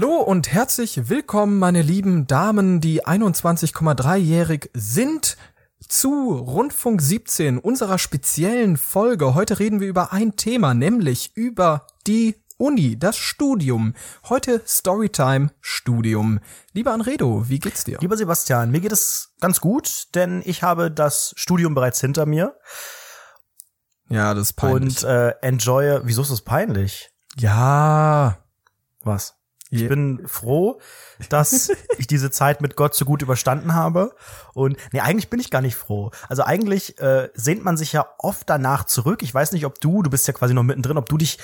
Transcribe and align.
Hallo 0.00 0.16
und 0.16 0.50
herzlich 0.50 1.10
willkommen, 1.10 1.58
meine 1.58 1.82
lieben 1.82 2.26
Damen, 2.26 2.80
die 2.80 3.04
21,3-jährig 3.04 4.70
sind, 4.72 5.36
zu 5.86 6.38
Rundfunk 6.38 7.02
17 7.02 7.58
unserer 7.58 7.98
speziellen 7.98 8.78
Folge. 8.78 9.34
Heute 9.34 9.58
reden 9.58 9.78
wir 9.78 9.88
über 9.88 10.10
ein 10.14 10.36
Thema, 10.36 10.72
nämlich 10.72 11.36
über 11.36 11.86
die 12.06 12.36
Uni, 12.56 12.98
das 12.98 13.18
Studium. 13.18 13.92
Heute 14.30 14.62
Storytime 14.66 15.50
Studium. 15.60 16.40
Lieber 16.72 16.92
Anredo, 16.92 17.50
wie 17.50 17.58
geht's 17.58 17.84
dir? 17.84 17.98
Lieber 18.00 18.16
Sebastian, 18.16 18.70
mir 18.70 18.80
geht 18.80 18.92
es 18.92 19.34
ganz 19.38 19.60
gut, 19.60 20.06
denn 20.14 20.40
ich 20.46 20.62
habe 20.62 20.90
das 20.90 21.34
Studium 21.36 21.74
bereits 21.74 22.00
hinter 22.00 22.24
mir. 22.24 22.56
Ja, 24.08 24.32
das 24.32 24.44
ist 24.44 24.52
peinlich. 24.54 25.04
Und 25.04 25.10
äh, 25.10 25.34
enjoye. 25.42 26.00
Wieso 26.04 26.22
ist 26.22 26.30
das 26.30 26.40
peinlich? 26.40 27.10
Ja. 27.36 28.38
Was? 29.02 29.34
Ich 29.72 29.88
bin 29.88 30.22
froh, 30.26 30.80
dass 31.28 31.70
ich 31.98 32.08
diese 32.08 32.30
Zeit 32.30 32.60
mit 32.60 32.74
Gott 32.74 32.94
so 32.94 33.04
gut 33.04 33.22
überstanden 33.22 33.74
habe. 33.74 34.14
Und 34.52 34.76
nee, 34.92 34.98
eigentlich 35.00 35.30
bin 35.30 35.38
ich 35.38 35.50
gar 35.50 35.62
nicht 35.62 35.76
froh. 35.76 36.10
Also 36.28 36.42
eigentlich 36.42 36.98
äh, 36.98 37.28
sehnt 37.34 37.64
man 37.64 37.76
sich 37.76 37.92
ja 37.92 38.06
oft 38.18 38.50
danach 38.50 38.84
zurück. 38.84 39.22
Ich 39.22 39.32
weiß 39.32 39.52
nicht, 39.52 39.64
ob 39.64 39.80
du, 39.80 40.02
du 40.02 40.10
bist 40.10 40.26
ja 40.26 40.34
quasi 40.34 40.54
noch 40.54 40.64
mittendrin, 40.64 40.98
ob 40.98 41.08
du 41.08 41.16
dich 41.16 41.38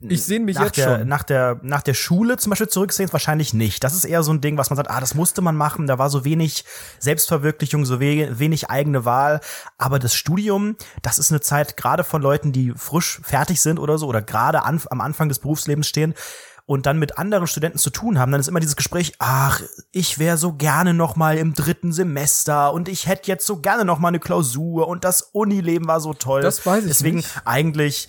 ich 0.00 0.22
sehne 0.22 0.44
mich 0.44 0.56
nach 0.56 0.66
jetzt 0.66 0.76
der, 0.76 0.98
schon. 0.98 1.08
nach 1.08 1.24
der 1.24 1.58
nach 1.62 1.82
der 1.82 1.94
Schule 1.94 2.36
zum 2.36 2.50
Beispiel 2.50 2.68
zurücksehnst. 2.68 3.12
Wahrscheinlich 3.12 3.52
nicht. 3.52 3.82
Das 3.82 3.94
ist 3.94 4.04
eher 4.04 4.22
so 4.22 4.32
ein 4.32 4.40
Ding, 4.40 4.58
was 4.58 4.70
man 4.70 4.76
sagt, 4.76 4.90
ah, 4.90 5.00
das 5.00 5.14
musste 5.14 5.42
man 5.42 5.56
machen. 5.56 5.88
Da 5.88 5.98
war 5.98 6.08
so 6.08 6.24
wenig 6.24 6.64
Selbstverwirklichung, 7.00 7.84
so 7.84 7.98
we 8.00 8.38
wenig 8.38 8.70
eigene 8.70 9.04
Wahl. 9.04 9.40
Aber 9.76 9.98
das 9.98 10.14
Studium, 10.14 10.76
das 11.02 11.18
ist 11.18 11.32
eine 11.32 11.40
Zeit 11.40 11.76
gerade 11.76 12.04
von 12.04 12.22
Leuten, 12.22 12.52
die 12.52 12.72
frisch 12.76 13.20
fertig 13.24 13.60
sind 13.60 13.80
oder 13.80 13.98
so 13.98 14.06
oder 14.06 14.22
gerade 14.22 14.62
an, 14.62 14.80
am 14.88 15.00
Anfang 15.00 15.28
des 15.28 15.40
Berufslebens 15.40 15.88
stehen 15.88 16.14
und 16.72 16.86
dann 16.86 16.98
mit 16.98 17.18
anderen 17.18 17.46
Studenten 17.46 17.78
zu 17.78 17.90
tun 17.90 18.18
haben, 18.18 18.32
dann 18.32 18.40
ist 18.40 18.48
immer 18.48 18.60
dieses 18.60 18.76
Gespräch, 18.76 19.12
ach, 19.18 19.60
ich 19.92 20.18
wäre 20.18 20.36
so 20.36 20.54
gerne 20.54 20.94
noch 20.94 21.16
mal 21.16 21.36
im 21.36 21.54
dritten 21.54 21.92
Semester 21.92 22.72
und 22.72 22.88
ich 22.88 23.06
hätte 23.06 23.28
jetzt 23.28 23.46
so 23.46 23.58
gerne 23.58 23.84
noch 23.84 23.98
mal 23.98 24.08
eine 24.08 24.20
Klausur 24.20 24.88
und 24.88 25.04
das 25.04 25.22
Unileben 25.22 25.86
war 25.86 26.00
so 26.00 26.14
toll. 26.14 26.42
Das 26.42 26.64
weiß 26.64 26.84
ich 26.84 26.88
Deswegen 26.88 27.16
nicht. 27.18 27.42
eigentlich 27.44 28.08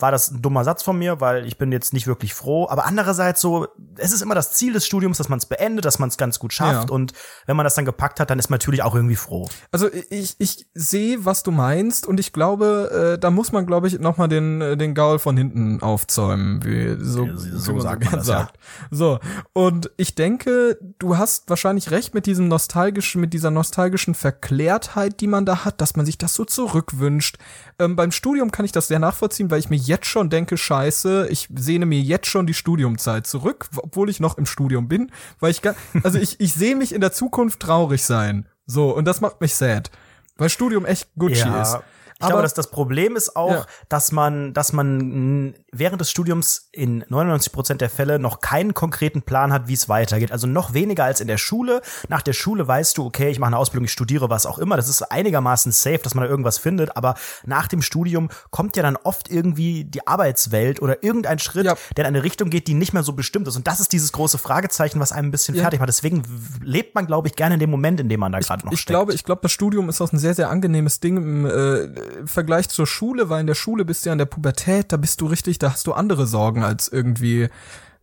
war 0.00 0.10
das 0.12 0.30
ein 0.30 0.42
dummer 0.42 0.64
Satz 0.64 0.82
von 0.82 0.98
mir, 0.98 1.20
weil 1.20 1.46
ich 1.46 1.58
bin 1.58 1.72
jetzt 1.72 1.92
nicht 1.92 2.06
wirklich 2.06 2.34
froh, 2.34 2.68
aber 2.68 2.86
andererseits 2.86 3.40
so, 3.40 3.68
es 3.96 4.12
ist 4.12 4.22
immer 4.22 4.34
das 4.34 4.52
Ziel 4.52 4.72
des 4.72 4.86
Studiums, 4.86 5.18
dass 5.18 5.28
man 5.28 5.38
es 5.38 5.46
beendet, 5.46 5.84
dass 5.84 5.98
man 5.98 6.08
es 6.08 6.16
ganz 6.16 6.38
gut 6.38 6.52
schafft 6.52 6.88
Ja. 6.90 6.94
und 6.94 7.12
wenn 7.46 7.56
man 7.56 7.64
das 7.64 7.74
dann 7.74 7.84
gepackt 7.84 8.20
hat, 8.20 8.30
dann 8.30 8.38
ist 8.38 8.50
man 8.50 8.58
natürlich 8.58 8.82
auch 8.82 8.94
irgendwie 8.94 9.16
froh. 9.16 9.48
Also 9.72 9.88
ich, 10.10 10.36
ich 10.38 10.66
sehe, 10.74 11.24
was 11.24 11.42
du 11.42 11.50
meinst 11.50 12.06
und 12.06 12.20
ich 12.20 12.32
glaube, 12.32 13.14
äh, 13.14 13.18
da 13.18 13.30
muss 13.30 13.52
man, 13.52 13.66
glaube 13.66 13.88
ich, 13.88 13.98
noch 13.98 14.16
mal 14.16 14.28
den, 14.28 14.60
äh, 14.60 14.76
den 14.76 14.94
Gaul 14.94 15.18
von 15.18 15.36
hinten 15.36 15.82
aufzäumen, 15.82 16.64
wie 16.64 16.96
so, 17.04 17.26
Ja, 17.26 17.36
so 17.36 17.72
man 17.72 17.80
sagt 17.82 18.04
man 18.04 18.14
das, 18.14 18.28
ja. 18.28 18.48
So, 18.90 19.18
und 19.52 19.90
ich 19.96 20.14
denke, 20.14 20.78
du 20.98 21.18
hast 21.18 21.48
wahrscheinlich 21.50 21.90
recht 21.90 22.14
mit 22.14 22.26
diesem 22.26 22.48
nostalgischen, 22.48 23.20
mit 23.20 23.32
dieser 23.32 23.50
nostalgischen 23.50 24.14
Verklärtheit, 24.14 25.20
die 25.20 25.26
man 25.26 25.46
da 25.46 25.64
hat, 25.64 25.80
dass 25.80 25.96
man 25.96 26.06
sich 26.06 26.18
das 26.18 26.34
so 26.34 26.44
zurückwünscht. 26.44 27.38
Ähm, 27.78 27.96
beim 27.96 28.12
Studium 28.12 28.50
kann 28.50 28.64
ich 28.64 28.72
das 28.72 28.88
sehr 28.88 28.98
nachvollziehen, 28.98 29.50
weil 29.50 29.58
ich 29.60 29.70
mir 29.70 29.76
jetzt 29.90 30.06
schon 30.06 30.30
denke, 30.30 30.56
scheiße, 30.56 31.28
ich 31.30 31.48
sehne 31.54 31.84
mir 31.84 32.00
jetzt 32.00 32.26
schon 32.28 32.46
die 32.46 32.54
Studiumzeit 32.54 33.26
zurück, 33.26 33.68
obwohl 33.76 34.08
ich 34.08 34.18
noch 34.20 34.38
im 34.38 34.46
Studium 34.46 34.88
bin, 34.88 35.12
weil 35.40 35.50
ich, 35.50 35.60
ga- 35.62 35.74
also 36.02 36.18
ich, 36.18 36.40
ich 36.40 36.54
sehe 36.54 36.74
mich 36.76 36.94
in 36.94 37.00
der 37.02 37.12
Zukunft 37.12 37.60
traurig 37.60 38.02
sein. 38.04 38.46
So, 38.66 38.94
und 38.96 39.04
das 39.04 39.20
macht 39.20 39.40
mich 39.40 39.54
sad. 39.54 39.90
Weil 40.38 40.48
Studium 40.48 40.86
echt 40.86 41.08
Gucci 41.18 41.42
ist. 41.62 41.78
Ich 42.20 42.26
glaube, 42.26 42.42
dass 42.42 42.54
das 42.54 42.70
Problem 42.70 43.16
ist 43.16 43.34
auch, 43.36 43.50
Ja. 43.50 43.66
dass 43.88 44.12
man, 44.12 44.52
dass 44.52 44.72
man 44.74 45.54
während 45.72 46.00
des 46.00 46.10
Studiums 46.10 46.68
in 46.72 47.04
99 47.08 47.52
Prozent 47.52 47.80
der 47.80 47.88
Fälle 47.90 48.18
noch 48.18 48.40
keinen 48.40 48.74
konkreten 48.74 49.22
Plan 49.22 49.52
hat, 49.52 49.68
wie 49.68 49.72
es 49.74 49.88
weitergeht. 49.88 50.30
Also 50.32 50.46
noch 50.46 50.74
weniger 50.74 51.04
als 51.04 51.20
in 51.20 51.28
der 51.28 51.38
Schule. 51.38 51.80
Nach 52.08 52.22
der 52.22 52.32
Schule 52.34 52.66
weißt 52.68 52.98
du, 52.98 53.06
okay, 53.06 53.30
ich 53.30 53.38
mache 53.38 53.48
eine 53.48 53.56
Ausbildung, 53.56 53.84
ich 53.86 53.92
studiere 53.92 54.28
was 54.30 54.44
auch 54.46 54.58
immer. 54.58 54.76
Das 54.76 54.88
ist 54.88 55.02
einigermaßen 55.02 55.72
safe, 55.72 55.98
dass 55.98 56.14
man 56.14 56.24
da 56.24 56.30
irgendwas 56.30 56.58
findet. 56.58 56.96
Aber 56.96 57.14
nach 57.46 57.68
dem 57.68 57.80
Studium 57.82 58.28
kommt 58.50 58.76
ja 58.76 58.82
dann 58.82 58.96
oft 58.96 59.30
irgendwie 59.30 59.84
die 59.84 60.06
Arbeitswelt 60.06 60.82
oder 60.82 61.02
irgendein 61.02 61.38
Schritt, 61.38 61.64
Ja. 61.66 61.74
der 61.96 62.04
in 62.04 62.08
eine 62.14 62.22
Richtung 62.22 62.50
geht, 62.50 62.66
die 62.68 62.74
nicht 62.74 62.92
mehr 62.92 63.02
so 63.02 63.12
bestimmt 63.14 63.48
ist. 63.48 63.56
Und 63.56 63.66
das 63.66 63.80
ist 63.80 63.92
dieses 63.92 64.12
große 64.12 64.38
Fragezeichen, 64.38 65.00
was 65.00 65.12
einem 65.12 65.28
ein 65.28 65.30
bisschen 65.30 65.54
Ja. 65.54 65.62
fertig 65.62 65.80
macht. 65.80 65.88
Deswegen 65.88 66.22
lebt 66.62 66.94
man, 66.94 67.06
glaube 67.06 67.28
ich, 67.28 67.34
gerne 67.36 67.54
in 67.54 67.60
dem 67.60 67.70
Moment, 67.70 67.98
in 68.00 68.08
dem 68.08 68.20
man 68.20 68.32
da 68.32 68.40
gerade 68.40 68.66
noch 68.66 68.72
ich 68.72 68.80
steckt. 68.80 68.94
glaube, 68.96 69.14
ich 69.14 69.24
glaube, 69.24 69.40
das 69.42 69.52
Studium 69.52 69.88
ist 69.88 70.00
auch 70.00 70.12
ein 70.12 70.18
sehr, 70.18 70.34
sehr 70.34 70.50
angenehmes 70.50 71.00
Ding 71.00 71.16
im 71.16 71.46
äh, 71.46 71.88
Vergleich 72.26 72.68
zur 72.68 72.86
Schule, 72.86 73.28
weil 73.28 73.40
in 73.40 73.46
der 73.46 73.54
Schule 73.54 73.84
bist 73.84 74.04
du 74.04 74.08
ja 74.10 74.12
in 74.12 74.18
der 74.18 74.26
Pubertät, 74.26 74.92
da 74.92 74.96
bist 74.96 75.20
du 75.20 75.26
richtig, 75.26 75.58
da 75.58 75.72
hast 75.72 75.86
du 75.86 75.92
andere 75.92 76.26
Sorgen 76.26 76.62
als 76.64 76.88
irgendwie 76.88 77.48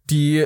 die 0.10 0.44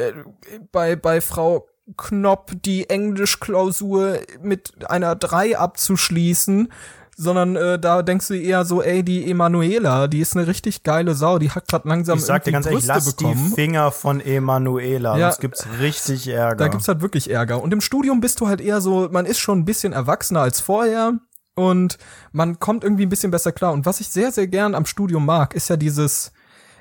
bei, 0.72 0.96
bei 0.96 1.22
Frau 1.22 1.68
Knopp 1.98 2.52
die 2.64 2.90
Englischklausur 2.90 4.20
mit 4.42 4.90
einer 4.90 5.16
3 5.16 5.58
abzuschließen, 5.58 6.72
sondern 7.18 7.56
äh, 7.56 7.78
da 7.78 8.02
denkst 8.02 8.30
du 8.30 8.34
eher 8.40 8.66
so, 8.66 8.82
ey, 8.82 9.04
die 9.04 9.30
Emanuela, 9.30 10.08
die 10.08 10.20
ist 10.22 10.36
eine 10.36 10.48
richtig 10.48 10.84
geile 10.84 11.14
Sau, 11.14 11.38
die 11.38 11.52
hat 11.52 11.68
grad 11.68 11.86
langsam 11.86 12.18
Ich 12.18 12.26
sag 12.26 12.44
dir 12.46 12.52
ganz 12.54 12.66
ehrlich, 12.66 12.86
lass 12.86 13.14
bekommen. 13.16 13.50
die 13.50 13.56
Finger 13.56 13.92
von 13.92 14.22
Emanuela, 14.22 15.18
Ja. 15.18 15.28
sonst 15.30 15.42
gibt's 15.42 15.66
richtig 15.80 16.28
Ärger. 16.28 16.56
Da 16.56 16.68
gibt's 16.70 16.88
halt 16.88 17.02
wirklich 17.02 17.30
Ärger. 17.30 17.62
Und 17.62 17.74
im 17.74 17.82
Studium 17.82 18.22
bist 18.22 18.40
du 18.40 18.48
halt 18.48 18.62
eher 18.62 18.82
so, 18.82 19.10
man 19.12 19.26
ist 19.26 19.40
schon 19.40 19.60
ein 19.60 19.66
bisschen 19.66 19.94
erwachsener 19.94 20.42
als 20.42 20.60
vorher 20.62 21.20
und 21.56 21.98
man 22.32 22.60
kommt 22.60 22.84
irgendwie 22.84 23.06
ein 23.06 23.10
bisschen 23.10 23.32
besser 23.32 23.52
klar. 23.52 23.74
Und 23.74 23.86
was 23.86 24.00
ich 24.00 24.10
sehr, 24.10 24.32
sehr 24.32 24.48
gern 24.48 24.76
am 24.76 24.86
Studium 24.86 25.26
mag, 25.26 25.54
ist 25.54 25.70
ja 25.70 25.78
dieses, 25.78 26.32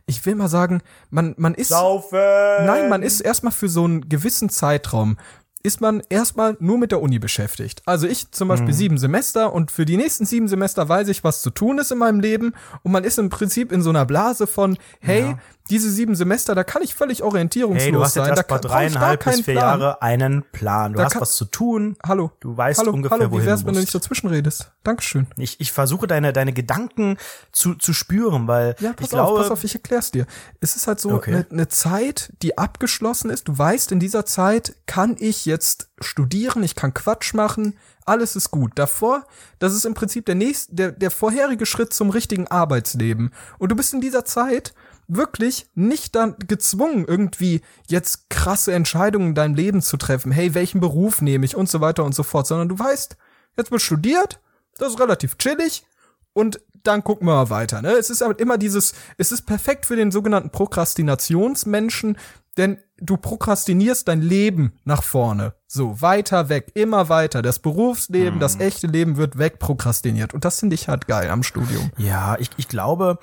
ich 0.07 0.25
will 0.27 0.35
mal 0.35 0.49
sagen, 0.49 0.83
man, 1.11 1.35
man 1.39 1.55
ist, 1.55 1.69
Saufen! 1.69 2.19
nein, 2.19 2.89
man 2.89 3.03
ist 3.03 3.21
erstmal 3.21 3.53
für 3.53 3.69
so 3.69 3.85
einen 3.85 4.09
gewissen 4.09 4.49
Zeitraum, 4.49 5.17
ist 5.63 5.81
man 5.81 6.03
erstmal 6.09 6.57
nur 6.61 6.79
mit 6.79 6.91
der 6.91 7.03
Uni 7.03 7.19
beschäftigt. 7.19 7.83
Also 7.85 8.07
ich 8.07 8.31
zum 8.31 8.49
Beispiel 8.49 8.73
sieben 8.73 8.97
Semester 8.97 9.53
und 9.53 9.71
für 9.71 9.85
die 9.85 9.99
nächsten 9.99 10.25
sieben 10.25 10.49
Semester 10.49 10.89
weiß 10.89 11.09
ich, 11.09 11.23
was 11.23 11.43
zu 11.43 11.51
tun 11.51 11.79
ist 11.79 11.93
in 11.93 11.99
meinem 11.99 12.21
Leben 12.21 12.55
und 12.83 12.93
man 12.93 13.05
ist 13.05 13.19
im 13.19 13.29
Prinzip 13.29 13.71
in 13.71 13.83
so 13.83 13.91
einer 13.91 14.07
Blase 14.07 14.47
von, 14.47 14.79
hey, 15.01 15.37
diese 15.71 15.91
sieben 15.91 16.15
Semester, 16.17 16.55
da 16.55 16.65
kann 16.65 16.83
ich 16.83 16.95
völlig 16.95 17.23
orientierungslos 17.23 17.83
Hey, 17.85 17.93
du 17.93 18.01
hast 18.03 18.17
jetzt 18.17 18.27
sein. 18.27 18.37
erst 18.37 18.51
da 18.51 18.59
dreieinhalb 18.59 19.25
bis 19.25 19.35
vier 19.43 19.55
Plan. 19.55 19.81
Jahre 19.81 20.03
einen 20.03 20.43
Plan. 20.53 20.93
Du 20.93 20.99
Da 20.99 21.05
hast 21.05 21.13
kann- 21.13 21.23
was 21.23 21.37
zu 21.37 21.45
tun. 21.47 21.97
Hallo. 22.07 22.33
Du 22.41 22.57
weißt 22.57 22.81
hallo, 22.81 22.93
ungefähr, 22.93 23.19
hallo, 23.19 23.31
wohin 23.31 23.43
wie 23.45 23.47
wär's, 23.47 23.61
du 23.61 23.67
wenn 23.67 23.75
du 23.75 23.81
nicht 23.81 23.95
dazwischen 23.95 24.29
redest? 24.29 24.73
Dankeschön. 24.83 25.27
Ich, 25.37 25.61
ich 25.61 25.73
versuche 25.73 26.07
deine, 26.07 26.33
deine 26.33 26.53
Gedanken 26.53 27.17
zu, 27.53 27.75
zu 27.75 27.93
spüren, 27.93 28.49
weil 28.49 28.75
Ja, 28.81 28.93
pass 28.93 29.05
ich 29.05 29.11
glaube, 29.11 29.31
auf, 29.33 29.39
pass 29.39 29.51
auf, 29.51 29.65
ich 29.65 29.75
erklär's 29.75 30.11
dir. 30.11 30.27
Es 30.61 30.77
ist 30.77 30.87
halt 30.87 31.01
so 31.01 31.11
Okay. 31.13 31.31
eine 31.35 31.47
ne 31.51 31.69
Zeit, 31.69 32.33
die 32.43 32.59
abgeschlossen 32.59 33.31
ist. 33.31 33.49
Du 33.49 33.57
weißt, 33.57 33.93
in 33.93 34.01
dieser 34.01 34.27
Zeit 34.27 34.75
kann 34.87 35.17
ich 35.19 35.47
jetzt 35.47 35.89
studieren, 36.01 36.63
ich 36.63 36.75
kann 36.75 36.95
Quatsch 36.95 37.35
machen, 37.35 37.77
alles 38.07 38.35
ist 38.35 38.51
gut. 38.51 38.73
Davor, 38.75 39.25
das 39.61 39.75
ist 39.75 39.85
im 39.85 39.95
Prinzip 39.95 40.27
der 40.27 40.35
nächste, 40.35 40.75
der, 40.75 40.91
der 40.93 41.11
vorherige 41.11 41.65
Schritt 41.67 41.93
zum 41.93 42.11
richtigen 42.11 42.49
Arbeitsleben. 42.49 43.33
Und 43.59 43.71
du 43.71 43.77
bist 43.77 43.95
in 43.95 44.01
dieser 44.01 44.25
Zeit 44.25 44.75
wirklich 45.17 45.69
nicht 45.75 46.15
dann 46.15 46.37
gezwungen, 46.39 47.05
irgendwie 47.07 47.63
jetzt 47.89 48.31
krasse 48.31 48.73
Entscheidungen 48.73 49.31
in 49.31 49.35
deinem 49.35 49.55
Leben 49.55 49.83
zu 49.83 49.97
treffen. 49.97 50.33
Hey, 50.33 50.55
welchen 50.55 50.81
Beruf 50.81 51.21
nehme 51.21 51.45
ich 51.45 51.57
und 51.57 51.69
so 51.69 51.81
weiter 51.81 52.05
und 52.05 52.15
so 52.15 52.23
fort, 52.23 52.47
sondern 52.47 52.69
du 52.69 52.79
weißt, 52.79 53.17
jetzt 53.57 53.71
wird 53.71 53.83
studiert, 53.83 54.41
das 54.79 54.93
ist 54.93 55.01
relativ 55.01 55.37
chillig 55.39 55.85
und 56.33 56.61
dann 56.83 57.05
gucken 57.05 57.27
wir 57.27 57.35
mal 57.35 57.51
weiter. 57.51 57.83
Ne? 57.83 57.91
Es 57.91 58.09
ist 58.09 58.23
aber 58.23 58.39
immer 58.39 58.57
dieses, 58.57 58.95
es 59.19 59.33
ist 59.33 59.43
perfekt 59.43 59.85
für 59.85 59.97
den 59.97 60.11
sogenannten 60.11 60.51
Prokrastinationsmenschen, 60.51 62.17
denn 62.57 62.79
du 62.99 63.17
prokrastinierst 63.17 64.09
dein 64.09 64.23
Leben 64.23 64.73
nach 64.85 65.03
vorne. 65.03 65.55
So, 65.67 66.01
weiter 66.01 66.49
weg, 66.49 66.73
immer 66.75 67.09
weiter. 67.09 67.43
Das 67.43 67.59
Berufsleben, 67.59 68.41
das 68.41 68.59
echte 68.59 68.87
Leben 68.87 69.17
wird 69.17 69.39
wegprokrastiniert. 69.39 70.35
Und 70.35 70.45
das 70.45 70.61
finde 70.61 70.75
ich 70.75 70.89
halt 70.89 71.07
geil 71.07 71.31
am 71.31 71.43
Studium. 71.43 71.91
Ja, 71.97 72.37
ich, 72.39 72.51
ich 72.57 72.69
glaube, 72.69 73.19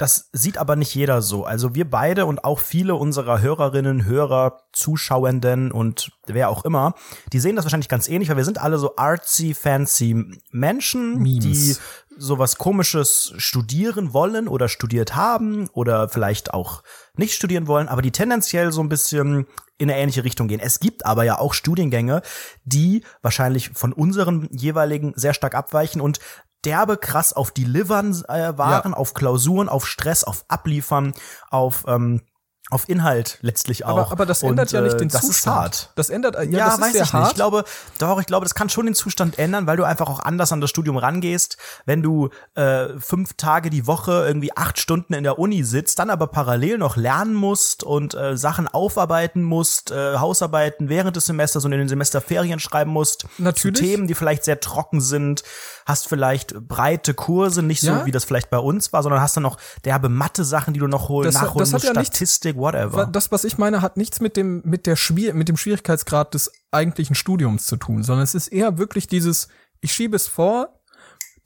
das 0.00 0.30
sieht 0.32 0.56
aber 0.56 0.76
nicht 0.76 0.94
jeder 0.94 1.20
so. 1.20 1.44
Also 1.44 1.74
wir 1.74 1.88
beide 1.88 2.24
und 2.24 2.44
auch 2.44 2.58
viele 2.58 2.94
unserer 2.94 3.40
Hörerinnen, 3.40 4.06
Hörer, 4.06 4.62
Zuschauenden 4.72 5.72
und 5.72 6.12
wer 6.26 6.48
auch 6.48 6.64
immer, 6.64 6.94
die 7.32 7.40
sehen 7.40 7.56
das 7.56 7.66
wahrscheinlich 7.66 7.88
ganz 7.88 8.08
ähnlich, 8.08 8.30
weil 8.30 8.38
wir 8.38 8.44
sind 8.44 8.60
alle 8.60 8.78
so 8.78 8.96
artsy, 8.96 9.52
fancy 9.52 10.40
Menschen, 10.52 11.18
Memes. 11.18 11.40
die 11.40 11.76
sowas 12.16 12.56
komisches 12.56 13.34
studieren 13.36 14.12
wollen 14.14 14.48
oder 14.48 14.68
studiert 14.68 15.16
haben 15.16 15.68
oder 15.68 16.08
vielleicht 16.08 16.54
auch 16.54 16.82
nicht 17.16 17.34
studieren 17.34 17.66
wollen, 17.66 17.88
aber 17.88 18.02
die 18.02 18.10
tendenziell 18.10 18.72
so 18.72 18.82
ein 18.82 18.88
bisschen 18.88 19.46
in 19.78 19.90
eine 19.90 19.98
ähnliche 19.98 20.24
Richtung 20.24 20.48
gehen. 20.48 20.60
Es 20.60 20.80
gibt 20.80 21.06
aber 21.06 21.24
ja 21.24 21.38
auch 21.38 21.54
Studiengänge, 21.54 22.22
die 22.64 23.02
wahrscheinlich 23.22 23.70
von 23.70 23.92
unseren 23.92 24.48
jeweiligen 24.50 25.14
sehr 25.16 25.32
stark 25.32 25.54
abweichen 25.54 26.00
und 26.00 26.20
derbe 26.64 26.96
krass 26.96 27.32
auf 27.32 27.50
Delivern 27.50 28.12
äh, 28.28 28.56
waren, 28.56 28.94
auf 28.94 29.14
Klausuren, 29.14 29.68
auf 29.68 29.86
Stress, 29.86 30.24
auf 30.24 30.44
Abliefern, 30.48 31.14
auf 31.50 31.84
ähm, 31.86 32.22
auf 32.70 32.88
Inhalt 32.88 33.38
letztlich 33.42 33.84
auch. 33.84 33.98
Aber, 33.98 34.12
aber 34.12 34.26
das 34.26 34.42
ändert 34.42 34.68
Und, 34.68 34.72
ja 34.72 34.80
nicht 34.80 34.94
äh, 34.94 34.98
den 34.98 35.08
das 35.08 35.22
Zustand. 35.22 35.34
Ist 35.36 35.46
hart. 35.46 35.92
Das 35.96 36.08
ändert 36.08 36.36
ja, 36.36 36.42
Ja, 36.42 36.64
das 36.66 36.74
ist 36.74 36.80
weiß 36.80 36.92
sehr 36.92 37.02
ich 37.02 37.12
hart. 37.12 37.22
nicht. 37.24 37.30
Ich 37.32 37.34
glaube, 37.36 37.64
doch, 37.98 38.20
ich 38.20 38.26
glaube, 38.26 38.44
das 38.44 38.54
kann 38.54 38.68
schon 38.68 38.86
den 38.86 38.94
Zustand 38.94 39.38
ändern, 39.38 39.66
weil 39.66 39.76
du 39.76 39.84
einfach 39.84 40.08
auch 40.08 40.20
anders 40.20 40.52
an 40.52 40.60
das 40.60 40.70
Studium 40.70 40.96
rangehst. 40.96 41.56
Wenn 41.84 42.02
du 42.02 42.28
äh, 42.54 42.88
fünf 42.98 43.34
Tage 43.34 43.70
die 43.70 43.86
Woche 43.88 44.24
irgendwie 44.24 44.56
acht 44.56 44.78
Stunden 44.78 45.14
in 45.14 45.24
der 45.24 45.38
Uni 45.38 45.64
sitzt, 45.64 45.98
dann 45.98 46.10
aber 46.10 46.28
parallel 46.28 46.78
noch 46.78 46.96
lernen 46.96 47.34
musst 47.34 47.82
und 47.82 48.14
äh, 48.14 48.36
Sachen 48.36 48.68
aufarbeiten 48.68 49.42
musst, 49.42 49.90
äh, 49.90 50.18
Hausarbeiten 50.18 50.88
während 50.88 51.16
des 51.16 51.26
Semesters 51.26 51.64
und 51.64 51.72
in 51.72 51.80
den 51.80 51.88
Semesterferien 51.88 52.60
schreiben 52.60 52.92
musst. 52.92 53.26
Natürlich. 53.38 53.78
Zu 53.78 53.84
Themen, 53.84 54.06
die 54.06 54.14
vielleicht 54.14 54.44
sehr 54.44 54.60
trocken 54.60 55.00
sind, 55.00 55.42
hast 55.90 56.08
vielleicht 56.08 56.54
breite 56.66 57.12
Kurse, 57.12 57.62
nicht 57.62 57.82
Ja. 57.82 58.00
so 58.00 58.06
wie 58.06 58.10
das 58.10 58.24
vielleicht 58.24 58.48
bei 58.48 58.58
uns 58.58 58.92
war, 58.92 59.02
sondern 59.02 59.20
hast 59.20 59.36
dann 59.36 59.42
noch 59.42 59.58
derbe 59.84 60.08
Mathe-Sachen, 60.08 60.72
die 60.72 60.80
du 60.80 60.86
noch 60.86 61.08
holen, 61.10 61.26
Das 61.26 61.34
nachholen 61.34 61.58
das 61.58 61.72
musst, 61.72 61.84
ja 61.84 61.92
nichts- 61.92 62.16
Statistik, 62.16 62.56
whatever. 62.56 62.92
Wa- 62.96 63.04
Das, 63.06 63.30
was 63.32 63.44
ich 63.44 63.58
meine, 63.58 63.82
hat 63.82 63.96
nichts 63.98 64.20
mit 64.20 64.36
dem, 64.36 64.62
mit 64.64 64.86
der 64.86 64.96
Schwier 64.96 65.34
mit 65.34 65.48
dem 65.48 65.56
Schwierigkeitsgrad 65.58 66.32
des 66.34 66.50
eigentlichen 66.70 67.14
Studiums 67.14 67.66
zu 67.66 67.76
tun, 67.76 68.02
sondern 68.02 68.24
es 68.24 68.34
ist 68.34 68.48
eher 68.48 68.78
wirklich 68.78 69.06
dieses, 69.08 69.48
ich 69.80 69.92
schiebe 69.92 70.16
es 70.16 70.28
vor, 70.28 70.76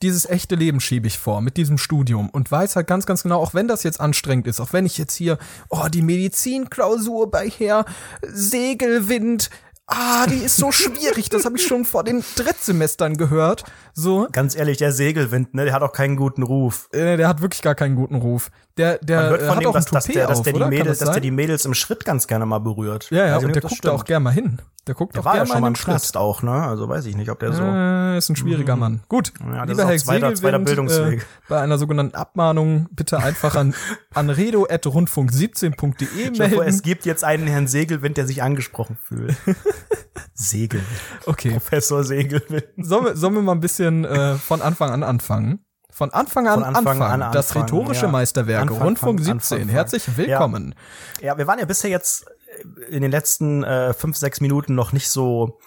dieses 0.03 0.27
echte 0.29 0.55
Leben 0.55 0.81
schiebe 0.81 1.07
ich 1.07 1.19
vor 1.19 1.41
mit 1.41 1.57
diesem 1.57 1.79
Studium 1.79 2.29
und 2.29 2.51
weiß 2.51 2.77
halt 2.77 2.87
ganz, 2.87 3.07
ganz 3.07 3.23
genau, 3.23 3.41
auch 3.41 3.55
wenn 3.55 3.69
das 3.69 3.85
jetzt 3.85 4.01
anstrengend 4.01 4.47
ist, 4.47 4.61
auch 4.61 4.73
wenn 4.75 4.85
ich 4.85 4.99
jetzt 4.99 5.15
hier, 5.15 5.39
oh, 5.71 5.87
die 5.89 6.03
Medizinklausur 6.03 7.31
bei 7.31 7.49
Herr 7.49 7.87
Segelwind, 8.27 9.49
ah, 9.87 10.27
die 10.27 10.39
ist 10.39 10.57
so 10.57 10.73
schwierig, 10.73 11.29
das 11.29 11.45
habe 11.45 11.57
ich 11.57 11.67
schon 11.67 11.85
vor 11.85 12.05
den 12.05 12.25
Drittsemestern 12.37 13.17
gehört, 13.17 13.65
so. 13.93 14.27
Ganz 14.33 14.57
ehrlich, 14.57 14.79
der 14.79 14.93
Segelwind, 14.93 15.55
ne, 15.55 15.65
der 15.65 15.75
hat 15.75 15.83
auch 15.83 15.93
keinen 15.93 16.17
guten 16.17 16.43
Ruf. 16.43 16.89
Äh, 16.93 17.17
der 17.17 17.29
hat 17.29 17.41
wirklich 17.43 17.63
gar 17.63 17.75
keinen 17.75 17.95
guten 17.97 18.17
Ruf. 18.17 18.51
Der, 18.77 18.99
der 18.99 19.21
Man 19.21 19.31
hört 19.31 19.43
von 19.43 19.51
hat 19.51 19.61
dem, 19.63 19.69
auch 19.69 19.73
dass, 19.75 19.87
ein 19.87 19.95
dass, 19.95 20.05
der, 20.07 20.27
dass, 20.27 20.43
der 20.43 20.53
die 20.53 20.57
oder? 20.59 20.69
Mädels, 20.69 20.99
das 20.99 21.07
dass 21.07 21.13
der 21.13 21.21
die 21.21 21.31
Mädels 21.31 21.65
im 21.65 21.75
Schritt 21.75 22.05
ganz 22.05 22.27
gerne 22.27 22.45
mal 22.45 22.59
berührt. 22.59 23.09
Ja, 23.11 23.25
ja, 23.27 23.37
und 23.37 23.45
nicht, 23.45 23.55
der 23.55 23.63
guckt 23.63 23.85
da 23.85 23.93
auch 23.93 24.05
gerne 24.05 24.25
mal 24.25 24.33
hin. 24.33 24.61
Der 24.89 24.97
guckt 24.97 25.15
Der 25.15 25.21
auch 25.21 25.27
war 25.27 25.35
ja 25.37 25.45
gerne 25.45 25.53
schon 25.53 25.61
mal 25.61 25.69
im. 25.69 25.75
Knast 25.75 26.17
auch, 26.17 26.43
ne? 26.43 26.51
Also 26.51 26.89
weiß 26.89 27.07
ich 27.07 27.15
nicht, 27.17 27.31
ob 27.31 27.39
der 27.39 27.53
so. 27.53 27.63
Äh, 27.63 28.19
ist 28.19 28.29
ein 28.31 28.37
schwieriger 28.37 28.75
Mann. 28.75 29.03
Gut, 29.09 29.33
Ja, 29.41 29.63
lieber 29.65 29.87
Herr 29.87 29.97
zweiter- 29.97 30.35
zweiter 30.35 30.59
Bildungsweg. 30.59 31.21
Äh, 31.21 31.25
bei 31.49 31.61
einer 31.61 31.79
sogenannten 31.79 32.17
Abmahnung 32.17 32.89
bitte 32.91 33.19
einfach 33.21 33.55
an 33.55 33.75
anredo.rundfunk17.de 34.15 36.07
Ich 36.33 36.41
hoffe, 36.41 36.45
es 36.45 36.59
melden. 36.59 36.83
gibt 36.83 37.07
jetzt 37.07 37.23
einen 37.25 37.47
Herrn 37.47 37.67
Segelwind, 37.69 38.17
der 38.17 38.27
sich 38.27 38.43
angesprochen 38.43 38.99
fühlt. 39.03 39.37
Segelwind. 40.35 40.87
Okay, 41.27 41.51
Professor 41.53 42.05
Segelwind. 42.05 42.65
sollen 42.79 43.05
wir, 43.05 43.17
sollen 43.17 43.35
wir 43.35 43.43
mal 43.43 43.53
ein 43.53 43.61
bisschen 43.61 44.05
äh, 44.05 44.35
von 44.37 44.63
Anfang 44.63 44.91
an 44.91 45.03
anfangen? 45.03 45.65
Von 45.91 46.13
Anfang 46.13 46.49
an 46.49 46.55
Von 46.55 46.65
Anfang 46.65 47.03
anfangen. 47.03 47.23
an 47.23 47.33
das 47.33 47.51
anfangen, 47.51 47.65
rhetorische 47.67 48.07
ja. 48.07 48.11
Meisterwerk 48.11 48.63
Anfang, 48.63 48.83
Rundfunk 48.83 49.21
Anfang, 49.21 49.39
17. 49.39 49.59
Anfang. 49.59 49.69
Herzlich 49.69 50.17
willkommen. 50.17 50.75
Ja, 51.21 51.39
wir 51.39 51.47
waren 51.47 51.61
ja 51.61 51.67
bisher 51.67 51.91
jetzt 51.91 52.27
in 52.89 53.03
den 53.03 53.13
letzten 53.13 53.63
äh, 53.63 53.95
fünf, 53.95 54.17
sechs 54.17 54.41
Minuten 54.41 54.75
noch 54.75 54.93
nicht 54.93 55.09
so 55.09 55.59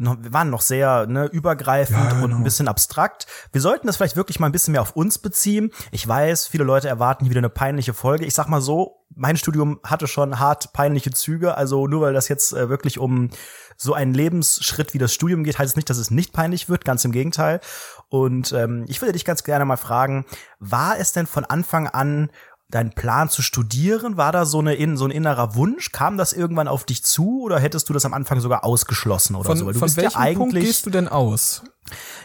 wir 0.00 0.32
waren 0.32 0.48
noch 0.48 0.62
sehr 0.62 1.06
ne, 1.06 1.26
übergreifend 1.26 1.98
Ja, 1.98 2.12
und 2.16 2.22
genau. 2.22 2.36
ein 2.36 2.44
bisschen 2.44 2.68
abstrakt. 2.68 3.26
Wir 3.52 3.60
sollten 3.60 3.86
das 3.86 3.96
vielleicht 3.96 4.16
wirklich 4.16 4.40
mal 4.40 4.46
ein 4.46 4.52
bisschen 4.52 4.72
mehr 4.72 4.80
auf 4.80 4.96
uns 4.96 5.18
beziehen. 5.18 5.72
Ich 5.90 6.06
weiß, 6.06 6.46
viele 6.46 6.64
Leute 6.64 6.88
erwarten 6.88 7.24
hier 7.24 7.30
wieder 7.30 7.40
eine 7.40 7.50
peinliche 7.50 7.92
Folge. 7.92 8.24
Ich 8.24 8.34
sag 8.34 8.48
mal 8.48 8.62
so, 8.62 9.04
mein 9.14 9.36
Studium 9.36 9.78
hatte 9.84 10.06
schon 10.06 10.38
hart 10.38 10.72
peinliche 10.72 11.10
Züge. 11.10 11.56
Also 11.56 11.86
nur 11.86 12.00
weil 12.00 12.14
das 12.14 12.28
jetzt 12.28 12.52
äh, 12.52 12.70
wirklich 12.70 12.98
um 12.98 13.30
so 13.76 13.92
einen 13.92 14.14
Lebensschritt 14.14 14.94
wie 14.94 14.98
das 14.98 15.12
Studium 15.12 15.44
geht, 15.44 15.58
heißt 15.58 15.70
es 15.70 15.76
nicht, 15.76 15.90
dass 15.90 15.98
es 15.98 16.10
nicht 16.10 16.32
peinlich 16.32 16.68
wird. 16.68 16.84
Ganz 16.84 17.04
im 17.04 17.12
Gegenteil. 17.12 17.60
Und 18.08 18.52
ähm, 18.52 18.84
ich 18.88 19.00
würde 19.02 19.12
dich 19.12 19.24
ganz 19.24 19.44
gerne 19.44 19.64
mal 19.64 19.76
fragen, 19.76 20.24
war 20.58 20.98
es 20.98 21.12
denn 21.12 21.26
von 21.26 21.44
Anfang 21.44 21.88
an 21.88 22.30
dein 22.70 22.92
Plan 22.92 23.28
zu 23.28 23.42
studieren? 23.42 24.16
War 24.16 24.32
da 24.32 24.44
so, 24.44 24.58
eine, 24.60 24.74
in, 24.74 24.96
so 24.96 25.04
ein 25.04 25.10
innerer 25.10 25.54
Wunsch? 25.54 25.92
Kam 25.92 26.16
das 26.16 26.32
irgendwann 26.32 26.68
auf 26.68 26.84
dich 26.84 27.02
zu 27.04 27.42
oder 27.42 27.58
hättest 27.58 27.88
du 27.88 27.92
das 27.92 28.04
am 28.04 28.14
Anfang 28.14 28.40
sogar 28.40 28.64
ausgeschlossen 28.64 29.34
oder 29.36 29.46
Von, 29.46 29.56
so? 29.58 29.66
Weil 29.66 29.72
du 29.74 29.78
von 29.78 29.86
bist 29.86 29.96
welchem 29.96 30.12
ja 30.12 30.18
eigentlich 30.18 30.38
Punkt 30.38 30.54
gehst 30.54 30.86
du 30.86 30.90
denn 30.90 31.08
aus? 31.08 31.62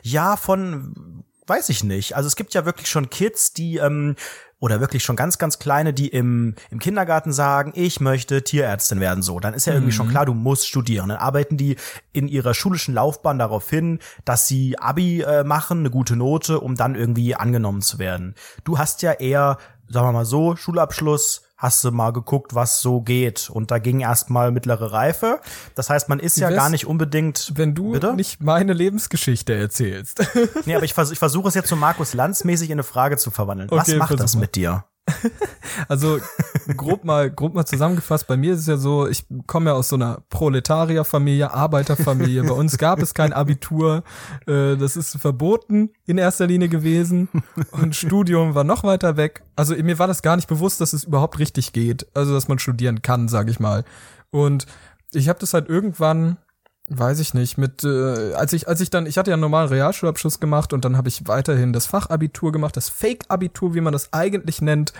ja 0.04 0.38
von 0.38 1.24
weiß 1.48 1.70
ich 1.70 1.84
nicht. 1.84 2.16
Also 2.16 2.26
es 2.28 2.36
gibt 2.36 2.54
ja 2.56 2.66
wirklich 2.66 2.90
schon 2.90 3.10
Kids, 3.12 3.54
die 3.54 3.78
ähm, 3.78 4.16
oder 4.58 4.80
wirklich 4.80 5.04
schon 5.04 5.16
ganz, 5.16 5.38
ganz 5.38 5.60
kleine, 5.60 5.94
die 5.94 6.08
im, 6.08 6.56
im 6.72 6.80
Kindergarten 6.80 7.32
sagen, 7.34 7.72
ich 7.76 8.00
möchte 8.00 8.42
Tierärztin 8.44 9.00
werden. 9.00 9.22
So, 9.22 9.40
dann 9.40 9.54
ist 9.54 9.68
ja 9.68 9.74
irgendwie 9.74 9.92
Mhm. 9.92 9.96
schon 9.96 10.10
klar, 10.10 10.26
du 10.26 10.34
musst 10.34 10.68
studieren. 10.68 11.10
Dann 11.10 11.20
arbeiten 11.20 11.56
die 11.58 11.76
in 12.14 12.28
ihrer 12.28 12.56
schulischen 12.56 12.96
Laufbahn 12.96 13.38
darauf 13.38 13.70
hin, 13.70 14.00
dass 14.24 14.48
sie 14.48 14.80
Abi 14.80 15.22
äh, 15.22 15.44
machen, 15.44 15.80
eine 15.80 15.92
gute 15.92 16.16
Note, 16.16 16.60
um 16.62 16.74
dann 16.76 16.96
irgendwie 16.96 17.36
angenommen 17.36 17.82
zu 17.84 18.00
werden. 18.00 18.34
Du 18.64 18.80
hast 18.80 19.04
ja 19.04 19.12
eher, 19.12 19.60
sagen 19.90 20.08
wir 20.08 20.12
mal 20.12 20.26
so, 20.26 20.56
Schulabschluss, 20.56 21.44
hast 21.58 21.84
du 21.84 21.92
mal 21.92 22.12
geguckt, 22.12 22.54
was 22.54 22.82
so 22.82 23.02
geht. 23.02 23.50
Und 23.50 23.72
da 23.72 23.80
ging 23.80 24.02
erstmal 24.02 24.52
mittlere 24.52 24.92
Reife. 24.92 25.40
Das 25.74 25.90
heißt, 25.90 26.10
man 26.10 26.20
ist 26.20 26.38
ja 26.38 26.50
wär's, 26.50 26.58
gar 26.58 26.70
nicht 26.70 26.86
unbedingt. 26.86 27.54
Wenn 27.56 27.74
du 27.76 27.94
Bitte? 27.94 28.14
nicht 28.14 28.42
meine 28.42 28.74
Lebensgeschichte 28.74 29.54
erzählst. 29.56 30.22
Nee, 30.66 30.76
aber 30.76 30.86
ich, 30.86 30.94
vers 30.94 31.12
ich 31.12 31.20
versuche 31.20 31.48
es 31.48 31.54
jetzt 31.56 31.70
so 31.70 31.76
Markus 31.76 32.14
Lanz 32.14 32.44
mäßig 32.44 32.70
in 32.70 32.76
eine 32.76 32.84
Frage 32.84 33.18
zu 33.18 33.32
verwandeln. 33.32 33.70
Was 33.72 33.88
Okay, 33.88 33.98
macht 33.98 34.10
versuch 34.10 34.24
das 34.24 34.36
mal. 34.36 34.42
mit 34.42 34.56
dir? 34.56 34.86
Also 35.88 36.19
grob 36.78 37.04
mal, 37.04 37.30
grob 37.30 37.54
mal 37.54 37.66
zusammengefasst, 37.66 38.28
bei 38.28 38.38
mir 38.38 38.54
ist 38.54 38.62
es 38.62 38.68
ja 38.68 38.78
so, 38.78 39.07
ich 39.07 39.25
komme 39.46 39.69
ja 39.72 39.75
aus 39.75 39.90
so 39.90 39.96
einer 39.96 40.22
Proletarierfamilie, 40.30 41.52
Arbeiterfamilie. 41.52 42.44
Bei 42.44 42.54
uns 42.54 42.78
gab 42.78 43.02
es 43.02 43.13
kein 43.13 43.34
Abitur. 43.34 44.04
Äh, 44.48 44.78
das 44.78 44.96
ist 44.96 45.18
verboten 45.18 45.92
in 46.06 46.18
erster 46.18 46.48
Linie 46.48 46.69
gewesen. 46.69 47.30
Und 47.72 47.96
Studium 47.96 48.56
war 48.56 48.63
noch 48.63 48.84
weiter 48.84 49.18
weg. 49.18 49.44
Also 49.56 49.75
mir 49.75 50.00
war 50.00 50.07
das 50.07 50.22
gar 50.22 50.36
nicht 50.36 50.48
bewusst, 50.48 50.81
dass 50.81 50.94
es 50.94 51.04
überhaupt 51.04 51.40
richtig 51.40 51.74
geht. 51.74 52.08
Also 52.13 52.34
dass 52.34 52.48
man 52.48 52.60
studieren 52.60 53.01
kann, 53.01 53.28
sage 53.28 53.51
ich 53.51 53.60
mal. 53.60 53.84
Und 54.31 54.66
ich 55.13 55.30
habe 55.30 55.40
das 55.40 55.54
halt 55.54 55.69
irgendwann 55.69 56.38
weiß 56.88 57.20
ich 57.20 57.34
nicht, 57.34 57.58
mit 57.58 57.84
äh, 57.84 58.34
als 58.34 58.54
ich 58.54 58.68
als 58.68 58.80
ich 58.82 58.90
dann 58.90 59.06
ich 59.06 59.18
hatte 59.18 59.32
ja 59.32 59.36
einen 59.36 59.42
normalen 59.42 59.70
Realschulabschluss 59.70 60.40
gemacht 60.40 60.72
und 60.74 60.86
dann 60.86 60.98
habe 60.98 61.10
ich 61.10 61.28
weiterhin 61.28 61.74
das 61.74 61.88
Fachabitur 61.88 62.52
gemacht, 62.52 62.78
das 62.78 62.90
Fake 62.90 63.26
Abitur, 63.28 63.74
wie 63.74 63.82
man 63.82 63.94
das 63.94 64.14
eigentlich 64.14 64.62
nennt, 64.62 64.94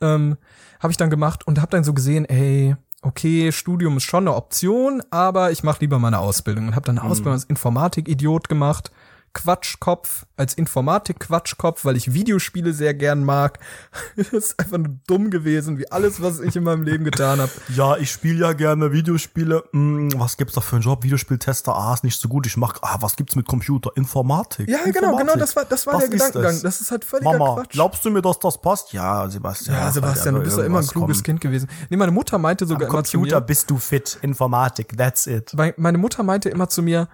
ähm, 0.00 0.36
habe 0.80 0.92
ich 0.92 0.96
dann 0.96 1.10
gemacht 1.10 1.46
und 1.46 1.60
habe 1.60 1.70
dann 1.70 1.84
so 1.84 1.94
gesehen, 1.94 2.24
ey, 2.26 2.76
okay, 3.02 3.50
Studium 3.50 3.96
ist 3.96 4.04
schon 4.04 4.28
eine 4.28 4.36
Option, 4.36 5.02
aber 5.10 5.50
ich 5.50 5.64
mache 5.64 5.80
lieber 5.80 5.98
meine 5.98 6.20
Ausbildung 6.20 6.68
und 6.68 6.76
habe 6.76 6.86
dann 6.86 6.98
eine 6.98 7.10
Ausbildung 7.10 7.34
als 7.34 7.44
Informatik-Idiot 7.44 8.48
gemacht. 8.48 8.92
Quatschkopf, 9.34 10.26
als 10.36 10.54
Informatik-Quatschkopf, 10.54 11.84
weil 11.84 11.96
ich 11.96 12.12
Videospiele 12.12 12.72
sehr 12.72 12.92
gern 12.94 13.24
mag. 13.24 13.58
das 14.16 14.32
ist 14.32 14.60
einfach 14.60 14.78
nur 14.78 14.96
dumm 15.06 15.30
gewesen, 15.30 15.78
wie 15.78 15.90
alles, 15.90 16.20
was 16.22 16.40
ich 16.40 16.54
in 16.56 16.64
meinem 16.64 16.82
Leben 16.82 17.04
getan 17.04 17.40
habe. 17.40 17.50
Ja, 17.74 17.96
ich 17.96 18.10
spiele 18.10 18.40
ja 18.40 18.52
gerne 18.52 18.92
Videospiele. 18.92 19.64
Hm, 19.72 20.10
was 20.16 20.36
gibt's 20.36 20.54
da 20.54 20.60
für 20.60 20.76
einen 20.76 20.82
Job? 20.84 21.04
Videospieltester, 21.04 21.74
ah, 21.74 21.94
ist 21.94 22.04
nicht 22.04 22.20
so 22.20 22.28
gut. 22.28 22.46
Ich 22.46 22.56
mach, 22.56 22.74
ah, 22.82 22.98
was 23.00 23.16
gibt's 23.16 23.34
mit 23.34 23.46
Computer? 23.46 23.90
Informatik. 23.94 24.68
Ja, 24.68 24.78
genau, 24.84 25.12
Informatik. 25.12 25.18
genau, 25.26 25.36
das 25.36 25.56
war, 25.56 25.64
das 25.64 25.86
war 25.86 25.94
Was 25.94 26.00
der 26.02 26.10
Gedankengang. 26.10 26.52
das? 26.52 26.62
Das 26.62 26.80
ist 26.80 26.90
halt 26.90 27.04
völliger 27.04 27.32
Mama, 27.38 27.54
Quatsch. 27.54 27.70
glaubst 27.70 28.04
du 28.04 28.10
mir, 28.10 28.20
dass 28.20 28.38
das 28.38 28.60
passt? 28.60 28.92
Ja, 28.92 29.28
Sebastian. 29.28 29.76
ja, 29.76 29.90
Sebastian, 29.90 30.34
du 30.34 30.42
bist 30.42 30.58
ja 30.58 30.64
immer 30.64 30.80
ein 30.80 30.86
kluges 30.86 31.22
Kind 31.22 31.40
gewesen. 31.40 31.68
Nee, 31.88 31.96
meine 31.96 32.12
Mutter 32.12 32.36
meinte 32.38 32.66
sogar 32.66 32.88
Am 32.88 32.94
immer 32.94 33.04
zu 33.04 33.16
Computer 33.18 33.40
mir, 33.40 33.46
bist 33.46 33.70
du 33.70 33.78
fit. 33.78 34.18
Informatik, 34.22 34.96
that's 34.96 35.26
it. 35.26 35.54
Meine 35.76 35.98
Mutter 35.98 36.22
meinte 36.22 36.50
immer 36.50 36.68
zu 36.68 36.82
mir, 36.82 37.08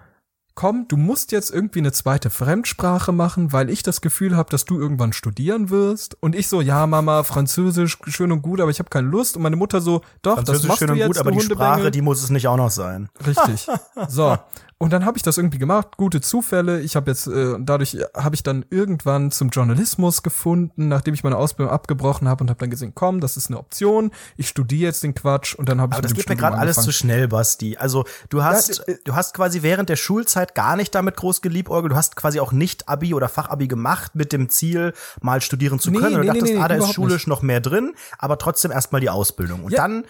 komm, 0.59 0.89
du 0.89 0.97
musst 0.97 1.31
jetzt 1.31 1.53
irgendwie 1.53 1.79
eine 1.79 1.93
zweite 1.93 2.31
Fremdsprache 2.31 3.13
machen, 3.13 3.53
weil 3.53 3.71
ich 3.71 3.85
das 3.85 4.01
Gefühl 4.01 4.37
habe, 4.37 4.51
dass 4.51 4.65
du 4.65 4.77
irgendwann 4.77 5.13
studieren 5.13 5.71
wirst. 5.71 6.21
Und 6.21 6.35
ich 6.35 6.49
so, 6.49 6.61
ja, 6.61 6.85
Mama, 6.89 7.23
Französisch, 7.23 7.97
schön 8.09 8.33
und 8.33 8.43
gut, 8.43 8.61
aber 8.61 8.69
ich 8.73 8.81
habe 8.81 8.91
keine 8.91 9.07
Lust. 9.07 9.37
Und 9.37 9.45
meine 9.45 9.55
Mutter 9.55 9.81
so, 9.81 10.01
doch, 10.21 10.35
das 10.35 10.47
Französisch 10.47 10.69
machst 10.69 10.79
schön 10.81 10.89
du 10.89 10.93
und 10.95 10.99
jetzt, 10.99 11.07
gut, 11.07 11.19
aber 11.19 11.31
die. 11.31 11.41
Sprache, 11.43 11.91
die 11.93 12.03
muss 12.03 12.25
es 12.25 12.31
nicht 12.31 12.49
auch 12.49 12.57
noch 12.57 12.71
sein. 12.71 13.09
Richtig. 13.25 13.69
So. 14.09 14.37
Und 14.81 14.93
dann 14.93 15.05
habe 15.05 15.17
ich 15.19 15.25
das 15.25 15.37
irgendwie 15.39 15.59
gemacht, 15.59 15.97
gute 15.97 16.21
Zufälle. 16.21 16.81
Ich 16.81 16.95
habe 16.95 17.11
jetzt, 17.11 17.27
äh, 17.27 17.57
dadurch 17.59 17.97
habe 18.17 18.37
ich 18.37 18.45
dann 18.45 18.65
irgendwann 18.71 19.33
zum 19.33 19.49
Journalismus 19.49 20.23
gefunden, 20.23 20.87
nachdem 20.87 21.15
ich 21.15 21.25
meine 21.25 21.37
Ausbildung 21.37 21.75
abgebrochen 21.75 22.29
habe 22.29 22.45
und 22.45 22.51
habe 22.51 22.61
dann 22.61 22.71
gesehen, 22.71 22.93
komm, 22.95 23.21
das 23.21 23.37
ist 23.37 23.49
eine 23.49 23.59
Option. 23.59 24.13
Ich 24.37 24.49
studiere 24.49 24.83
jetzt 24.85 25.03
den 25.03 25.17
Quatsch 25.17 25.57
und 25.57 25.69
dann 25.69 25.81
habe 25.81 25.91
ich 25.91 25.99
Aber 25.99 26.03
das 26.03 26.13
geht 26.15 26.29
mir 26.29 26.35
Studium 26.35 26.39
gerade 26.51 26.59
alles 26.59 26.77
zu 26.77 26.93
schnell, 26.93 27.27
Basti. 27.27 27.77
Also 27.77 28.05
du 28.29 28.45
hast, 28.45 28.79
Ja, 28.87 28.95
äh, 28.95 28.99
du 29.05 29.17
hast 29.17 29.35
quasi 29.35 29.63
während 29.63 29.89
der 29.89 29.97
Schulzeit 29.97 30.55
gar 30.55 30.77
nicht 30.77 30.95
damit 30.95 31.17
groß 31.17 31.43
geliebäugelt. 31.43 31.91
Du 31.93 31.97
hast 31.97 32.15
quasi 32.15 32.39
auch 32.39 32.53
nicht 32.53 32.89
Abi 32.89 33.15
oder 33.15 33.29
Fachabi 33.29 33.67
gemacht 33.67 34.15
mit 34.15 34.33
dem 34.33 34.49
Ziel, 34.49 34.93
mal 35.21 35.41
studieren 35.41 35.81
zu 35.81 35.91
Nee, 35.91 35.99
können. 35.99 36.15
Und 36.15 36.21
nee, 36.21 36.27
du 36.29 36.33
dachtest, 36.35 36.53
nee, 36.53 36.59
nee, 36.59 36.65
ah, 36.65 36.69
da 36.69 36.77
ist 36.77 36.93
schulisch 36.95 37.27
noch 37.27 37.43
mehr 37.43 37.61
drin, 37.61 37.95
aber 38.17 38.39
trotzdem 38.39 38.71
erstmal 38.71 39.01
die 39.01 39.11
Ausbildung. 39.11 39.65
Und 39.65 39.73
Ja. 39.73 39.79
dann 39.83 40.05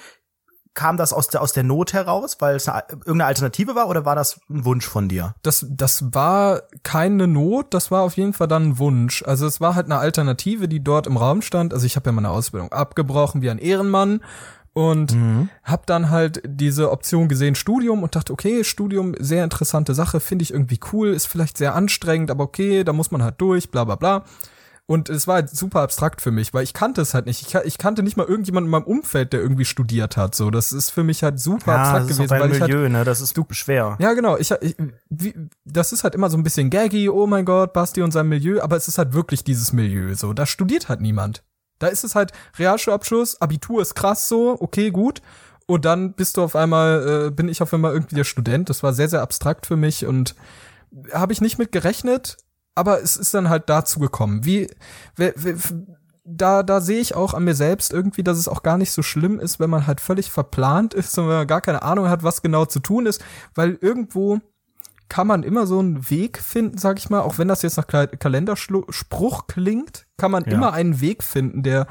kam 0.79 0.97
das 0.97 1.13
aus 1.13 1.27
der, 1.27 1.43
aus 1.43 1.53
der 1.53 1.65
Not 1.65 1.93
heraus, 1.93 2.37
weil 2.39 2.55
es 2.55 2.69
eine, 2.69 2.85
irgendeine 2.89 3.25
Alternative 3.25 3.75
war 3.75 3.89
oder 3.89 4.05
war 4.05 4.15
das 4.15 4.41
ein 4.49 4.65
Wunsch 4.65 4.87
von 4.87 5.09
dir? 5.09 5.35
Das, 5.43 5.67
das 5.69 6.15
war 6.15 6.63
keine 6.85 7.27
Not, 7.27 7.75
das 7.75 7.91
war 7.91 8.03
auf 8.03 8.17
jeden 8.17 8.33
Fall 8.33 8.47
dann 8.47 8.69
ein 8.69 8.79
Wunsch. 8.79 9.25
Also 9.27 9.49
es 9.49 9.61
war 9.61 9.75
halt 9.75 9.87
eine 9.87 9.99
Alternative, 9.99 10.69
die 10.69 10.79
dort 10.79 11.09
im 11.09 11.17
Raum 11.17 11.43
stand. 11.43 11.75
Also 11.75 11.85
ich 11.85 11.97
habe 11.97 12.09
ja 12.09 12.13
meine 12.13 12.31
Ausbildung 12.31 12.71
abgebrochen 12.71 13.43
wie 13.43 13.51
ein 13.51 13.59
Ehrenmann 13.59 14.21
und 14.73 15.17
habe 15.65 15.83
dann 15.87 16.11
halt 16.11 16.43
diese 16.47 16.93
Option 16.93 17.27
gesehen, 17.27 17.57
Studium 17.57 18.05
und 18.05 18.15
dachte, 18.15 18.33
okay, 18.33 18.63
Studium, 18.63 19.17
sehr 19.19 19.43
interessante 19.43 19.93
Sache, 19.97 20.21
finde 20.21 20.45
ich 20.45 20.53
irgendwie 20.53 20.79
cool, 20.93 21.09
ist 21.09 21.27
vielleicht 21.27 21.59
sehr 21.59 21.75
anstrengend, 21.75 22.31
aber 22.31 22.45
okay, 22.45 22.85
da 22.85 22.93
muss 22.93 23.11
man 23.11 23.25
halt 23.25 23.35
durch, 23.39 23.73
bla 23.73 23.83
bla 23.83 23.97
bla. 23.97 24.25
Und 24.91 25.11
es 25.11 25.27
war 25.27 25.35
halt 25.35 25.51
super 25.51 25.83
abstrakt 25.83 26.23
für 26.23 26.31
mich, 26.31 26.55
weil 26.55 26.65
ich 26.65 26.73
kannte 26.73 27.03
es 27.03 27.13
halt 27.13 27.27
nicht. 27.27 27.47
Ich, 27.47 27.55
ich 27.55 27.77
kannte 27.77 28.03
nicht 28.03 28.17
mal 28.17 28.25
irgendjemanden 28.27 28.69
in 28.69 28.71
meinem 28.71 28.85
Umfeld, 28.85 29.35
der 29.35 29.41
irgendwie 29.41 29.67
studiert 29.67 30.17
hat. 30.17 30.35
So, 30.35 30.51
das 30.51 30.73
ist 30.73 30.89
für 30.89 31.05
mich 31.05 31.23
halt 31.23 31.39
super 31.39 31.73
Ja, 31.73 31.79
abstrakt 31.83 32.05
das 32.05 32.11
ist 32.13 32.17
gewesen, 32.17 32.25
auch 32.33 32.39
dein 32.39 32.41
weil 32.49 32.55
ich 32.57 32.61
halt 32.63 32.73
Milieu, 32.73 32.89
ne? 32.89 33.05
Das 33.05 33.21
ist 33.21 33.37
du- 33.37 33.45
schwer. 33.51 33.99
ja, 34.01 34.15
genau. 34.15 34.39
Ich, 34.39 34.51
ich 34.51 34.77
wie, 35.11 35.35
das 35.67 35.93
ist 35.93 36.05
halt 36.05 36.15
immer 36.15 36.31
so 36.31 36.39
ein 36.39 36.43
bisschen 36.43 36.71
gaggy, 36.71 37.11
oh 37.11 37.27
mein 37.27 37.45
Gott, 37.45 37.75
Basti 37.75 38.01
und 38.01 38.13
sein 38.13 38.29
Milieu, 38.31 38.63
aber 38.63 38.77
es 38.77 38.89
ist 38.89 38.97
halt 38.97 39.13
wirklich 39.13 39.45
dieses 39.45 39.75
Milieu. 39.75 40.15
So, 40.15 40.33
da 40.33 40.47
studiert 40.47 40.89
halt 40.89 41.03
niemand. 41.03 41.43
Da 41.81 41.89
ist 41.89 42.03
es 42.03 42.15
halt 42.15 42.33
Realschulabschluss, 42.59 43.43
Abitur 43.43 43.83
ist 43.83 43.95
krass 43.95 44.27
so, 44.27 44.57
okay, 44.59 44.91
gut. 44.91 45.21
Und 45.67 45.85
dann 45.85 46.15
bist 46.15 46.39
du 46.39 46.43
auf 46.43 46.57
einmal, 46.57 47.27
äh, 47.27 47.31
bin 47.31 47.51
ich 47.51 47.61
auf 47.61 47.75
einmal 47.75 47.93
irgendwie 47.93 48.15
der 48.17 48.25
Student. 48.25 48.71
Das 48.71 48.83
war 48.83 48.95
sehr, 48.95 49.11
sehr 49.11 49.21
abstrakt 49.21 49.67
für 49.67 49.77
mich 49.77 50.07
und 50.07 50.35
habe 51.13 51.35
ich 51.35 51.43
nicht 51.43 51.59
mit 51.59 51.73
gerechnet, 51.73 52.39
aber 52.79 53.03
es 53.03 53.17
ist 53.17 53.35
dann 53.35 53.49
halt 53.51 53.69
dazu 53.69 53.99
gekommen. 54.01 54.45
Wie, 54.45 54.69
wer, 55.17 55.33
wer, 55.37 55.57
da, 56.25 56.63
da 56.63 56.81
sehe 56.81 57.01
ich 57.01 57.15
auch 57.15 57.35
an 57.35 57.45
mir 57.45 57.55
selbst 57.55 57.93
irgendwie, 57.93 58.23
dass 58.23 58.39
es 58.39 58.49
auch 58.49 58.63
gar 58.63 58.79
nicht 58.79 58.93
so 58.93 59.03
schlimm 59.03 59.41
ist, 59.41 59.61
wenn 59.61 59.71
man 59.71 59.87
halt 59.87 60.01
völlig 60.01 60.31
verplant 60.31 60.95
ist 60.95 61.19
und 61.19 61.29
wenn 61.29 61.37
man 61.37 61.47
gar 61.47 61.61
keine 61.61 61.83
Ahnung 61.83 62.09
hat, 62.09 62.23
was 62.23 62.43
genau 62.43 62.65
zu 62.67 62.81
tun 62.81 63.07
ist, 63.07 63.23
weil 63.55 63.79
irgendwo 63.81 64.39
kann 65.09 65.27
man 65.27 65.43
immer 65.43 65.67
so 65.67 65.79
einen 65.79 66.11
Weg 66.11 66.39
finden, 66.39 66.77
sag 66.77 66.99
ich 66.99 67.09
mal, 67.09 67.21
auch 67.21 67.39
wenn 67.39 67.49
das 67.49 67.63
jetzt 67.63 67.79
nach 67.79 67.87
Kalenderspruch 67.87 69.47
klingt, 69.47 70.07
kann 70.19 70.31
man 70.31 70.45
Ja. 70.45 70.53
immer 70.53 70.73
einen 70.75 71.01
Weg 71.01 71.23
finden, 71.23 71.63
der 71.63 71.87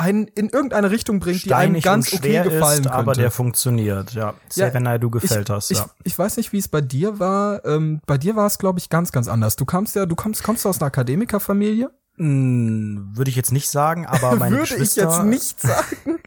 einen 0.00 0.26
in 0.28 0.48
irgendeine 0.48 0.90
Richtung 0.90 1.18
bringt, 1.20 1.44
die 1.44 1.52
einem 1.54 1.70
Steinig 1.80 1.84
ganz 1.84 2.12
und 2.12 2.18
okay 2.20 2.28
schwer 2.28 2.44
gefallen 2.44 2.80
ist, 2.80 2.82
könnte. 2.84 2.92
aber 2.98 3.12
der 3.14 3.30
funktioniert, 3.30 4.12
ja. 4.12 4.34
Seven 4.48 4.84
ja, 4.84 4.98
du 4.98 5.10
gefällt 5.10 5.50
ich, 5.50 5.70
ich, 5.70 5.78
ja. 5.78 5.90
Ich 6.04 6.18
weiß 6.18 6.36
nicht, 6.36 6.52
wie 6.52 6.58
es 6.58 6.68
bei 6.68 6.80
dir 6.80 7.18
war. 7.18 7.64
Ähm, 7.64 8.00
bei 8.06 8.18
dir 8.18 8.36
war 8.36 8.46
es, 8.46 8.58
glaube 8.58 8.78
ich, 8.78 8.88
ganz, 8.90 9.12
ganz 9.12 9.28
anders. 9.28 9.56
Du 9.56 9.64
kamst 9.64 9.94
ja, 9.96 10.06
du 10.06 10.14
kommst, 10.16 10.42
kommst 10.42 10.64
du 10.64 10.68
aus 10.68 10.80
einer 10.80 10.86
Akademikerfamilie? 10.86 11.90
Hm, 12.16 13.10
Würde 13.14 13.30
ich 13.30 13.36
jetzt 13.36 13.52
nicht 13.52 13.70
sagen, 13.70 14.06
aber 14.08 14.36
meine 14.36 14.56
Würde 14.56 14.64
ich 14.64 14.70
Geschwister, 14.70 15.02
jetzt 15.02 15.22
nicht 15.24 15.60
sagen. 15.62 16.18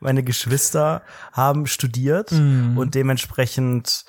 meine 0.00 0.22
Geschwister 0.22 1.02
haben 1.32 1.66
studiert 1.66 2.32
Mhm. 2.32 2.76
und 2.78 2.94
dementsprechend 2.94 4.04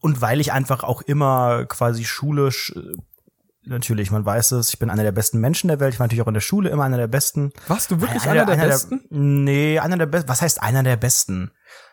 und 0.00 0.20
weil 0.20 0.40
ich 0.40 0.52
einfach 0.52 0.82
auch 0.82 1.00
immer 1.02 1.64
quasi 1.66 2.04
schulisch 2.04 2.72
äh, 2.76 2.96
natürlich, 3.66 4.10
man 4.10 4.24
weiß 4.24 4.52
es, 4.52 4.70
ich 4.70 4.78
bin 4.78 4.90
einer 4.90 5.02
der 5.02 5.12
besten 5.12 5.38
Menschen 5.40 5.68
der 5.68 5.80
Welt, 5.80 5.94
ich 5.94 6.00
war 6.00 6.06
natürlich 6.06 6.22
auch 6.22 6.28
in 6.28 6.34
der 6.34 6.40
Schule 6.40 6.70
immer 6.70 6.84
einer 6.84 6.96
der 6.96 7.08
besten. 7.08 7.52
Warst 7.68 7.90
du 7.90 8.00
wirklich 8.00 8.28
einer, 8.28 8.46
der, 8.46 8.56
Besten? 8.56 9.00
nee, 9.10 9.78
einer 9.78 9.96
der 9.96 10.06
besten. 10.06 10.28
Was 10.28 10.42
heißt 10.42 10.62
einer 10.62 10.82
der 10.82 10.96
besten? 10.96 11.50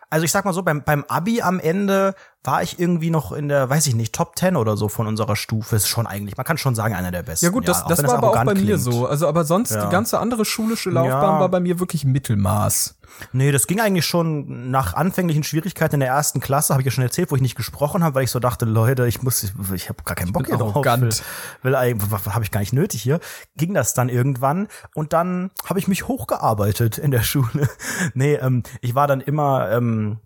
Also 0.10 0.26
ich 0.26 0.32
sag 0.32 0.46
mal 0.46 0.54
so, 0.54 0.62
beim, 0.62 0.84
beim 0.84 1.04
Abi 1.06 1.42
am 1.42 1.60
Ende 1.60 2.14
war 2.46 2.62
ich 2.62 2.78
irgendwie 2.78 3.10
noch 3.10 3.32
in 3.32 3.48
der, 3.48 3.70
weiß 3.70 3.88
ich 3.88 3.96
nicht, 3.96 4.14
Top 4.14 4.38
10 4.38 4.58
oder 4.58 4.76
so 4.76 4.90
von 4.90 5.08
unserer 5.08 5.36
Stufe. 5.38 5.78
Ist 5.78 5.88
schon 5.88 6.06
eigentlich, 6.08 6.36
man 6.36 6.46
kann 6.46 6.58
schon 6.58 6.76
sagen, 6.76 6.94
einer 6.94 7.10
der 7.12 7.24
besten. 7.24 7.46
Ja 7.46 7.52
gut, 7.52 7.68
das, 7.68 7.84
auch 7.84 7.88
das 7.88 8.00
wenn 8.00 8.08
war 8.08 8.18
aber 8.18 8.28
auch 8.28 8.34
bei 8.34 8.40
arrogant 8.40 8.60
mir 8.60 8.66
klingt. 8.76 8.82
so. 8.82 9.08
Also 9.08 9.28
aber 9.30 9.46
sonst 9.46 9.72
Ja. 9.72 9.86
die 9.86 9.92
ganze 9.92 10.20
andere 10.20 10.44
schulische 10.44 10.90
Laufbahn 10.90 11.36
Ja. 11.36 11.40
war 11.40 11.50
bei 11.50 11.62
mir 11.62 11.80
wirklich 11.80 12.04
Mittelmaß. 12.04 12.98
Nee, 13.32 13.52
das 13.52 13.68
ging 13.68 13.80
eigentlich 13.80 14.06
schon 14.06 14.72
nach 14.72 14.94
anfänglichen 14.96 15.44
Schwierigkeiten 15.44 15.96
in 15.96 16.00
der 16.02 16.10
ersten 16.10 16.40
Klasse, 16.40 16.74
habe 16.74 16.82
ich 16.82 16.86
ja 16.86 16.92
schon 16.92 17.04
erzählt, 17.04 17.32
wo 17.32 17.36
ich 17.36 17.42
nicht 17.42 17.56
gesprochen 17.56 18.04
habe, 18.04 18.16
weil 18.16 18.24
ich 18.24 18.32
so 18.32 18.40
dachte, 18.40 18.66
Leute, 18.66 19.08
ich 19.08 19.22
muss, 19.22 19.54
ich 19.74 19.88
habe 19.90 20.04
gar 20.04 20.16
keinen 20.16 20.34
Bock 20.34 20.44
bin 20.48 20.58
hier 20.58 20.58
drauf. 20.58 20.76
Will, 20.76 21.74
will 21.74 21.76
habe 21.76 22.44
ich 22.44 22.52
gar 22.52 22.60
nicht 22.60 22.74
nötig 22.74 23.02
hier. 23.04 23.20
Ging 23.56 23.74
das 23.74 23.94
dann 23.94 24.10
irgendwann 24.10 24.68
und 24.96 25.14
dann 25.14 25.52
habe 25.66 25.80
ich 25.80 25.88
mich 25.88 26.08
hochgearbeitet 26.08 26.98
in 26.98 27.12
der 27.12 27.22
Schule. 27.24 27.70
nee, 28.16 28.34
ähm, 28.36 28.64
ich 28.82 28.96
war 28.96 29.08
dann 29.08 29.22
immer 29.22 29.72
ähm, 29.72 30.18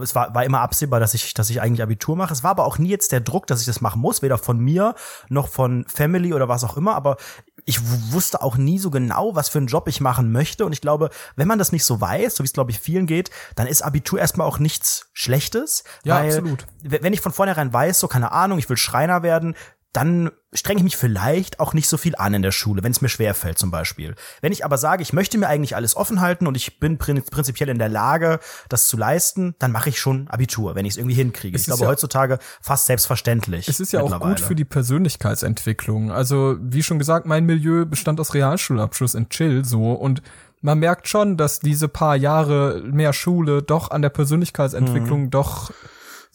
es 0.00 0.14
war, 0.14 0.34
war 0.34 0.44
immer 0.44 0.60
absehbar, 0.60 1.00
dass 1.00 1.14
ich, 1.14 1.34
dass 1.34 1.50
ich 1.50 1.60
eigentlich 1.60 1.82
Abitur 1.82 2.16
mache. 2.16 2.32
Es 2.32 2.42
war 2.42 2.52
aber 2.52 2.64
auch 2.64 2.78
nie 2.78 2.88
jetzt 2.88 3.12
der 3.12 3.20
Druck, 3.20 3.46
dass 3.46 3.60
ich 3.60 3.66
das 3.66 3.80
machen 3.80 4.00
muss, 4.00 4.22
weder 4.22 4.38
von 4.38 4.58
mir 4.58 4.94
noch 5.28 5.48
von 5.48 5.84
Family 5.88 6.32
oder 6.32 6.48
was 6.48 6.64
auch 6.64 6.76
immer. 6.76 6.94
Aber 6.94 7.16
ich 7.64 7.80
wusste 8.12 8.42
auch 8.42 8.56
nie 8.56 8.78
so 8.78 8.90
genau, 8.90 9.34
was 9.34 9.48
für 9.48 9.58
einen 9.58 9.66
Job 9.66 9.88
ich 9.88 10.00
machen 10.00 10.30
möchte. 10.32 10.64
Und 10.64 10.72
ich 10.72 10.80
glaube, 10.80 11.10
wenn 11.34 11.48
man 11.48 11.58
das 11.58 11.72
nicht 11.72 11.84
so 11.84 12.00
weiß, 12.00 12.36
so 12.36 12.44
wie 12.44 12.46
es 12.46 12.52
glaube 12.52 12.70
ich 12.70 12.78
vielen 12.78 13.06
geht, 13.06 13.30
dann 13.56 13.66
ist 13.66 13.82
Abitur 13.82 14.18
erstmal 14.18 14.46
auch 14.46 14.58
nichts 14.58 15.08
Schlechtes. 15.12 15.84
Ja, 16.04 16.18
absolut. 16.18 16.66
Wenn 16.82 17.12
ich 17.12 17.20
von 17.20 17.32
vornherein 17.32 17.72
weiß, 17.72 17.98
so 17.98 18.08
keine 18.08 18.32
Ahnung, 18.32 18.58
ich 18.58 18.68
will 18.68 18.76
Schreiner 18.76 19.22
werden, 19.22 19.56
dann 19.96 20.30
strenge 20.52 20.78
ich 20.78 20.84
mich 20.84 20.96
vielleicht 20.96 21.58
auch 21.58 21.72
nicht 21.72 21.88
so 21.88 21.96
viel 21.96 22.14
an 22.16 22.34
in 22.34 22.42
der 22.42 22.52
Schule, 22.52 22.82
wenn 22.82 22.92
es 22.92 23.00
mir 23.00 23.08
schwer 23.08 23.32
fällt 23.34 23.58
zum 23.58 23.70
Beispiel. 23.70 24.14
Wenn 24.42 24.52
ich 24.52 24.62
aber 24.64 24.76
sage, 24.76 25.02
ich 25.02 25.14
möchte 25.14 25.38
mir 25.38 25.48
eigentlich 25.48 25.74
alles 25.74 25.96
offen 25.96 26.20
halten 26.20 26.46
und 26.46 26.54
ich 26.54 26.78
bin 26.78 26.98
prin 26.98 27.22
prinzipiell 27.22 27.70
in 27.70 27.78
der 27.78 27.88
Lage, 27.88 28.38
das 28.68 28.88
zu 28.88 28.98
leisten, 28.98 29.54
dann 29.58 29.72
mache 29.72 29.88
ich 29.88 29.98
schon 29.98 30.28
Abitur, 30.28 30.74
wenn 30.74 30.84
ich 30.84 30.92
es 30.92 30.96
irgendwie 30.98 31.14
hinkriege. 31.14 31.56
Es 31.56 31.62
ich 31.62 31.68
ist 31.68 31.74
glaube 31.74 31.84
ja- 31.84 31.88
heutzutage 31.90 32.38
fast 32.60 32.86
selbstverständlich. 32.86 33.68
Es 33.68 33.80
ist 33.80 33.92
ja 33.92 34.02
auch 34.02 34.20
gut 34.20 34.38
für 34.38 34.54
die 34.54 34.66
Persönlichkeitsentwicklung. 34.66 36.10
Also, 36.12 36.56
wie 36.60 36.82
schon 36.82 36.98
gesagt, 36.98 37.24
mein 37.24 37.46
Milieu 37.46 37.86
bestand 37.86 38.20
aus 38.20 38.34
Realschulabschluss 38.34 39.14
in 39.14 39.30
Chill 39.30 39.64
so 39.64 39.92
und 39.92 40.20
man 40.60 40.78
merkt 40.78 41.08
schon, 41.08 41.36
dass 41.38 41.60
diese 41.60 41.88
paar 41.88 42.16
Jahre 42.16 42.82
mehr 42.84 43.12
Schule 43.12 43.62
doch 43.62 43.90
an 43.90 44.02
der 44.02 44.10
Persönlichkeitsentwicklung 44.10 45.30
doch 45.30 45.70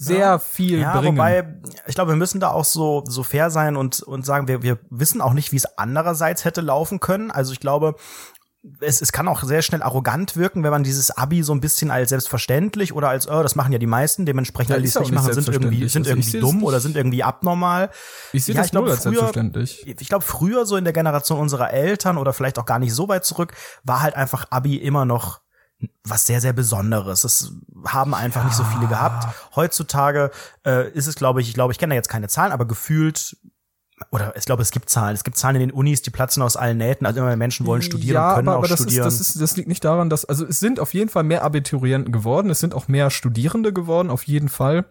sehr 0.05 0.39
viel 0.39 0.77
Mhm. 0.77 0.81
Ja, 0.83 0.99
bringen. 0.99 1.17
wobei, 1.17 1.59
ich 1.87 1.95
glaube, 1.95 2.11
wir 2.11 2.15
müssen 2.17 2.39
da 2.39 2.49
auch 2.51 2.65
so, 2.65 3.03
so 3.07 3.23
fair 3.23 3.51
sein 3.51 3.75
und, 3.77 4.01
und 4.01 4.25
sagen, 4.25 4.47
wir, 4.47 4.63
wir 4.63 4.79
wissen 4.89 5.21
auch 5.21 5.33
nicht, 5.33 5.51
wie 5.51 5.57
es 5.57 5.77
andererseits 5.77 6.43
hätte 6.45 6.61
laufen 6.61 6.99
können. 6.99 7.29
Also 7.31 7.53
ich 7.53 7.59
glaube, 7.59 7.95
es, 8.79 9.01
es 9.01 9.11
kann 9.11 9.27
auch 9.27 9.41
sehr 9.43 9.63
schnell 9.63 9.81
arrogant 9.81 10.37
wirken, 10.37 10.63
wenn 10.63 10.69
man 10.69 10.83
dieses 10.83 11.09
Abi 11.09 11.41
so 11.41 11.51
ein 11.53 11.61
bisschen 11.61 11.89
als 11.89 12.09
selbstverständlich 12.09 12.93
oder 12.93 13.09
als, 13.09 13.27
oh, 13.27 13.41
das 13.41 13.55
machen 13.55 13.73
ja 13.73 13.79
die 13.79 13.87
meisten, 13.87 14.25
dementsprechend 14.27 14.69
Ja, 14.69 14.75
alle, 14.75 14.83
die 14.83 14.87
es 14.87 14.93
ja 14.93 15.01
nicht 15.01 15.11
machen, 15.13 15.33
sind 15.33 15.47
irgendwie, 15.49 15.87
sind 15.89 16.03
Also 16.07 16.11
irgendwie 16.11 16.39
dumm 16.39 16.63
oder 16.63 16.79
sind 16.79 16.95
irgendwie 16.95 17.23
abnormal. 17.23 17.89
ich 18.33 18.43
sehe 18.43 18.53
Ja, 18.53 18.61
das 18.61 18.67
ich 18.67 18.71
glaube, 18.71 18.85
null 18.85 18.91
als 18.95 19.01
früher- 19.03 19.13
selbstverständlich. 19.13 19.87
Ich 19.87 20.09
glaube, 20.09 20.23
früher 20.25 20.65
so 20.67 20.77
in 20.77 20.83
der 20.83 20.93
Generation 20.93 21.39
unserer 21.39 21.71
Eltern 21.73 22.17
oder 22.19 22.33
vielleicht 22.33 22.59
auch 22.59 22.65
gar 22.65 22.77
nicht 22.77 22.93
so 22.93 23.07
weit 23.07 23.25
zurück, 23.25 23.53
war 23.83 24.01
halt 24.01 24.15
einfach 24.15 24.45
Abi 24.51 24.75
immer 24.77 25.05
noch 25.05 25.41
was 26.03 26.25
sehr, 26.25 26.41
sehr 26.41 26.53
Besonderes. 26.53 27.21
Das 27.21 27.53
haben 27.85 28.13
einfach 28.13 28.43
nicht 28.43 28.55
so 28.55 28.63
viele 28.63 28.87
gehabt. 28.87 29.27
Heutzutage 29.55 30.31
äh, 30.65 30.89
ist 30.91 31.07
es, 31.07 31.15
glaube 31.15 31.41
ich, 31.41 31.49
ich 31.49 31.53
glaube, 31.53 31.73
ich 31.73 31.79
kenne 31.79 31.91
da 31.91 31.95
jetzt 31.95 32.09
keine 32.09 32.27
Zahlen, 32.27 32.51
aber 32.51 32.65
gefühlt 32.65 33.37
oder 34.09 34.35
ich 34.35 34.45
glaube, 34.45 34.61
es 34.61 34.71
gibt 34.71 34.89
Zahlen. 34.89 35.13
Es 35.13 35.23
gibt 35.23 35.37
Zahlen 35.37 35.57
in 35.57 35.67
den 35.67 35.71
Unis, 35.71 36.01
die 36.01 36.09
platzen 36.09 36.41
aus 36.41 36.57
allen 36.57 36.77
Nähten. 36.77 37.05
Also 37.05 37.19
immer 37.19 37.27
mehr 37.27 37.37
Menschen 37.37 37.65
wollen 37.65 37.81
studieren 37.81 38.15
ja, 38.15 38.35
können 38.35 38.47
aber, 38.47 38.57
auch 38.57 38.61
aber 38.61 38.67
das, 38.69 38.79
studieren. 38.79 39.07
Ist, 39.07 39.19
das, 39.19 39.29
ist, 39.29 39.41
das 39.41 39.57
liegt 39.57 39.67
nicht 39.67 39.83
daran, 39.83 40.09
dass, 40.09 40.25
also 40.25 40.45
es 40.45 40.59
sind 40.59 40.79
auf 40.79 40.93
jeden 40.93 41.09
Fall 41.09 41.23
mehr 41.23 41.43
Abiturienten 41.43 42.11
geworden, 42.11 42.49
es 42.49 42.59
sind 42.59 42.73
auch 42.73 42.87
mehr 42.87 43.09
Studierende 43.09 43.73
geworden, 43.73 44.09
auf 44.09 44.23
jeden 44.23 44.49
Fall. 44.49 44.85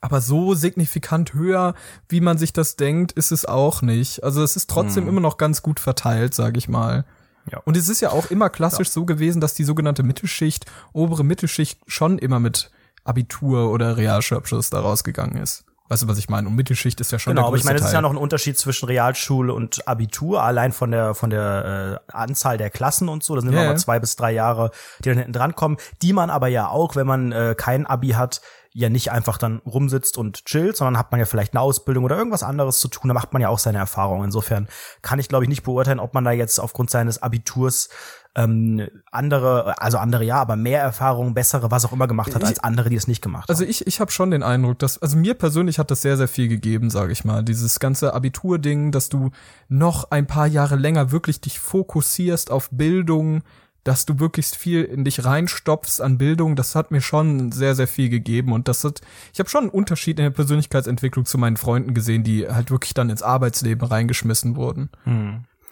Aber 0.00 0.20
so 0.20 0.54
signifikant 0.54 1.34
höher, 1.34 1.74
wie 2.08 2.20
man 2.20 2.38
sich 2.38 2.52
das 2.52 2.76
denkt, 2.76 3.12
ist 3.12 3.32
es 3.32 3.44
auch 3.44 3.82
nicht. 3.82 4.24
Also 4.24 4.42
es 4.42 4.56
ist 4.56 4.70
trotzdem 4.70 5.08
immer 5.08 5.20
noch 5.20 5.36
ganz 5.36 5.62
gut 5.62 5.78
verteilt, 5.78 6.34
sage 6.34 6.58
ich 6.58 6.68
mal. 6.68 7.04
Ja. 7.50 7.60
Und 7.64 7.76
es 7.76 7.88
ist 7.88 8.00
ja 8.00 8.10
auch 8.10 8.30
immer 8.30 8.50
klassisch 8.50 8.90
so 8.90 9.04
gewesen, 9.04 9.40
dass 9.40 9.54
die 9.54 9.64
sogenannte 9.64 10.02
Mittelschicht, 10.02 10.66
obere 10.92 11.24
Mittelschicht 11.24 11.78
schon 11.86 12.18
immer 12.18 12.40
mit 12.40 12.70
Abitur 13.04 13.70
oder 13.70 13.96
Realschulabschluss 13.96 14.70
da 14.70 14.80
rausgegangen 14.80 15.36
ist. 15.36 15.64
Weißt 15.88 16.02
du, 16.02 16.08
was 16.08 16.16
ich 16.16 16.30
meine? 16.30 16.48
Und 16.48 16.54
Mittelschicht 16.54 16.98
ist 17.02 17.12
ja 17.12 17.18
schon 17.18 17.34
Genau, 17.34 17.46
aber 17.46 17.58
ich 17.58 17.64
meine, 17.64 17.78
es 17.78 17.84
ist 17.84 17.92
ja 17.92 18.00
noch 18.00 18.10
ein 18.10 18.16
Unterschied 18.16 18.58
zwischen 18.58 18.86
Realschule 18.86 19.52
und 19.52 19.86
Abitur, 19.86 20.42
allein 20.42 20.72
von 20.72 20.90
der 20.90 21.14
von 21.14 21.28
der 21.28 22.00
äh, 22.08 22.12
Anzahl 22.12 22.56
der 22.56 22.70
Klassen 22.70 23.10
und 23.10 23.22
so. 23.22 23.34
Das 23.34 23.44
sind 23.44 23.52
Ja, 23.52 23.58
immer 23.58 23.68
mal 23.68 23.74
ja. 23.74 23.78
zwei 23.78 24.00
bis 24.00 24.16
drei 24.16 24.32
Jahre, 24.32 24.70
die 25.00 25.10
dann 25.10 25.18
hinten 25.18 25.34
dran 25.34 25.54
kommen, 25.54 25.76
die 26.00 26.14
man 26.14 26.30
aber 26.30 26.48
ja 26.48 26.68
auch, 26.68 26.96
wenn 26.96 27.06
man 27.06 27.32
äh, 27.32 27.54
kein 27.54 27.84
Abi 27.86 28.08
hat, 28.10 28.40
ja 28.76 28.88
nicht 28.90 29.12
einfach 29.12 29.38
dann 29.38 29.58
rumsitzt 29.60 30.18
und 30.18 30.44
chillt, 30.46 30.76
sondern 30.76 30.98
hat 30.98 31.12
man 31.12 31.20
ja 31.20 31.26
vielleicht 31.26 31.54
eine 31.54 31.60
Ausbildung 31.60 32.02
oder 32.04 32.18
irgendwas 32.18 32.42
anderes 32.42 32.80
zu 32.80 32.88
tun. 32.88 33.06
Da 33.08 33.14
macht 33.14 33.32
man 33.32 33.40
ja 33.40 33.48
auch 33.48 33.60
seine 33.60 33.78
Erfahrungen. 33.78 34.24
Insofern 34.24 34.66
kann 35.00 35.20
ich, 35.20 35.28
glaube 35.28 35.44
ich, 35.44 35.48
nicht 35.48 35.62
beurteilen, 35.62 36.00
ob 36.00 36.12
man 36.12 36.24
da 36.24 36.32
jetzt 36.32 36.58
aufgrund 36.58 36.90
seines 36.90 37.22
Abiturs 37.22 37.88
ähm, 38.36 38.88
andere, 39.12 39.80
also 39.80 39.98
andere 39.98 40.24
ja, 40.24 40.40
aber 40.40 40.56
mehr 40.56 40.80
Erfahrungen, 40.80 41.34
bessere, 41.34 41.70
was 41.70 41.84
auch 41.84 41.92
immer 41.92 42.08
gemacht 42.08 42.34
hat, 42.34 42.42
Ich- 42.42 42.48
als 42.48 42.58
andere, 42.58 42.90
die 42.90 42.96
es 42.96 43.06
nicht 43.06 43.22
gemacht 43.22 43.48
Also 43.48 43.62
haben. 43.62 43.70
ich, 43.70 43.86
ich 43.86 44.00
habe 44.00 44.10
schon 44.10 44.32
den 44.32 44.42
Eindruck, 44.42 44.80
dass, 44.80 45.00
also 45.00 45.16
mir 45.16 45.34
persönlich 45.34 45.78
hat 45.78 45.92
das 45.92 46.02
sehr, 46.02 46.16
sehr 46.16 46.26
viel 46.26 46.48
gegeben, 46.48 46.90
sage 46.90 47.12
ich 47.12 47.24
mal. 47.24 47.44
Dieses 47.44 47.78
ganze 47.78 48.12
Abiturding, 48.12 48.90
dass 48.90 49.08
du 49.08 49.30
noch 49.68 50.10
ein 50.10 50.26
paar 50.26 50.48
Jahre 50.48 50.74
länger 50.74 51.12
wirklich 51.12 51.40
dich 51.40 51.60
fokussierst 51.60 52.50
auf 52.50 52.70
Bildung, 52.72 53.44
dass 53.84 54.06
du 54.06 54.18
wirklich 54.18 54.46
viel 54.46 54.82
in 54.84 55.04
dich 55.04 55.24
reinstopfst 55.24 56.00
an 56.00 56.18
Bildung, 56.18 56.56
das 56.56 56.74
hat 56.74 56.90
mir 56.90 57.00
schon 57.00 57.52
sehr, 57.52 57.74
sehr 57.74 57.86
viel 57.86 58.08
gegeben. 58.08 58.52
Und 58.52 58.66
das 58.66 58.82
hat, 58.84 59.00
ich 59.32 59.38
habe 59.38 59.48
schon 59.50 59.64
einen 59.64 59.70
Unterschied 59.70 60.18
in 60.18 60.24
der 60.24 60.30
Persönlichkeitsentwicklung 60.30 61.26
zu 61.26 61.38
meinen 61.38 61.56
Freunden 61.56 61.94
gesehen, 61.94 62.24
die 62.24 62.48
halt 62.48 62.70
wirklich 62.70 62.94
dann 62.94 63.10
ins 63.10 63.22
Arbeitsleben 63.22 63.86
reingeschmissen 63.86 64.56
wurden. 64.56 64.88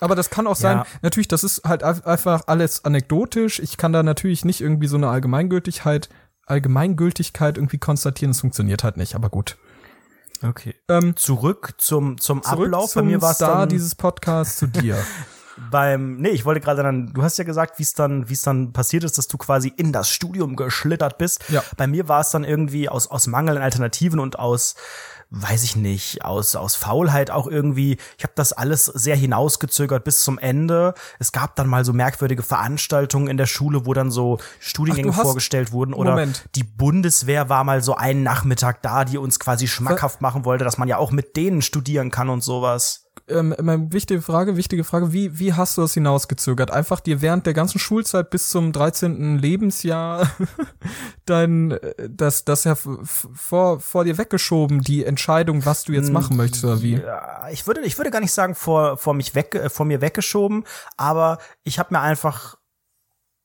Aber 0.01 0.15
das 0.15 0.31
kann 0.31 0.47
auch 0.47 0.57
sein, 0.57 0.79
Ja. 0.79 0.87
natürlich, 1.03 1.29
das 1.29 1.43
ist 1.45 1.63
halt 1.65 1.83
ein- 1.83 2.05
einfach 2.05 2.43
alles 2.49 2.85
anekdotisch. 2.85 3.59
Ich 3.61 3.77
kann 3.77 3.93
da 3.93 4.03
natürlich 4.03 4.45
nicht 4.45 4.61
irgendwie 4.61 4.89
so 4.89 4.97
eine 4.97 5.09
Allgemeingültigkeit, 5.09 6.09
Allgemeingültigkeit 6.47 7.57
irgendwie 7.57 7.79
konstatieren. 7.79 8.33
Es 8.33 8.41
funktioniert 8.41 8.85
halt 8.85 8.97
nicht, 8.97 9.15
aber 9.15 9.31
gut. 9.31 9.57
Okay. 10.43 10.75
Ähm, 10.89 11.15
Zurück 11.17 11.75
zum, 11.79 12.19
zum 12.19 12.43
zurück 12.43 12.67
Ablauf. 12.67 12.91
zum 12.91 13.03
Bei 13.05 13.11
mir 13.13 13.23
war 13.23 13.31
es 13.31 13.39
dann 13.39 13.69
dieses 13.69 13.95
Podcasts 13.95 14.59
zu 14.59 14.67
dir. 14.67 14.97
beim, 15.71 16.17
nee, 16.17 16.31
ich 16.31 16.45
wollte 16.45 16.61
gerade 16.61 16.83
dann, 16.83 17.13
du 17.13 17.23
hast 17.23 17.39
ja 17.39 17.45
gesagt, 17.45 17.79
wie 17.79 17.83
es 17.83 17.95
dann, 17.95 18.29
wie 18.29 18.35
es 18.35 18.43
dann 18.43 18.73
passiert 18.73 19.05
ist, 19.05 19.19
dass 19.19 19.29
du 19.29 19.39
quasi 19.39 19.73
in 19.77 19.93
das 19.93 20.09
Studium 20.09 20.57
geschlittert 20.57 21.19
bist. 21.19 21.45
Ja. 21.49 21.63
Bei 21.77 21.87
mir 21.87 22.09
war 22.09 22.21
es 22.21 22.31
dann 22.31 22.45
irgendwie 22.45 22.89
aus, 22.89 23.11
aus 23.11 23.27
Mangel 23.27 23.57
an 23.57 23.63
Alternativen 23.63 24.19
und 24.19 24.39
aus, 24.39 24.75
weiß 25.31 25.65
ich 25.65 25.77
nicht, 25.77 26.25
aus, 26.25 26.57
aus 26.57 26.75
Faulheit 26.75 27.31
auch 27.31 27.47
irgendwie. 27.47 27.99
Ich 28.19 28.25
habe 28.25 28.35
das 28.35 28.53
alles 28.53 28.87
sehr 28.87 29.17
hinausgezögert 29.17 30.05
bis 30.05 30.21
zum 30.21 30.39
Ende. 30.39 30.95
Es 31.19 31.33
gab 31.33 31.57
dann 31.57 31.69
mal 31.69 31.85
so 31.85 31.93
merkwürdige 31.93 32.43
Veranstaltungen 32.43 33.29
in 33.29 33.37
der 33.37 33.47
Schule, 33.47 33.87
wo 33.87 33.95
dann 33.95 34.11
so 34.11 34.39
Studiengänge 34.61 35.13
Ach, 35.13 35.23
vorgestellt 35.23 35.73
wurden. 35.73 35.95
Oder 35.95 36.11
Moment. 36.11 36.45
die 36.55 36.65
Bundeswehr 36.65 37.49
war 37.49 37.65
mal 37.65 37.83
so 37.83 37.95
einen 37.95 38.23
Nachmittag 38.23 38.83
da, 38.83 39.05
die 39.05 39.19
uns 39.19 39.39
quasi 39.39 39.69
schmackhaft 39.69 40.21
machen 40.21 40.45
wollte, 40.45 40.65
dass 40.65 40.79
man 40.79 40.89
ja 40.89 40.99
auch 40.99 41.11
mit 41.11 41.37
denen 41.37 41.63
studieren 41.63 42.11
kann 42.11 42.29
und 42.29 42.43
sowas 42.43 43.02
ähm, 43.29 43.55
meine 43.61 43.93
wichtige 43.93 44.23
Frage, 44.23 44.57
wichtige 44.57 44.85
Frage, 44.85 45.13
wie, 45.13 45.39
wie 45.39 45.53
hast 45.53 45.77
du 45.77 45.83
das 45.83 45.95
hinausgezögert? 45.95 46.71
Einfach 46.71 47.01
dir 47.01 47.23
während 47.23 47.47
der 47.47 47.55
ganzen 47.55 47.79
Schulzeit 47.79 48.31
bis 48.31 48.49
zum 48.49 48.73
13. 48.73 49.39
Lebensjahr 49.39 50.31
dein, 51.25 51.73
äh, 51.73 52.09
das, 52.11 52.45
das 52.45 52.65
ja 52.65 52.75
vor, 52.75 53.81
vor 53.81 54.05
dir 54.05 54.19
weggeschoben, 54.19 54.81
die 54.81 55.05
Entscheidung, 55.05 55.65
was 55.65 55.85
du 55.85 55.93
jetzt 55.93 56.07
hm, 56.07 56.15
machen 56.15 56.37
möchtest, 56.37 56.65
oder 56.65 56.83
wie? 56.83 56.95
Ja, 56.97 57.49
ich 57.51 57.67
würde, 57.67 57.81
ich 57.83 57.99
würde 57.99 58.11
gar 58.11 58.21
nicht 58.21 58.33
sagen 58.33 58.55
vor, 58.55 58.97
vor 58.97 59.15
mich 59.15 59.35
weg, 59.35 59.55
äh, 59.55 59.69
vor 59.69 59.87
mir 59.87 60.01
weggeschoben, 60.01 60.65
aber 60.97 61.39
ich 61.63 61.79
habe 61.79 61.95
mir 61.95 62.01
einfach 62.01 62.57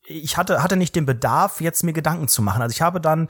ich 0.09 0.37
hatte, 0.37 0.63
hatte 0.63 0.77
nicht 0.77 0.95
den 0.95 1.05
Bedarf, 1.05 1.59
jetzt 1.59 1.83
mir 1.83 1.91
Gedanken 1.91 2.29
zu 2.29 2.41
machen. 2.41 2.61
Also 2.61 2.71
ich 2.71 2.81
habe 2.81 3.01
dann 3.01 3.27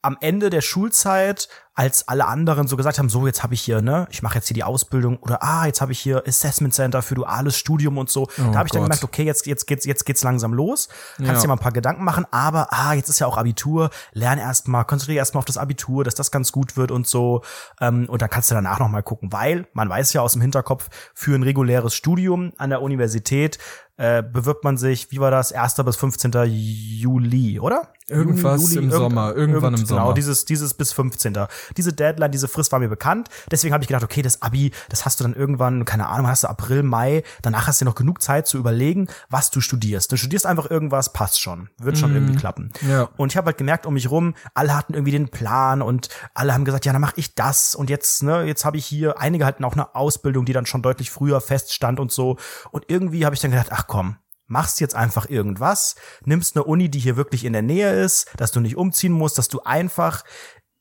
am 0.00 0.16
Ende 0.20 0.50
der 0.50 0.60
Schulzeit, 0.60 1.48
als 1.76 2.08
alle 2.08 2.26
anderen 2.26 2.68
so 2.68 2.76
gesagt 2.76 2.98
haben, 2.98 3.10
so 3.10 3.26
jetzt 3.26 3.42
habe 3.42 3.52
ich 3.52 3.60
hier, 3.60 3.82
ne, 3.82 4.08
ich 4.10 4.22
mache 4.22 4.36
jetzt 4.36 4.48
hier 4.48 4.54
die 4.54 4.64
Ausbildung 4.64 5.18
oder 5.18 5.42
ah, 5.42 5.66
jetzt 5.66 5.82
habe 5.82 5.92
ich 5.92 6.00
hier 6.00 6.24
Assessment 6.26 6.72
Center 6.72 7.02
für 7.02 7.14
duales 7.14 7.58
Studium 7.58 7.98
und 7.98 8.08
so. 8.08 8.22
Oh 8.22 8.50
da 8.50 8.58
habe 8.58 8.66
ich 8.66 8.72
dann 8.72 8.82
gemerkt, 8.82 9.04
okay, 9.04 9.24
jetzt 9.24 9.46
jetzt 9.46 9.66
geht's 9.66 9.84
jetzt 9.84 10.06
geht's 10.06 10.24
langsam 10.24 10.54
los. 10.54 10.88
Kannst 11.18 11.32
ja. 11.32 11.40
dir 11.42 11.48
mal 11.48 11.54
ein 11.54 11.58
paar 11.58 11.72
Gedanken 11.72 12.02
machen, 12.02 12.24
aber 12.30 12.72
ah, 12.72 12.94
jetzt 12.94 13.10
ist 13.10 13.18
ja 13.18 13.26
auch 13.26 13.36
Abitur, 13.36 13.90
lern 14.12 14.38
erst 14.38 14.68
mal, 14.68 14.84
konzentriere 14.84 15.18
erst 15.18 15.34
mal 15.34 15.40
auf 15.40 15.44
das 15.44 15.58
Abitur, 15.58 16.02
dass 16.02 16.14
das 16.14 16.30
ganz 16.30 16.50
gut 16.50 16.78
wird 16.78 16.90
und 16.90 17.06
so 17.06 17.42
ähm, 17.82 18.08
und 18.08 18.22
dann 18.22 18.30
kannst 18.30 18.50
du 18.50 18.54
danach 18.54 18.78
noch 18.80 18.88
mal 18.88 19.02
gucken, 19.02 19.30
weil 19.30 19.68
man 19.74 19.90
weiß 19.90 20.14
ja 20.14 20.22
aus 20.22 20.32
dem 20.32 20.40
Hinterkopf 20.40 20.88
für 21.14 21.34
ein 21.34 21.42
reguläres 21.42 21.94
Studium 21.94 22.54
an 22.56 22.70
der 22.70 22.80
Universität 22.80 23.58
äh, 23.98 24.22
bewirbt 24.22 24.62
man 24.62 24.76
sich, 24.76 25.10
wie 25.10 25.20
war 25.20 25.30
das, 25.30 25.52
1. 25.52 25.76
bis 25.76 25.96
15. 25.96 26.32
Juli, 26.44 27.58
oder? 27.58 27.88
Irgendwas 28.08 28.60
Juli, 28.60 28.76
im 28.76 28.90
irgend, 28.90 28.92
Sommer, 28.92 29.34
irgendwann 29.34 29.74
im 29.74 29.86
Sommer. 29.86 30.02
Genau, 30.02 30.12
dieses, 30.12 30.44
dieses 30.44 30.74
bis 30.74 30.92
15. 30.92 31.34
Diese 31.76 31.92
Deadline, 31.92 32.30
diese 32.30 32.48
Frist 32.48 32.72
war 32.72 32.78
mir 32.78 32.88
bekannt. 32.88 33.28
Deswegen 33.50 33.72
habe 33.72 33.84
ich 33.84 33.88
gedacht, 33.88 34.04
okay, 34.04 34.22
das 34.22 34.42
Abi, 34.42 34.72
das 34.88 35.04
hast 35.04 35.20
du 35.20 35.24
dann 35.24 35.34
irgendwann, 35.34 35.84
keine 35.84 36.08
Ahnung, 36.08 36.28
hast 36.28 36.44
du 36.44 36.48
April, 36.48 36.82
Mai, 36.82 37.22
danach 37.42 37.66
hast 37.66 37.80
du 37.80 37.84
noch 37.84 37.94
genug 37.94 38.22
Zeit 38.22 38.46
zu 38.46 38.58
überlegen, 38.58 39.08
was 39.28 39.50
du 39.50 39.60
studierst. 39.60 40.10
Du 40.12 40.16
studierst 40.16 40.46
einfach 40.46 40.70
irgendwas, 40.70 41.12
passt 41.12 41.40
schon. 41.40 41.70
Wird 41.78 41.98
schon 41.98 42.12
mm, 42.12 42.16
irgendwie 42.16 42.36
klappen. 42.36 42.72
Ja. 42.88 43.08
Und 43.16 43.32
ich 43.32 43.36
habe 43.36 43.46
halt 43.46 43.58
gemerkt 43.58 43.86
um 43.86 43.94
mich 43.94 44.10
rum, 44.10 44.34
alle 44.54 44.76
hatten 44.76 44.94
irgendwie 44.94 45.12
den 45.12 45.28
Plan 45.28 45.82
und 45.82 46.08
alle 46.34 46.54
haben 46.54 46.64
gesagt, 46.64 46.86
ja, 46.86 46.92
dann 46.92 47.00
mache 47.00 47.14
ich 47.16 47.34
das. 47.34 47.74
Und 47.74 47.90
jetzt, 47.90 48.22
ne, 48.22 48.44
jetzt 48.44 48.64
habe 48.64 48.76
ich 48.76 48.86
hier, 48.86 49.20
einige 49.20 49.46
hatten 49.46 49.64
auch 49.64 49.74
eine 49.74 49.94
Ausbildung, 49.94 50.44
die 50.44 50.52
dann 50.52 50.66
schon 50.66 50.82
deutlich 50.82 51.10
früher 51.10 51.40
feststand 51.40 52.00
und 52.00 52.12
so. 52.12 52.36
Und 52.70 52.84
irgendwie 52.88 53.24
habe 53.24 53.34
ich 53.34 53.40
dann 53.40 53.50
gedacht, 53.50 53.68
ach 53.70 53.86
komm, 53.86 54.16
machst 54.46 54.80
jetzt 54.80 54.94
einfach 54.94 55.28
irgendwas, 55.28 55.96
nimmst 56.24 56.56
eine 56.56 56.64
Uni, 56.64 56.88
die 56.88 56.98
hier 56.98 57.16
wirklich 57.16 57.44
in 57.44 57.52
der 57.52 57.62
Nähe 57.62 57.92
ist, 58.02 58.30
dass 58.36 58.52
du 58.52 58.60
nicht 58.60 58.76
umziehen 58.76 59.12
musst, 59.12 59.38
dass 59.38 59.48
du 59.48 59.60
einfach 59.62 60.24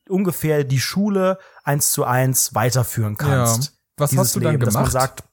ungefähr 0.10 0.64
die 0.64 0.80
Schule 0.80 1.38
eins 1.64 1.92
zu 1.92 2.04
eins 2.04 2.54
weiterführen 2.54 3.18
kannst. 3.18 3.64
Ja. 3.64 3.72
Was 3.98 4.16
hast 4.16 4.36
du 4.36 4.40
Leben, 4.40 4.60
dann 4.60 4.70
gemacht? 4.70 4.92
Sagt, 4.92 5.24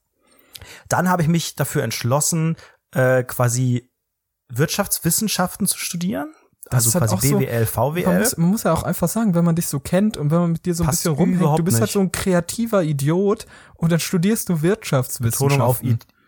dann 0.87 1.09
habe 1.09 1.21
ich 1.21 1.27
mich 1.27 1.55
dafür 1.55 1.83
entschlossen, 1.83 2.55
äh, 2.91 3.23
quasi 3.23 3.91
Wirtschaftswissenschaften 4.49 5.67
zu 5.67 5.77
studieren. 5.77 6.33
Das 6.69 6.85
also 6.85 6.99
quasi 6.99 7.29
halt 7.31 7.39
BWL, 7.39 7.65
so, 7.65 7.71
VWL. 7.71 8.05
Man 8.05 8.19
muss, 8.19 8.37
man 8.37 8.49
muss, 8.49 8.63
ja 8.63 8.73
auch 8.73 8.83
einfach 8.83 9.09
sagen, 9.09 9.35
wenn 9.35 9.43
man 9.43 9.55
dich 9.55 9.67
so 9.67 9.79
kennt 9.79 10.15
und 10.15 10.31
wenn 10.31 10.39
man 10.39 10.51
mit 10.53 10.65
dir 10.65 10.73
so 10.73 10.83
ein 10.83 10.89
bisschen 10.89 11.13
rumhängt, 11.13 11.59
du 11.59 11.63
bist 11.63 11.75
halt 11.75 11.81
nicht. 11.81 11.81
halt 11.81 11.91
so 11.91 11.99
ein 11.99 12.11
kreativer 12.11 12.83
Idiot 12.83 13.45
und 13.75 13.91
dann 13.91 13.99
studierst 13.99 14.47
du 14.49 14.61
Wirtschaftswissenschaften. 14.61 15.49
Betonung 15.49 15.61
auf 15.61 15.81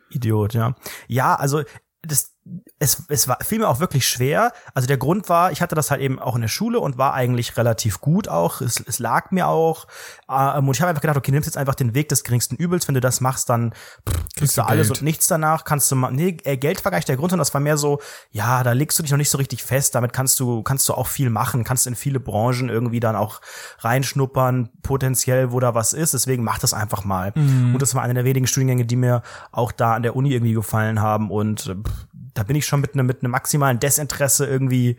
Idiot, 0.10 0.54
ja. 0.54 0.76
Ja, 1.08 1.36
also 1.36 1.64
das, 2.02 2.35
es, 2.78 3.04
es 3.08 3.28
war, 3.28 3.40
fiel 3.42 3.60
mir 3.60 3.68
auch 3.68 3.80
wirklich 3.80 4.08
schwer. 4.08 4.52
Also 4.76 4.88
der 4.88 4.98
Grund 4.98 5.30
war, 5.30 5.52
ich 5.52 5.62
hatte 5.62 5.74
das 5.74 5.90
halt 5.90 6.02
eben 6.02 6.20
auch 6.20 6.36
in 6.36 6.42
der 6.42 6.48
Schule 6.48 6.80
und 6.80 6.98
war 6.98 7.14
eigentlich 7.14 7.58
relativ 7.58 8.02
gut 8.02 8.28
auch. 8.28 8.62
Es, 8.62 8.80
es 8.86 9.00
lag 9.00 9.32
mir 9.32 9.48
auch. 9.48 9.88
Ähm, 10.30 10.68
und 10.68 10.76
ich 10.76 10.82
habe 10.82 10.90
einfach 10.90 11.02
gedacht, 11.02 11.18
okay, 11.18 11.32
nimmst 11.32 11.48
jetzt 11.48 11.58
einfach 11.58 11.74
den 11.74 11.96
Weg 11.96 12.10
des 12.10 12.24
geringsten 12.24 12.56
Übels. 12.56 12.88
Wenn 12.88 12.94
du 12.94 13.02
das 13.02 13.20
machst, 13.20 13.50
dann 13.50 13.74
pff, 14.08 14.26
kriegst 14.36 14.58
du 14.58 14.62
alles 14.62 14.90
Geld. 14.90 15.00
und 15.00 15.06
nichts 15.06 15.26
danach. 15.26 15.64
Kannst 15.64 15.92
du 15.92 15.96
mal, 15.96 16.12
nee, 16.12 16.38
äh, 16.44 16.58
Geld 16.58 16.84
war 16.86 16.92
gar 16.92 17.00
nicht 17.00 17.08
der 17.08 17.18
Grund, 17.18 17.32
sondern 17.32 17.42
das 17.42 17.54
war 17.54 17.62
mehr 17.62 17.78
so, 17.78 18.00
ja, 18.30 18.62
da 18.62 18.74
legst 18.74 19.00
du 19.00 19.04
dich 19.04 19.12
noch 19.12 19.18
nicht 19.18 19.32
so 19.32 19.40
richtig 19.40 19.64
fest. 19.64 19.96
Damit 19.96 20.14
kannst 20.14 20.40
du, 20.40 20.62
kannst 20.62 20.88
du 20.88 20.94
auch 20.94 21.08
viel 21.08 21.32
machen, 21.32 21.64
kannst 21.64 21.88
in 21.88 21.96
viele 21.96 22.20
Branchen 22.20 22.70
irgendwie 22.70 23.00
dann 23.00 23.16
auch 23.16 23.42
reinschnuppern, 23.80 24.70
potenziell, 24.84 25.52
wo 25.52 25.60
da 25.60 25.74
was 25.74 25.94
ist. 25.94 26.14
Deswegen 26.14 26.44
mach 26.44 26.60
das 26.60 26.76
einfach 26.76 27.06
mal. 27.06 27.32
Mhm. 27.34 27.74
Und 27.74 27.82
das 27.82 27.96
war 27.96 28.04
einer 28.04 28.14
der 28.14 28.26
wenigen 28.26 28.46
Studiengänge, 28.46 28.86
die 28.86 28.98
mir 28.98 29.24
auch 29.52 29.72
da 29.72 29.96
an 29.96 30.04
der 30.04 30.16
Uni 30.16 30.32
irgendwie 30.32 30.54
gefallen 30.54 31.02
haben 31.02 31.32
und 31.32 31.68
äh, 31.68 31.76
pff, 31.76 32.06
da 32.36 32.44
bin 32.44 32.56
ich 32.56 32.68
schon 32.68 32.82
mit 32.82 32.94
einem 32.94 33.08
mit 33.08 33.24
einem 33.24 33.32
maximalen 33.32 33.80
Desinteresse 33.80 34.46
irgendwie 34.46 34.98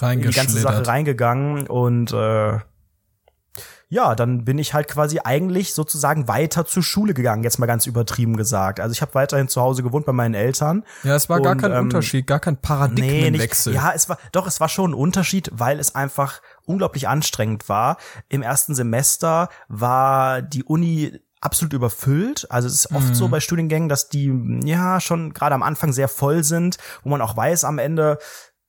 in 0.00 0.20
die 0.20 0.30
ganze 0.30 0.60
Sache 0.60 0.86
reingegangen 0.86 1.66
und 1.66 2.12
äh, 2.12 2.60
ja, 3.88 4.16
dann 4.16 4.44
bin 4.44 4.58
ich 4.58 4.74
halt 4.74 4.88
quasi 4.88 5.20
eigentlich 5.22 5.72
sozusagen 5.72 6.26
weiter 6.26 6.64
zur 6.64 6.82
Schule 6.82 7.14
gegangen, 7.14 7.44
jetzt 7.44 7.58
mal 7.58 7.66
ganz 7.66 7.86
übertrieben 7.86 8.36
gesagt. 8.36 8.80
Also 8.80 8.92
ich 8.92 9.02
habe 9.02 9.14
weiterhin 9.14 9.46
zu 9.46 9.60
Hause 9.60 9.82
gewohnt 9.82 10.04
bei 10.04 10.12
meinen 10.12 10.34
Eltern. 10.34 10.84
Ja, 11.04 11.14
es 11.14 11.28
war 11.28 11.36
und, 11.36 11.44
gar 11.44 11.56
kein 11.56 11.70
ähm, 11.70 11.84
Unterschied, 11.84 12.26
gar 12.26 12.40
kein 12.40 12.56
Paradigmenwechsel. 12.56 13.72
Nee, 13.72 13.78
ja, 13.78 13.92
es 13.94 14.08
war 14.08 14.18
doch, 14.32 14.46
es 14.48 14.58
war 14.60 14.68
schon 14.68 14.90
ein 14.90 14.94
Unterschied, 14.94 15.50
weil 15.52 15.78
es 15.78 15.94
einfach 15.94 16.40
unglaublich 16.64 17.06
anstrengend 17.06 17.68
war. 17.68 17.98
Im 18.28 18.42
ersten 18.42 18.74
Semester 18.74 19.48
war 19.68 20.42
die 20.42 20.64
Uni 20.64 21.20
absolut 21.44 21.72
überfüllt. 21.72 22.46
Also 22.50 22.68
es 22.68 22.74
ist 22.74 22.92
oft 22.92 23.08
mhm. 23.08 23.14
so 23.14 23.28
bei 23.28 23.40
Studiengängen, 23.40 23.88
dass 23.88 24.08
die 24.08 24.32
ja 24.64 25.00
schon 25.00 25.32
gerade 25.32 25.54
am 25.54 25.62
Anfang 25.62 25.92
sehr 25.92 26.08
voll 26.08 26.44
sind, 26.44 26.78
wo 27.02 27.10
man 27.10 27.20
auch 27.20 27.36
weiß, 27.36 27.64
am 27.64 27.78
Ende, 27.78 28.18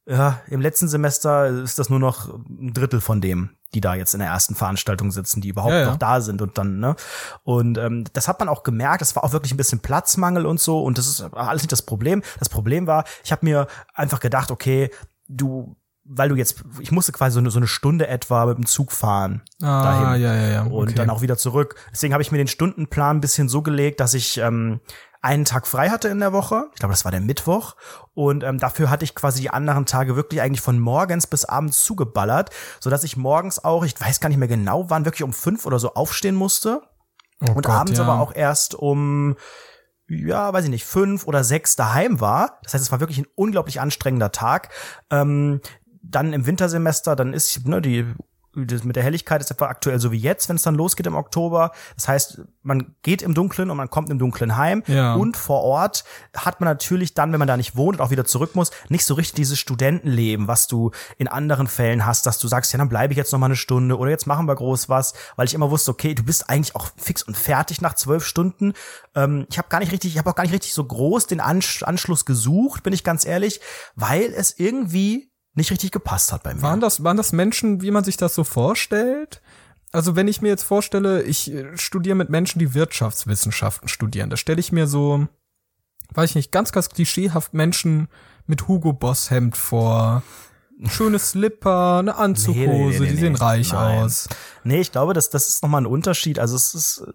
ja, 0.06 0.42
im 0.48 0.62
letzten 0.62 0.88
Semester 0.88 1.48
ist 1.48 1.80
das 1.80 1.90
nur 1.90 2.00
noch 2.00 2.30
ein 2.30 2.74
Drittel 2.74 3.02
von 3.02 3.22
dem, 3.22 3.52
die 3.74 3.82
da 3.82 3.96
jetzt 3.96 4.14
in 4.14 4.20
der 4.20 4.30
ersten 4.30 4.54
Veranstaltung 4.54 5.12
sitzen, 5.12 5.42
die 5.42 5.50
überhaupt 5.50 5.74
ja, 5.74 5.82
ja. 5.82 5.86
noch 5.88 5.98
da 5.98 6.22
sind 6.22 6.42
und 6.42 6.58
dann, 6.58 6.80
ne? 6.80 6.96
Und 7.44 7.78
ähm, 7.78 8.04
das 8.14 8.28
hat 8.28 8.40
man 8.40 8.50
auch 8.50 8.64
gemerkt, 8.64 9.02
es 9.02 9.16
war 9.16 9.24
auch 9.24 9.34
wirklich 9.34 9.54
ein 9.54 9.58
bisschen 9.58 9.80
Platzmangel 9.80 10.46
und 10.46 10.60
so 10.60 10.84
und 10.84 10.98
das 10.98 11.08
ist 11.08 11.22
alles 11.34 11.64
nicht 11.64 11.72
das 11.72 11.82
Problem. 11.82 12.22
Das 12.40 12.50
Problem 12.50 12.86
war, 12.88 13.06
ich 13.24 13.32
habe 13.32 13.46
mir 13.46 13.68
einfach 13.94 14.20
gedacht, 14.20 14.52
okay, 14.52 14.92
du 15.28 15.76
weil 16.06 16.30
du 16.30 16.36
jetzt, 16.36 16.64
ich 16.80 16.92
musste 16.92 17.12
quasi 17.12 17.34
so 17.34 17.40
eine, 17.40 17.50
so 17.50 17.58
eine 17.58 17.68
Stunde 17.68 18.08
etwa 18.08 18.46
mit 18.46 18.58
dem 18.58 18.66
Zug 18.68 18.92
fahren. 18.92 19.42
Ah, 19.62 19.84
dahin. 19.84 20.22
ja, 20.22 20.36
ja, 20.36 20.48
ja. 20.48 20.66
Okay. 20.66 20.74
Und 20.74 21.00
dann 21.00 21.10
auch 21.10 21.22
wieder 21.22 21.38
zurück. 21.38 21.76
Deswegen 21.92 22.14
habe 22.14 22.22
ich 22.22 22.32
mir 22.32 22.38
den 22.38 22.48
Stundenplan 22.48 23.18
ein 23.18 23.22
bisschen 23.22 23.50
so 23.50 23.64
gelegt, 23.64 24.00
dass 24.00 24.14
ich 24.14 24.38
ähm, 24.38 24.82
einen 25.22 25.46
Tag 25.46 25.66
frei 25.66 25.90
hatte 25.90 26.08
in 26.08 26.20
der 26.20 26.32
Woche. 26.32 26.68
Ich 26.74 26.80
glaube, 26.80 26.94
das 26.94 27.06
war 27.06 27.12
der 27.12 27.22
Mittwoch. 27.22 27.76
Und 28.14 28.44
ähm, 28.44 28.60
dafür 28.60 28.92
hatte 28.92 29.04
ich 29.04 29.16
quasi 29.16 29.42
die 29.42 29.50
anderen 29.50 29.88
Tage 29.88 30.16
wirklich 30.16 30.42
eigentlich 30.42 30.62
von 30.62 30.80
morgens 30.80 31.26
bis 31.26 31.44
abends 31.44 31.84
zugeballert, 31.84 32.52
so 32.80 32.92
dass 32.92 33.04
ich 33.04 33.18
morgens 33.18 33.64
auch, 33.64 33.84
ich 33.84 34.00
weiß 34.00 34.20
gar 34.20 34.30
nicht 34.30 34.38
mehr 34.38 34.48
genau, 34.48 34.90
wann 34.92 35.06
wirklich 35.06 35.24
um 35.24 35.34
fünf 35.34 35.66
oder 35.66 35.80
so 35.80 35.96
aufstehen 35.96 36.36
musste. 36.36 36.82
Oh 37.42 37.48
und 37.48 37.66
Gott, 37.66 37.70
abends 37.70 37.98
ja. 37.98 38.06
aber 38.06 38.22
auch 38.22 38.34
erst 38.34 38.76
um 38.76 39.36
ja, 40.08 40.54
weiß 40.54 40.66
ich 40.66 40.70
nicht, 40.70 40.86
fünf 40.86 41.26
oder 41.26 41.44
sechs 41.44 41.76
daheim 41.76 42.22
war. 42.22 42.60
Das 42.64 42.76
heißt, 42.76 42.84
es 42.84 42.92
war 42.92 43.00
wirklich 43.00 43.18
ein 43.18 43.28
unglaublich 43.34 43.82
anstrengender 43.82 44.32
Tag. 44.32 44.70
Ähm, 45.10 45.62
dann 46.10 46.34
im 46.34 46.46
Wintersemester, 46.46 47.16
dann 47.16 47.34
ist 47.34 47.68
ne, 47.68 47.82
die 47.82 48.06
das 48.56 48.84
mit 48.84 48.96
der 48.96 49.04
Helligkeit 49.04 49.42
ist 49.42 49.52
etwa 49.52 49.68
aktuell 49.68 50.00
so 50.00 50.12
wie 50.12 50.18
jetzt, 50.18 50.48
wenn 50.48 50.56
es 50.56 50.64
dann 50.64 50.76
losgeht 50.76 51.06
im 51.08 51.16
Oktober. 51.16 51.72
Das 51.96 52.08
heißt, 52.08 52.42
man 52.64 52.96
geht 53.04 53.22
im 53.22 53.34
Dunkeln 53.34 53.70
und 53.70 53.78
man 53.78 53.90
kommt 53.90 54.10
im 54.10 54.18
Dunkeln 54.18 54.56
heim. 54.56 54.84
Ja. 54.88 55.16
Und 55.16 55.36
vor 55.36 55.62
Ort 55.62 56.06
hat 56.36 56.62
man 56.62 56.70
natürlich 56.70 57.14
dann, 57.14 57.32
wenn 57.32 57.40
man 57.40 57.48
da 57.48 57.58
nicht 57.58 57.76
wohnt 57.76 58.00
und 58.00 58.06
auch 58.06 58.12
wieder 58.12 58.26
zurück 58.26 58.56
muss, 58.56 58.72
nicht 58.90 59.06
so 59.06 59.14
richtig 59.16 59.36
dieses 59.36 59.60
Studentenleben, 59.60 60.48
was 60.48 60.68
du 60.68 60.92
in 61.18 61.28
anderen 61.28 61.68
Fällen 61.68 62.06
hast, 62.06 62.26
dass 62.26 62.40
du 62.40 62.48
sagst, 62.48 62.72
ja, 62.72 62.78
dann 62.78 62.90
bleibe 62.90 63.14
ich 63.14 63.18
jetzt 63.18 63.32
noch 63.34 63.40
mal 63.40 63.48
eine 63.48 63.56
Stunde 63.56 63.98
oder 63.98 64.10
jetzt 64.10 64.28
machen 64.28 64.48
wir 64.48 64.56
groß 64.56 64.90
was, 64.90 65.14
weil 65.36 65.48
ich 65.48 65.54
immer 65.54 65.70
wusste, 65.70 65.92
okay, 65.92 66.16
du 66.16 66.24
bist 66.24 66.50
eigentlich 66.50 66.76
auch 66.76 66.90
fix 66.98 67.24
und 67.24 67.36
fertig 67.36 67.82
nach 67.82 67.96
zwölf 67.96 68.26
Stunden. 68.26 68.74
Ähm, 69.16 69.46
ich 69.50 69.58
habe 69.58 69.68
gar 69.70 69.80
nicht 69.80 69.92
richtig, 69.92 70.14
ich 70.14 70.18
habe 70.18 70.30
auch 70.30 70.36
gar 70.36 70.44
nicht 70.44 70.54
richtig 70.54 70.74
so 70.74 70.84
groß 70.84 71.28
den 71.28 71.42
Anschluss 71.42 72.26
gesucht, 72.26 72.84
bin 72.84 72.94
ich 72.94 73.04
ganz 73.04 73.26
ehrlich, 73.26 73.60
weil 73.96 74.34
es 74.34 74.58
irgendwie 74.58 75.35
nicht 75.56 75.72
richtig 75.72 75.92
gepasst 75.92 76.32
hat 76.32 76.44
bei 76.44 76.54
mir. 76.54 76.62
Waren 76.62 76.82
das, 76.82 77.04
waren 77.04 77.18
das 77.18 77.32
Menschen, 77.32 77.82
wie 77.82 77.92
man 77.92 78.04
sich 78.04 78.18
das 78.18 78.36
so 78.36 78.44
vorstellt? 78.44 79.42
Also 79.92 80.16
wenn 80.16 80.28
ich 80.28 80.42
mir 80.42 80.50
jetzt 80.50 80.64
vorstelle, 80.64 81.24
ich 81.24 81.52
äh, 81.52 81.78
studiere 81.78 82.16
mit 82.16 82.30
Menschen, 82.30 82.60
die 82.60 82.74
Wirtschaftswissenschaften 82.74 83.88
studieren, 83.88 84.30
da 84.30 84.38
stelle 84.38 84.60
ich 84.60 84.72
mir 84.72 84.88
so, 84.88 85.28
weiß 86.14 86.32
ich 86.32 86.36
nicht, 86.36 86.52
ganz, 86.52 86.72
ganz 86.74 86.90
klischeehaft 86.90 87.54
Menschen 87.54 88.10
mit 88.46 88.68
Hugo 88.68 88.92
Boss 88.92 89.32
Hemd 89.32 89.56
vor, 89.56 90.24
schöne 90.90 91.20
Slipper, 91.20 92.00
eine 92.00 92.16
Anzughose, 92.16 92.68
nee, 92.68 92.90
nee, 92.90 93.00
nee, 93.00 93.12
die 93.12 93.18
sehen 93.18 93.36
reich 93.36 93.72
Nein. 93.72 94.04
aus. 94.04 94.28
Nee, 94.66 94.82
ich 94.82 94.92
glaube, 94.92 95.14
das, 95.14 95.30
das 95.30 95.48
ist 95.48 95.64
nochmal 95.64 95.82
ein 95.82 95.88
Unterschied. 95.88 96.40
Also 96.40 96.58
es 96.58 96.74
ist, 96.74 97.08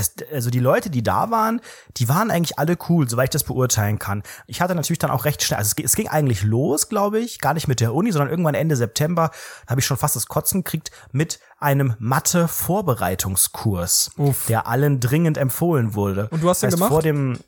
es, 0.00 0.14
also 0.32 0.50
die 0.50 0.58
Leute, 0.58 0.90
die 0.90 1.02
da 1.02 1.30
waren, 1.30 1.60
die 1.96 2.08
waren 2.08 2.30
eigentlich 2.30 2.58
alle 2.58 2.76
cool, 2.88 3.08
soweit 3.08 3.26
ich 3.26 3.30
das 3.30 3.44
beurteilen 3.44 3.98
kann. 3.98 4.22
Ich 4.46 4.60
hatte 4.60 4.74
natürlich 4.74 4.98
dann 4.98 5.10
auch 5.10 5.24
recht 5.24 5.42
schnell, 5.42 5.58
also 5.58 5.74
es, 5.82 5.94
ging 5.94 6.08
eigentlich 6.08 6.42
los, 6.42 6.88
glaube 6.88 7.20
ich, 7.20 7.40
gar 7.40 7.54
nicht 7.54 7.68
mit 7.68 7.80
der 7.80 7.94
Uni, 7.94 8.12
sondern 8.12 8.28
irgendwann 8.30 8.54
Ende 8.54 8.76
September 8.76 9.30
habe 9.68 9.80
ich 9.80 9.86
schon 9.86 9.96
fast 9.96 10.16
das 10.16 10.26
Kotzen 10.26 10.64
gekriegt 10.64 10.90
mit 11.12 11.40
einem 11.58 11.94
Mathe-Vorbereitungskurs, 11.98 14.10
der 14.48 14.66
allen 14.66 15.00
dringend 15.00 15.38
empfohlen 15.38 15.94
wurde. 15.94 16.28
Und 16.30 16.42
du 16.42 16.48
hast 16.48 16.62
den 16.62 16.68
heißt, 16.68 16.76
gemacht? 16.76 16.90
Vor 16.90 17.02
dem 17.02 17.38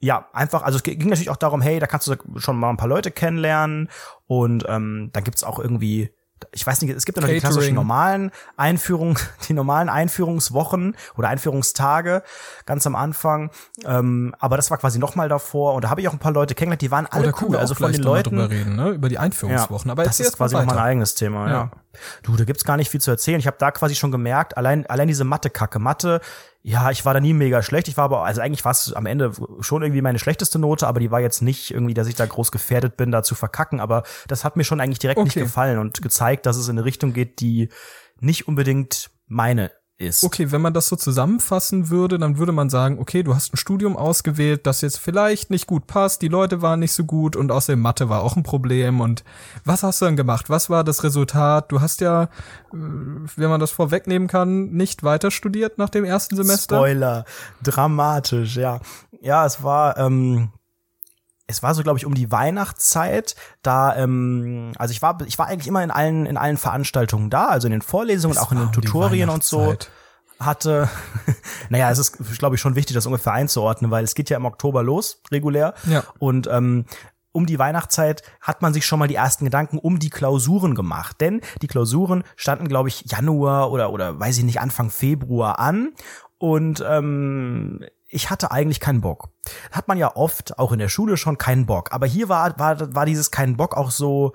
ja, 0.00 0.28
einfach, 0.32 0.62
also 0.62 0.76
es 0.76 0.84
ging 0.84 1.08
natürlich 1.08 1.30
auch 1.30 1.36
darum, 1.36 1.60
hey, 1.60 1.80
da 1.80 1.88
kannst 1.88 2.06
du 2.06 2.14
schon 2.36 2.56
mal 2.56 2.70
ein 2.70 2.76
paar 2.76 2.88
Leute 2.88 3.10
kennenlernen 3.10 3.88
und 4.26 4.64
ähm, 4.68 5.10
dann 5.12 5.24
gibt's 5.24 5.42
auch 5.42 5.58
irgendwie 5.58 6.14
ich 6.52 6.66
weiß 6.66 6.82
nicht, 6.82 6.94
es 6.94 7.04
gibt 7.04 7.18
ja 7.18 7.22
noch 7.22 7.28
die 7.28 7.34
Catering. 7.36 7.52
klassischen 7.54 7.74
normalen 7.74 8.30
Einführung, 8.56 9.18
die 9.48 9.52
normalen 9.52 9.88
Einführungswochen 9.88 10.96
oder 11.16 11.28
Einführungstage 11.28 12.22
ganz 12.66 12.86
am 12.86 12.94
Anfang. 12.94 13.50
Ähm, 13.84 14.34
aber 14.38 14.56
das 14.56 14.70
war 14.70 14.78
quasi 14.78 14.98
noch 14.98 15.14
mal 15.14 15.28
davor 15.28 15.74
und 15.74 15.84
da 15.84 15.90
habe 15.90 16.00
ich 16.00 16.08
auch 16.08 16.12
ein 16.12 16.18
paar 16.18 16.32
Leute 16.32 16.54
kennengelernt, 16.54 16.82
die 16.82 16.90
waren 16.90 17.06
alle 17.06 17.32
cool. 17.40 17.56
Also 17.56 17.74
von 17.74 17.92
den 17.92 18.02
Leuten. 18.02 18.30
drüber 18.30 18.50
reden, 18.50 18.76
ne? 18.76 18.90
Über 18.90 19.08
die 19.08 19.18
Einführungswochen. 19.18 19.90
Aber 19.90 20.04
das 20.04 20.20
ist 20.20 20.36
quasi 20.36 20.54
noch 20.54 20.64
mal 20.64 20.72
ein 20.72 20.84
eigenes 20.84 21.14
Thema, 21.14 21.46
ja. 21.46 21.52
Ja. 21.52 21.70
Du, 22.22 22.36
da 22.36 22.44
gibt's 22.44 22.64
gar 22.64 22.76
nicht 22.76 22.90
viel 22.90 23.00
zu 23.00 23.10
erzählen. 23.10 23.40
Ich 23.40 23.46
habe 23.46 23.56
da 23.58 23.70
quasi 23.70 23.94
schon 23.94 24.12
gemerkt, 24.12 24.56
allein 24.56 24.86
allein 24.86 25.08
diese 25.08 25.24
Mathe-Kacke. 25.24 25.78
Mathe, 25.78 26.20
ja, 26.68 26.90
ich 26.90 27.06
war 27.06 27.14
da 27.14 27.20
nie 27.20 27.32
mega 27.32 27.62
schlecht. 27.62 27.88
Ich 27.88 27.96
war 27.96 28.04
aber, 28.04 28.24
also 28.24 28.42
eigentlich 28.42 28.62
war 28.62 28.72
es 28.72 28.92
am 28.92 29.06
Ende 29.06 29.32
schon 29.60 29.80
irgendwie 29.82 30.02
meine 30.02 30.18
schlechteste 30.18 30.58
Note, 30.58 30.86
aber 30.86 31.00
die 31.00 31.10
war 31.10 31.20
jetzt 31.20 31.40
nicht 31.40 31.70
irgendwie, 31.70 31.94
dass 31.94 32.08
ich 32.08 32.14
da 32.14 32.26
groß 32.26 32.52
gefährdet 32.52 32.98
bin, 32.98 33.10
da 33.10 33.22
zu 33.22 33.34
verkacken. 33.34 33.80
Aber 33.80 34.02
das 34.26 34.44
hat 34.44 34.56
mir 34.56 34.64
schon 34.64 34.78
eigentlich 34.78 34.98
direkt 34.98 35.18
nicht 35.24 35.36
Okay. 35.36 35.44
gefallen 35.44 35.78
und 35.78 36.02
gezeigt, 36.02 36.44
dass 36.44 36.58
es 36.58 36.68
in 36.68 36.76
eine 36.76 36.84
Richtung 36.84 37.14
geht, 37.14 37.40
die 37.40 37.70
nicht 38.20 38.48
unbedingt 38.48 39.10
meine 39.28 39.70
ist. 39.98 40.24
Okay, 40.24 40.50
wenn 40.52 40.60
man 40.60 40.72
das 40.72 40.88
so 40.88 40.96
zusammenfassen 40.96 41.90
würde, 41.90 42.18
dann 42.18 42.38
würde 42.38 42.52
man 42.52 42.70
sagen, 42.70 42.98
okay, 42.98 43.22
du 43.22 43.34
hast 43.34 43.52
ein 43.52 43.56
Studium 43.56 43.96
ausgewählt, 43.96 44.66
das 44.66 44.80
jetzt 44.80 44.98
vielleicht 44.98 45.50
nicht 45.50 45.66
gut 45.66 45.86
passt, 45.86 46.22
die 46.22 46.28
Leute 46.28 46.62
waren 46.62 46.80
nicht 46.80 46.92
so 46.92 47.04
gut 47.04 47.36
und 47.36 47.50
außerdem 47.50 47.80
Mathe 47.80 48.08
war 48.08 48.22
auch 48.22 48.36
ein 48.36 48.44
Problem. 48.44 49.00
Und 49.00 49.24
was 49.64 49.82
hast 49.82 50.00
du 50.00 50.06
dann 50.06 50.16
gemacht? 50.16 50.48
Was 50.48 50.70
war 50.70 50.84
das 50.84 51.02
Resultat? 51.02 51.70
Du 51.72 51.80
hast 51.80 52.00
ja, 52.00 52.24
äh, 52.24 52.28
wenn 52.72 53.50
man 53.50 53.60
das 53.60 53.72
vorwegnehmen 53.72 54.28
kann, 54.28 54.70
nicht 54.70 55.02
weiter 55.02 55.30
studiert 55.30 55.78
nach 55.78 55.90
dem 55.90 56.04
ersten 56.04 56.36
Semester. 56.36 56.76
Spoiler, 56.76 57.24
dramatisch, 57.62 58.56
ja. 58.56 58.80
Ja, 59.20 59.44
es 59.44 59.62
war, 59.64 59.98
ähm, 59.98 60.50
es 61.48 61.62
war 61.62 61.74
so, 61.74 61.82
glaube 61.82 61.98
ich, 61.98 62.06
um 62.06 62.14
die 62.14 62.30
Weihnachtszeit. 62.30 63.34
Da, 63.62 63.96
ähm, 63.96 64.72
also 64.78 64.92
ich 64.92 65.02
war, 65.02 65.18
ich 65.26 65.38
war 65.38 65.46
eigentlich 65.46 65.66
immer 65.66 65.82
in 65.82 65.90
allen, 65.90 66.26
in 66.26 66.36
allen 66.36 66.58
Veranstaltungen 66.58 67.30
da, 67.30 67.46
also 67.46 67.66
in 67.66 67.72
den 67.72 67.82
Vorlesungen, 67.82 68.36
Es 68.36 68.42
auch 68.42 68.52
in 68.52 68.58
den 68.58 68.66
um 68.66 68.72
Tutorien 68.72 69.30
und 69.30 69.42
so. 69.42 69.74
Hatte, 70.38 70.88
naja, 71.68 71.90
es 71.90 71.98
ist, 71.98 72.38
glaube 72.38 72.54
ich, 72.54 72.60
schon 72.60 72.76
wichtig, 72.76 72.94
das 72.94 73.06
ungefähr 73.06 73.32
einzuordnen, 73.32 73.90
weil 73.90 74.04
es 74.04 74.14
geht 74.14 74.30
ja 74.30 74.36
im 74.36 74.44
Oktober 74.44 74.84
los, 74.84 75.22
regulär. 75.32 75.74
Ja. 75.84 76.04
Und 76.20 76.46
ähm, 76.46 76.84
um 77.32 77.46
die 77.46 77.58
Weihnachtszeit 77.58 78.22
hat 78.40 78.62
man 78.62 78.72
sich 78.72 78.86
schon 78.86 78.98
mal 78.98 79.08
die 79.08 79.14
ersten 79.14 79.44
Gedanken 79.44 79.78
um 79.78 79.98
die 79.98 80.10
Klausuren 80.10 80.74
gemacht. 80.74 81.20
Denn 81.20 81.40
die 81.62 81.66
Klausuren 81.66 82.24
standen, 82.36 82.68
glaube 82.68 82.88
ich, 82.88 83.10
Januar 83.10 83.72
oder, 83.72 83.90
oder 83.90 84.20
weiß 84.20 84.38
ich 84.38 84.44
nicht, 84.44 84.60
Anfang 84.60 84.90
Februar 84.90 85.58
an. 85.58 85.94
Und 86.38 86.84
ähm, 86.86 87.80
ich 88.08 88.30
hatte 88.30 88.50
eigentlich 88.50 88.80
keinen 88.80 89.00
Bock. 89.00 89.28
Hat 89.70 89.88
man 89.88 89.98
ja 89.98 90.16
oft, 90.16 90.58
auch 90.58 90.72
in 90.72 90.78
der 90.78 90.88
Schule 90.88 91.16
schon, 91.16 91.38
keinen 91.38 91.66
Bock. 91.66 91.92
Aber 91.92 92.06
hier 92.06 92.28
war, 92.28 92.58
war, 92.58 92.94
war 92.94 93.06
dieses 93.06 93.30
keinen 93.30 93.56
Bock 93.56 93.76
auch 93.76 93.90
so, 93.90 94.32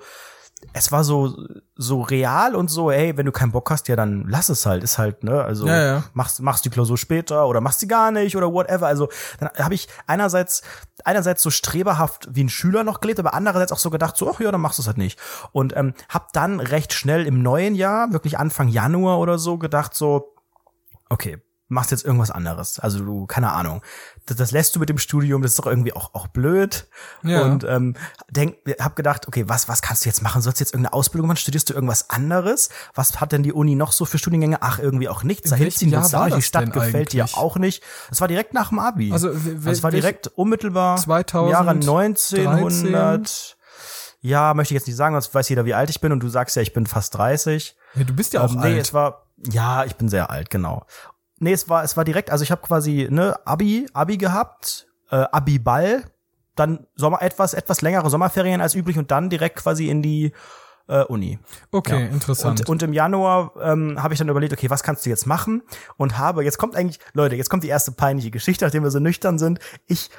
es 0.72 0.92
war 0.92 1.04
so, 1.04 1.36
so 1.74 2.00
real 2.00 2.54
und 2.54 2.70
so, 2.70 2.90
ey, 2.90 3.16
wenn 3.16 3.26
du 3.26 3.32
keinen 3.32 3.52
Bock 3.52 3.70
hast, 3.70 3.88
ja, 3.88 3.96
dann 3.96 4.26
lass 4.28 4.48
es 4.48 4.64
halt, 4.64 4.82
ist 4.82 4.96
halt, 4.96 5.24
ne, 5.24 5.42
also 5.42 5.66
Ja, 5.66 5.84
ja. 5.84 6.04
machst, 6.14 6.40
machst 6.40 6.64
die 6.64 6.70
Klausur 6.70 6.96
später 6.96 7.46
oder 7.46 7.60
machst 7.60 7.80
sie 7.80 7.88
gar 7.88 8.10
nicht 8.12 8.36
oder 8.36 8.52
whatever. 8.52 8.86
Also 8.86 9.08
dann 9.40 9.50
habe 9.58 9.74
ich 9.74 9.88
einerseits, 10.06 10.62
einerseits 11.04 11.42
so 11.42 11.50
streberhaft 11.50 12.28
wie 12.30 12.44
ein 12.44 12.48
Schüler 12.48 12.84
noch 12.84 13.00
gelebt, 13.00 13.18
aber 13.18 13.34
andererseits 13.34 13.72
auch 13.72 13.78
so 13.78 13.90
gedacht, 13.90 14.16
so, 14.16 14.30
ach 14.30 14.40
ja, 14.40 14.50
dann 14.52 14.60
machst 14.60 14.78
du 14.78 14.82
es 14.82 14.86
halt 14.86 14.98
nicht. 14.98 15.18
Und 15.52 15.76
ähm, 15.76 15.94
hab 16.08 16.32
dann 16.32 16.60
recht 16.60 16.92
schnell 16.92 17.26
im 17.26 17.42
neuen 17.42 17.74
Jahr, 17.74 18.12
wirklich 18.12 18.38
Anfang 18.38 18.68
Januar 18.68 19.18
oder 19.18 19.38
so, 19.38 19.58
gedacht 19.58 19.94
so, 19.94 20.34
okay, 21.10 21.42
machst 21.68 21.90
jetzt 21.90 22.04
irgendwas 22.04 22.30
anderes. 22.30 22.78
Also 22.78 22.98
du, 23.04 23.26
keine 23.26 23.52
Ahnung. 23.52 23.82
Das, 24.26 24.36
das 24.36 24.50
lässt 24.52 24.76
du 24.76 24.80
mit 24.80 24.88
dem 24.88 24.98
Studium, 24.98 25.42
das 25.42 25.52
ist 25.52 25.58
doch 25.58 25.66
irgendwie 25.66 25.92
auch, 25.92 26.14
auch 26.14 26.26
blöd. 26.28 26.86
Ja. 27.22 27.42
Und 27.42 27.64
ähm, 27.64 27.96
denk, 28.30 28.56
hab 28.78 28.96
gedacht, 28.96 29.26
okay, 29.28 29.44
was, 29.48 29.68
was 29.68 29.82
kannst 29.82 30.04
du 30.04 30.08
jetzt 30.08 30.22
machen? 30.22 30.42
Sollst 30.42 30.60
du 30.60 30.64
jetzt 30.64 30.74
irgendeine 30.74 30.92
Ausbildung 30.92 31.28
machen? 31.28 31.38
Studierst 31.38 31.70
du 31.70 31.74
irgendwas 31.74 32.10
anderes? 32.10 32.68
Was 32.94 33.20
hat 33.20 33.32
denn 33.32 33.42
die 33.42 33.52
Uni 33.52 33.74
noch 33.74 33.92
so 33.92 34.04
für 34.04 34.18
Studiengänge? 34.18 34.58
Ach, 34.60 34.78
irgendwie 34.78 35.08
auch 35.08 35.22
nichts. 35.22 35.50
Du 35.50 35.56
war 36.12 36.22
auch 36.22 36.24
nicht. 36.26 36.36
Die 36.36 36.42
Stadt 36.42 36.72
gefällt 36.72 37.12
dir 37.12 37.26
auch 37.32 37.56
nicht. 37.56 37.82
Das 38.10 38.20
war 38.20 38.28
direkt 38.28 38.54
nach 38.54 38.68
dem 38.68 38.78
Abi. 38.78 39.12
Also, 39.12 39.28
Also, 39.28 39.70
es 39.70 39.82
war 39.82 39.90
direkt 39.90 40.28
unmittelbar 40.28 40.96
2000, 40.98 41.52
Jahre 41.52 41.70
1900. 41.70 43.56
Ja, 44.20 44.54
möchte 44.54 44.72
ich 44.72 44.80
jetzt 44.80 44.86
nicht 44.86 44.96
sagen, 44.96 45.14
sonst 45.14 45.34
weiß 45.34 45.48
jeder, 45.50 45.66
wie 45.66 45.74
alt 45.74 45.90
ich 45.90 46.00
bin 46.00 46.10
und 46.10 46.20
du 46.20 46.28
sagst 46.28 46.56
ja, 46.56 46.62
ich 46.62 46.72
bin 46.72 46.86
fast 46.86 47.14
30. 47.14 47.76
Ja, 47.94 48.04
du 48.04 48.14
bist 48.14 48.32
ja 48.32 48.42
auch 48.42 48.52
Ähm, 48.54 48.60
nee, 48.60 48.66
alt. 48.74 48.80
es 48.80 48.94
war 48.94 49.24
ja, 49.50 49.84
ich 49.84 49.96
bin 49.96 50.08
sehr 50.08 50.30
alt, 50.30 50.48
genau. 50.48 50.86
Nee, 51.44 51.52
es 51.52 51.68
war 51.68 51.84
es 51.84 51.96
war 51.96 52.04
direkt, 52.04 52.30
also 52.30 52.42
ich 52.42 52.50
habe 52.50 52.62
quasi 52.62 53.06
ne 53.10 53.36
Abi 53.44 53.86
Abi 53.92 54.16
gehabt, 54.16 54.86
äh, 55.10 55.16
Abi 55.30 55.58
Ball, 55.58 56.04
dann 56.56 56.86
Sommer 56.96 57.22
etwas 57.22 57.54
etwas 57.54 57.82
längere 57.82 58.10
Sommerferien 58.10 58.60
als 58.60 58.74
üblich 58.74 58.98
und 58.98 59.10
dann 59.10 59.30
direkt 59.30 59.56
quasi 59.56 59.88
in 59.88 60.02
die 60.02 60.32
äh, 60.86 61.02
Uni. 61.04 61.38
okay, 61.70 62.00
Ja. 62.00 62.06
interessant. 62.08 62.60
Und, 62.60 62.68
und 62.68 62.82
im 62.82 62.92
Januar 62.92 63.52
ähm, 63.60 64.02
habe 64.02 64.14
ich 64.14 64.18
dann 64.18 64.28
überlegt, 64.28 64.52
okay, 64.52 64.68
was 64.70 64.82
kannst 64.82 65.06
du 65.06 65.10
jetzt 65.10 65.26
machen? 65.26 65.62
Und 65.96 66.18
habe, 66.18 66.44
jetzt 66.44 66.58
kommt 66.58 66.76
eigentlich, 66.76 66.98
Leute, 67.14 67.36
jetzt 67.36 67.48
kommt 67.48 67.64
die 67.64 67.68
erste 67.68 67.92
peinliche 67.92 68.30
Geschichte, 68.30 68.64
nachdem 68.64 68.82
wir 68.82 68.90
so 68.90 68.98
nüchtern 68.98 69.38
sind. 69.38 69.60
Ich 69.86 70.10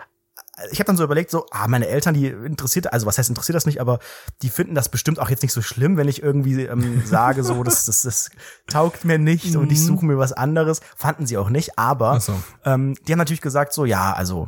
ich 0.72 0.80
habe 0.80 0.86
dann 0.86 0.98
so 0.98 1.04
überlegt, 1.04 1.32
so, 1.32 1.46
ah, 1.52 1.68
meine 1.68 1.88
Eltern, 1.88 2.14
die 2.14 2.28
interessiert, 2.28 2.92
also 2.94 3.06
was 3.06 3.18
heißt 3.18 3.30
interessiert 3.30 3.56
das 3.56 3.66
nicht, 3.66 3.82
aber 3.82 4.00
die 4.42 4.50
finden 4.50 4.76
das 4.76 4.90
bestimmt 4.90 5.20
auch 5.20 5.30
jetzt 5.30 5.44
nicht 5.44 5.52
so 5.52 5.62
schlimm, 5.62 5.98
wenn 5.98 6.08
ich 6.08 6.24
irgendwie 6.24 6.64
ähm, 6.64 7.02
sage, 7.06 7.44
so, 7.44 7.64
das, 7.64 7.86
das, 7.86 8.04
das 8.04 8.30
taugt 8.68 9.06
mir 9.06 9.20
nicht 9.20 9.56
und 9.56 9.72
ich 9.72 9.84
suche 9.84 10.06
mir 10.06 10.18
was 10.18 10.34
anderes. 10.34 10.82
Fanden 10.96 11.26
sie 11.26 11.38
auch 11.38 11.50
nicht, 11.50 11.78
aber 11.78 12.20
so. 12.20 12.34
ähm, 12.64 12.96
die 13.08 13.12
haben 13.12 13.20
natürlich 13.20 13.42
gesagt, 13.42 13.74
so, 13.74 13.86
ja, 13.86 14.14
also 14.14 14.48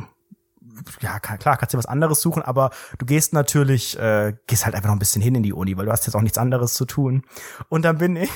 ja, 1.01 1.19
klar, 1.19 1.57
kannst 1.57 1.73
dir 1.73 1.77
was 1.77 1.87
anderes 1.87 2.21
suchen, 2.21 2.43
aber 2.43 2.69
du 2.99 3.05
gehst 3.05 3.33
natürlich, 3.33 3.97
äh, 3.97 4.33
gehst 4.45 4.65
halt 4.65 4.75
einfach 4.75 4.89
noch 4.89 4.95
ein 4.95 4.99
bisschen 4.99 5.21
hin 5.21 5.35
in 5.35 5.43
die 5.43 5.53
Uni, 5.53 5.75
weil 5.75 5.85
du 5.85 5.91
hast 5.91 6.05
jetzt 6.05 6.15
auch 6.15 6.21
nichts 6.21 6.37
anderes 6.37 6.75
zu 6.75 6.85
tun. 6.85 7.23
Und 7.67 7.83
dann 7.83 7.97
bin 7.97 8.15
ich, 8.15 8.29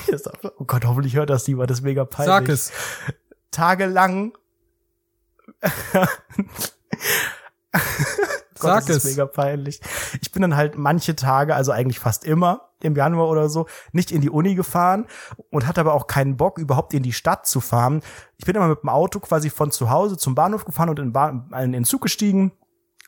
oh 0.58 0.64
Gott, 0.64 0.84
hoffentlich 0.84 1.14
hört 1.14 1.30
das 1.30 1.46
niemand, 1.46 1.70
das 1.70 1.78
ist 1.78 1.84
mega 1.84 2.04
peinlich. 2.04 2.26
Sag 2.26 2.48
es. 2.48 2.72
Tagelang. 3.50 4.32
Gott, 7.72 8.70
Sag 8.70 8.86
das 8.86 8.96
es. 8.96 9.04
ist 9.04 9.10
mega 9.10 9.26
peinlich. 9.26 9.80
Ich 10.20 10.30
bin 10.30 10.42
dann 10.42 10.56
halt 10.56 10.78
manche 10.78 11.16
Tage, 11.16 11.54
also 11.54 11.72
eigentlich 11.72 11.98
fast 11.98 12.24
immer 12.24 12.68
im 12.80 12.94
Januar 12.94 13.28
oder 13.28 13.48
so, 13.48 13.66
nicht 13.92 14.12
in 14.12 14.20
die 14.20 14.30
Uni 14.30 14.54
gefahren 14.54 15.06
und 15.50 15.66
hatte 15.66 15.80
aber 15.80 15.94
auch 15.94 16.06
keinen 16.06 16.36
Bock, 16.36 16.58
überhaupt 16.58 16.94
in 16.94 17.02
die 17.02 17.12
Stadt 17.12 17.46
zu 17.46 17.60
fahren. 17.60 18.02
Ich 18.36 18.44
bin 18.44 18.54
immer 18.54 18.68
mit 18.68 18.82
dem 18.82 18.88
Auto 18.88 19.20
quasi 19.20 19.50
von 19.50 19.70
zu 19.70 19.90
Hause 19.90 20.16
zum 20.16 20.34
Bahnhof 20.34 20.64
gefahren 20.64 20.88
und 20.90 20.98
in, 20.98 21.06
den 21.06 21.12
Bahn, 21.12 21.50
in 21.60 21.72
den 21.72 21.84
Zug 21.84 22.02
gestiegen, 22.02 22.52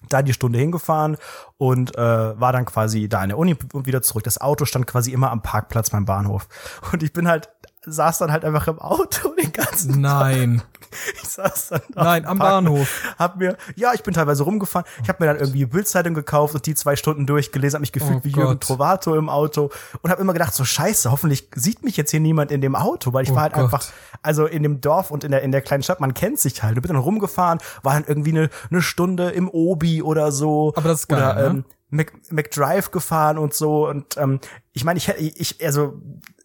da 0.09 0.23
die 0.23 0.33
Stunde 0.33 0.59
hingefahren 0.59 1.17
und 1.57 1.97
äh, 1.97 2.41
war 2.41 2.53
dann 2.53 2.65
quasi 2.65 3.09
da 3.09 3.23
in 3.23 3.31
der 3.31 3.39
Uni 3.39 3.57
und 3.73 3.87
wieder 3.87 4.03
zurück. 4.03 4.25
Das 4.25 4.41
Auto 4.41 4.65
stand 4.65 4.87
quasi 4.87 5.13
immer 5.13 5.31
am 5.31 5.43
Parkplatz 5.43 5.91
beim 5.91 6.05
Bahnhof. 6.05 6.49
Und 6.93 7.03
ich 7.03 7.13
bin 7.13 7.29
halt, 7.29 7.49
saß 7.87 8.19
dann 8.19 8.33
halt 8.33 8.45
einfach 8.45 8.67
im 8.69 8.79
Auto 8.79 9.35
den 9.35 9.53
ganzen 9.53 10.01
Nein. 10.01 10.63
ich 11.23 11.29
saß 11.29 11.69
dann 11.69 11.83
da 11.93 12.05
Nein, 12.05 12.27
am 12.27 12.39
Bahnhof. 12.39 13.15
Hab 13.19 13.37
mir, 13.37 13.57
ja, 13.77 13.93
ich 13.95 14.03
bin 14.03 14.15
teilweise 14.15 14.43
rumgefahren. 14.45 14.87
Ich 15.03 15.09
habe 15.09 15.23
mir 15.23 15.33
dann 15.33 15.41
irgendwie 15.41 15.65
Bildzeitung 15.67 16.15
gekauft 16.15 16.55
und 16.55 16.65
die 16.67 16.75
zwei 16.75 16.97
Stunden 16.97 17.27
durchgelesen, 17.27 17.77
habe 17.77 17.83
mich 17.83 17.93
gefühlt 17.93 18.19
Oh 18.19 18.25
wie 18.25 18.31
Jürgen 18.31 18.53
Gott. 18.53 18.61
Trovato 18.63 19.17
im 19.17 19.29
Auto 19.29 19.71
und 20.03 20.11
habe 20.11 20.21
immer 20.21 20.33
gedacht, 20.33 20.55
so 20.55 20.65
scheiße, 20.65 21.11
hoffentlich 21.11 21.49
sieht 21.55 21.83
mich 21.85 21.97
jetzt 21.97 22.11
hier 22.11 22.21
niemand 22.21 22.51
in 22.51 22.61
dem 22.61 22.75
Auto, 22.77 23.13
weil 23.13 23.25
ich 23.25 23.31
Oh 23.31 23.35
war 23.35 23.43
halt 23.43 23.55
Gott. 23.55 23.65
einfach, 23.65 23.85
also 24.23 24.47
in 24.47 24.63
dem 24.63 24.81
Dorf 24.81 25.11
und 25.11 25.25
in 25.25 25.31
der, 25.31 25.43
in 25.43 25.53
der 25.53 25.63
kleinen 25.63 25.83
Stadt, 25.83 26.01
man 26.01 26.15
kennt 26.15 26.39
sich 26.39 26.63
halt. 26.63 26.77
Du 26.77 26.81
bist 26.81 26.91
dann 26.91 27.01
rumgefahren, 27.01 27.59
war 27.83 27.95
dann 27.95 28.05
irgendwie 28.07 28.31
eine, 28.31 28.51
eine 28.71 28.83
Stunde 28.83 29.31
im 29.31 29.49
Obi 29.49 30.03
oder 30.03 30.33
so. 30.33 30.73
Aber 30.77 30.89
das 30.89 31.01
ist 31.01 31.09
geil, 31.09 31.19
Oder, 31.19 31.35
ne? 31.35 31.47
ähm, 31.47 31.65
Mac, 31.91 32.13
McDrive 32.31 32.91
gefahren 32.91 33.39
und 33.39 33.55
so 33.55 33.89
und 33.89 34.17
ähm, 34.17 34.41
ich 34.73 34.85
meine, 34.85 34.97
ich 34.99 35.07
hätte, 35.07 35.21
ich, 35.23 35.65
also 35.65 36.01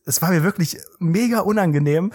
es 0.06 0.22
war 0.22 0.30
mir 0.30 0.44
wirklich 0.44 0.78
mega 1.00 1.40
unangenehm, 1.40 2.12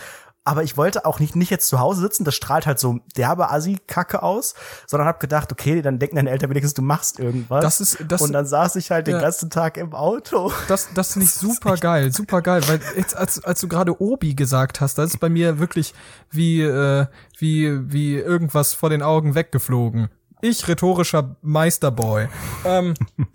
aber 0.46 0.62
ich 0.62 0.76
wollte 0.76 1.06
auch 1.06 1.20
nicht, 1.20 1.34
nicht 1.36 1.50
jetzt 1.50 1.68
zu 1.68 1.80
Hause 1.80 2.02
sitzen, 2.02 2.24
das 2.24 2.34
strahlt 2.34 2.66
halt 2.66 2.78
so 2.78 2.98
derbe 3.16 3.50
Assi-Kacke 3.50 4.22
aus, 4.22 4.54
sondern 4.86 5.08
hab 5.08 5.18
gedacht, 5.18 5.50
okay, 5.50 5.80
dann 5.80 5.98
denken 5.98 6.16
deine 6.16 6.28
Eltern 6.30 6.50
wenigstens, 6.50 6.74
du 6.74 6.82
machst 6.82 7.18
irgendwas. 7.18 7.62
Das 7.62 7.80
ist- 7.80 7.98
das- 8.06 8.20
und 8.20 8.32
dann 8.32 8.44
saß 8.46 8.76
ich 8.76 8.90
halt 8.90 9.06
den 9.06 9.14
Ja. 9.14 9.20
ganzen 9.22 9.48
Tag 9.48 9.78
im 9.78 9.94
Auto. 9.94 10.52
Das, 10.68 10.88
das 10.94 11.14
finde 11.14 11.24
ich 11.26 11.32
super 11.32 11.76
geil, 11.76 12.12
super 12.12 12.42
geil, 12.42 12.62
weil 12.68 12.80
jetzt, 12.96 13.16
als, 13.16 13.42
als 13.42 13.60
du 13.60 13.68
gerade 13.68 14.00
Obi 14.02 14.34
gesagt 14.34 14.80
hast, 14.82 14.98
das 14.98 15.14
ist 15.14 15.18
bei 15.20 15.30
mir 15.30 15.58
wirklich 15.58 15.94
wie, 16.30 16.60
äh, 16.60 17.06
wie, 17.38 17.92
wie 17.92 18.14
irgendwas 18.16 18.74
vor 18.74 18.90
den 18.90 19.02
Augen 19.02 19.34
weggeflogen. 19.34 20.08
Ich, 20.42 20.68
rhetorischer 20.68 21.36
Meisterboy. 21.40 22.28
Ähm, 22.66 22.92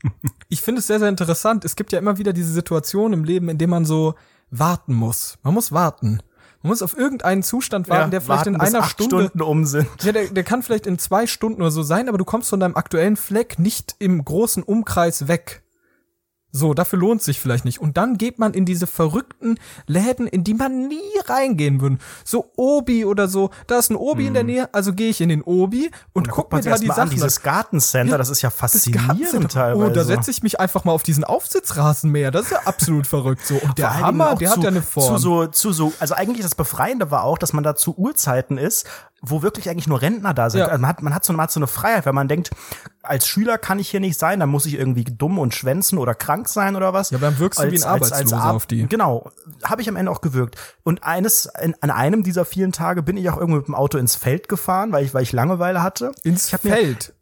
ich 0.50 0.62
finde 0.62 0.80
es 0.80 0.86
sehr, 0.86 1.00
sehr 1.00 1.10
interessant. 1.10 1.65
Es 1.65 1.76
gibt 1.76 1.91
ja 1.91 1.98
immer 1.98 2.19
wieder 2.19 2.34
diese 2.34 2.52
Situation 2.54 3.13
im 3.13 3.24
Leben, 3.24 3.50
in 3.50 3.58
dem 3.58 3.72
man 3.72 3.86
so 3.86 4.13
warten 4.52 4.93
muss. 4.93 5.39
Man 5.41 5.56
muss 5.56 5.72
warten. 5.72 6.22
Man 6.62 6.72
muss 6.72 6.82
auf 6.82 6.98
irgendeinen 6.98 7.41
Zustand 7.41 7.88
warten, 7.88 8.02
Ja, 8.04 8.08
der 8.10 8.22
vielleicht 8.22 8.39
warten, 8.39 8.56
in 8.56 8.62
einer 8.62 8.84
Stunde 8.84 9.28
Stunden 9.28 9.41
um 9.41 9.65
sind. 9.65 9.88
Ja, 10.04 10.12
der, 10.12 10.28
der 10.28 10.43
kann 10.43 10.62
vielleicht 10.62 10.88
in 10.88 11.00
zwei 11.00 11.26
Stunden 11.26 11.62
oder 11.62 11.72
so 11.72 11.84
sein, 11.84 12.10
aber 12.10 12.17
du 12.17 12.26
kommst 12.26 12.50
von 12.50 12.60
deinem 12.60 12.76
aktuellen 12.76 13.15
Fleck 13.15 13.60
nicht 13.60 13.95
im 14.00 14.24
großen 14.24 14.63
Umkreis 14.63 15.28
weg. 15.30 15.63
So, 16.51 16.73
dafür 16.73 16.97
lohnt 16.97 17.21
sich 17.21 17.39
vielleicht 17.39 17.63
nicht. 17.63 17.79
Und 17.79 17.97
dann 17.97 18.17
geht 18.17 18.39
man 18.39 18.53
in 18.53 18.65
diese 18.65 18.88
verrückten 18.88 19.59
Läden, 19.85 20.25
in 20.25 20.43
die 20.43 20.55
man 20.55 20.88
nie 20.88 20.97
reingehen 21.27 21.79
würde. 21.79 21.97
So 22.23 22.51
Obi 22.55 23.05
oder 23.05 23.27
so. 23.27 23.51
Da 23.67 23.77
ist 23.77 23.91
ein 23.91 23.95
Obi 23.95 24.27
in 24.27 24.33
der 24.33 24.43
Nähe, 24.43 24.73
also 24.73 24.93
gehe 24.93 25.09
ich 25.09 25.21
in 25.21 25.29
den 25.29 25.43
Obi 25.43 25.91
und 26.13 26.27
Da 26.27 26.31
guck 26.31 26.51
mir 26.51 26.62
da 26.62 26.77
die 26.77 26.88
Sachen 26.88 27.01
an, 27.01 27.09
dieses 27.09 27.41
Gartencenter, 27.43 28.13
Ja, 28.13 28.17
das 28.17 28.29
ist 28.29 28.41
ja 28.41 28.49
faszinierend 28.49 29.51
teilweise. 29.51 29.91
Oh, 29.91 29.93
da 29.93 30.03
setze 30.03 30.31
ich 30.31 30.41
mich 30.41 30.59
einfach 30.59 30.85
mal 30.85 30.91
auf 30.91 31.03
diesen 31.03 31.23
Aufsitzrasenmäher. 31.23 32.31
Das 32.31 32.45
ist 32.45 32.51
ja 32.51 32.62
absolut 32.65 33.05
verrückt 33.05 33.45
so. 33.45 33.55
Und 33.55 33.77
der 33.77 33.99
Hammer, 33.99 34.35
der 34.35 34.49
zu, 34.49 34.57
hat 34.57 34.63
ja 34.63 34.69
eine 34.69 34.81
Form. 34.81 35.17
Zu 35.17 35.21
so, 35.21 35.47
zu 35.47 35.71
so, 35.71 35.93
also 35.99 36.15
eigentlich 36.15 36.41
das 36.41 36.55
Befreiende 36.55 37.12
war 37.12 37.23
auch, 37.23 37.38
dass 37.38 37.53
man 37.53 37.63
da 37.63 37.75
zu 37.75 37.95
Uhrzeiten 37.95 38.57
ist, 38.57 38.88
wo 39.21 39.41
wirklich 39.41 39.69
eigentlich 39.69 39.88
nur 39.88 40.01
Rentner 40.01 40.34
da 40.34 40.49
sind. 40.49 40.60
Ja. 40.62 40.67
Also 40.67 40.79
man 40.82 40.89
hat, 40.89 41.01
man 41.01 41.13
hat 41.13 41.25
so, 41.25 41.38
hat 41.38 41.51
so 41.51 41.60
eine 41.60 41.67
Freiheit, 41.67 42.05
wenn 42.05 42.15
man 42.15 42.27
denkt, 42.27 42.51
als 43.03 43.27
Schüler 43.27 43.58
kann 43.58 43.79
ich 43.79 43.89
hier 43.89 43.99
nicht 43.99 44.17
sein, 44.19 44.39
dann 44.39 44.49
muss 44.49 44.65
ich 44.65 44.75
irgendwie 44.75 45.03
dumm 45.03 45.39
und 45.39 45.53
schwänzen 45.55 45.97
oder 45.97 46.13
krank 46.15 46.47
sein 46.47 46.75
oder 46.75 46.93
was. 46.93 47.10
Ja, 47.12 47.17
aber 47.17 47.27
dann 47.27 47.39
wirkst 47.39 47.60
du 47.60 47.71
wie 47.71 47.77
ein 47.77 47.84
Arbeitsloser 47.84 48.38
Ar- 48.38 48.53
auf 48.53 48.65
die. 48.65 48.88
Genau, 48.88 49.32
habe 49.63 49.82
ich 49.82 49.89
am 49.89 49.95
Ende 49.95 50.12
auch 50.12 50.21
gewirkt. 50.21 50.55
Und 50.84 51.03
eines, 51.03 51.49
in, 51.62 51.75
an 51.82 51.91
einem 51.91 52.23
dieser 52.23 52.45
vielen 52.45 52.71
Tage 52.71 53.03
bin 53.03 53.17
ich 53.17 53.29
auch 53.29 53.38
irgendwo 53.38 53.58
mit 53.58 53.67
dem 53.67 53.75
Auto 53.75 53.97
ins 53.97 54.15
Feld 54.15 54.47
gefahren, 54.49 54.91
weil 54.91 55.03
ich, 55.05 55.13
weil 55.13 55.23
ich 55.23 55.32
Langeweile 55.32 55.82
hatte. 55.84 56.12
ins 56.23 56.47
ich 56.47 56.53
hab 56.53 56.63
mir- 56.63 56.71
Feld. 56.73 57.13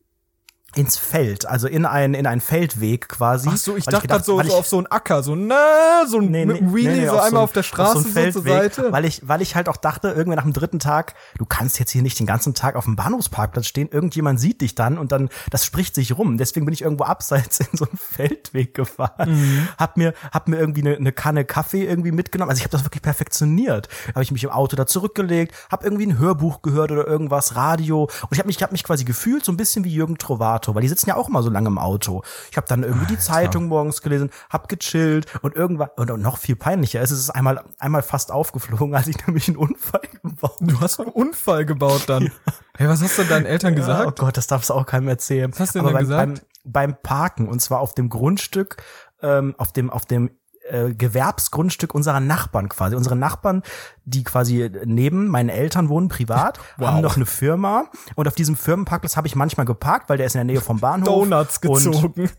Ins 0.78 0.98
Feld, 0.98 1.46
also 1.46 1.68
in 1.68 1.86
ein, 1.86 2.14
in 2.14 2.26
ein 2.28 2.40
Feldweg 2.40 3.10
quasi. 3.10 3.50
Ach 3.52 3.58
so, 3.58 3.76
ich 3.76 3.86
dachte 3.86 4.08
gerade 4.08 4.24
so, 4.24 4.42
so 4.44 4.54
auf 4.56 4.68
so 4.68 4.78
einen 4.78 4.88
Acker, 4.88 5.24
so 5.24 5.36
na, 5.36 6.06
so 6.08 6.20
ein 6.20 6.30
Nee, 6.30 6.46
nee, 6.46 6.54
Wheelie 6.62 6.92
nee, 6.92 7.00
nee, 7.02 7.08
so 7.08 7.14
auf 7.18 7.24
einmal 7.24 7.42
ein- 7.42 7.44
auf 7.46 7.52
der 7.54 7.64
Straße 7.64 8.02
so, 8.04 8.10
so, 8.10 8.20
einen 8.20 8.32
zur 8.32 8.44
Seite. 8.44 8.92
Weil 8.92 9.06
ich, 9.06 9.28
weil 9.28 9.42
ich 9.42 9.56
halt 9.56 9.70
auch 9.70 9.78
dachte, 9.78 10.10
irgendwann 10.10 10.36
nach 10.38 10.44
dem 10.44 10.54
dritten 10.54 10.80
Tag, 10.80 11.16
du 11.38 11.46
kannst 11.46 11.80
jetzt 11.80 11.92
hier 11.92 12.02
nicht 12.02 12.20
den 12.20 12.28
ganzen 12.28 12.54
Tag 12.54 12.76
auf 12.76 12.86
dem 12.86 12.96
Bahnhofsparkplatz 12.96 13.66
stehen, 13.66 13.90
irgendjemand 13.92 14.40
sieht 14.40 14.62
dich 14.62 14.76
dann 14.76 14.98
und 14.98 15.12
dann, 15.12 15.30
das 15.50 15.66
spricht 15.66 15.96
sich 15.96 16.18
rum. 16.18 16.38
Deswegen 16.38 16.66
bin 16.66 16.74
ich 16.74 16.82
irgendwo 16.84 17.06
abseits 17.06 17.60
in 17.62 17.68
so 17.74 17.86
einen 17.86 17.98
Feldweg 17.98 18.74
gefahren, 18.74 19.32
Mhm. 19.32 19.68
hab 19.78 19.98
mir, 19.98 20.14
hab 20.32 20.48
mir 20.48 20.58
irgendwie 20.58 20.82
eine, 20.82 20.96
eine 20.98 21.12
Kanne 21.12 21.44
Kaffee 21.46 21.86
irgendwie 21.86 22.12
mitgenommen. 22.12 22.50
Also 22.50 22.60
ich 22.60 22.64
habe 22.66 22.72
das 22.72 22.84
wirklich 22.86 23.02
perfektioniert. 23.02 23.88
Habe 24.10 24.24
ich 24.24 24.32
mich 24.32 24.44
im 24.44 24.50
Auto 24.52 24.76
da 24.76 24.86
zurückgelegt, 24.86 25.54
habe 25.72 25.84
irgendwie 25.86 26.06
ein 26.06 26.18
Hörbuch 26.20 26.62
gehört 26.62 26.92
oder 26.92 27.08
irgendwas, 27.08 27.56
Radio 27.56 28.04
und 28.04 28.12
ich 28.32 28.40
habe 28.40 28.48
mich, 28.48 28.58
ich 28.58 28.64
hab 28.64 28.72
mich 28.72 28.84
quasi 28.84 29.04
gefühlt 29.06 29.44
so 29.44 29.52
ein 29.52 29.58
bisschen 29.58 29.84
wie 29.84 29.94
Jürgen 29.94 30.18
Trovato, 30.18 30.67
weil 30.76 30.82
die 30.82 30.88
sitzen 30.88 31.10
ja 31.10 31.16
auch 31.16 31.30
immer 31.30 31.44
so 31.44 31.50
lange 31.50 31.68
im 31.68 31.78
Auto. 31.78 32.24
Ich 32.52 32.58
habe 32.58 32.68
dann 32.68 32.84
irgendwie 32.84 33.08
die 33.08 33.20
Zeitung 33.20 33.68
morgens 33.68 34.02
gelesen, 34.02 34.30
hab 34.50 34.68
gechillt 34.68 35.26
und 35.42 35.56
irgendwann 35.56 35.90
und 35.96 36.12
und 36.12 36.22
noch 36.22 36.38
viel 36.38 36.56
peinlicher 36.56 37.02
ist, 37.02 37.12
es 37.12 37.20
ist 37.20 37.30
einmal 37.30 37.64
einmal 37.80 38.02
fast 38.02 38.32
aufgeflogen, 38.32 38.96
als 38.96 39.08
ich 39.08 39.28
nämlich 39.28 39.48
einen 39.48 39.58
Unfall 39.58 40.02
gebaut 40.22 40.58
Du 40.60 40.80
hast 40.80 41.00
einen 41.00 41.10
Unfall 41.10 41.66
gebaut 41.66 42.04
dann. 42.08 42.32
Hey, 42.78 42.88
was 42.88 43.02
hast 43.02 43.18
du 43.18 43.24
deinen 43.24 43.46
Eltern 43.46 43.74
ja, 43.74 43.80
gesagt? 43.80 44.08
oh 44.08 44.26
Gott, 44.26 44.38
das 44.38 44.48
darfst 44.48 44.70
du 44.70 44.74
auch 44.74 44.86
keinem 44.86 45.08
erzählen. 45.08 45.52
Was 45.52 45.60
hast 45.60 45.76
du 45.76 45.80
denn 45.80 45.94
beim, 45.94 46.00
gesagt? 46.00 46.42
Beim, 46.64 46.92
beim 46.92 47.02
Parken 47.02 47.48
und 47.48 47.60
zwar 47.60 47.80
auf 47.80 47.94
dem 47.94 48.10
Grundstück, 48.10 48.78
ähm, 49.22 49.56
auf 49.58 49.72
dem 49.72 49.90
auf 49.90 50.06
dem 50.06 50.32
äh, 50.70 50.94
Gewerbsgrundstück 50.94 51.94
unserer 51.96 52.20
Nachbarn 52.20 52.70
quasi. 52.70 52.96
Unsere 52.96 53.16
Nachbarn, 53.16 53.64
die 54.06 54.24
quasi 54.24 54.70
neben 54.86 55.28
meinen 55.28 55.50
Eltern 55.50 55.90
wohnen, 55.90 56.08
privat, 56.10 56.60
Wow. 56.78 56.88
haben 56.88 57.02
noch 57.02 57.16
eine 57.16 57.26
Firma 57.26 57.86
und 58.16 58.28
auf 58.28 58.36
diesem 58.36 58.56
Firmenparkplatz 58.56 59.18
habe 59.18 59.28
ich 59.28 59.36
manchmal 59.36 59.66
geparkt, 59.66 60.10
weil 60.10 60.18
der 60.18 60.28
ist 60.28 60.36
in 60.36 60.40
der 60.40 60.46
Nähe 60.46 60.62
vom 60.62 60.80
Bahnhof. 60.80 61.08
Donuts 61.08 61.60
gezogen. 61.62 62.30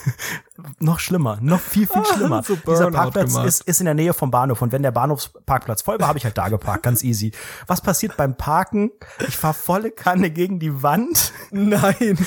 noch 0.78 0.98
schlimmer, 0.98 1.38
noch 1.40 1.60
viel, 1.60 1.86
viel 1.86 2.04
schlimmer. 2.04 2.42
so 2.42 2.56
Dieser 2.56 2.90
Parkplatz 2.90 3.32
gemacht. 3.32 3.48
ist, 3.48 3.62
ist 3.62 3.80
in 3.80 3.86
der 3.86 3.94
Nähe 3.94 4.14
vom 4.14 4.30
Bahnhof 4.30 4.62
und 4.62 4.72
wenn 4.72 4.82
der 4.82 4.90
Bahnhofsparkplatz 4.92 5.82
voll 5.82 5.98
war, 6.00 6.08
habe 6.08 6.18
ich 6.18 6.24
halt 6.24 6.36
da 6.38 6.48
geparkt, 6.48 6.82
ganz 6.82 7.02
easy. 7.02 7.32
Was 7.66 7.80
passiert 7.80 8.16
beim 8.16 8.36
Parken? 8.36 8.90
Ich 9.26 9.36
fahr 9.36 9.54
volle 9.54 9.90
Kanne 9.90 10.30
gegen 10.30 10.58
die 10.58 10.82
Wand 10.82 11.32
Nein. 11.50 12.18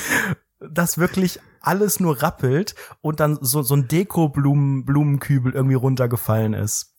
dass 0.60 0.98
wirklich 0.98 1.40
alles 1.66 2.00
nur 2.00 2.22
rappelt 2.22 2.74
und 3.00 3.20
dann 3.20 3.38
so, 3.40 3.62
so 3.62 3.74
ein 3.74 3.88
Deko-Blumenkübel 3.88 5.52
irgendwie 5.52 5.74
runtergefallen 5.74 6.54
ist. 6.54 6.94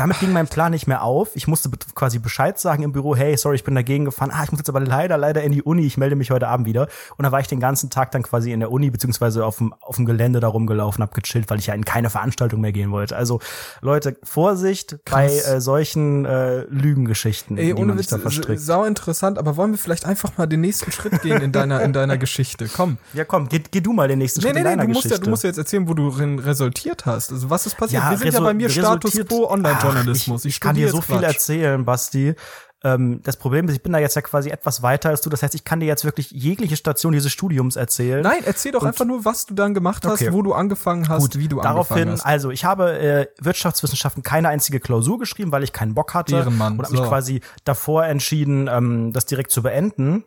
Damit 0.00 0.18
ging 0.18 0.32
mein 0.32 0.46
Plan 0.48 0.72
nicht 0.72 0.86
mehr 0.86 1.02
auf. 1.02 1.28
Ich 1.34 1.46
musste 1.46 1.68
quasi 1.94 2.18
Bescheid 2.18 2.58
sagen 2.58 2.82
im 2.82 2.92
Büro, 2.92 3.14
hey, 3.14 3.36
sorry, 3.36 3.56
ich 3.56 3.64
bin 3.64 3.74
dagegen 3.74 4.06
gefahren. 4.06 4.30
Ah, 4.32 4.42
ich 4.44 4.50
muss 4.50 4.60
jetzt 4.60 4.68
aber 4.70 4.80
leider, 4.80 5.18
leider 5.18 5.42
in 5.42 5.52
die 5.52 5.62
Uni. 5.62 5.82
Ich 5.86 5.98
melde 5.98 6.16
mich 6.16 6.30
heute 6.30 6.48
Abend 6.48 6.66
wieder. 6.66 6.88
Und 7.18 7.22
dann 7.24 7.32
war 7.32 7.40
ich 7.40 7.48
den 7.48 7.60
ganzen 7.60 7.90
Tag 7.90 8.10
dann 8.12 8.22
quasi 8.22 8.50
in 8.52 8.60
der 8.60 8.72
Uni, 8.72 8.88
beziehungsweise 8.90 9.44
auf 9.44 9.58
dem, 9.58 9.74
auf 9.80 9.96
dem 9.96 10.06
Gelände 10.06 10.40
da 10.40 10.48
rumgelaufen, 10.48 11.02
hab 11.02 11.12
gechillt, 11.14 11.50
weil 11.50 11.58
ich 11.58 11.66
ja 11.66 11.74
in 11.74 11.84
keine 11.84 12.08
Veranstaltung 12.08 12.60
mehr 12.62 12.72
gehen 12.72 12.90
wollte. 12.92 13.14
Also, 13.16 13.40
Leute, 13.82 14.16
Vorsicht 14.22 14.96
bei 15.10 15.26
Krass. 15.26 15.48
äh, 15.48 15.60
solchen 15.60 16.24
äh, 16.24 16.60
Lügengeschichten, 16.64 17.58
Ey, 17.58 17.74
ohne 17.74 17.98
Witz, 17.98 18.06
da 18.08 18.18
verstrickt. 18.18 18.60
sau 18.62 18.84
interessant, 18.84 19.38
aber 19.38 19.56
wollen 19.56 19.72
wir 19.72 19.78
vielleicht 19.78 20.06
einfach 20.06 20.36
mal 20.38 20.46
den 20.46 20.60
nächsten 20.62 20.90
Schritt 20.92 21.20
gehen 21.22 21.42
in 21.42 21.52
deiner, 21.52 21.82
in 21.82 21.92
deiner 21.92 22.16
Geschichte? 22.18 22.68
Komm. 22.74 22.96
Ja, 23.12 23.24
komm, 23.24 23.48
geh, 23.48 23.60
geh 23.70 23.80
du 23.80 23.92
mal 23.92 24.08
den 24.08 24.18
nächsten 24.18 24.40
Nee, 24.40 24.46
Schritt 24.46 24.54
nee, 24.54 24.60
in 24.60 24.64
nee, 24.64 24.70
deiner 24.70 24.82
du 24.86 24.88
musst, 24.92 25.04
ja, 25.04 25.08
Geschichte. 25.10 25.24
du 25.24 25.30
musst 25.30 25.42
ja 25.44 25.48
jetzt 25.48 25.58
erzählen, 25.58 25.88
wo 25.88 25.94
du 25.94 26.08
resultiert 26.08 27.04
hast. 27.06 27.32
Also 27.32 27.50
was 27.50 27.66
ist 27.66 27.76
passiert? 27.76 28.02
wir 28.10 28.16
sind 28.16 28.32
ja 28.32 28.38
resu- 28.40 28.44
bei 28.44 28.54
mir 28.54 28.70
Status 28.70 29.12
Quo 29.28 29.44
Online-Journalismus. 29.90 30.40
Ach, 30.42 30.46
Ich, 30.46 30.54
ich 30.56 30.60
kann 30.60 30.74
dir 30.76 30.88
so 30.88 30.96
jetzt 30.98 31.06
viel 31.06 31.16
Quatsch. 31.18 31.24
erzählen, 31.34 31.84
Basti. 31.84 32.34
Ähm, 32.82 33.20
das 33.24 33.36
Problem 33.36 33.68
ist, 33.68 33.74
ich 33.74 33.82
bin 33.82 33.92
da 33.92 33.98
jetzt 33.98 34.16
ja 34.16 34.22
quasi 34.22 34.48
etwas 34.48 34.82
weiter 34.82 35.10
als 35.10 35.20
du. 35.20 35.28
Das 35.28 35.42
heißt, 35.42 35.54
ich 35.54 35.64
kann 35.64 35.80
dir 35.80 35.86
jetzt 35.86 36.06
wirklich 36.06 36.30
jegliche 36.30 36.76
Station 36.76 37.12
dieses 37.12 37.30
Studiums 37.30 37.76
erzählen. 37.76 38.22
Nein, 38.22 38.42
erzähl 38.46 38.72
doch 38.72 38.82
einfach 38.84 39.04
nur, 39.04 39.26
was 39.26 39.44
du 39.44 39.52
dann 39.52 39.74
gemacht 39.74 40.06
hast, 40.06 40.22
Okay. 40.22 40.32
wo 40.32 40.40
du 40.40 40.54
angefangen 40.54 41.06
hast, 41.10 41.38
wie 41.38 41.46
du 41.48 41.60
Daraufhin, 41.60 41.96
angefangen 41.96 42.12
hast. 42.20 42.24
also 42.26 42.50
ich 42.50 42.64
habe 42.64 42.98
äh, 42.98 43.26
Wirtschaftswissenschaften 43.38 44.22
keine 44.22 44.48
einzige 44.48 44.80
Klausur 44.80 45.18
geschrieben, 45.18 45.52
weil 45.52 45.62
ich 45.62 45.74
keinen 45.74 45.92
Bock 45.94 46.14
hatte 46.14 46.36
Ehrenmann, 46.36 46.78
und 46.78 46.84
habe 46.84 46.92
mich 46.92 47.02
so. 47.02 47.06
quasi 47.08 47.42
davor 47.64 48.06
entschieden, 48.06 48.66
ähm, 48.72 49.12
das 49.12 49.26
direkt 49.26 49.50
zu 49.50 49.62
beenden. 49.62 50.24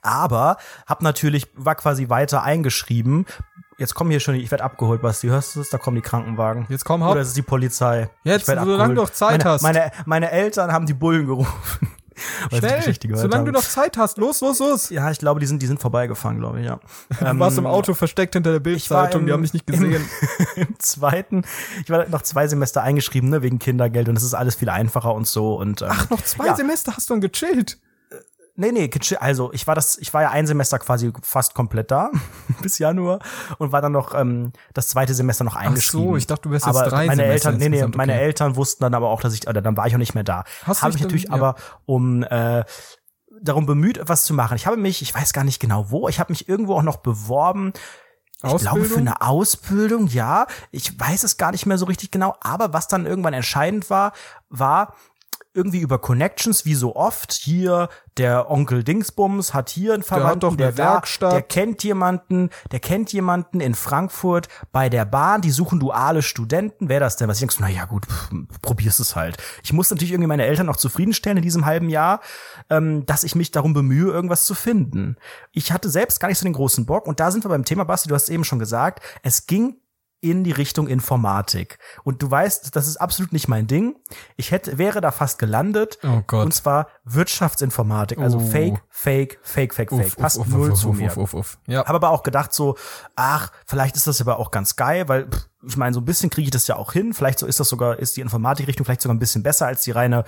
Aber 0.00 0.58
habe 0.86 1.02
natürlich 1.02 1.48
war 1.56 1.74
quasi 1.74 2.08
weiter 2.08 2.44
eingeschrieben. 2.44 3.26
Jetzt 3.78 3.94
kommen 3.94 4.10
hier 4.10 4.18
schon, 4.18 4.34
ich 4.34 4.50
werde 4.50 4.64
abgeholt, 4.64 5.00
Basti. 5.02 5.28
Hörst 5.28 5.54
du 5.54 5.60
es? 5.60 5.70
Da 5.70 5.78
kommen 5.78 5.94
die 5.94 6.02
Krankenwagen. 6.02 6.66
Jetzt 6.68 6.84
komm, 6.84 7.00
Oder 7.02 7.10
Haupt. 7.10 7.20
ist 7.20 7.28
es 7.28 7.34
die 7.34 7.42
Polizei? 7.42 8.10
Jetzt, 8.24 8.46
solange 8.46 8.94
du 8.94 9.00
noch 9.00 9.10
Zeit 9.10 9.38
meine, 9.38 9.44
hast. 9.44 9.62
Meine, 9.62 9.92
meine 10.04 10.30
Eltern 10.32 10.72
haben 10.72 10.84
die 10.84 10.94
Bullen 10.94 11.26
gerufen. 11.26 11.88
Schnell, 12.52 12.82
solange 13.14 13.44
du 13.44 13.52
noch 13.52 13.62
Zeit 13.62 13.96
hast. 13.96 14.18
Los, 14.18 14.40
los, 14.40 14.58
los. 14.58 14.90
Ja, 14.90 15.08
ich 15.12 15.20
glaube, 15.20 15.38
die 15.38 15.46
sind, 15.46 15.62
die 15.62 15.66
sind 15.66 15.80
vorbeigefahren, 15.80 16.38
glaube 16.38 16.58
ich, 16.58 16.66
ja. 16.66 16.80
Du 17.20 17.38
warst 17.38 17.56
im 17.58 17.66
Auto 17.66 17.94
versteckt 17.94 18.34
hinter 18.34 18.50
der 18.50 18.58
Bildzeitung, 18.58 19.26
die 19.26 19.32
haben 19.32 19.42
mich 19.42 19.52
nicht 19.52 19.68
gesehen. 19.68 19.94
Im, 19.94 20.02
Im 20.66 20.78
zweiten, 20.80 21.44
ich 21.80 21.88
war 21.88 22.08
noch 22.08 22.22
zwei 22.22 22.48
Semester 22.48 22.82
eingeschrieben, 22.82 23.30
ne, 23.30 23.42
wegen 23.42 23.60
Kindergeld 23.60 24.08
und 24.08 24.16
es 24.16 24.24
ist 24.24 24.34
alles 24.34 24.56
viel 24.56 24.70
einfacher 24.70 25.14
und 25.14 25.28
so 25.28 25.54
und 25.54 25.82
ähm, 25.82 25.88
Ach, 25.92 26.10
noch 26.10 26.22
zwei 26.22 26.46
ja, 26.46 26.56
Semester 26.56 26.96
hast 26.96 27.08
du 27.08 27.14
dann 27.14 27.20
gechillt. 27.20 27.78
Nee, 28.60 28.72
nee, 28.72 28.90
also 29.20 29.52
ich 29.52 29.68
war 29.68 29.76
das, 29.76 29.98
ich 29.98 30.12
war 30.12 30.22
ja 30.22 30.30
ein 30.30 30.44
Semester 30.48 30.80
quasi 30.80 31.12
fast 31.22 31.54
komplett 31.54 31.92
da 31.92 32.10
bis 32.60 32.80
Januar 32.80 33.20
und 33.58 33.70
war 33.70 33.80
dann 33.80 33.92
noch 33.92 34.16
ähm, 34.16 34.52
das 34.74 34.88
zweite 34.88 35.14
Semester 35.14 35.44
noch 35.44 35.54
eingeschrieben. 35.54 36.16
ich 36.16 36.26
dachte, 36.26 36.42
du 36.42 36.50
wärst 36.50 36.66
jetzt 36.66 36.76
aber 36.76 36.88
drei 36.88 37.06
meine 37.06 37.22
Semester 37.22 37.50
Eltern, 37.50 37.58
nee, 37.60 37.68
nee, 37.68 37.76
insgesamt, 37.76 37.96
meine 37.96 38.14
okay. 38.14 38.22
Eltern 38.22 38.56
wussten 38.56 38.82
dann 38.82 38.94
aber 38.94 39.10
auch, 39.10 39.20
dass 39.20 39.32
ich, 39.32 39.46
oder 39.46 39.62
dann 39.62 39.76
war 39.76 39.86
ich 39.86 39.94
auch 39.94 39.98
nicht 39.98 40.16
mehr 40.16 40.24
da. 40.24 40.42
Hast 40.64 40.82
Habe 40.82 40.96
ich 40.96 41.00
natürlich 41.00 41.26
dann- 41.26 41.38
ja. 41.38 41.40
aber 41.40 41.54
um 41.86 42.24
äh, 42.24 42.64
darum 43.40 43.64
bemüht, 43.64 43.96
etwas 43.96 44.24
zu 44.24 44.34
machen. 44.34 44.56
Ich 44.56 44.66
habe 44.66 44.76
mich, 44.76 45.02
ich 45.02 45.14
weiß 45.14 45.32
gar 45.32 45.44
nicht 45.44 45.60
genau 45.60 45.92
wo, 45.92 46.08
ich 46.08 46.18
habe 46.18 46.32
mich 46.32 46.48
irgendwo 46.48 46.74
auch 46.74 46.82
noch 46.82 46.96
beworben. 46.96 47.72
Ich 48.34 48.40
glaube 48.42 48.58
für 48.58 48.70
Ausbildung? 48.70 48.98
eine 48.98 49.20
Ausbildung, 49.20 50.06
ja. 50.08 50.48
Ich 50.72 50.98
weiß 50.98 51.22
es 51.22 51.36
gar 51.36 51.52
nicht 51.52 51.64
mehr 51.64 51.78
so 51.78 51.86
richtig 51.86 52.10
genau, 52.10 52.34
aber 52.40 52.72
was 52.72 52.88
dann 52.88 53.06
irgendwann 53.06 53.34
entscheidend 53.34 53.88
war, 53.88 54.12
war 54.48 54.94
irgendwie 55.54 55.80
über 55.80 55.98
Connections, 55.98 56.64
wie 56.64 56.74
so 56.74 56.94
oft, 56.94 57.32
hier 57.32 57.88
der 58.16 58.50
Onkel 58.50 58.84
Dingsbums 58.84 59.54
hat 59.54 59.70
hier 59.70 59.94
einen 59.94 60.02
Verwandten, 60.02 60.40
doch 60.40 60.48
eine 60.50 60.56
der, 60.58 60.72
da, 60.72 60.94
Werkstatt. 60.94 61.32
der 61.32 61.42
kennt 61.42 61.82
jemanden, 61.84 62.50
der 62.70 62.80
kennt 62.80 63.12
jemanden 63.12 63.60
in 63.60 63.74
Frankfurt 63.74 64.48
bei 64.72 64.88
der 64.88 65.04
Bahn, 65.04 65.40
die 65.40 65.50
suchen 65.50 65.80
duale 65.80 66.22
Studenten. 66.22 66.88
Wer 66.88 67.00
das 67.00 67.16
denn? 67.16 67.28
Was 67.28 67.38
ich 67.38 67.40
denke, 67.40 67.54
na 67.60 67.68
ja 67.68 67.86
gut, 67.86 68.06
pff, 68.06 68.30
probierst 68.62 69.00
es 69.00 69.16
halt. 69.16 69.36
Ich 69.62 69.72
muss 69.72 69.90
natürlich 69.90 70.12
irgendwie 70.12 70.28
meine 70.28 70.44
Eltern 70.44 70.66
noch 70.66 70.76
zufriedenstellen 70.76 71.38
in 71.38 71.42
diesem 71.42 71.64
halben 71.64 71.88
Jahr, 71.88 72.20
ähm, 72.70 73.06
dass 73.06 73.24
ich 73.24 73.34
mich 73.34 73.50
darum 73.50 73.72
bemühe, 73.72 74.10
irgendwas 74.10 74.44
zu 74.44 74.54
finden. 74.54 75.16
Ich 75.52 75.72
hatte 75.72 75.88
selbst 75.88 76.20
gar 76.20 76.28
nicht 76.28 76.38
so 76.38 76.44
den 76.44 76.52
großen 76.52 76.86
Bock 76.86 77.06
und 77.06 77.20
da 77.20 77.30
sind 77.30 77.44
wir 77.44 77.48
beim 77.48 77.64
Thema, 77.64 77.84
Basti, 77.84 78.08
du 78.08 78.14
hast 78.14 78.24
es 78.24 78.28
eben 78.28 78.44
schon 78.44 78.58
gesagt, 78.58 79.02
es 79.22 79.46
ging 79.46 79.76
in 80.20 80.42
die 80.44 80.50
Richtung 80.52 80.88
Informatik. 80.88 81.78
Und 82.02 82.22
du 82.22 82.30
weißt, 82.30 82.74
das 82.74 82.88
ist 82.88 82.96
absolut 82.96 83.32
nicht 83.32 83.46
mein 83.48 83.66
Ding. 83.66 83.96
Ich 84.36 84.50
hätte, 84.50 84.78
wäre 84.78 85.00
da 85.00 85.10
fast 85.12 85.38
gelandet. 85.38 85.98
Oh 86.02 86.22
Gott. 86.26 86.44
Und 86.46 86.52
zwar 86.54 86.88
Wirtschaftsinformatik. 87.04 88.18
Also 88.18 88.38
Oh. 88.38 88.40
Fake, 88.40 88.82
Fake, 88.88 89.38
Fake, 89.42 89.74
Fake, 89.74 89.90
Fake. 89.90 90.16
Passt 90.16 90.44
null 90.46 90.74
zu 90.74 90.92
mir. 90.92 91.10
uff, 91.10 91.16
uff, 91.16 91.34
uff. 91.34 91.58
Ja. 91.66 91.80
Habe 91.86 91.94
aber 91.96 92.10
auch 92.10 92.22
gedacht 92.22 92.52
so, 92.52 92.76
ach, 93.16 93.50
vielleicht 93.66 93.96
ist 93.96 94.06
das 94.06 94.20
aber 94.20 94.38
auch 94.38 94.50
ganz 94.50 94.76
geil, 94.76 95.08
weil 95.08 95.28
pff, 95.28 95.46
ich 95.66 95.76
meine, 95.76 95.92
so 95.92 96.00
ein 96.00 96.04
bisschen 96.04 96.30
kriege 96.30 96.44
ich 96.46 96.50
das 96.52 96.68
ja 96.68 96.76
auch 96.76 96.92
hin. 96.92 97.12
Vielleicht 97.14 97.40
so 97.40 97.46
ist 97.46 97.58
das 97.58 97.68
sogar, 97.68 97.98
ist 97.98 98.16
die 98.16 98.20
Informatikrichtung 98.20 98.84
vielleicht 98.84 99.02
sogar 99.02 99.14
ein 99.14 99.18
bisschen 99.18 99.42
besser 99.42 99.66
als 99.66 99.82
die 99.82 99.90
reine 99.90 100.24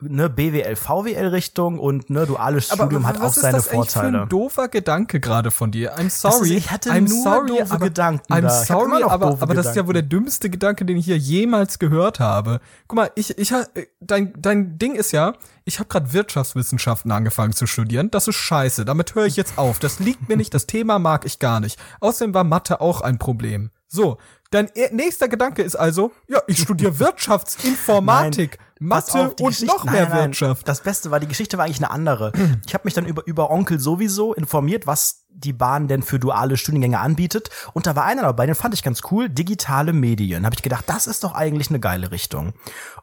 ne, 0.00 0.28
BWL, 0.28 0.74
VWL-Richtung 0.74 1.78
und 1.78 2.10
ne, 2.10 2.26
duales 2.26 2.66
Studium 2.66 3.04
aber 3.04 3.08
hat 3.14 3.20
was 3.20 3.32
auch 3.32 3.36
ist 3.36 3.42
seine 3.42 3.56
das 3.58 3.68
eigentlich 3.68 3.90
Für 3.90 4.00
Vorteile. 4.00 4.22
ein 4.22 4.28
doofer 4.28 4.68
Gedanke 4.68 5.20
gerade 5.20 5.52
von 5.52 5.70
dir. 5.70 5.96
I'm 5.96 6.06
ist- 6.06 6.20
sorry. 6.20 6.54
ich 6.54 6.70
hatte 6.72 6.90
I'm 6.90 7.08
nur 7.08 7.22
sorry, 7.22 7.46
doofe 7.48 7.74
aber, 7.74 7.84
Gedanken 7.86 8.32
I'm 8.32 8.40
da. 8.42 8.64
Sorry, 8.64 9.02
aber, 9.04 9.26
aber 9.40 9.54
das 9.54 9.66
ist 9.66 9.76
ja 9.76 9.86
wohl 9.86 9.94
der 9.94 10.02
dümmste 10.02 10.50
Gedanke, 10.50 10.84
den 10.84 10.96
ich 10.96 11.04
hier 11.04 11.18
jemals 11.18 11.78
gehört 11.78 12.18
habe. 12.18 12.60
Guck 12.88 12.96
mal, 12.96 13.10
ich, 13.14 13.38
ich, 13.38 13.52
äh, 13.52 13.64
dein, 14.00 14.32
dein 14.36 14.78
Ding 14.78 14.96
ist 14.96 15.12
ja, 15.12 15.34
ich 15.64 15.78
habe 15.78 15.88
gerade 15.88 16.12
Wirtschaftswissenschaften 16.12 17.12
angefangen 17.12 17.52
zu 17.52 17.66
studieren. 17.68 18.10
Das 18.10 18.26
ist 18.26 18.36
scheiße. 18.36 18.84
Damit 18.84 19.14
höre 19.14 19.26
ich 19.26 19.36
jetzt 19.36 19.58
auf. 19.58 19.78
Das 19.78 20.00
liegt 20.00 20.28
mir 20.28 20.36
nicht. 20.36 20.54
Das 20.54 20.66
Thema 20.66 20.98
mag 20.98 21.24
ich 21.24 21.38
gar 21.38 21.60
nicht. 21.60 21.78
Außerdem 22.00 22.34
war 22.34 22.44
Mathe 22.44 22.80
auch 22.80 23.00
ein 23.00 23.18
Problem. 23.18 23.70
So, 23.96 24.18
dein 24.50 24.68
e- 24.74 24.90
nächster 24.92 25.26
Gedanke 25.28 25.62
ist 25.62 25.74
also, 25.74 26.12
ja, 26.28 26.40
ich 26.46 26.60
studiere 26.60 26.98
Wirtschaftsinformatik, 27.00 28.58
Pass 28.58 29.14
Mathe 29.14 29.26
auf, 29.28 29.40
und 29.40 29.62
noch 29.62 29.84
nein, 29.84 29.94
mehr 29.94 30.02
nein, 30.02 30.10
nein. 30.12 30.24
Wirtschaft. 30.28 30.68
Das 30.68 30.82
Beste 30.82 31.10
war, 31.10 31.18
die 31.18 31.26
Geschichte 31.26 31.56
war 31.56 31.64
eigentlich 31.64 31.78
eine 31.82 31.90
andere. 31.90 32.32
Ich 32.66 32.74
habe 32.74 32.82
mich 32.84 32.92
dann 32.94 33.06
über, 33.06 33.26
über 33.26 33.50
Onkel 33.50 33.80
sowieso 33.80 34.34
informiert, 34.34 34.86
was 34.86 35.24
die 35.30 35.52
Bahn 35.54 35.88
denn 35.88 36.02
für 36.02 36.18
duale 36.18 36.56
Studiengänge 36.56 36.98
anbietet. 37.00 37.48
Und 37.72 37.86
da 37.86 37.96
war 37.96 38.04
einer 38.04 38.22
dabei, 38.22 38.44
den 38.46 38.54
fand 38.54 38.74
ich 38.74 38.82
ganz 38.82 39.00
cool, 39.10 39.28
digitale 39.30 39.92
Medien. 39.94 40.44
Habe 40.44 40.54
ich 40.54 40.62
gedacht, 40.62 40.84
das 40.88 41.06
ist 41.06 41.24
doch 41.24 41.34
eigentlich 41.34 41.70
eine 41.70 41.80
geile 41.80 42.10
Richtung. 42.10 42.52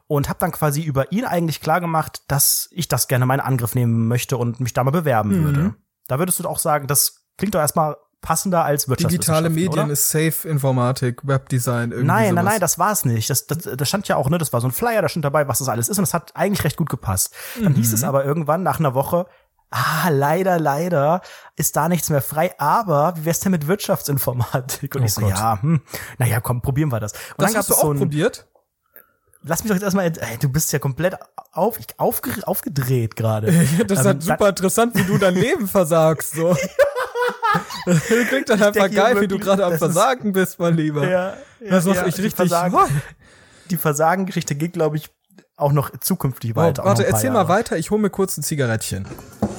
Und 0.06 0.28
habe 0.28 0.38
dann 0.38 0.52
quasi 0.52 0.80
über 0.82 1.10
ihn 1.12 1.24
eigentlich 1.24 1.60
klar 1.60 1.80
gemacht, 1.80 2.22
dass 2.28 2.68
ich 2.70 2.86
das 2.88 3.08
gerne 3.08 3.24
in 3.34 3.40
Angriff 3.40 3.74
nehmen 3.74 4.06
möchte 4.06 4.36
und 4.36 4.60
mich 4.60 4.72
da 4.74 4.84
mal 4.84 4.90
bewerben 4.92 5.40
Mhm. 5.40 5.44
würde. 5.44 5.74
Da 6.06 6.18
würdest 6.18 6.38
du 6.38 6.48
auch 6.48 6.58
sagen, 6.58 6.86
das 6.86 7.24
klingt 7.36 7.54
doch 7.54 7.60
erstmal 7.60 7.96
passender 8.24 8.64
als 8.64 8.86
Digitale 8.86 9.00
Wirtschaftswissenschaften, 9.10 9.54
Medien 9.54 9.84
oder? 9.84 9.92
ist 9.92 10.10
Safe 10.10 10.48
Informatik, 10.48 11.20
Webdesign, 11.26 11.90
irgendwie 11.92 12.06
Nein, 12.08 12.24
sowas. 12.30 12.34
nein, 12.36 12.44
nein, 12.46 12.60
das 12.60 12.78
war's 12.78 13.04
nicht. 13.04 13.30
Das, 13.30 13.46
das, 13.46 13.58
das 13.76 13.88
stand 13.88 14.08
ja 14.08 14.16
auch, 14.16 14.28
ne, 14.30 14.38
das 14.38 14.52
war 14.52 14.60
so 14.60 14.66
ein 14.68 14.72
Flyer, 14.72 15.02
da 15.02 15.08
stand 15.08 15.24
dabei, 15.24 15.46
was 15.46 15.58
das 15.60 15.68
alles 15.68 15.88
ist, 15.88 15.98
und 15.98 16.02
das 16.02 16.14
hat 16.14 16.34
eigentlich 16.34 16.64
recht 16.64 16.76
gut 16.76 16.88
gepasst. 16.90 17.32
Dann 17.62 17.74
hieß 17.74 17.92
es 17.92 18.02
Mhm. 18.02 18.08
aber 18.08 18.24
irgendwann 18.24 18.62
nach 18.62 18.80
einer 18.80 18.94
Woche, 18.94 19.26
ah, 19.70 20.08
leider, 20.10 20.58
leider 20.58 21.20
ist 21.56 21.76
da 21.76 21.88
nichts 21.88 22.08
mehr 22.10 22.22
frei, 22.22 22.54
aber 22.58 23.14
wie 23.16 23.24
wär's 23.26 23.40
denn 23.40 23.52
mit 23.52 23.66
Wirtschaftsinformatik? 23.66 24.94
Und 24.94 25.02
Oh 25.02 25.04
ich 25.04 25.12
so, 25.14 25.20
Gott. 25.20 25.30
ja, 25.30 25.58
hm, 25.60 25.82
naja, 26.18 26.40
komm, 26.40 26.62
probieren 26.62 26.90
wir 26.90 27.00
das. 27.00 27.12
Und 27.12 27.20
das 27.38 27.50
dann 27.52 27.58
hast 27.58 27.68
du 27.68 27.72
gab's 27.74 27.80
so 27.82 27.86
auch 27.88 27.92
ein, 27.92 27.98
probiert? 27.98 28.46
lass 29.46 29.62
mich 29.62 29.68
doch 29.68 29.74
jetzt 29.76 29.82
erstmal, 29.84 30.06
ey, 30.06 30.38
du 30.40 30.48
bist 30.48 30.72
ja 30.72 30.78
komplett 30.78 31.16
auf, 31.52 31.78
aufge, 31.98 32.30
aufgedreht 32.46 33.14
gerade. 33.16 33.48
Das 33.86 33.98
ist 33.98 34.04
Ähm, 34.06 34.12
halt 34.12 34.22
super 34.22 34.48
interessant, 34.48 34.94
wie 34.96 35.02
du 35.04 35.18
dein 35.18 35.34
Leben 35.34 35.68
versagst, 35.68 36.32
so. 36.34 36.56
Das 37.86 38.00
klingt 38.28 38.48
dann 38.48 38.62
einfach 38.62 38.90
geil, 38.90 39.20
wie 39.20 39.28
du 39.28 39.38
gerade 39.38 39.64
am 39.64 39.78
Versagen 39.78 40.32
bist, 40.32 40.58
mein 40.58 40.76
Lieber. 40.76 41.08
Ja, 41.08 41.34
Das 41.68 41.84
macht 41.84 41.96
ja, 41.96 42.04
mich 42.06 42.14
die 42.14 42.22
richtig. 42.22 42.36
Versagen, 42.36 42.74
Oh, 42.76 42.86
die 43.70 43.76
Versagen-Geschichte 43.76 44.54
geht, 44.54 44.72
glaube 44.74 44.96
ich, 44.96 45.10
auch 45.56 45.72
noch 45.72 45.96
zukünftig 46.00 46.56
weiter. 46.56 46.84
warte, 46.84 47.06
erzähl 47.06 47.26
Jahre. 47.32 47.44
mal 47.44 47.48
weiter, 47.48 47.76
ich 47.76 47.90
hole 47.92 48.02
mir 48.02 48.10
kurz 48.10 48.36
ein 48.36 48.42
Zigarettchen. 48.42 49.06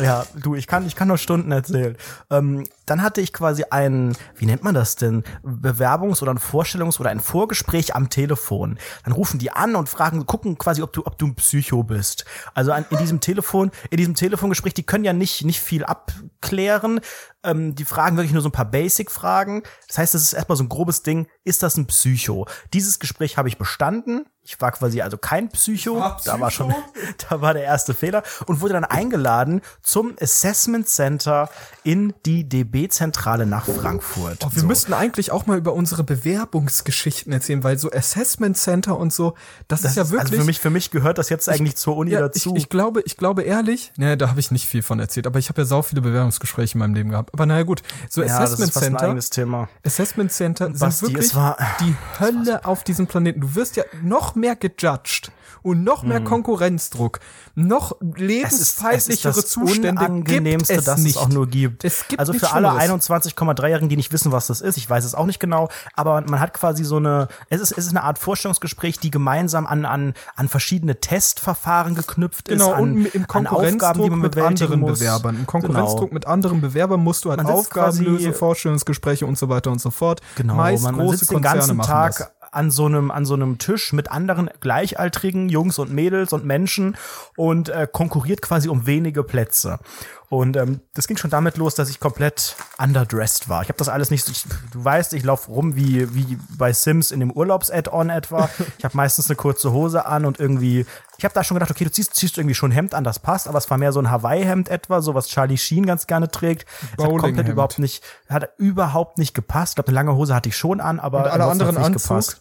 Ja, 0.01 0.25
du, 0.35 0.53
ich 0.55 0.67
kann, 0.67 0.85
ich 0.85 0.93
kann 0.97 1.07
noch 1.07 1.17
Stunden 1.17 1.53
erzählen. 1.53 1.95
Ähm, 2.29 2.65
dann 2.85 3.01
hatte 3.01 3.21
ich 3.21 3.31
quasi 3.31 3.63
ein, 3.69 4.13
wie 4.35 4.45
nennt 4.45 4.61
man 4.61 4.75
das 4.75 4.97
denn, 4.97 5.23
Bewerbungs- 5.41 6.21
oder 6.21 6.31
ein 6.33 6.37
Vorstellungs- 6.37 6.99
oder 6.99 7.11
ein 7.11 7.21
Vorgespräch 7.21 7.95
am 7.95 8.09
Telefon. 8.09 8.77
Dann 9.05 9.13
rufen 9.13 9.39
die 9.39 9.51
an 9.51 9.77
und 9.77 9.87
fragen, 9.87 10.25
gucken 10.25 10.57
quasi, 10.57 10.81
ob 10.81 10.91
du, 10.91 11.05
ob 11.05 11.17
du 11.17 11.27
ein 11.27 11.35
Psycho 11.35 11.83
bist. 11.83 12.25
Also 12.53 12.73
an, 12.73 12.85
in 12.89 12.97
diesem 12.97 13.21
Telefon, 13.21 13.71
in 13.89 13.95
diesem 13.95 14.15
Telefongespräch, 14.15 14.73
die 14.73 14.83
können 14.83 15.05
ja 15.05 15.13
nicht, 15.13 15.45
nicht 15.45 15.61
viel 15.61 15.85
abklären. 15.85 16.99
Ähm, 17.45 17.75
die 17.75 17.85
fragen 17.85 18.17
wirklich 18.17 18.33
nur 18.33 18.41
so 18.41 18.49
ein 18.49 18.53
paar 18.53 18.69
Basic-Fragen. 18.69 19.63
Das 19.87 19.97
heißt, 19.97 20.13
das 20.13 20.23
ist 20.23 20.33
erstmal 20.33 20.57
so 20.57 20.63
ein 20.63 20.69
grobes 20.69 21.03
Ding. 21.03 21.27
Ist 21.43 21.63
das 21.63 21.77
ein 21.77 21.85
Psycho? 21.87 22.47
Dieses 22.73 22.99
Gespräch 22.99 23.37
habe 23.37 23.47
ich 23.47 23.57
bestanden. 23.57 24.25
Ich 24.47 24.61
war 24.61 24.71
quasi 24.71 25.01
also 25.01 25.17
kein 25.17 25.49
Psycho. 25.49 25.99
War 25.99 26.21
Da 26.23 26.39
war 26.39 26.51
schon, 26.51 26.69
Psycho? 26.69 27.15
da 27.29 27.41
war 27.41 27.53
der 27.55 27.63
erste 27.63 27.95
Fehler 27.95 28.21
und 28.45 28.61
wurde 28.61 28.73
dann 28.73 28.83
eingeladen 28.83 29.61
zum 29.81 30.15
Assessment 30.21 30.87
Center 30.87 31.49
in 31.83 32.13
die 32.27 32.47
DB-Zentrale 32.47 33.47
nach 33.47 33.65
Frankfurt. 33.65 34.45
Oh, 34.45 34.49
wir 34.51 34.61
So. 34.61 34.67
müssten 34.67 34.93
eigentlich 34.93 35.31
auch 35.31 35.47
mal 35.47 35.57
über 35.57 35.73
unsere 35.73 36.03
Bewerbungsgeschichten 36.03 37.33
erzählen, 37.33 37.63
weil 37.63 37.79
so 37.79 37.91
Assessment 37.91 38.55
Center 38.55 38.97
und 38.97 39.11
so, 39.11 39.33
das, 39.67 39.83
ist 39.83 39.97
ja 39.97 40.03
wirklich. 40.11 40.21
also 40.21 40.35
für 40.35 40.45
mich, 40.45 40.59
für 40.59 40.69
mich 40.69 40.91
gehört 40.91 41.17
das 41.17 41.29
jetzt 41.29 41.49
eigentlich 41.49 41.75
zur 41.75 41.97
Uni 41.97 42.11
ja, 42.11 42.21
dazu. 42.21 42.51
Ich, 42.55 42.63
ich 42.63 42.69
glaube, 42.69 43.01
ich 43.01 43.17
glaube 43.17 43.41
ehrlich, 43.41 43.93
ne, 43.97 44.15
da 44.15 44.29
habe 44.29 44.39
ich 44.39 44.51
nicht 44.51 44.67
viel 44.67 44.83
von 44.83 44.99
erzählt, 44.99 45.25
aber 45.25 45.39
ich 45.39 45.49
habe 45.49 45.61
ja 45.61 45.65
sau 45.65 45.81
viele 45.81 46.01
Bewerbungsgespräche 46.01 46.75
in 46.75 46.79
meinem 46.79 46.93
Leben 46.93 47.09
gehabt. 47.09 47.31
Aber 47.35 47.45
naja 47.45 47.63
gut, 47.63 47.81
so 48.09 48.21
ja, 48.21 48.27
das 48.27 48.37
Assessment 48.53 48.69
ist 48.69 48.73
fast 48.75 48.85
ein 48.85 48.91
Center. 48.93 49.05
eigenes 49.07 49.29
Thema. 49.29 49.67
Assessment 49.85 50.31
Center 50.31 50.65
sind 50.67 50.79
Basti, 50.79 51.05
wirklich 51.07 51.25
es 51.25 51.35
war- 51.35 51.57
die 51.81 51.93
Hölle 52.17 52.63
auf 52.63 52.85
diesem 52.85 53.07
Planeten. 53.07 53.41
Du 53.41 53.55
wirst 53.55 53.75
ja 53.75 53.83
noch 54.01 54.35
mehr 54.35 54.55
gejudged 54.55 55.31
und 55.65 55.83
noch 55.83 56.03
mehr 56.03 56.21
Konkurrenzdruck, 56.21 57.19
noch 57.55 57.99
Hm. 57.99 58.09
Ist, 58.09 58.17
es 58.17 58.21
lebensfeindlichere 58.21 59.45
Zustände 59.45 60.21
gibt 60.23 60.69
es 60.69 60.85
das 60.85 60.99
nicht. 60.99 61.15
es 61.15 61.21
auch 61.21 61.29
nur 61.29 61.47
gibt. 61.47 61.83
Es 61.83 62.07
gibt 62.07 62.19
also 62.19 62.33
für 62.33 62.51
alle 62.51 62.69
Schlimmeres. 62.69 63.09
21,3-Jährigen, 63.09 63.89
die 63.89 63.95
nicht 63.97 64.11
wissen, 64.13 64.31
was 64.31 64.47
das 64.47 64.61
ist, 64.61 64.77
ich 64.77 64.87
weiß 64.89 65.03
es 65.03 65.15
auch 65.15 65.25
nicht 65.25 65.39
genau, 65.39 65.69
aber 65.95 66.21
man 66.21 66.39
hat 66.39 66.53
quasi 66.53 66.83
so 66.83 66.97
eine, 66.97 67.29
es 67.49 67.61
ist, 67.61 67.71
es 67.71 67.85
ist 67.85 67.89
eine 67.89 68.03
Art 68.03 68.19
Vorstellungsgespräch, 68.19 68.99
die 68.99 69.09
gemeinsam 69.09 69.65
an, 69.65 69.85
an, 69.85 70.13
an 70.35 70.47
verschiedene 70.49 70.99
Testverfahren 70.99 71.95
geknüpft 71.95 72.45
Genau, 72.45 72.67
ist, 72.67 72.73
an, 72.75 72.81
und 72.83 73.05
im 73.07 73.27
Konkurrenzdruck 73.27 73.81
Aufgaben, 73.81 74.03
die 74.03 74.09
man 74.11 74.19
mit 74.19 74.37
anderen 74.37 74.79
muss. 74.81 74.99
Bewerbern. 74.99 75.35
Im 75.35 75.47
Konkurrenzdruck 75.47 76.09
Genau. 76.09 76.13
mit 76.13 76.27
anderen 76.27 76.61
Bewerbern 76.61 76.99
musst 76.99 77.25
du 77.25 77.31
halt 77.31 77.43
Aufgaben 77.43 77.97
lösen, 77.99 78.33
Vorstellungsgespräche 78.33 79.25
und 79.25 79.37
so 79.37 79.49
weiter 79.49 79.71
und 79.71 79.81
so 79.81 79.89
fort. 79.89 80.21
Genau, 80.35 80.55
Meist 80.55 80.83
man, 80.83 80.95
man 80.95 81.09
sitzt 81.09 81.31
den 81.31 81.41
ganzen 81.41 81.79
Tag 81.79 82.17
das. 82.17 82.44
An 82.55 82.71
so 82.71 82.85
einem 82.85 83.11
an 83.11 83.25
so 83.25 83.33
einem 83.35 83.57
Tisch 83.57 83.93
mit 83.93 84.11
anderen 84.11 84.49
gleichaltrigen 84.61 85.49
Jungs 85.49 85.79
und 85.79 85.91
Mädels 85.93 86.33
und 86.33 86.45
Menschen 86.45 86.95
und 87.37 87.69
äh, 87.69 87.87
konkurriert 87.91 88.41
quasi 88.41 88.69
um 88.69 88.85
wenige 88.85 89.23
Plätze. 89.23 89.79
Und 90.27 90.57
ähm, 90.57 90.81
das 90.95 91.07
ging 91.07 91.17
schon 91.17 91.29
damit 91.29 91.55
los, 91.55 91.75
dass 91.75 91.87
ich 91.89 91.99
komplett 91.99 92.55
underdressed 92.79 93.47
war. 93.47 93.61
Ich 93.61 93.67
habe 93.69 93.77
das 93.77 93.89
alles 93.89 94.09
nicht. 94.09 94.25
so- 94.25 94.31
Ich, 94.31 94.43
du 94.71 94.83
weißt, 94.83 95.13
ich 95.13 95.23
laufe 95.23 95.51
rum 95.51 95.75
wie 95.75 96.13
wie 96.15 96.37
bei 96.57 96.73
Sims 96.73 97.11
in 97.11 97.19
dem 97.19 97.31
Urlaubs-Add-on 97.31 98.09
etwa. 98.09 98.49
Ich 98.79 98.83
habe 98.83 98.97
meistens 98.97 99.27
eine 99.29 99.35
kurze 99.35 99.71
Hose 99.71 100.05
an 100.07 100.25
und 100.25 100.39
irgendwie. 100.39 100.85
Ich 101.17 101.23
habe 101.23 101.33
da 101.33 101.43
schon 101.43 101.55
gedacht, 101.55 101.71
okay, 101.71 101.85
du 101.85 101.91
ziehst, 101.91 102.15
ziehst 102.15 102.37
irgendwie 102.37 102.55
schon 102.55 102.71
ein 102.71 102.73
Hemd 102.73 102.93
an, 102.95 103.03
das 103.05 103.19
passt, 103.19 103.47
aber 103.47 103.57
es 103.59 103.69
war 103.69 103.77
mehr 103.77 103.93
so 103.93 103.99
ein 104.01 104.09
Hawaii-Hemd 104.11 104.67
etwa, 104.67 105.01
so 105.01 105.13
was 105.13 105.27
Charlie 105.27 105.57
Sheen 105.57 105.85
ganz 105.85 106.07
gerne 106.07 106.29
trägt. 106.29 106.65
Es 106.97 107.03
hat 107.03 107.09
komplett 107.21 107.47
überhaupt 107.53 107.79
nicht, 107.79 108.03
hat 108.27 108.49
überhaupt 108.57 109.17
nicht 109.19 109.33
gepasst. 109.33 109.73
Ich 109.73 109.75
glaube, 109.75 109.89
eine 109.89 109.95
lange 109.95 110.15
Hose 110.15 110.33
hatte 110.35 110.49
ich 110.49 110.57
schon 110.57 110.81
an, 110.81 110.99
aber 110.99 111.19
Und 111.19 111.23
alle 111.31 111.43
anderen 111.51 111.77
Anzug? 111.77 112.35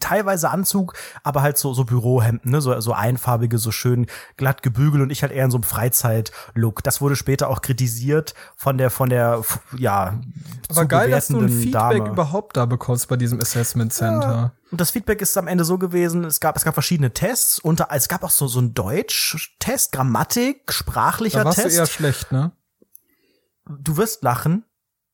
Teilweise 0.00 0.50
Anzug, 0.50 0.94
aber 1.22 1.42
halt 1.42 1.58
so, 1.58 1.72
so 1.74 1.84
Bürohemden, 1.84 2.50
ne, 2.50 2.60
so, 2.60 2.78
so 2.80 2.92
einfarbige, 2.92 3.58
so 3.58 3.70
schön 3.70 4.06
glatt 4.36 4.62
gebügelt 4.62 5.02
und 5.02 5.10
ich 5.10 5.22
halt 5.22 5.32
eher 5.32 5.44
in 5.44 5.50
so 5.50 5.58
einem 5.58 5.64
Freizeit-Look. 5.64 6.82
Das 6.82 7.00
wurde 7.00 7.16
später 7.16 7.48
auch 7.48 7.62
kritisiert 7.62 8.34
von 8.56 8.78
der, 8.78 8.90
von 8.90 9.10
der, 9.10 9.42
ja, 9.76 10.18
Aber 10.70 10.84
geil, 10.86 11.10
dass 11.10 11.28
du 11.28 11.40
ein 11.40 11.48
Feedback 11.48 11.72
Dame. 11.98 12.08
überhaupt 12.10 12.56
da 12.56 12.66
bekommst 12.66 13.08
bei 13.08 13.16
diesem 13.16 13.40
Assessment 13.40 13.92
Center. 13.92 14.52
Und 14.70 14.80
das 14.80 14.90
Feedback 14.90 15.20
ist 15.22 15.36
am 15.38 15.46
Ende 15.46 15.64
so 15.64 15.78
gewesen, 15.78 16.24
es 16.24 16.40
gab, 16.40 16.56
es 16.56 16.64
gab 16.64 16.74
verschiedene 16.74 17.12
Tests, 17.12 17.58
unter, 17.60 17.88
es 17.90 18.08
gab 18.08 18.24
auch 18.24 18.30
so, 18.30 18.48
so 18.48 18.58
einen 18.58 18.74
Deutsch-Test, 18.74 19.92
Grammatik, 19.92 20.72
sprachlicher 20.72 21.40
Da 21.40 21.44
warst 21.44 21.60
Test. 21.60 21.76
du 21.76 21.80
eher 21.80 21.86
schlecht, 21.86 22.32
ne? 22.32 22.52
du 23.66 23.96
wirst 23.96 24.22
lachen. 24.22 24.64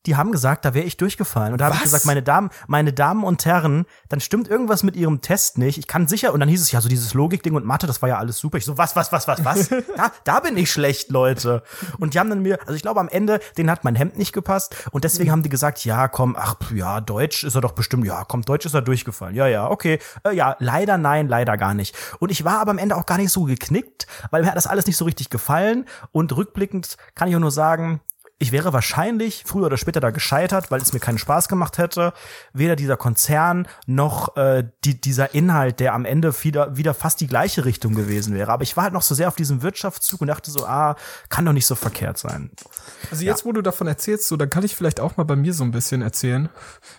Die 0.07 0.17
haben 0.17 0.33
gesagt, 0.33 0.65
da 0.65 0.73
wäre 0.73 0.87
ich 0.87 0.97
durchgefallen. 0.97 1.53
Und 1.53 1.61
da 1.61 1.67
habe 1.67 1.77
ich 1.77 1.83
gesagt, 1.83 2.07
meine 2.07 2.23
Damen, 2.23 2.51
meine 2.67 2.93
Damen 2.93 3.23
und 3.23 3.45
Herren, 3.45 3.85
dann 4.09 4.21
stimmt 4.21 4.49
irgendwas 4.49 4.83
mit 4.83 4.97
ihrem 4.97 5.21
Test 5.21 5.59
nicht. 5.59 5.77
Ich 5.77 5.87
kann 5.87 6.09
sicher, 6.09 6.33
und 6.33 6.41
dann 6.41 6.49
hieß 6.49 6.63
es 6.63 6.73
ja 6.73 6.81
so 6.81 6.89
dieses 6.89 7.13
Logikding 7.13 7.55
und 7.55 7.67
Mathe, 7.67 7.87
das 7.87 8.01
war 8.01 8.09
ja 8.09 8.19
alles 8.19 8.39
super. 8.39 8.57
Ich 8.57 8.65
so, 8.65 8.79
was, 8.79 8.97
was, 8.97 9.13
was, 9.13 9.29
was, 9.29 9.45
was? 9.45 9.69
da, 9.97 10.11
da 10.25 10.41
bin 10.41 10.57
ich 10.57 10.71
schlecht, 10.71 11.11
Leute. 11.11 11.63
Und 11.99 12.15
die 12.15 12.19
haben 12.19 12.31
dann 12.31 12.41
mir, 12.41 12.59
also 12.63 12.75
ich 12.75 12.83
glaube 12.83 13.01
am 13.01 13.09
Ende, 13.09 13.41
denen 13.59 13.71
hat 13.71 13.85
mein 13.85 13.95
Hemd 13.95 14.17
nicht 14.17 14.33
gepasst. 14.33 14.75
Und 14.91 15.05
deswegen 15.05 15.31
haben 15.31 15.43
die 15.43 15.51
gesagt, 15.51 15.85
ja, 15.85 16.09
komm, 16.09 16.35
ach, 16.39 16.57
ja, 16.75 17.01
Deutsch 17.01 17.45
ist 17.45 17.55
er 17.55 17.61
doch 17.61 17.73
bestimmt, 17.73 18.07
ja, 18.07 18.25
komm, 18.25 18.43
Deutsch 18.43 18.65
ist 18.65 18.75
er 18.75 18.83
durchgefallen. 18.83 19.35
Ja, 19.35 19.49
ja, 19.49 19.71
okay. 19.71 19.99
Äh, 20.25 20.35
ja, 20.35 20.57
leider 20.61 20.97
nein, 20.97 21.29
leider 21.29 21.59
gar 21.59 21.75
nicht. 21.75 21.95
Und 22.21 22.31
ich 22.31 22.45
war 22.45 22.61
aber 22.61 22.71
am 22.71 22.79
Ende 22.79 22.97
auch 22.97 23.07
gar 23.07 23.19
nicht 23.19 23.33
so 23.33 23.45
geknickt, 23.45 24.07
weil 24.31 24.43
mir 24.43 24.49
hat 24.49 24.57
das 24.57 24.67
alles 24.67 24.87
nicht 24.87 24.97
so 24.97 25.05
richtig 25.05 25.29
gefallen. 25.29 25.85
Und 26.13 26.35
rückblickend 26.35 26.97
kann 27.15 27.29
ich 27.29 27.37
auch 27.37 27.41
nur 27.41 27.51
sagen, 27.51 28.01
ich 28.43 28.53
wäre 28.53 28.73
wahrscheinlich 28.73 29.45
früher 29.47 29.67
oder 29.67 29.77
später 29.77 30.01
da 30.01 30.11
gescheitert, 30.11 30.71
weil 30.71 30.81
es 30.81 30.95
mir 30.95 30.99
keinen 30.99 31.19
Spaß 31.19 31.47
gemacht 31.47 31.77
hätte. 31.77 32.15
Weder 32.55 32.75
dieser 32.75 32.97
Konzern 32.97 33.69
noch 33.87 34.35
äh, 34.39 34.67
die, 34.83 34.99
dieser 34.99 35.35
Inhalt, 35.35 35.79
der 35.79 35.93
am 35.93 36.07
Ende 36.07 36.33
wieder, 36.43 36.75
wieder 36.75 36.95
fast 36.95 37.21
die 37.21 37.27
gleiche 37.27 37.67
Richtung 37.67 37.95
gewesen 37.95 38.35
wäre. 38.35 38.51
Aber 38.51 38.63
ich 38.63 38.79
war 38.79 38.85
halt 38.85 38.95
noch 38.95 39.03
so 39.03 39.15
sehr 39.15 39.29
auf 39.29 39.37
diesem 39.37 39.61
Wirtschaftszug 39.61 40.23
und 40.23 40.29
dachte 40.29 40.51
so, 40.51 40.65
ah, 40.65 40.97
kann 41.29 41.45
doch 41.45 41.53
nicht 41.53 41.67
so 41.67 41.75
verkehrt 41.75 42.17
sein. 42.17 42.51
Also 43.11 43.25
jetzt, 43.25 43.45
wo 43.45 43.53
du 43.53 43.61
davon 43.61 43.87
erzählst, 43.87 44.27
so, 44.27 44.39
dann 44.39 44.49
kann 44.49 44.65
ich 44.65 44.75
vielleicht 44.75 45.01
auch 45.01 45.19
mal 45.19 45.25
bei 45.25 45.37
mir 45.37 45.53
so 45.53 45.63
ein 45.63 45.71
bisschen 45.71 46.01
erzählen. 46.01 46.49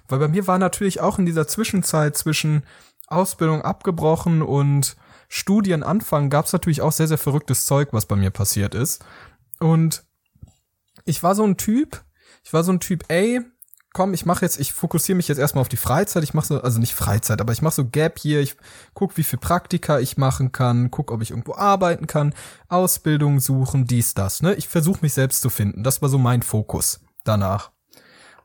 Weil 0.08 0.20
bei 0.20 0.28
mir 0.28 0.46
war 0.46 0.60
natürlich 0.60 1.02
auch 1.02 1.18
in 1.18 1.26
dieser 1.26 1.48
Zwischenzeit 1.48 2.16
zwischen 2.16 2.62
Ausbildung 3.08 3.64
abgebrochen 3.64 4.44
und 4.44 4.96
Studienanfang 5.28 6.30
gab 6.30 6.46
es 6.46 6.54
natürlich 6.54 6.82
auch 6.82 6.92
sehr, 6.92 7.08
sehr 7.08 7.18
verrücktes 7.18 7.66
Zeug, 7.66 7.90
was 7.94 8.06
bei 8.06 8.16
mir 8.16 8.30
passiert 8.30 8.76
ist. 8.76 9.04
Und 9.60 10.04
ich 11.06 11.24
war 11.24 11.36
so 11.36 11.44
ein 11.44 11.58
Typ, 11.58 12.04
ich 12.44 12.54
war 12.54 12.64
so 12.64 12.72
ein 12.72 12.80
Typ, 12.80 13.04
ey, 13.08 13.42
komm, 13.94 14.14
ich 14.14 14.26
mache 14.26 14.46
jetzt, 14.46 14.60
ich 14.60 14.74
fokussiere 14.74 15.16
mich 15.16 15.28
jetzt 15.28 15.38
erstmal 15.38 15.62
auf 15.62 15.70
die 15.70 15.78
Freizeit. 15.78 16.24
Ich 16.24 16.34
mache 16.34 16.48
so, 16.48 16.62
also 16.62 16.80
nicht 16.80 16.94
Freizeit, 16.94 17.42
aber 17.42 17.54
ich 17.54 17.62
mache 17.62 17.76
so 17.76 17.86
Gap 17.86 18.20
hier. 18.20 18.40
Ich 18.40 18.56
guck, 18.94 19.18
wie 19.18 19.24
viel 19.24 19.40
Praktika 19.40 20.00
ich 20.00 20.18
machen 20.18 20.52
kann, 20.52 20.92
guck, 20.92 21.12
ob 21.12 21.22
ich 21.22 21.32
irgendwo 21.32 21.56
arbeiten 21.56 22.08
kann, 22.08 22.34
Ausbildung 22.70 23.40
suchen, 23.40 23.86
dies, 23.86 24.14
das. 24.14 24.42
Ne, 24.42 24.54
ich 24.56 24.68
versuche 24.68 25.00
mich 25.02 25.14
selbst 25.14 25.42
zu 25.42 25.50
finden. 25.50 25.84
Das 25.84 26.02
war 26.02 26.10
so 26.10 26.18
mein 26.18 26.42
Fokus 26.42 27.02
danach. 27.24 27.72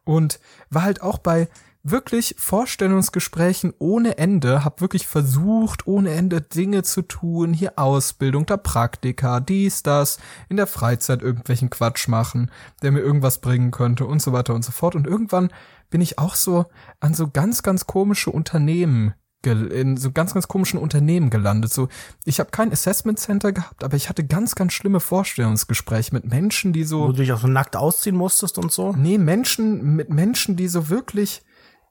Und 0.05 0.41
war 0.71 0.83
halt 0.83 1.03
auch 1.03 1.19
bei 1.19 1.49
wirklich 1.91 2.35
Vorstellungsgesprächen 2.39 3.73
ohne 3.79 4.19
Ende, 4.19 4.65
hab 4.65 4.81
wirklich 4.81 5.07
versucht, 5.07 5.87
ohne 5.87 6.11
Ende 6.11 6.41
Dinge 6.41 6.83
zu 6.83 7.03
tun, 7.03 7.53
hier 7.53 7.79
Ausbildung, 7.79 8.47
da 8.47 8.57
Praktika, 8.57 9.41
dies, 9.41 9.83
das, 9.83 10.19
in 10.49 10.57
der 10.57 10.67
Freizeit 10.67 11.23
irgendwelchen 11.23 11.71
Quatsch 11.71 12.09
machen, 12.09 12.51
der 12.83 12.93
mir 12.93 13.01
irgendwas 13.01 13.41
bringen 13.41 13.71
könnte 13.71 14.07
und 14.07 14.21
so 14.21 14.33
weiter 14.33 14.55
und 14.55 14.65
so 14.65 14.73
fort. 14.73 14.95
Und 14.95 15.07
irgendwann 15.07 15.51
bin 15.91 16.01
ich 16.01 16.19
auch 16.19 16.35
so 16.35 16.67
an 17.01 17.15
so 17.15 17.29
ganz, 17.29 17.63
ganz 17.63 17.87
komische 17.87 18.31
Unternehmen 18.31 19.15
in 19.45 19.97
so 19.97 20.11
ganz, 20.11 20.35
ganz 20.35 20.49
komischen 20.49 20.81
Unternehmen 20.81 21.31
gelandet. 21.31 21.73
So, 21.73 21.87
ich 22.25 22.41
habe 22.41 22.51
kein 22.51 22.73
Assessment 22.73 23.21
Center 23.21 23.53
gehabt, 23.53 23.85
aber 23.85 23.97
ich 23.97 24.09
hatte 24.09 24.25
ganz, 24.27 24.57
ganz 24.57 24.73
schlimme 24.73 24.99
Vorstellungsgespräche 24.99 26.13
mit 26.13 26.25
Menschen, 26.25 26.73
die 26.73 26.83
so. 26.83 27.03
Wo 27.03 27.07
du 27.13 27.19
dich 27.19 27.31
auch 27.31 27.41
so 27.41 27.47
nackt 27.47 27.77
ausziehen 27.77 28.17
musstest 28.17 28.59
und 28.59 28.73
so? 28.73 28.93
Nee, 28.93 29.19
Menschen, 29.19 29.95
mit 29.95 30.11
Menschen, 30.11 30.57
die 30.57 30.67
so 30.67 30.89
wirklich 30.89 31.43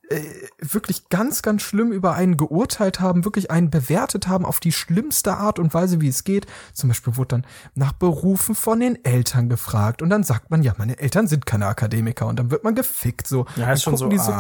äh, 0.10 0.22
wirklich 0.60 1.10
ganz, 1.10 1.42
ganz 1.42 1.62
schlimm 1.62 1.92
über 1.92 2.14
einen 2.14 2.38
geurteilt 2.38 3.00
haben, 3.00 3.26
wirklich 3.26 3.50
einen 3.52 3.70
bewertet 3.70 4.28
haben 4.28 4.46
auf 4.46 4.60
die 4.60 4.72
schlimmste 4.72 5.38
Art 5.38 5.60
und 5.60 5.74
Weise, 5.74 6.02
wie 6.02 6.08
es 6.08 6.24
geht. 6.24 6.46
Zum 6.74 6.90
Beispiel 6.90 7.18
wurde 7.18 7.30
dann 7.30 7.48
nach 7.74 7.94
Berufen 7.94 8.56
von 8.56 8.80
den 8.80 9.04
Eltern 9.04 9.50
gefragt 9.50 10.02
und 10.02 10.10
dann 10.10 10.24
sagt 10.24 10.52
man, 10.52 10.64
ja, 10.64 10.74
meine 10.78 11.00
Eltern 11.00 11.28
sind 11.28 11.46
keine 11.46 11.68
Akademiker 11.68 12.28
und 12.28 12.38
dann 12.38 12.52
wird 12.52 12.64
man 12.64 12.76
gefickt 12.76 13.28
so. 13.28 13.46
Ja, 13.56 13.72
ist 13.72 13.84
schon 13.84 13.98
so, 13.98 14.10
so 14.10 14.32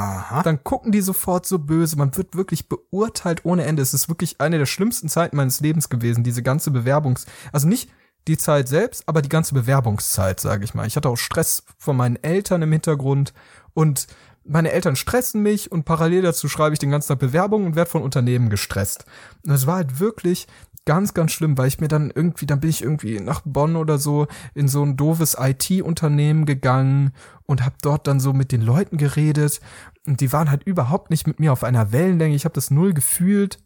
dann 0.43 0.63
gucken 0.63 0.91
die 0.91 1.01
sofort 1.01 1.45
so 1.45 1.59
böse. 1.59 1.97
Man 1.97 2.15
wird 2.15 2.35
wirklich 2.35 2.69
beurteilt 2.69 3.45
ohne 3.45 3.65
Ende. 3.65 3.81
Es 3.81 3.93
ist 3.93 4.09
wirklich 4.09 4.41
eine 4.41 4.57
der 4.57 4.65
schlimmsten 4.65 5.09
Zeiten 5.09 5.35
meines 5.35 5.61
Lebens 5.61 5.89
gewesen, 5.89 6.23
diese 6.23 6.43
ganze 6.43 6.71
Bewerbungs, 6.71 7.25
also 7.51 7.67
nicht 7.67 7.89
die 8.27 8.37
Zeit 8.37 8.67
selbst, 8.67 9.07
aber 9.07 9.21
die 9.21 9.29
ganze 9.29 9.53
Bewerbungszeit, 9.53 10.39
sage 10.39 10.63
ich 10.63 10.73
mal. 10.73 10.87
Ich 10.87 10.95
hatte 10.95 11.09
auch 11.09 11.17
Stress 11.17 11.63
von 11.77 11.95
meinen 11.95 12.21
Eltern 12.23 12.61
im 12.61 12.71
Hintergrund 12.71 13.33
und 13.73 14.07
meine 14.47 14.71
Eltern 14.71 14.95
stressen 14.95 15.41
mich 15.41 15.71
und 15.71 15.85
parallel 15.85 16.21
dazu 16.21 16.47
schreibe 16.47 16.73
ich 16.73 16.79
den 16.79 16.91
ganzen 16.91 17.09
Tag 17.09 17.19
Bewerbungen 17.19 17.67
und 17.67 17.75
werde 17.75 17.89
von 17.89 18.03
Unternehmen 18.03 18.49
gestresst. 18.49 19.05
Und 19.43 19.51
das 19.51 19.67
war 19.67 19.77
halt 19.77 19.99
wirklich 19.99 20.47
ganz, 20.85 21.15
ganz 21.15 21.31
schlimm, 21.31 21.57
weil 21.57 21.67
ich 21.67 21.79
mir 21.79 21.87
dann 21.87 22.11
irgendwie, 22.13 22.45
dann 22.45 22.59
bin 22.59 22.69
ich 22.69 22.83
irgendwie 22.83 23.19
nach 23.19 23.41
Bonn 23.43 23.75
oder 23.75 23.97
so 23.97 24.27
in 24.53 24.67
so 24.67 24.83
ein 24.83 24.95
doofes 24.95 25.35
IT-Unternehmen 25.39 26.45
gegangen 26.45 27.11
und 27.47 27.65
habe 27.65 27.75
dort 27.81 28.05
dann 28.07 28.19
so 28.19 28.33
mit 28.33 28.51
den 28.51 28.61
Leuten 28.61 28.97
geredet 28.97 29.61
und 30.05 30.21
die 30.21 30.31
waren 30.31 30.51
halt 30.51 30.63
überhaupt 30.63 31.09
nicht 31.09 31.25
mit 31.25 31.39
mir 31.39 31.51
auf 31.51 31.63
einer 31.63 31.91
Wellenlänge. 31.91 32.35
Ich 32.35 32.45
habe 32.45 32.53
das 32.53 32.69
null 32.69 32.93
gefühlt 32.93 33.57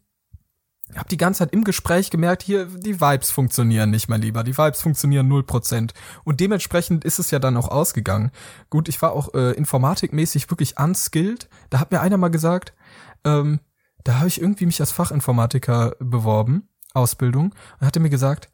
habe 0.96 1.08
die 1.08 1.16
ganze 1.16 1.38
Zeit 1.38 1.52
im 1.52 1.64
Gespräch 1.64 2.10
gemerkt, 2.10 2.42
hier, 2.42 2.66
die 2.66 3.00
Vibes 3.00 3.30
funktionieren 3.30 3.90
nicht, 3.90 4.08
mein 4.08 4.22
Lieber. 4.22 4.42
Die 4.42 4.56
Vibes 4.56 4.80
funktionieren 4.80 5.28
null 5.28 5.44
Prozent. 5.44 5.94
Und 6.24 6.40
dementsprechend 6.40 7.04
ist 7.04 7.18
es 7.18 7.30
ja 7.30 7.38
dann 7.38 7.56
auch 7.56 7.68
ausgegangen. 7.68 8.30
Gut, 8.70 8.88
ich 8.88 9.00
war 9.00 9.12
auch 9.12 9.34
äh, 9.34 9.52
informatikmäßig 9.52 10.50
wirklich 10.50 10.78
unskilled. 10.78 11.48
Da 11.70 11.80
hat 11.80 11.92
mir 11.92 12.00
einer 12.00 12.16
mal 12.16 12.30
gesagt, 12.30 12.74
ähm, 13.24 13.60
da 14.04 14.16
habe 14.16 14.28
ich 14.28 14.40
irgendwie 14.40 14.66
mich 14.66 14.80
als 14.80 14.92
Fachinformatiker 14.92 15.96
beworben, 16.00 16.68
Ausbildung, 16.94 17.54
und 17.78 17.86
hatte 17.86 18.00
mir 18.00 18.10
gesagt, 18.10 18.50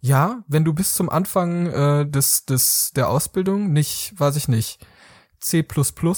ja, 0.00 0.42
wenn 0.48 0.64
du 0.64 0.72
bis 0.74 0.94
zum 0.94 1.08
Anfang 1.08 1.66
äh, 1.66 2.06
des, 2.06 2.44
des 2.44 2.92
der 2.94 3.08
Ausbildung 3.08 3.72
nicht, 3.72 4.14
weiß 4.18 4.36
ich 4.36 4.48
nicht, 4.48 4.84
C++ 5.40 5.64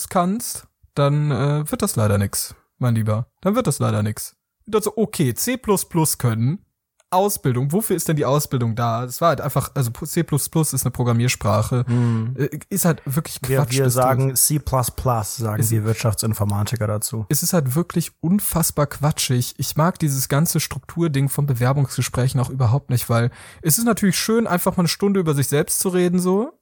kannst, 0.09 0.67
dann 0.95 1.31
äh, 1.31 1.71
wird 1.71 1.83
das 1.83 1.97
leider 1.97 2.19
nix, 2.19 2.55
mein 2.79 2.95
Lieber. 2.95 3.29
Dann 3.41 3.55
wird 3.55 3.67
das 3.67 3.79
leider 3.79 4.03
nix 4.03 4.37
dachte 4.73 4.85
so, 4.85 4.93
okay, 4.97 5.35
C++ 5.35 5.59
können, 6.19 6.65
Ausbildung, 7.15 7.71
wofür 7.73 7.97
ist 7.97 8.09
denn 8.09 8.17
die 8.17 8.25
Ausbildung 8.25 8.75
da? 8.75 9.07
Das 9.07 9.21
war 9.21 9.29
halt 9.29 9.41
einfach, 9.41 9.71
also 9.75 9.91
C++ 9.91 10.21
ist 10.23 10.85
eine 10.85 10.91
Programmiersprache, 10.91 11.85
hm. 11.87 12.35
ist 12.69 12.85
halt 12.85 13.03
wirklich 13.07 13.41
Quatsch. 13.41 13.73
Wir, 13.73 13.85
wir 13.85 13.91
sagen 13.91 14.35
C++, 14.35 14.61
sagen 14.67 15.61
ist, 15.61 15.71
wir 15.71 15.85
Wirtschaftsinformatiker 15.85 16.87
dazu. 16.87 17.25
Es 17.29 17.43
ist 17.43 17.53
halt 17.53 17.77
wirklich 17.77 18.13
unfassbar 18.21 18.87
quatschig. 18.87 19.55
Ich 19.59 19.77
mag 19.77 19.99
dieses 19.99 20.29
ganze 20.29 20.61
Strukturding 20.61 21.29
von 21.29 21.47
Bewerbungsgesprächen 21.47 22.41
auch 22.41 22.51
überhaupt 22.51 22.91
nicht, 22.91 23.09
weil 23.09 23.31
es 23.63 23.79
ist 23.79 23.85
natürlich 23.85 24.19
schön, 24.19 24.47
einfach 24.47 24.77
mal 24.77 24.83
eine 24.83 24.89
Stunde 24.89 25.21
über 25.21 25.35
sich 25.35 25.47
selbst 25.47 25.79
zu 25.79 25.91
reden, 25.91 26.19
so. 26.19 26.53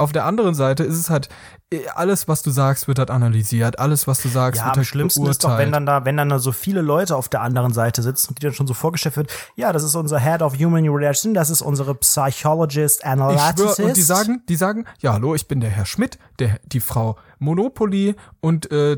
Auf 0.00 0.12
der 0.12 0.24
anderen 0.24 0.54
Seite 0.54 0.82
ist 0.82 0.98
es 0.98 1.10
halt, 1.10 1.28
äh, 1.70 1.86
alles, 1.94 2.26
was 2.26 2.42
du 2.42 2.50
sagst, 2.50 2.88
wird 2.88 2.98
halt 2.98 3.10
analysiert. 3.10 3.78
Alles, 3.78 4.06
was 4.06 4.22
du 4.22 4.28
sagst, 4.28 4.58
ja, 4.58 4.64
wird 4.64 4.74
am 4.74 4.78
halt 4.78 4.86
schlimmsten 4.86 5.20
beurteilt. 5.20 5.34
ist 5.34 5.44
doch, 5.44 5.58
wenn 5.58 5.72
dann 5.72 5.84
da, 5.84 6.06
wenn 6.06 6.16
dann 6.16 6.30
da 6.30 6.38
so 6.38 6.52
viele 6.52 6.80
Leute 6.80 7.14
auf 7.16 7.28
der 7.28 7.42
anderen 7.42 7.74
Seite 7.74 8.02
sitzen 8.02 8.30
und 8.30 8.38
die 8.38 8.46
dann 8.46 8.54
schon 8.54 8.66
so 8.66 8.72
vorgestellt 8.72 9.16
wird, 9.16 9.30
ja, 9.56 9.72
das 9.72 9.82
ist 9.82 9.94
unser 9.94 10.18
Head 10.18 10.40
of 10.40 10.58
Human 10.58 10.88
Relations, 10.88 11.34
das 11.34 11.50
ist 11.50 11.60
unsere 11.60 11.94
Psychologist, 11.96 13.04
Analyticist. 13.04 13.80
und 13.80 13.96
die 13.96 14.02
sagen, 14.02 14.42
die 14.48 14.56
sagen, 14.56 14.86
ja, 15.00 15.12
hallo, 15.12 15.34
ich 15.34 15.48
bin 15.48 15.60
der 15.60 15.70
Herr 15.70 15.84
Schmidt, 15.86 16.18
der, 16.38 16.58
die 16.64 16.80
Frau 16.80 17.16
Monopoly 17.38 18.16
und 18.40 18.72
äh, 18.72 18.96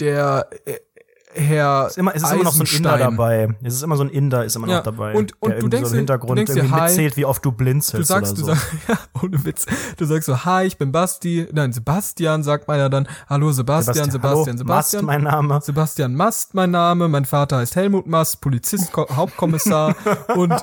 der 0.00 0.48
äh, 0.64 0.78
Herr 1.34 1.86
es 1.86 1.92
ist 1.92 1.98
immer, 1.98 2.14
es 2.14 2.22
ist 2.22 2.32
immer 2.32 2.44
noch 2.44 2.52
so 2.52 2.62
ein 2.62 2.76
Inder 2.76 2.98
dabei. 2.98 3.48
Es 3.62 3.74
ist 3.74 3.82
immer 3.82 3.96
so 3.96 4.04
ein 4.04 4.10
Inder 4.10 4.44
ist 4.44 4.56
immer 4.56 4.68
ja, 4.68 4.76
noch 4.76 4.84
dabei. 4.84 5.14
Und, 5.14 5.34
und 5.40 5.62
du 5.62 5.68
denkst, 5.68 5.88
so 5.88 5.94
im 5.94 6.00
Hintergrund 6.00 6.30
du 6.30 6.34
denkst 6.44 6.56
irgendwie 6.56 6.74
hi, 6.74 6.88
mitzählt, 6.88 7.16
wie 7.16 7.24
oft 7.24 7.44
du 7.44 7.52
blinzelst 7.52 8.10
du 8.10 8.14
sagst, 8.14 8.32
oder 8.32 8.40
so. 8.40 8.46
Du 8.46 8.54
sagst, 8.54 8.72
ja, 8.88 8.98
ohne 9.22 9.44
Witz. 9.44 9.66
Du 9.96 10.04
sagst 10.04 10.26
so, 10.26 10.44
hi, 10.44 10.66
ich 10.66 10.76
bin 10.76 10.92
Basti. 10.92 11.46
Nein, 11.52 11.72
Sebastian 11.72 12.42
sagt 12.42 12.68
man 12.68 12.78
ja 12.78 12.88
dann. 12.88 13.08
Hallo 13.28 13.52
Sebastian, 13.52 14.10
Sebastian, 14.10 14.58
Sebastian. 14.58 14.58
Hallo, 14.58 14.58
Sebastian. 14.58 15.04
Mast 15.04 15.04
mein 15.04 15.22
Name. 15.22 15.60
Sebastian 15.62 16.14
Mast 16.14 16.54
mein 16.54 16.70
Name. 16.70 17.08
Mein 17.08 17.24
Vater 17.24 17.58
heißt 17.58 17.76
Helmut 17.76 18.06
Mast, 18.06 18.40
Polizist, 18.40 18.92
Hauptkommissar. 18.94 19.94
und 20.36 20.54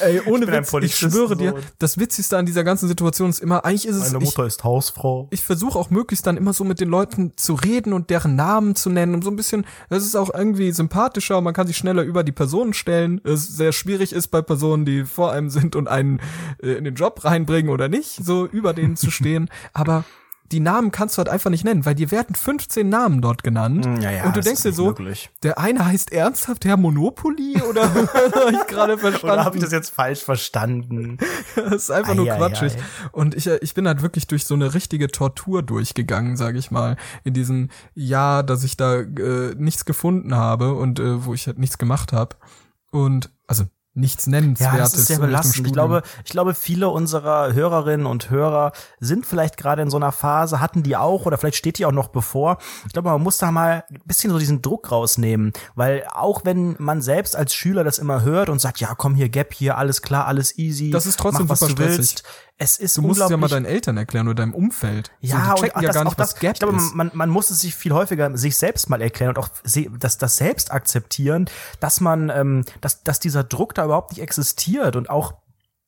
ey, 0.00 0.20
ohne 0.26 0.44
ich 0.44 0.52
Witz, 0.52 0.72
ich 0.82 0.96
schwöre 0.96 1.36
dir, 1.36 1.54
das 1.78 1.98
Witzigste 1.98 2.36
an 2.36 2.46
dieser 2.46 2.64
ganzen 2.64 2.88
Situation 2.88 3.30
ist 3.30 3.40
immer, 3.40 3.64
eigentlich 3.64 3.86
ist 3.86 3.96
es. 3.96 4.12
Meine 4.12 4.24
Mutter 4.24 4.42
ich, 4.42 4.48
ist 4.48 4.64
Hausfrau. 4.64 5.28
Ich 5.30 5.42
versuche 5.42 5.78
auch 5.78 5.90
möglichst 5.90 6.26
dann 6.26 6.36
immer 6.36 6.52
so 6.52 6.64
mit 6.64 6.80
den 6.80 6.88
Leuten 6.88 7.32
zu 7.36 7.54
reden 7.54 7.92
und 7.92 8.10
deren 8.10 8.36
Namen 8.36 8.74
zu 8.74 8.90
nennen, 8.90 9.14
um 9.14 9.22
so 9.22 9.30
ein 9.30 9.36
bisschen, 9.36 9.61
das 9.88 10.04
ist 10.04 10.16
auch 10.16 10.32
irgendwie 10.32 10.72
sympathischer, 10.72 11.40
man 11.40 11.54
kann 11.54 11.66
sich 11.66 11.76
schneller 11.76 12.02
über 12.02 12.24
die 12.24 12.32
Personen 12.32 12.72
stellen. 12.72 13.20
Es 13.24 13.48
sehr 13.48 13.72
schwierig 13.72 14.12
ist 14.12 14.28
bei 14.28 14.42
Personen, 14.42 14.84
die 14.84 15.04
vor 15.04 15.32
einem 15.32 15.50
sind 15.50 15.76
und 15.76 15.88
einen 15.88 16.20
äh, 16.62 16.72
in 16.72 16.84
den 16.84 16.94
Job 16.94 17.24
reinbringen 17.24 17.70
oder 17.70 17.88
nicht, 17.88 18.24
so 18.24 18.46
über 18.46 18.72
denen 18.72 18.96
zu 18.96 19.10
stehen. 19.10 19.48
Aber 19.72 20.04
die 20.52 20.60
Namen 20.60 20.90
kannst 20.92 21.16
du 21.16 21.18
halt 21.18 21.28
einfach 21.28 21.50
nicht 21.50 21.64
nennen, 21.64 21.84
weil 21.86 21.94
dir 21.94 22.10
werden 22.10 22.34
15 22.36 22.88
Namen 22.88 23.20
dort 23.22 23.42
genannt. 23.42 23.84
Hm, 23.86 24.00
Ja, 24.02 24.10
ja, 24.10 24.24
und 24.24 24.36
du 24.36 24.40
denkst 24.40 24.62
dir 24.62 24.72
so, 24.72 24.86
möglich. 24.86 25.30
der 25.42 25.58
eine 25.58 25.84
heißt 25.86 26.12
ernsthaft 26.12 26.64
Herr 26.64 26.76
Monopoly 26.76 27.60
oder 27.68 27.82
habe 27.94 28.52
ich 28.52 28.66
gerade 28.66 28.98
verstanden? 28.98 29.32
Oder 29.34 29.44
habe 29.44 29.56
ich 29.56 29.62
das 29.62 29.72
jetzt 29.72 29.90
falsch 29.90 30.22
verstanden? 30.22 31.18
Das 31.54 31.74
ist 31.84 31.90
einfach 31.90 32.14
nur 32.14 32.26
Ei, 32.26 32.32
ei, 32.32 32.36
quatschig. 32.38 32.72
ei. 32.74 32.78
Und 33.12 33.34
ich, 33.34 33.46
äh, 33.46 33.58
ich 33.62 33.74
bin 33.74 33.86
halt 33.86 34.02
wirklich 34.02 34.26
durch 34.26 34.44
so 34.44 34.54
eine 34.54 34.74
richtige 34.74 35.08
Tortur 35.08 35.62
durchgegangen, 35.62 36.36
sage 36.36 36.58
ich 36.58 36.70
mal, 36.70 36.96
in 37.24 37.34
diesem 37.34 37.68
Jahr, 37.94 38.42
dass 38.42 38.64
ich 38.64 38.76
da 38.76 39.00
äh, 39.00 39.54
nichts 39.56 39.84
gefunden 39.84 40.34
habe 40.34 40.74
und 40.74 40.98
äh, 41.00 41.24
wo 41.24 41.34
ich 41.34 41.46
halt 41.46 41.58
nichts 41.58 41.78
gemacht 41.78 42.12
habe. 42.12 42.36
Und 42.90 43.30
also 43.46 43.64
nichts 43.94 44.26
Ja, 44.26 44.32
nennenswertes. 44.32 44.78
das 44.78 44.94
ist 44.94 45.06
sehr 45.06 45.18
belastend. 45.18 45.66
Ich 45.66 45.72
glaube, 45.72 46.02
ich 46.24 46.30
glaube, 46.30 46.54
viele 46.54 46.88
unserer 46.88 47.52
Hörerinnen 47.52 48.06
und 48.06 48.30
Hörer 48.30 48.72
sind 49.00 49.26
vielleicht 49.26 49.56
gerade 49.56 49.82
in 49.82 49.90
so 49.90 49.96
einer 49.98 50.12
Phase, 50.12 50.60
hatten 50.60 50.82
die 50.82 50.96
auch 50.96 51.26
oder 51.26 51.36
vielleicht 51.36 51.56
steht 51.56 51.78
die 51.78 51.84
auch 51.86 51.92
noch 51.92 52.08
bevor. 52.08 52.58
Ich 52.86 52.92
glaube, 52.92 53.10
man 53.10 53.22
muss 53.22 53.38
da 53.38 53.50
mal 53.50 53.84
ein 53.90 54.00
bisschen 54.06 54.30
so 54.30 54.38
diesen 54.38 54.62
Druck 54.62 54.90
rausnehmen, 54.90 55.52
weil 55.74 56.06
auch 56.10 56.44
wenn 56.44 56.76
man 56.78 57.02
selbst 57.02 57.36
als 57.36 57.54
Schüler 57.54 57.84
das 57.84 57.98
immer 57.98 58.22
hört 58.22 58.48
und 58.48 58.60
sagt, 58.60 58.80
ja, 58.80 58.94
komm 58.96 59.14
hier, 59.14 59.28
Gap 59.28 59.52
hier, 59.52 59.76
alles 59.76 60.00
klar, 60.02 60.26
alles 60.26 60.56
easy, 60.58 60.90
Das 60.90 61.06
ist 61.06 61.18
trotzdem 61.18 61.46
mach, 61.46 61.50
was 61.52 61.60
super 61.60 61.74
du 61.74 61.78
willst. 61.88 62.22
Es 62.62 62.78
ist 62.78 62.96
Du 62.96 63.02
musst 63.02 63.20
es 63.20 63.28
ja 63.28 63.36
mal 63.36 63.48
deinen 63.48 63.64
Eltern 63.64 63.96
erklären 63.96 64.28
oder 64.28 64.36
deinem 64.36 64.54
Umfeld. 64.54 65.10
ja, 65.20 65.54
so, 65.56 65.64
die 65.64 65.70
und 65.72 65.82
ja 65.82 65.88
das, 65.88 65.94
gar 65.94 66.04
nicht, 66.04 66.12
auch 66.12 66.14
das, 66.14 66.34
was 66.34 66.40
Gap 66.40 66.54
ich 66.54 66.60
glaube, 66.60 66.76
ist. 66.76 66.94
man, 66.94 67.10
man 67.12 67.28
muss 67.28 67.50
es 67.50 67.60
sich 67.60 67.74
viel 67.74 67.92
häufiger 67.92 68.36
sich 68.36 68.56
selbst 68.56 68.88
mal 68.88 69.02
erklären 69.02 69.30
und 69.30 69.38
auch 69.38 69.48
das, 69.98 70.18
das 70.18 70.36
selbst 70.36 70.70
akzeptieren, 70.70 71.46
dass 71.80 72.00
man, 72.00 72.30
ähm, 72.30 72.64
dass, 72.80 73.02
dass 73.02 73.18
dieser 73.18 73.42
Druck 73.42 73.74
da 73.74 73.84
überhaupt 73.84 74.12
nicht 74.12 74.20
existiert 74.20 74.94
und 74.96 75.10
auch 75.10 75.34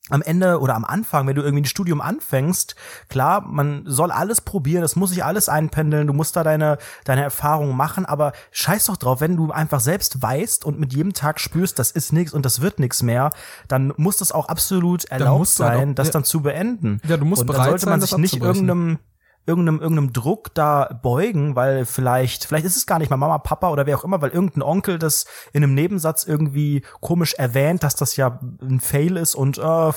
am 0.09 0.21
Ende 0.21 0.59
oder 0.59 0.75
am 0.75 0.85
Anfang, 0.85 1.25
wenn 1.27 1.35
du 1.35 1.41
irgendwie 1.41 1.63
ein 1.63 1.65
Studium 1.65 1.99
anfängst, 1.99 2.75
klar, 3.09 3.41
man 3.41 3.83
soll 3.87 4.11
alles 4.11 4.39
probieren, 4.41 4.81
das 4.81 4.95
muss 4.95 5.09
sich 5.09 5.23
alles 5.23 5.49
einpendeln, 5.49 6.05
du 6.05 6.13
musst 6.13 6.35
da 6.35 6.43
deine, 6.43 6.77
deine 7.05 7.23
Erfahrungen 7.23 7.75
machen, 7.75 8.05
aber 8.05 8.33
scheiß 8.51 8.85
doch 8.85 8.97
drauf, 8.97 9.19
wenn 9.19 9.35
du 9.35 9.51
einfach 9.51 9.79
selbst 9.79 10.21
weißt 10.21 10.63
und 10.63 10.79
mit 10.79 10.93
jedem 10.93 11.13
Tag 11.13 11.39
spürst, 11.39 11.79
das 11.79 11.89
ist 11.89 12.13
nichts 12.13 12.33
und 12.33 12.45
das 12.45 12.61
wird 12.61 12.79
nichts 12.79 13.01
mehr, 13.01 13.31
dann 13.67 13.93
muss 13.97 14.17
das 14.17 14.31
auch 14.31 14.47
absolut 14.47 15.05
erlaubt 15.05 15.39
halt 15.39 15.47
sein, 15.47 15.89
auch- 15.91 15.95
das 15.95 16.07
ja. 16.07 16.13
dann 16.13 16.23
zu 16.23 16.41
beenden. 16.41 17.01
Ja, 17.07 17.17
du 17.17 17.25
musst 17.25 17.41
und 17.41 17.47
dann 17.47 17.55
bereit 17.55 17.69
sollte 17.69 17.89
man 17.89 17.99
sein, 18.01 18.07
sich 18.07 18.17
nicht 18.17 18.43
irgendeinem 18.43 18.99
irgendeinem, 19.45 19.79
irgendeinem 19.79 20.13
Druck 20.13 20.53
da 20.53 20.99
beugen, 21.01 21.55
weil 21.55 21.85
vielleicht, 21.85 22.45
vielleicht 22.45 22.65
ist 22.65 22.77
es 22.77 22.85
gar 22.85 22.99
nicht 22.99 23.09
mal 23.09 23.17
Mama, 23.17 23.37
Papa 23.37 23.69
oder 23.69 23.85
wer 23.85 23.97
auch 23.97 24.03
immer, 24.03 24.21
weil 24.21 24.31
irgendein 24.31 24.63
Onkel 24.63 24.97
das 24.97 25.25
in 25.53 25.63
einem 25.63 25.73
Nebensatz 25.73 26.23
irgendwie 26.23 26.83
komisch 27.01 27.33
erwähnt, 27.35 27.83
dass 27.83 27.95
das 27.95 28.15
ja 28.15 28.39
ein 28.61 28.79
Fail 28.79 29.17
ist 29.17 29.35
und 29.35 29.57
äh, 29.57 29.61
genau. 29.61 29.91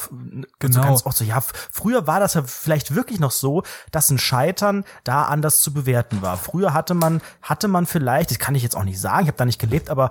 so 0.60 0.80
ganz 0.80 1.06
auch 1.06 1.12
so, 1.12 1.24
ja, 1.24 1.40
früher 1.40 2.06
war 2.06 2.20
das 2.20 2.34
ja 2.34 2.42
vielleicht 2.42 2.94
wirklich 2.94 3.20
noch 3.20 3.30
so, 3.30 3.62
dass 3.90 4.10
ein 4.10 4.18
Scheitern 4.18 4.84
da 5.04 5.24
anders 5.24 5.62
zu 5.62 5.72
bewerten 5.72 6.20
war. 6.22 6.36
Früher 6.36 6.74
hatte 6.74 6.94
man, 6.94 7.20
hatte 7.42 7.68
man 7.68 7.86
vielleicht, 7.86 8.30
das 8.30 8.38
kann 8.38 8.54
ich 8.54 8.62
jetzt 8.62 8.76
auch 8.76 8.84
nicht 8.84 9.00
sagen, 9.00 9.22
ich 9.22 9.28
habe 9.28 9.38
da 9.38 9.44
nicht 9.44 9.60
gelebt, 9.60 9.90
aber 9.90 10.10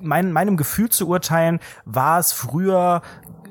mein, 0.00 0.32
meinem 0.32 0.56
Gefühl 0.56 0.90
zu 0.90 1.08
urteilen, 1.08 1.60
war 1.84 2.18
es 2.18 2.32
früher 2.32 3.02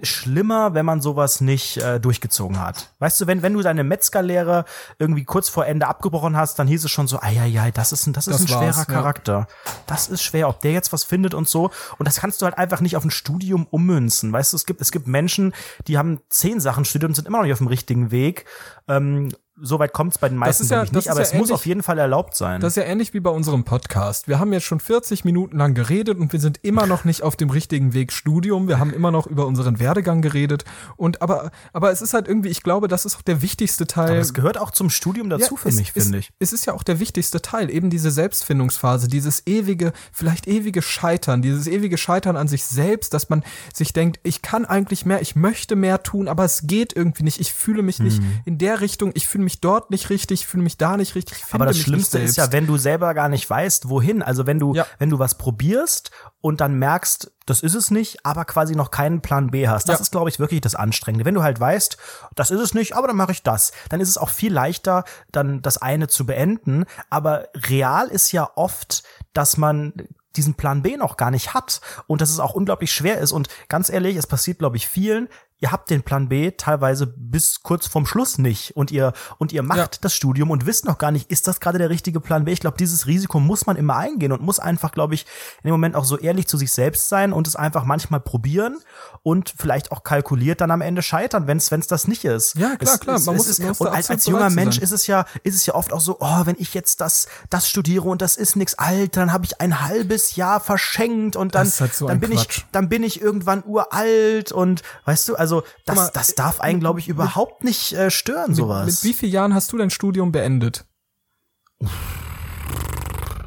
schlimmer, 0.06 0.74
wenn 0.74 0.86
man 0.86 1.02
sowas 1.02 1.42
nicht 1.42 1.78
äh, 1.78 2.00
durchgezogen 2.00 2.60
hat. 2.60 2.92
Weißt 3.00 3.22
du, 3.22 3.28
wenn, 3.28 3.42
wenn 3.42 3.54
du 3.54 3.62
deine 3.62 3.84
Metzgerlehre 3.84 4.66
irgendwie 5.00 5.24
kurz 5.24 5.50
vor 5.50 5.66
Ende 5.66 5.88
abgebrochen 5.88 6.38
hast, 6.38 6.60
dann 6.60 6.68
hieß 6.68 6.84
es 6.86 6.92
schon 6.92 7.08
so, 7.08 7.20
ja, 7.22 7.46
ja, 7.46 7.70
das 7.72 7.92
ist 7.92 8.08
ein, 8.08 8.14
das 8.14 8.28
ist 8.28 8.34
das 8.34 8.42
ein 8.42 8.48
schwerer 8.48 8.86
Charakter. 8.86 9.48
Ja. 9.66 9.72
Das 9.88 10.08
ist 10.08 10.24
schwer, 10.24 10.50
ob 10.50 10.62
der 10.62 10.72
jetzt 10.72 10.94
was 10.94 11.04
findet 11.04 11.34
und 11.34 11.48
so. 11.50 11.72
Und 11.98 12.08
das 12.08 12.18
kannst 12.18 12.42
du 12.42 12.46
halt 12.46 12.58
einfach 12.58 12.82
nicht 12.82 12.96
auf 12.96 13.04
ein 13.04 13.12
Studium 13.12 13.68
ummünzen. 13.70 14.32
Weißt 14.32 14.54
du, 14.54 14.58
es 14.58 14.66
gibt, 14.66 14.82
es 14.82 14.92
gibt 14.92 15.08
Menschen, 15.08 15.54
die 15.88 15.98
haben 15.98 16.20
zehn 16.30 16.60
Sachen 16.60 16.86
studiert 16.86 17.10
und 17.10 17.16
sind 17.16 17.28
immer 17.28 17.40
noch 17.40 17.46
nicht 17.46 17.54
auf 17.54 17.60
dem 17.60 17.68
richtigen 17.68 18.12
Weg. 18.12 18.46
Ähm, 18.88 19.32
so 19.62 19.80
weit 19.80 19.94
kommt 19.94 20.14
es 20.14 20.18
bei 20.18 20.28
den 20.28 20.38
meisten 20.38 20.68
ja, 20.68 20.84
nicht, 20.84 21.10
aber 21.10 21.20
ja 21.20 21.24
es 21.24 21.32
ähnlich, 21.32 21.50
muss 21.50 21.52
auf 21.52 21.66
jeden 21.66 21.82
Fall 21.82 21.98
erlaubt 21.98 22.36
sein. 22.36 22.60
Das 22.60 22.74
ist 22.74 22.78
ja 22.78 22.84
ähnlich 22.84 23.14
wie 23.14 23.22
bei 23.22 23.30
unserem 23.30 23.64
Podcast. 23.64 24.28
Wir 24.28 24.40
haben 24.40 24.52
jetzt 24.52 24.66
schon 24.66 24.82
40 24.82 25.24
Minuten 25.24 25.58
lang 25.58 25.74
geredet 25.74 26.18
und 26.18 26.34
wir 26.34 26.42
sind 26.42 26.60
immer 26.62 26.86
noch 26.88 27.06
nicht 27.06 27.24
auf 27.24 27.38
dem 27.38 27.50
richtigen 27.50 27.94
Weg 27.94 28.12
Studium. 28.12 28.68
Wir 28.68 28.80
haben 28.80 28.92
immer 28.92 29.12
noch 29.12 29.28
über 29.28 29.48
unseren 29.48 29.80
Werdegang 29.80 30.22
geredet 30.22 30.66
und 30.98 31.22
aber 31.22 31.52
aber 31.72 31.92
es 31.92 32.02
ist 32.02 32.14
halt 32.14 32.28
irgendwie, 32.28 32.50
ich 32.50 32.64
glaube, 32.64 32.90
das 32.90 33.06
ist 33.06 33.16
auch 33.16 33.22
der 33.22 33.42
wichtigste 33.42 33.88
Teil. 33.88 34.12
Aber 34.12 34.20
es 34.20 34.34
gehört 34.34 34.58
auch 34.58 34.72
zum 34.72 34.90
Studium 34.90 35.30
dazu 35.30 35.56
ja, 35.56 35.62
für 35.62 35.70
es, 35.70 35.76
mich, 35.76 35.94
finde 35.94 36.18
ich. 36.18 36.32
Es 36.40 36.52
ist 36.52 36.66
ja 36.66 36.74
auch 36.74 36.84
der 36.84 37.00
wichtigste 37.00 37.42
Teil, 37.42 37.70
eben 37.70 37.90
diese 37.90 38.12
Selbstfindungsphase, 38.12 39.08
dieses 39.08 39.48
ewige, 39.48 39.94
vielleicht 40.12 40.48
ewige 40.48 40.82
Scheitern, 40.82 41.42
dieses 41.42 41.68
ewige 41.68 41.98
Scheitern 41.98 42.36
an 42.36 42.50
sich 42.50 42.66
selbst, 42.66 43.14
dass 43.14 43.30
man 43.30 43.44
sich 43.74 43.94
denkt, 43.94 44.20
ich 44.24 44.42
kann 44.42 44.66
eigentlich 44.66 45.06
mehr, 45.06 45.22
ich 45.22 45.38
möchte 45.38 45.78
mehr 45.78 46.04
tun, 46.04 46.28
aber 46.28 46.44
es 46.44 46.68
geht 46.68 46.94
irgendwie 46.94 47.24
nicht. 47.24 47.40
Ich 47.40 47.54
fühle 47.54 47.84
mich 47.84 48.00
hm. 48.00 48.06
nicht 48.06 48.22
in 48.44 48.58
der 48.58 48.82
Richtung, 48.82 49.12
ich 49.14 49.28
fühle 49.28 49.45
mich 49.46 49.62
dort 49.62 49.92
nicht 49.92 50.10
richtig, 50.10 50.46
fühle 50.46 50.64
mich 50.64 50.78
da 50.78 50.98
nicht 50.98 51.16
richtig. 51.16 51.44
Aber 51.52 51.66
das 51.66 51.78
Schlimmste 51.78 52.20
ist 52.20 52.36
ja, 52.36 52.52
wenn 52.52 52.68
du 52.68 52.78
selber 52.78 53.14
gar 53.14 53.30
nicht 53.30 53.50
weißt, 53.50 53.88
wohin. 53.88 54.22
Also 54.22 54.46
wenn 54.46 54.60
du, 54.60 54.74
ja. 54.74 54.86
wenn 55.00 55.10
du 55.10 55.20
was 55.20 55.38
probierst 55.38 56.12
und 56.42 56.60
dann 56.60 56.78
merkst, 56.78 57.32
das 57.46 57.62
ist 57.62 57.76
es 57.76 57.92
nicht, 57.92 58.26
aber 58.26 58.46
quasi 58.46 58.76
noch 58.76 58.92
keinen 58.92 59.22
Plan 59.22 59.52
B 59.52 59.68
hast. 59.68 59.88
Das 59.88 60.00
ja. 60.00 60.02
ist, 60.02 60.12
glaube 60.12 60.30
ich, 60.30 60.40
wirklich 60.40 60.62
das 60.62 60.76
Anstrengende. 60.76 61.26
Wenn 61.26 61.36
du 61.36 61.44
halt 61.44 61.60
weißt, 61.60 61.98
das 62.36 62.52
ist 62.52 62.60
es 62.60 62.74
nicht, 62.74 62.96
aber 62.96 63.08
dann 63.08 63.16
mache 63.16 63.32
ich 63.32 63.44
das, 63.44 63.72
dann 63.90 64.02
ist 64.02 64.10
es 64.10 64.18
auch 64.18 64.30
viel 64.30 64.52
leichter, 64.52 65.06
dann 65.32 65.62
das 65.62 65.78
eine 65.78 66.08
zu 66.08 66.26
beenden. 66.26 66.86
Aber 67.10 67.48
real 67.56 68.08
ist 68.08 68.32
ja 68.32 68.50
oft, 68.56 69.04
dass 69.34 69.58
man 69.58 69.94
diesen 70.36 70.56
Plan 70.56 70.82
B 70.82 70.98
noch 70.98 71.18
gar 71.18 71.32
nicht 71.32 71.54
hat 71.54 71.82
und 72.08 72.22
dass 72.22 72.30
es 72.30 72.40
auch 72.40 72.54
unglaublich 72.54 72.92
schwer 72.92 73.20
ist. 73.20 73.32
Und 73.32 73.48
ganz 73.70 73.90
ehrlich, 73.90 74.16
es 74.16 74.28
passiert, 74.28 74.60
glaube 74.60 74.78
ich, 74.78 74.88
vielen, 74.88 75.30
ihr 75.60 75.72
habt 75.72 75.90
den 75.90 76.04
Plan 76.04 76.28
B 76.28 76.52
teilweise 76.52 77.08
bis 77.08 77.64
kurz 77.64 77.88
vorm 77.88 78.06
Schluss 78.06 78.38
nicht 78.38 78.76
und 78.76 78.92
ihr 78.92 79.14
und 79.38 79.54
ihr 79.54 79.64
macht 79.64 79.78
ja. 79.78 79.90
das 80.02 80.14
Studium 80.14 80.52
und 80.52 80.66
wisst 80.66 80.86
noch 80.86 80.98
gar 80.98 81.12
nicht, 81.12 81.32
ist 81.32 81.48
das 81.48 81.60
gerade 81.60 81.78
der 81.78 81.90
richtige 81.90 82.20
Plan 82.20 82.44
B? 82.44 82.52
Ich 82.52 82.60
glaube, 82.60 82.78
dieses 82.78 83.08
Risiko 83.08 83.40
muss 83.40 83.66
man 83.66 83.78
immer 83.78 83.96
eingehen 83.96 84.34
und 84.34 84.42
muss 84.42 84.60
einfach, 84.60 84.92
glaube 84.92 85.14
ich, 85.14 85.26
in 85.64 85.70
dem 85.70 85.72
Moment 85.72 85.96
auch 85.96 86.04
so 86.04 86.18
ehrlich 86.18 86.48
zu 86.48 86.58
sich 86.58 86.74
selbst 86.74 87.08
sein 87.08 87.32
und 87.32 87.48
es 87.48 87.56
einfach 87.56 87.86
manchmal 87.86 88.20
probieren 88.20 88.78
und 89.24 89.54
vielleicht 89.58 89.92
auch 89.94 90.04
kalkuliert 90.04 90.60
dann 90.60 90.72
am 90.72 90.82
Ende 90.82 91.02
scheitern, 91.02 91.48
wenn 91.48 91.58
es 91.58 91.72
wenn 91.72 91.80
es 91.80 91.88
das 91.88 92.08
nicht 92.08 92.26
ist. 92.26 92.56
Ja, 92.56 92.76
klar, 92.76 92.94
es, 92.96 93.00
klar, 93.00 93.20
man 93.20 93.36
muss, 93.38 93.48
es 93.48 93.60
ist, 93.60 93.80
und 93.80 93.88
als, 93.88 94.10
als 94.10 94.26
junger 94.26 94.50
Mensch 94.50 94.78
ist 94.78 94.92
es 94.92 95.08
ja 95.08 95.26
ist 95.44 95.56
es 95.56 95.66
ja 95.66 95.74
oft 95.74 95.94
auch 95.94 96.02
so, 96.02 96.18
oh, 96.20 96.46
wenn 96.46 96.58
ich 96.60 96.74
jetzt 96.74 97.00
das 97.00 97.28
das 97.50 97.70
studiere 97.70 98.10
und 98.10 98.22
das 98.22 98.36
ist 98.36 98.58
nix 98.58 98.74
alt, 98.74 99.16
dann 99.16 99.32
habe 99.32 99.46
ich 99.46 99.62
ein 99.62 99.82
halbes 99.82 100.36
Jahr 100.36 100.60
verschenkt 100.60 101.38
und 101.38 101.56
dann 101.56 101.72
halt 101.80 101.94
so 101.94 102.08
dann 102.08 102.20
bin 102.20 102.32
Quatsch. 102.32 102.58
ich 102.58 102.66
dann 102.74 102.90
bin 102.90 103.04
ich 103.04 103.22
irgendwann 103.22 103.64
uralt 103.66 104.52
und 104.52 104.84
weißt 105.06 105.30
du, 105.30 105.36
also 105.36 105.45
das, 105.86 105.96
mal, 105.96 106.10
das 106.14 106.36
darf 106.36 106.60
einen, 106.60 106.80
glaube 106.80 107.00
ich, 107.00 107.08
überhaupt 107.08 107.64
mit, 107.64 107.70
nicht 107.70 107.94
äh, 107.94 108.12
stören, 108.12 108.50
mit, 108.50 108.58
sowas. 108.58 108.86
Mit 108.86 109.04
wie 109.04 109.14
vielen 109.14 109.32
Jahren 109.32 109.54
hast 109.54 109.72
du 109.72 109.78
dein 109.78 109.90
Studium 109.90 110.32
beendet? 110.32 110.86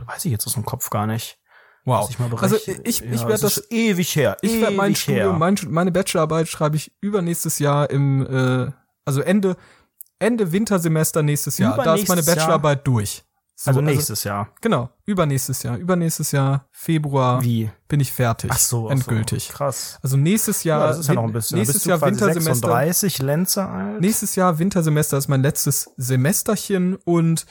Weiß 0.06 0.24
ich 0.24 0.32
jetzt 0.32 0.46
aus 0.46 0.54
dem 0.54 0.64
Kopf 0.64 0.90
gar 0.90 1.06
nicht. 1.06 1.38
Wow. 1.84 2.10
Ich 2.10 2.18
also 2.42 2.56
ich, 2.56 2.68
ich 2.84 3.00
ja, 3.00 3.28
werde 3.28 3.40
das 3.40 3.70
ewig 3.70 4.14
her. 4.14 4.36
Ich 4.42 4.60
werde 4.60 4.76
mein 4.76 4.94
Studium, 4.94 5.38
mein, 5.38 5.56
meine 5.68 5.90
Bachelorarbeit 5.90 6.48
schreibe 6.48 6.76
ich 6.76 6.92
übernächstes 7.00 7.58
Jahr 7.58 7.88
im, 7.88 8.26
äh, 8.26 8.70
also 9.06 9.22
Ende, 9.22 9.56
Ende 10.18 10.52
Wintersemester 10.52 11.22
nächstes 11.22 11.56
Jahr. 11.56 11.82
Da 11.82 11.94
ist 11.94 12.08
meine 12.08 12.22
Bachelorarbeit 12.22 12.78
Jahr? 12.78 12.84
durch. 12.84 13.24
So, 13.60 13.70
also, 13.70 13.80
also 13.80 13.90
nächstes 13.90 14.20
also, 14.20 14.28
Jahr. 14.28 14.48
Genau, 14.60 14.88
übernächstes 15.04 15.64
Jahr. 15.64 15.76
Übernächstes 15.76 16.30
Jahr, 16.30 16.68
Februar. 16.70 17.42
Wie? 17.42 17.68
Bin 17.88 17.98
ich 17.98 18.12
fertig. 18.12 18.52
Ach 18.54 18.58
so, 18.58 18.88
endgültig. 18.88 19.48
So, 19.48 19.52
krass. 19.52 19.98
Also 20.00 20.16
nächstes 20.16 20.62
Jahr. 20.62 20.80
Ja, 20.80 20.86
das 20.86 21.00
ist 21.00 21.08
ja 21.08 21.14
noch 21.14 21.24
ein 21.24 21.32
bisschen. 21.32 21.58
Nächstes 21.58 21.84
Jahr 21.84 22.00
Wintersemester. 22.00 22.52
36 22.52 23.18
Lenze 23.18 23.66
alt. 23.66 24.00
Nächstes 24.00 24.36
Jahr 24.36 24.60
Wintersemester 24.60 25.18
ist 25.18 25.26
mein 25.26 25.42
letztes 25.42 25.90
Semesterchen 25.96 26.94
und 27.04 27.46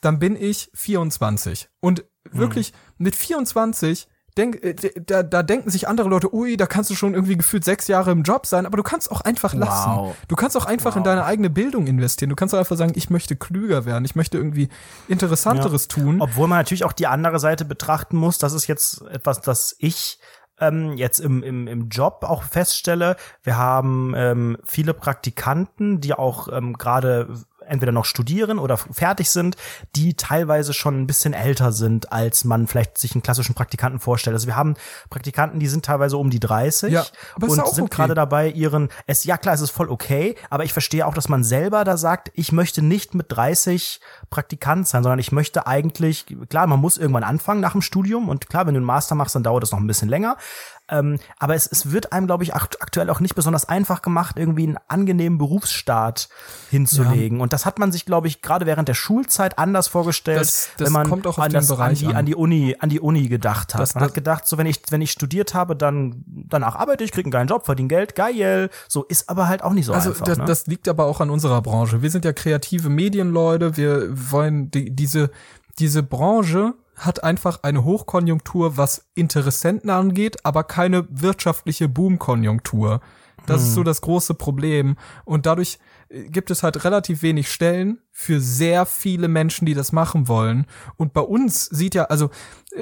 dann 0.00 0.20
bin 0.20 0.36
ich 0.36 0.70
24. 0.74 1.68
Und 1.80 2.04
wirklich 2.30 2.68
hm. 2.68 2.74
mit 2.98 3.16
24 3.16 4.06
denk, 4.38 4.62
äh, 4.64 4.74
da, 5.04 5.22
da 5.22 5.42
denken 5.42 5.70
sich 5.70 5.88
andere 5.88 6.08
Leute, 6.08 6.32
ui, 6.32 6.56
da 6.56 6.66
kannst 6.66 6.90
du 6.90 6.94
schon 6.94 7.14
irgendwie 7.14 7.36
gefühlt 7.36 7.64
sechs 7.64 7.88
Jahre 7.88 8.10
im 8.12 8.22
Job 8.22 8.46
sein, 8.46 8.64
aber 8.64 8.76
du 8.76 8.82
kannst 8.82 9.10
auch 9.10 9.20
einfach 9.20 9.52
lassen. 9.54 9.90
Wow. 9.90 10.16
Du 10.28 10.36
kannst 10.36 10.56
auch 10.56 10.64
einfach 10.64 10.92
wow. 10.92 10.96
in 10.96 11.04
deine 11.04 11.24
eigene 11.24 11.50
Bildung 11.50 11.86
investieren. 11.86 12.30
Du 12.30 12.36
kannst 12.36 12.54
auch 12.54 12.58
einfach 12.58 12.76
sagen, 12.76 12.92
ich 12.94 13.10
möchte 13.10 13.36
klüger 13.36 13.84
werden, 13.84 14.04
ich 14.04 14.14
möchte 14.14 14.38
irgendwie 14.38 14.68
Interessanteres 15.08 15.88
ja. 15.90 16.02
tun. 16.02 16.20
Obwohl 16.20 16.48
man 16.48 16.58
natürlich 16.58 16.84
auch 16.84 16.92
die 16.92 17.06
andere 17.06 17.38
Seite 17.38 17.64
betrachten 17.64 18.16
muss. 18.16 18.38
Das 18.38 18.52
ist 18.52 18.66
jetzt 18.66 19.02
etwas, 19.02 19.40
das 19.40 19.76
ich 19.78 20.18
ähm, 20.60 20.94
jetzt 20.94 21.20
im, 21.20 21.42
im, 21.42 21.66
im 21.68 21.88
Job 21.88 22.24
auch 22.24 22.42
feststelle. 22.42 23.16
Wir 23.42 23.56
haben 23.56 24.14
ähm, 24.16 24.58
viele 24.64 24.94
Praktikanten, 24.94 26.00
die 26.00 26.14
auch 26.14 26.48
ähm, 26.52 26.74
gerade 26.74 27.28
entweder 27.68 27.92
noch 27.92 28.04
studieren 28.04 28.58
oder 28.58 28.76
fertig 28.76 29.30
sind, 29.30 29.56
die 29.96 30.14
teilweise 30.14 30.72
schon 30.72 31.00
ein 31.00 31.06
bisschen 31.06 31.32
älter 31.32 31.72
sind, 31.72 32.12
als 32.12 32.44
man 32.44 32.66
vielleicht 32.66 32.98
sich 32.98 33.14
einen 33.14 33.22
klassischen 33.22 33.54
Praktikanten 33.54 34.00
vorstellt. 34.00 34.34
Also 34.34 34.46
wir 34.46 34.56
haben 34.56 34.74
Praktikanten, 35.10 35.60
die 35.60 35.68
sind 35.68 35.84
teilweise 35.84 36.16
um 36.16 36.30
die 36.30 36.40
30 36.40 36.92
ja, 36.92 37.04
und 37.40 37.50
sind 37.50 37.84
okay. 37.84 37.96
gerade 37.96 38.14
dabei 38.14 38.50
ihren, 38.50 38.88
es, 39.06 39.24
ja 39.24 39.36
klar, 39.36 39.54
es 39.54 39.60
ist 39.60 39.70
voll 39.70 39.88
okay, 39.88 40.34
aber 40.50 40.64
ich 40.64 40.72
verstehe 40.72 41.06
auch, 41.06 41.14
dass 41.14 41.28
man 41.28 41.44
selber 41.44 41.84
da 41.84 41.96
sagt, 41.96 42.30
ich 42.34 42.52
möchte 42.52 42.82
nicht 42.82 43.14
mit 43.14 43.26
30 43.28 44.00
Praktikant 44.30 44.88
sein, 44.88 45.02
sondern 45.02 45.18
ich 45.18 45.32
möchte 45.32 45.66
eigentlich, 45.66 46.26
klar, 46.48 46.66
man 46.66 46.80
muss 46.80 46.98
irgendwann 46.98 47.24
anfangen 47.24 47.60
nach 47.60 47.72
dem 47.72 47.82
Studium 47.82 48.28
und 48.28 48.48
klar, 48.48 48.66
wenn 48.66 48.74
du 48.74 48.78
einen 48.78 48.86
Master 48.86 49.14
machst, 49.14 49.34
dann 49.34 49.42
dauert 49.42 49.62
das 49.62 49.72
noch 49.72 49.78
ein 49.78 49.86
bisschen 49.86 50.08
länger, 50.08 50.36
ähm, 50.90 51.18
aber 51.38 51.54
es, 51.54 51.66
es 51.66 51.90
wird 51.92 52.12
einem, 52.12 52.26
glaube 52.26 52.44
ich, 52.44 52.54
aktuell 52.54 53.10
auch 53.10 53.20
nicht 53.20 53.34
besonders 53.34 53.68
einfach 53.68 54.02
gemacht, 54.02 54.36
irgendwie 54.38 54.64
einen 54.64 54.78
angenehmen 54.88 55.38
Berufsstart 55.38 56.28
hinzulegen. 56.70 57.38
Ja. 57.38 57.42
Und 57.42 57.52
das 57.52 57.66
hat 57.66 57.78
man 57.78 57.92
sich, 57.92 58.04
glaube 58.04 58.28
ich, 58.28 58.42
gerade 58.42 58.66
während 58.66 58.88
der 58.88 58.94
Schulzeit 58.94 59.58
anders 59.58 59.88
vorgestellt, 59.88 60.40
das, 60.40 60.70
das 60.76 60.86
wenn 60.86 60.92
man 60.92 61.08
kommt 61.08 61.26
auch 61.26 61.38
an, 61.38 61.52
das, 61.52 61.70
an, 61.70 61.94
die, 61.94 62.06
an 62.06 62.26
die 62.26 62.34
Uni, 62.34 62.76
an 62.78 62.88
die 62.88 63.00
Uni 63.00 63.28
gedacht 63.28 63.74
hat. 63.74 63.80
Das, 63.80 63.94
man 63.94 64.04
hat 64.04 64.14
gedacht, 64.14 64.46
so 64.46 64.58
wenn 64.58 64.66
ich, 64.66 64.80
wenn 64.90 65.00
ich 65.00 65.10
studiert 65.10 65.54
habe, 65.54 65.76
dann 65.76 66.24
danach 66.26 66.76
arbeite 66.76 67.04
ich, 67.04 67.12
kriege 67.12 67.26
einen 67.26 67.32
geilen 67.32 67.48
Job, 67.48 67.66
verdiene 67.66 67.88
Geld, 67.88 68.14
geil. 68.14 68.70
So 68.88 69.04
ist 69.04 69.28
aber 69.28 69.48
halt 69.48 69.62
auch 69.62 69.72
nicht 69.72 69.86
so 69.86 69.92
also 69.92 70.10
einfach. 70.10 70.24
Das, 70.24 70.38
ne? 70.38 70.44
das 70.44 70.66
liegt 70.66 70.88
aber 70.88 71.06
auch 71.06 71.20
an 71.20 71.30
unserer 71.30 71.62
Branche. 71.62 72.02
Wir 72.02 72.10
sind 72.10 72.24
ja 72.24 72.32
kreative 72.32 72.88
Medienleute. 72.88 73.76
Wir 73.76 74.08
wollen 74.10 74.70
die, 74.70 74.90
diese 74.90 75.30
diese 75.78 76.02
Branche 76.02 76.74
hat 76.98 77.24
einfach 77.24 77.62
eine 77.62 77.84
Hochkonjunktur, 77.84 78.76
was 78.76 79.08
Interessenten 79.14 79.90
angeht, 79.90 80.44
aber 80.44 80.64
keine 80.64 81.06
wirtschaftliche 81.10 81.88
Boomkonjunktur. 81.88 83.00
Das 83.46 83.62
hm. 83.62 83.68
ist 83.68 83.74
so 83.74 83.82
das 83.82 84.00
große 84.00 84.34
Problem. 84.34 84.96
Und 85.24 85.46
dadurch 85.46 85.78
äh, 86.08 86.24
gibt 86.24 86.50
es 86.50 86.62
halt 86.62 86.84
relativ 86.84 87.22
wenig 87.22 87.50
Stellen 87.50 87.98
für 88.12 88.40
sehr 88.40 88.84
viele 88.84 89.28
Menschen, 89.28 89.64
die 89.64 89.74
das 89.74 89.92
machen 89.92 90.28
wollen. 90.28 90.66
Und 90.96 91.12
bei 91.12 91.20
uns 91.20 91.66
sieht 91.66 91.94
ja, 91.94 92.04
also 92.04 92.30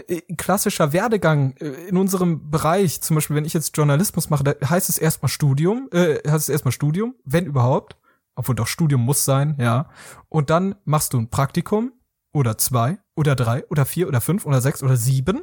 äh, 0.08 0.22
klassischer 0.36 0.92
Werdegang 0.92 1.54
äh, 1.60 1.88
in 1.88 1.96
unserem 1.96 2.50
Bereich, 2.50 3.00
zum 3.02 3.16
Beispiel, 3.16 3.36
wenn 3.36 3.44
ich 3.44 3.54
jetzt 3.54 3.76
Journalismus 3.76 4.30
mache, 4.30 4.44
da 4.44 4.68
heißt 4.68 4.88
es 4.88 4.98
erstmal 4.98 5.28
Studium, 5.28 5.88
äh, 5.92 6.16
heißt 6.28 6.48
es 6.48 6.48
erstmal 6.48 6.72
Studium, 6.72 7.14
wenn 7.24 7.46
überhaupt. 7.46 7.96
Obwohl 8.38 8.54
doch 8.54 8.66
Studium 8.66 9.00
muss 9.00 9.24
sein, 9.24 9.56
ja. 9.58 9.88
Und 10.28 10.50
dann 10.50 10.74
machst 10.84 11.14
du 11.14 11.18
ein 11.18 11.30
Praktikum 11.30 11.92
oder 12.36 12.58
zwei 12.58 12.98
oder 13.14 13.34
drei 13.34 13.66
oder 13.68 13.84
vier 13.84 14.08
oder 14.08 14.20
fünf 14.20 14.46
oder 14.46 14.60
sechs 14.60 14.82
oder 14.82 14.96
sieben 14.96 15.42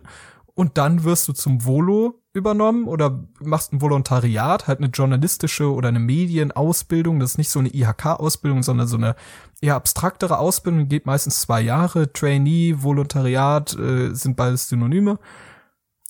und 0.56 0.78
dann 0.78 1.04
wirst 1.04 1.28
du 1.28 1.34
zum 1.34 1.66
Volo 1.66 2.22
übernommen 2.34 2.88
oder 2.88 3.24
machst 3.40 3.74
ein 3.74 3.82
Volontariat, 3.82 4.68
halt 4.68 4.80
eine 4.80 4.90
journalistische 4.90 5.72
oder 5.72 5.88
eine 5.88 6.00
Medienausbildung. 6.00 7.20
Das 7.20 7.32
ist 7.32 7.38
nicht 7.38 7.50
so 7.50 7.60
eine 7.60 7.74
IHK-Ausbildung, 7.74 8.62
sondern 8.62 8.88
so 8.88 8.98
eine 8.98 9.16
eher 9.62 9.76
abstraktere 9.76 10.38
Ausbildung, 10.38 10.88
geht 10.88 11.08
meistens 11.08 11.42
zwei 11.42 11.62
Jahre. 11.62 12.14
Trainee, 12.14 12.76
Volontariat 12.78 13.76
äh, 13.78 14.14
sind 14.14 14.36
beides 14.36 14.70
Synonyme. 14.70 15.18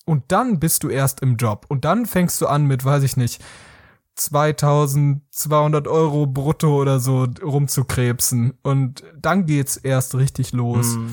Und 0.05 0.23
dann 0.33 0.59
bist 0.59 0.83
du 0.83 0.89
erst 0.89 1.21
im 1.21 1.37
Job. 1.37 1.65
Und 1.69 1.85
dann 1.85 2.05
fängst 2.05 2.41
du 2.41 2.47
an 2.47 2.65
mit, 2.65 2.83
weiß 2.83 3.03
ich 3.03 3.15
nicht, 3.15 3.41
2200 4.15 5.87
Euro 5.87 6.25
brutto 6.27 6.79
oder 6.81 6.99
so 6.99 7.27
rumzukrebsen. 7.43 8.53
Und 8.63 9.03
dann 9.19 9.45
geht's 9.45 9.77
erst 9.77 10.15
richtig 10.15 10.51
los. 10.53 10.93
Hm, 10.95 11.09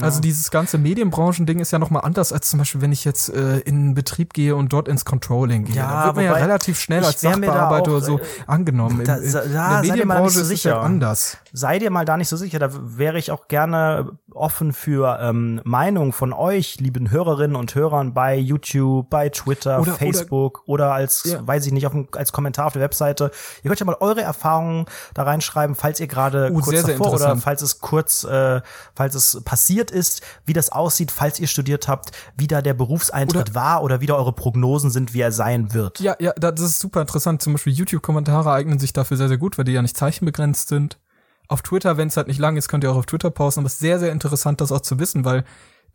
Also 0.00 0.20
dieses 0.20 0.50
ganze 0.50 0.76
Medienbranchending 0.78 1.60
ist 1.60 1.70
ja 1.70 1.78
noch 1.78 1.90
mal 1.90 2.00
anders 2.00 2.32
als 2.32 2.48
zum 2.50 2.58
Beispiel, 2.58 2.80
wenn 2.80 2.90
ich 2.92 3.04
jetzt 3.04 3.28
äh, 3.28 3.58
in 3.60 3.76
einen 3.76 3.94
Betrieb 3.94 4.32
gehe 4.34 4.56
und 4.56 4.72
dort 4.72 4.88
ins 4.88 5.04
Controlling 5.04 5.64
gehe. 5.64 5.76
Ja, 5.76 5.88
da 6.00 6.06
wird 6.06 6.16
man 6.16 6.24
ja 6.24 6.32
relativ 6.34 6.80
schnell 6.80 7.04
als 7.04 7.20
Sachbearbeiter 7.20 7.90
auch, 7.92 7.96
oder 7.96 8.00
so 8.04 8.18
äh, 8.18 8.22
angenommen. 8.48 9.04
da- 9.04 9.16
In, 9.16 9.22
in, 9.24 9.32
da- 9.32 9.42
in 9.42 9.52
da 9.52 9.80
der 9.82 9.90
Medienbranche 9.92 10.30
so 10.30 10.40
ist 10.40 10.42
es 10.44 10.48
sicher. 10.48 10.70
ja 10.70 10.80
anders. 10.80 11.38
Sei 11.56 11.78
dir 11.78 11.90
mal 11.90 12.04
da 12.04 12.16
nicht 12.16 12.28
so 12.28 12.36
sicher, 12.36 12.58
da 12.58 12.68
wäre 12.72 13.16
ich 13.16 13.30
auch 13.30 13.46
gerne 13.46 14.10
offen 14.32 14.72
für 14.72 15.20
ähm, 15.20 15.60
Meinung 15.62 16.12
von 16.12 16.32
euch, 16.32 16.80
lieben 16.80 17.12
Hörerinnen 17.12 17.54
und 17.54 17.72
Hörern 17.76 18.12
bei 18.12 18.36
YouTube, 18.36 19.08
bei 19.08 19.28
Twitter, 19.28 19.80
Oder- 19.80 19.92
Facebook 19.92 20.62
oder, 20.66 20.92
als, 20.92 21.22
Ja. 21.24 21.46
weiß 21.46 21.64
ich 21.66 21.72
nicht, 21.72 21.86
auf, 21.86 21.92
dem- 21.92 22.08
als 22.16 22.32
Kommentar 22.32 22.66
auf 22.66 22.72
der 22.72 22.82
Webseite. 22.82 23.30
Ihr 23.62 23.68
könnt 23.68 23.78
ja 23.78 23.86
mal 23.86 23.96
eure 24.00 24.20
Erfahrungen 24.22 24.86
da 25.14 25.22
reinschreiben, 25.22 25.76
falls 25.76 26.00
ihr 26.00 26.08
gerade 26.08 26.48
Oh, 26.50 26.54
kurz 26.54 26.66
sehr, 26.70 26.82
sehr 26.84 26.94
davor 26.94 27.06
oder 27.12 27.14
interessant. 27.14 27.42
falls 27.44 27.62
es 27.62 27.78
kurz, 27.78 28.24
äh, 28.24 28.60
falls 28.96 29.14
es 29.14 29.40
passiert 29.44 29.92
ist, 29.92 30.22
wie 30.44 30.54
das 30.54 30.72
aussieht, 30.72 31.12
falls 31.12 31.38
ihr 31.38 31.46
studiert 31.46 31.86
habt, 31.86 32.10
wie 32.36 32.48
da 32.48 32.62
der 32.62 32.74
Berufseintritt 32.74 33.50
Oder- 33.50 33.54
war 33.54 33.82
oder 33.84 34.00
wie 34.00 34.06
da 34.06 34.14
eure 34.14 34.32
Prognosen 34.32 34.90
sind, 34.90 35.14
wie 35.14 35.20
er 35.20 35.30
sein 35.30 35.72
wird. 35.72 36.00
Ja, 36.00 36.16
ja, 36.18 36.32
das 36.32 36.60
ist 36.60 36.80
super 36.80 37.00
interessant. 37.00 37.42
Zum 37.42 37.52
Beispiel 37.52 37.74
YouTube-Kommentare 37.74 38.50
eignen 38.50 38.80
sich 38.80 38.92
dafür 38.92 39.16
sehr, 39.16 39.28
sehr 39.28 39.38
gut, 39.38 39.56
weil 39.56 39.64
die 39.64 39.72
ja 39.72 39.82
nicht 39.82 39.96
zeichenbegrenzt 39.96 40.66
sind. 40.68 40.98
Auf 41.48 41.62
Twitter, 41.62 41.96
wenn 41.96 42.08
es 42.08 42.16
halt 42.16 42.28
nicht 42.28 42.38
lang 42.38 42.56
ist, 42.56 42.68
könnt 42.68 42.84
ihr 42.84 42.92
auch 42.92 42.96
auf 42.96 43.06
Twitter 43.06 43.30
posten. 43.30 43.60
Aber 43.60 43.66
es 43.66 43.74
ist 43.74 43.80
sehr, 43.80 43.98
sehr 43.98 44.12
interessant, 44.12 44.60
das 44.60 44.72
auch 44.72 44.80
zu 44.80 44.98
wissen, 44.98 45.24
weil 45.24 45.44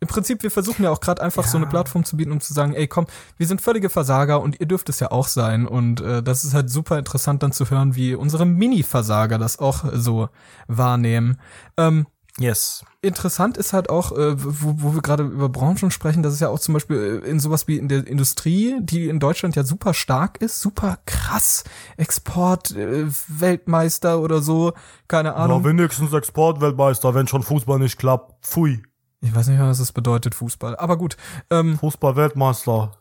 im 0.02 0.08
Prinzip, 0.08 0.42
wir 0.42 0.50
versuchen 0.50 0.82
ja 0.82 0.90
auch 0.90 1.00
gerade 1.00 1.20
einfach 1.20 1.46
so 1.46 1.58
eine 1.58 1.66
Plattform 1.66 2.04
zu 2.04 2.16
bieten, 2.16 2.32
um 2.32 2.40
zu 2.40 2.54
sagen, 2.54 2.72
ey, 2.72 2.88
komm, 2.88 3.06
wir 3.36 3.46
sind 3.46 3.60
völlige 3.60 3.90
Versager 3.90 4.40
und 4.40 4.58
ihr 4.58 4.66
dürft 4.66 4.88
es 4.88 4.98
ja 4.98 5.10
auch 5.10 5.28
sein. 5.28 5.66
Und 5.66 6.00
äh, 6.00 6.22
das 6.22 6.44
ist 6.44 6.54
halt 6.54 6.70
super 6.70 6.98
interessant 6.98 7.42
dann 7.42 7.52
zu 7.52 7.68
hören, 7.68 7.94
wie 7.96 8.14
unsere 8.14 8.46
Mini-Versager 8.46 9.36
das 9.36 9.58
auch 9.58 9.84
so 9.92 10.30
wahrnehmen. 10.68 11.38
Ähm, 11.76 12.06
Yes. 12.38 12.84
interessant 13.02 13.56
ist 13.56 13.72
halt 13.72 13.90
auch, 13.90 14.12
äh, 14.12 14.34
wo, 14.36 14.74
wo 14.82 14.94
wir 14.94 15.02
gerade 15.02 15.24
über 15.24 15.48
Branchen 15.48 15.90
sprechen, 15.90 16.22
dass 16.22 16.32
es 16.32 16.40
ja 16.40 16.48
auch 16.48 16.58
zum 16.58 16.74
Beispiel 16.74 17.22
äh, 17.24 17.28
in 17.28 17.40
sowas 17.40 17.66
wie 17.66 17.76
in 17.76 17.88
der 17.88 18.06
Industrie, 18.06 18.76
die 18.80 19.08
in 19.08 19.18
Deutschland 19.20 19.56
ja 19.56 19.64
super 19.64 19.94
stark 19.94 20.40
ist, 20.40 20.60
super 20.60 20.98
krass, 21.06 21.64
Export, 21.96 22.70
äh, 22.72 23.06
Weltmeister 23.28 24.20
oder 24.20 24.42
so, 24.42 24.72
keine 25.08 25.34
Ahnung. 25.34 25.64
wenigstens 25.64 26.12
Exportweltmeister, 26.12 27.14
wenn 27.14 27.26
schon 27.26 27.42
Fußball 27.42 27.78
nicht 27.78 27.98
klappt. 27.98 28.46
Pfui. 28.46 28.82
ich 29.20 29.34
weiß 29.34 29.48
nicht 29.48 29.58
mehr, 29.58 29.68
was 29.68 29.78
das 29.78 29.92
bedeutet, 29.92 30.34
Fußball. 30.34 30.76
Aber 30.76 30.96
gut, 30.96 31.16
ähm, 31.50 31.78
Fußball-Weltmeister. 31.78 32.92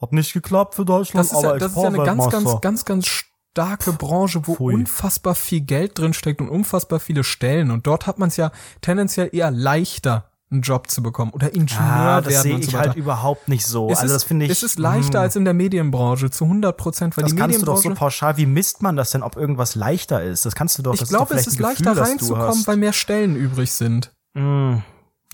Hat 0.00 0.12
nicht 0.12 0.32
geklappt 0.32 0.74
für 0.74 0.84
Deutschland, 0.84 1.30
das 1.30 1.36
ist, 1.36 1.42
ja, 1.42 1.56
das 1.56 1.72
ist 1.72 1.78
ja 1.78 1.88
eine 1.88 2.02
ganz, 2.02 2.28
ganz, 2.28 2.60
ganz, 2.60 2.84
ganz 2.84 3.06
starke 3.54 3.92
Branche, 3.92 4.46
wo 4.48 4.56
Pfui. 4.56 4.74
unfassbar 4.74 5.34
viel 5.36 5.60
Geld 5.60 5.96
drin 5.98 6.12
steckt 6.12 6.40
und 6.40 6.48
unfassbar 6.48 6.98
viele 6.98 7.22
Stellen. 7.22 7.70
Und 7.70 7.86
dort 7.86 8.06
hat 8.08 8.18
man 8.18 8.28
es 8.28 8.36
ja 8.36 8.50
tendenziell 8.80 9.30
eher 9.32 9.50
leichter, 9.52 10.30
einen 10.50 10.62
Job 10.62 10.90
zu 10.90 11.02
bekommen 11.02 11.30
oder 11.32 11.54
Ingenieur 11.54 11.80
Ah, 11.84 12.20
das 12.20 12.32
werden 12.32 12.42
sehe 12.42 12.54
und 12.56 12.62
so 12.64 12.68
ich 12.68 12.74
weiter. 12.74 12.88
halt 12.90 12.96
überhaupt 12.96 13.48
nicht 13.48 13.64
so. 13.66 13.88
Es 13.90 13.98
also 13.98 14.06
ist, 14.06 14.22
das 14.22 14.24
finde 14.24 14.44
ich. 14.46 14.50
Es 14.50 14.62
ist 14.64 14.78
leichter 14.78 15.18
hm, 15.20 15.24
als 15.24 15.36
in 15.36 15.44
der 15.44 15.54
Medienbranche 15.54 16.30
zu 16.30 16.44
100 16.44 16.76
Prozent, 16.76 17.16
weil 17.16 17.22
Das 17.24 17.32
die 17.32 17.38
kannst 17.38 17.60
du 17.62 17.64
doch 17.64 17.74
Medienbranche. 17.76 17.96
so 17.96 18.04
pauschal. 18.04 18.36
Wie 18.36 18.46
misst 18.46 18.82
man 18.82 18.96
das 18.96 19.10
denn, 19.12 19.22
ob 19.22 19.36
irgendwas 19.36 19.74
leichter 19.76 20.22
ist? 20.22 20.44
Das 20.46 20.54
kannst 20.56 20.76
du 20.78 20.82
doch. 20.82 20.94
ich 20.94 21.00
das 21.00 21.08
glaube, 21.08 21.34
es 21.34 21.46
ist 21.46 21.58
leichter 21.60 21.94
Gefühl, 21.94 21.94
das 21.96 22.08
du 22.08 22.10
reinzukommen, 22.34 22.66
weil 22.66 22.76
mehr 22.76 22.92
Stellen 22.92 23.36
übrig 23.36 23.72
sind. 23.72 24.12
Hm, 24.36 24.82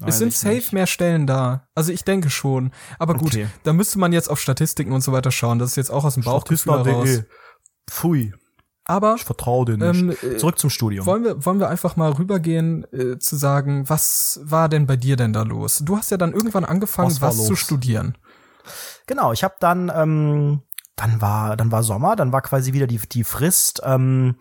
Es 0.07 0.19
sind 0.19 0.33
safe 0.33 0.55
nicht. 0.55 0.73
mehr 0.73 0.87
Stellen 0.87 1.27
da. 1.27 1.67
Also 1.75 1.93
ich 1.93 2.05
denke 2.05 2.31
schon. 2.31 2.71
Aber 2.99 3.15
gut, 3.15 3.33
Okay. 3.35 3.49
da 3.65 3.73
müsste 3.75 3.99
man 3.99 4.13
jetzt 4.13 4.31
auf 4.31 4.41
Statistiken 4.41 4.93
und 4.93 5.01
so 5.03 5.13
weiter 5.13 5.31
schauen. 5.31 5.59
Das 5.59 5.71
ist 5.71 5.77
jetzt 5.77 5.91
auch 5.91 6.05
aus 6.05 6.15
dem 6.15 6.23
Bauchgefühl 6.23 6.85
heraus. 6.85 7.09
Pfui, 7.89 8.33
Aber 8.85 9.15
ich 9.17 9.25
vertraue 9.25 9.65
dir 9.67 9.77
nicht. 9.77 10.23
ähm, 10.23 10.33
äh, 10.35 10.37
Zurück 10.37 10.59
zum 10.59 10.71
Studium. 10.71 11.07
wollen 11.07 11.25
wir, 11.25 11.45
wollen 11.45 11.61
wir 11.61 11.69
einfach 11.69 11.97
mal 11.97 12.11
rübergehen, 12.13 12.85
äh, 12.93 13.19
zu 13.19 13.37
sagen, 13.37 13.89
was 13.89 14.41
war 14.43 14.69
denn 14.69 14.87
bei 14.87 14.97
dir 14.97 15.17
denn 15.17 15.33
da 15.33 15.43
los? 15.43 15.83
Du 15.85 15.97
hast 15.97 16.11
ja 16.11 16.17
dann 16.17 16.33
irgendwann 16.33 16.65
angefangen, 16.65 17.11
Was 17.11 17.21
was, 17.21 17.47
zu 17.47 17.57
studieren. 17.57 18.17
Genau, 19.07 19.33
ich 19.33 19.43
habe 19.45 19.55
dann, 19.61 19.91
ähm, 19.95 20.63
dann 20.97 21.21
war, 21.21 21.57
dann 21.57 21.73
war 21.73 21.83
Sommer, 21.83 22.15
dann 22.17 22.33
war 22.33 22.43
quasi 22.43 22.73
wieder 22.73 22.87
die, 22.87 22.99
die 22.99 23.25
Frist, 23.25 23.81
ähm, 23.85 24.37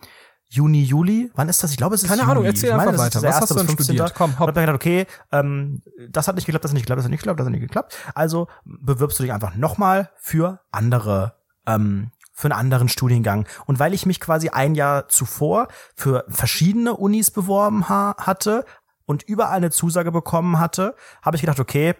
Juni, 0.52 0.82
Juli. 0.82 1.30
Wann 1.36 1.48
ist 1.48 1.62
das? 1.62 1.70
Ich 1.70 1.76
glaube, 1.76 1.94
es 1.94 2.02
ist 2.02 2.08
Keine 2.08 2.22
Juni. 2.22 2.30
Ahnung, 2.32 2.44
erzähl 2.44 2.70
ich 2.70 2.76
meine, 2.76 2.90
einfach 2.90 3.04
weiter. 3.04 3.18
Was 3.18 3.22
erste 3.24 3.40
hast 3.42 3.50
du 3.50 3.54
denn 3.54 3.66
15. 3.66 3.84
studiert? 3.84 4.14
Komm, 4.16 4.30
Und 4.32 4.38
hopp. 4.40 4.48
hab 4.48 4.54
mir 4.56 4.60
gedacht, 4.62 4.74
okay, 4.76 5.06
ähm, 5.30 5.82
das 6.08 6.26
hat 6.28 6.34
nicht 6.34 6.44
geklappt, 6.46 6.64
das 6.64 6.72
hat 6.72 6.74
nicht 6.74 6.82
geklappt, 6.82 6.98
das 6.98 7.04
hat 7.04 7.10
nicht 7.10 7.20
geklappt, 7.20 7.38
das 7.40 7.46
hat 7.46 7.52
nicht 7.52 7.60
geklappt. 7.60 7.96
Also 8.14 8.48
bewirbst 8.64 9.18
du 9.18 9.22
dich 9.22 9.32
einfach 9.32 9.54
nochmal 9.54 10.10
für 10.18 10.60
andere, 10.72 11.34
ähm, 11.66 12.10
für 12.40 12.46
einen 12.46 12.58
anderen 12.58 12.88
Studiengang. 12.88 13.46
Und 13.66 13.78
weil 13.78 13.94
ich 13.94 14.06
mich 14.06 14.20
quasi 14.20 14.48
ein 14.48 14.74
Jahr 14.74 15.08
zuvor 15.08 15.68
für 15.94 16.24
verschiedene 16.28 16.96
Unis 16.96 17.30
beworben 17.30 17.88
ha 17.88 18.14
hatte 18.18 18.64
und 19.04 19.22
überall 19.22 19.56
eine 19.56 19.70
Zusage 19.70 20.12
bekommen 20.12 20.58
hatte, 20.58 20.94
habe 21.22 21.36
ich 21.36 21.42
gedacht, 21.42 21.60
okay, 21.60 21.94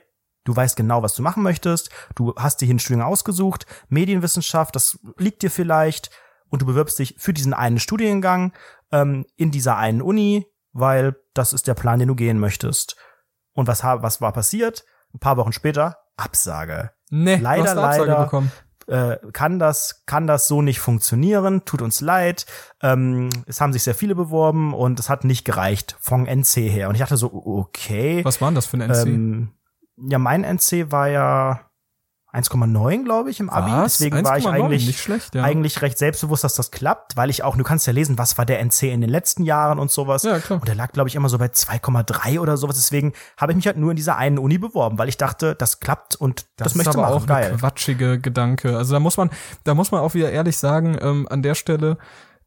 Du 0.45 0.57
weißt 0.57 0.77
genau, 0.77 1.03
was 1.03 1.15
du 1.15 1.23
machen 1.23 1.43
möchtest. 1.43 1.91
Du 2.15 2.35
hast 2.37 2.61
dir 2.61 2.67
hier 2.67 2.73
einen 2.73 2.79
Studiengang 2.79 3.11
ausgesucht. 3.11 3.67
Medienwissenschaft, 3.89 4.75
das 4.75 4.99
liegt 5.19 5.43
dir 5.43 5.51
vielleicht. 5.51 6.11
Und 6.49 6.63
du 6.63 6.67
bewirbst 6.67 6.99
dich 6.99 7.15
für 7.19 7.33
diesen 7.33 7.55
einen 7.55 7.79
Studiengang 7.79 8.53
ähm, 8.91 9.27
in 9.37 9.51
dieser 9.51 9.77
einen 9.77 10.03
Uni, 10.03 10.47
weil 10.73 11.17
das 11.35 11.53
ist 11.53 11.69
der 11.69 11.75
Plan, 11.75 11.99
den 11.99 12.09
du 12.09 12.15
gehen 12.15 12.39
möchtest. 12.39 12.97
Und 13.53 13.69
was, 13.69 13.85
was 13.85 14.21
war 14.21 14.33
passiert? 14.33 14.85
Ein 15.15 15.21
paar 15.21 15.37
Wochen 15.37 15.53
später, 15.53 15.99
Absage. 16.17 16.91
Nee, 17.11 17.37
Leider, 17.37 17.63
du 17.63 17.69
hast 17.69 17.77
eine 17.77 17.87
Absage 17.87 18.11
leider. 18.11 18.25
bekommen. 18.25 18.53
Äh, 18.91 19.19
kann 19.33 19.61
das, 19.61 20.03
kann 20.05 20.27
das 20.27 20.49
so 20.49 20.63
nicht 20.63 20.81
funktionieren? 20.81 21.65
Tut 21.65 21.81
uns 21.81 22.01
leid. 22.01 22.45
Ähm, 22.83 23.31
es 23.47 23.61
haben 23.61 23.73
sich 23.73 23.85
sehr 23.85 23.95
viele 23.95 24.17
beworben 24.17 24.75
und 24.75 24.99
es 24.99 25.09
hat 25.09 25.25
nicht 25.25 25.45
gereicht 25.45 25.97
vom 26.01 26.27
NC 26.27 26.69
her. 26.69 26.89
Und 26.89 26.97
ich 26.97 27.01
dachte 27.01 27.17
so, 27.17 27.33
okay. 27.33 28.25
Was 28.25 28.41
war 28.41 28.51
denn 28.51 28.57
das 28.57 28.67
für 28.67 28.79
ein 28.79 28.91
NC? 28.91 29.07
Ähm, 29.07 29.53
ja, 29.97 30.19
mein 30.19 30.43
NC 30.43 30.91
war 30.91 31.09
ja 31.09 31.70
1,9, 32.33 33.05
glaube 33.05 33.31
ich, 33.31 33.41
im 33.41 33.51
Abi. 33.51 33.71
Was? 33.71 33.99
Deswegen 33.99 34.25
war 34.25 34.39
ich 34.39 34.47
1,9? 34.47 34.51
eigentlich, 34.51 34.87
nicht 34.87 35.01
schlecht, 35.01 35.35
ja. 35.35 35.43
eigentlich 35.43 35.83
recht 35.83 35.99
selbstbewusst, 35.99 36.45
dass 36.45 36.55
das 36.55 36.71
klappt, 36.71 37.17
weil 37.17 37.31
ich 37.31 37.43
auch, 37.43 37.57
du 37.57 37.65
kannst 37.65 37.87
ja 37.87 37.93
lesen, 37.93 38.19
was 38.19 38.39
war 38.39 38.47
der 38.47 38.61
NC 38.61 38.85
in 38.85 39.01
den 39.01 39.11
letzten 39.11 39.43
Jahren 39.43 39.79
und 39.79 39.91
sowas. 39.91 40.23
Ja, 40.23 40.39
klar. 40.39 40.61
Und 40.61 40.69
der 40.69 40.75
lag, 40.75 40.93
glaube 40.93 41.09
ich, 41.09 41.15
immer 41.15 41.29
so 41.29 41.39
bei 41.39 41.47
2,3 41.47 42.39
oder 42.41 42.57
sowas. 42.57 42.77
Deswegen 42.77 43.13
habe 43.37 43.53
ich 43.53 43.57
mich 43.57 43.67
halt 43.67 43.77
nur 43.77 43.91
in 43.91 43.97
dieser 43.97 44.17
einen 44.17 44.39
Uni 44.39 44.59
beworben, 44.59 44.99
weil 44.99 45.09
ich 45.09 45.17
dachte, 45.17 45.55
das 45.55 45.81
klappt 45.81 46.17
und 46.17 46.47
das, 46.57 46.69
Das, 46.69 46.75
möchte 46.77 46.91
ist 46.91 46.97
aber 46.97 47.09
machen. 47.11 47.23
auch 47.23 47.27
Geil. 47.27 47.53
ein 47.53 47.59
quatschige 47.59 48.19
Gedanke. 48.21 48.77
Also 48.77 48.93
da 48.93 49.01
muss 49.01 49.17
man, 49.17 49.31
da 49.65 49.75
muss 49.75 49.91
man 49.91 50.01
auch 50.01 50.15
wieder 50.15 50.31
ehrlich 50.31 50.57
sagen, 50.57 50.97
ähm, 51.01 51.27
an 51.31 51.43
der 51.43 51.55
Stelle, 51.55 51.99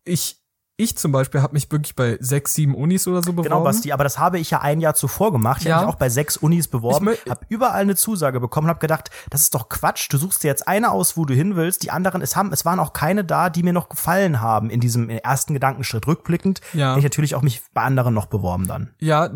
ich, 0.05 0.42
ich 0.83 0.97
zum 0.97 1.11
Beispiel 1.11 1.41
habe 1.41 1.53
mich 1.53 1.71
wirklich 1.71 1.95
bei 1.95 2.17
sechs, 2.19 2.53
sieben 2.53 2.75
Unis 2.75 3.07
oder 3.07 3.17
so 3.23 3.31
beworben. 3.31 3.43
Genau, 3.49 3.63
Basti, 3.63 3.91
aber 3.91 4.03
das 4.03 4.19
habe 4.19 4.39
ich 4.39 4.49
ja 4.51 4.61
ein 4.61 4.79
Jahr 4.81 4.93
zuvor 4.93 5.31
gemacht. 5.31 5.61
Ich 5.61 5.67
Ja. 5.67 5.75
habe 5.77 5.85
mich 5.87 5.95
auch 5.95 5.99
bei 5.99 6.09
sechs 6.09 6.37
Unis 6.37 6.67
beworben, 6.67 7.09
habe 7.29 7.45
überall 7.49 7.81
eine 7.81 7.95
Zusage 7.95 8.39
bekommen 8.39 8.65
und 8.65 8.69
habe 8.69 8.79
gedacht, 8.79 9.09
das 9.29 9.41
ist 9.41 9.55
doch 9.55 9.69
Quatsch. 9.69 10.07
Du 10.11 10.17
suchst 10.17 10.43
dir 10.43 10.47
jetzt 10.47 10.67
eine 10.67 10.91
aus, 10.91 11.17
wo 11.17 11.25
du 11.25 11.33
hin 11.33 11.55
willst. 11.55 11.83
Die 11.83 11.91
anderen, 11.91 12.21
es 12.21 12.35
haben, 12.35 12.51
es 12.51 12.65
waren 12.65 12.79
auch 12.79 12.93
keine 12.93 13.23
da, 13.23 13.49
die 13.49 13.63
mir 13.63 13.73
noch 13.73 13.89
gefallen 13.89 14.41
haben 14.41 14.69
in 14.69 14.79
diesem 14.79 15.09
ersten 15.09 15.53
Gedankenschritt. 15.53 16.07
Rückblickend, 16.07 16.61
Ja. 16.73 16.97
ich 16.97 17.03
natürlich 17.03 17.35
auch 17.35 17.41
mich 17.41 17.61
bei 17.73 17.81
anderen 17.81 18.13
noch 18.13 18.25
beworben 18.27 18.67
dann. 18.67 18.91
Ja, 18.99 19.29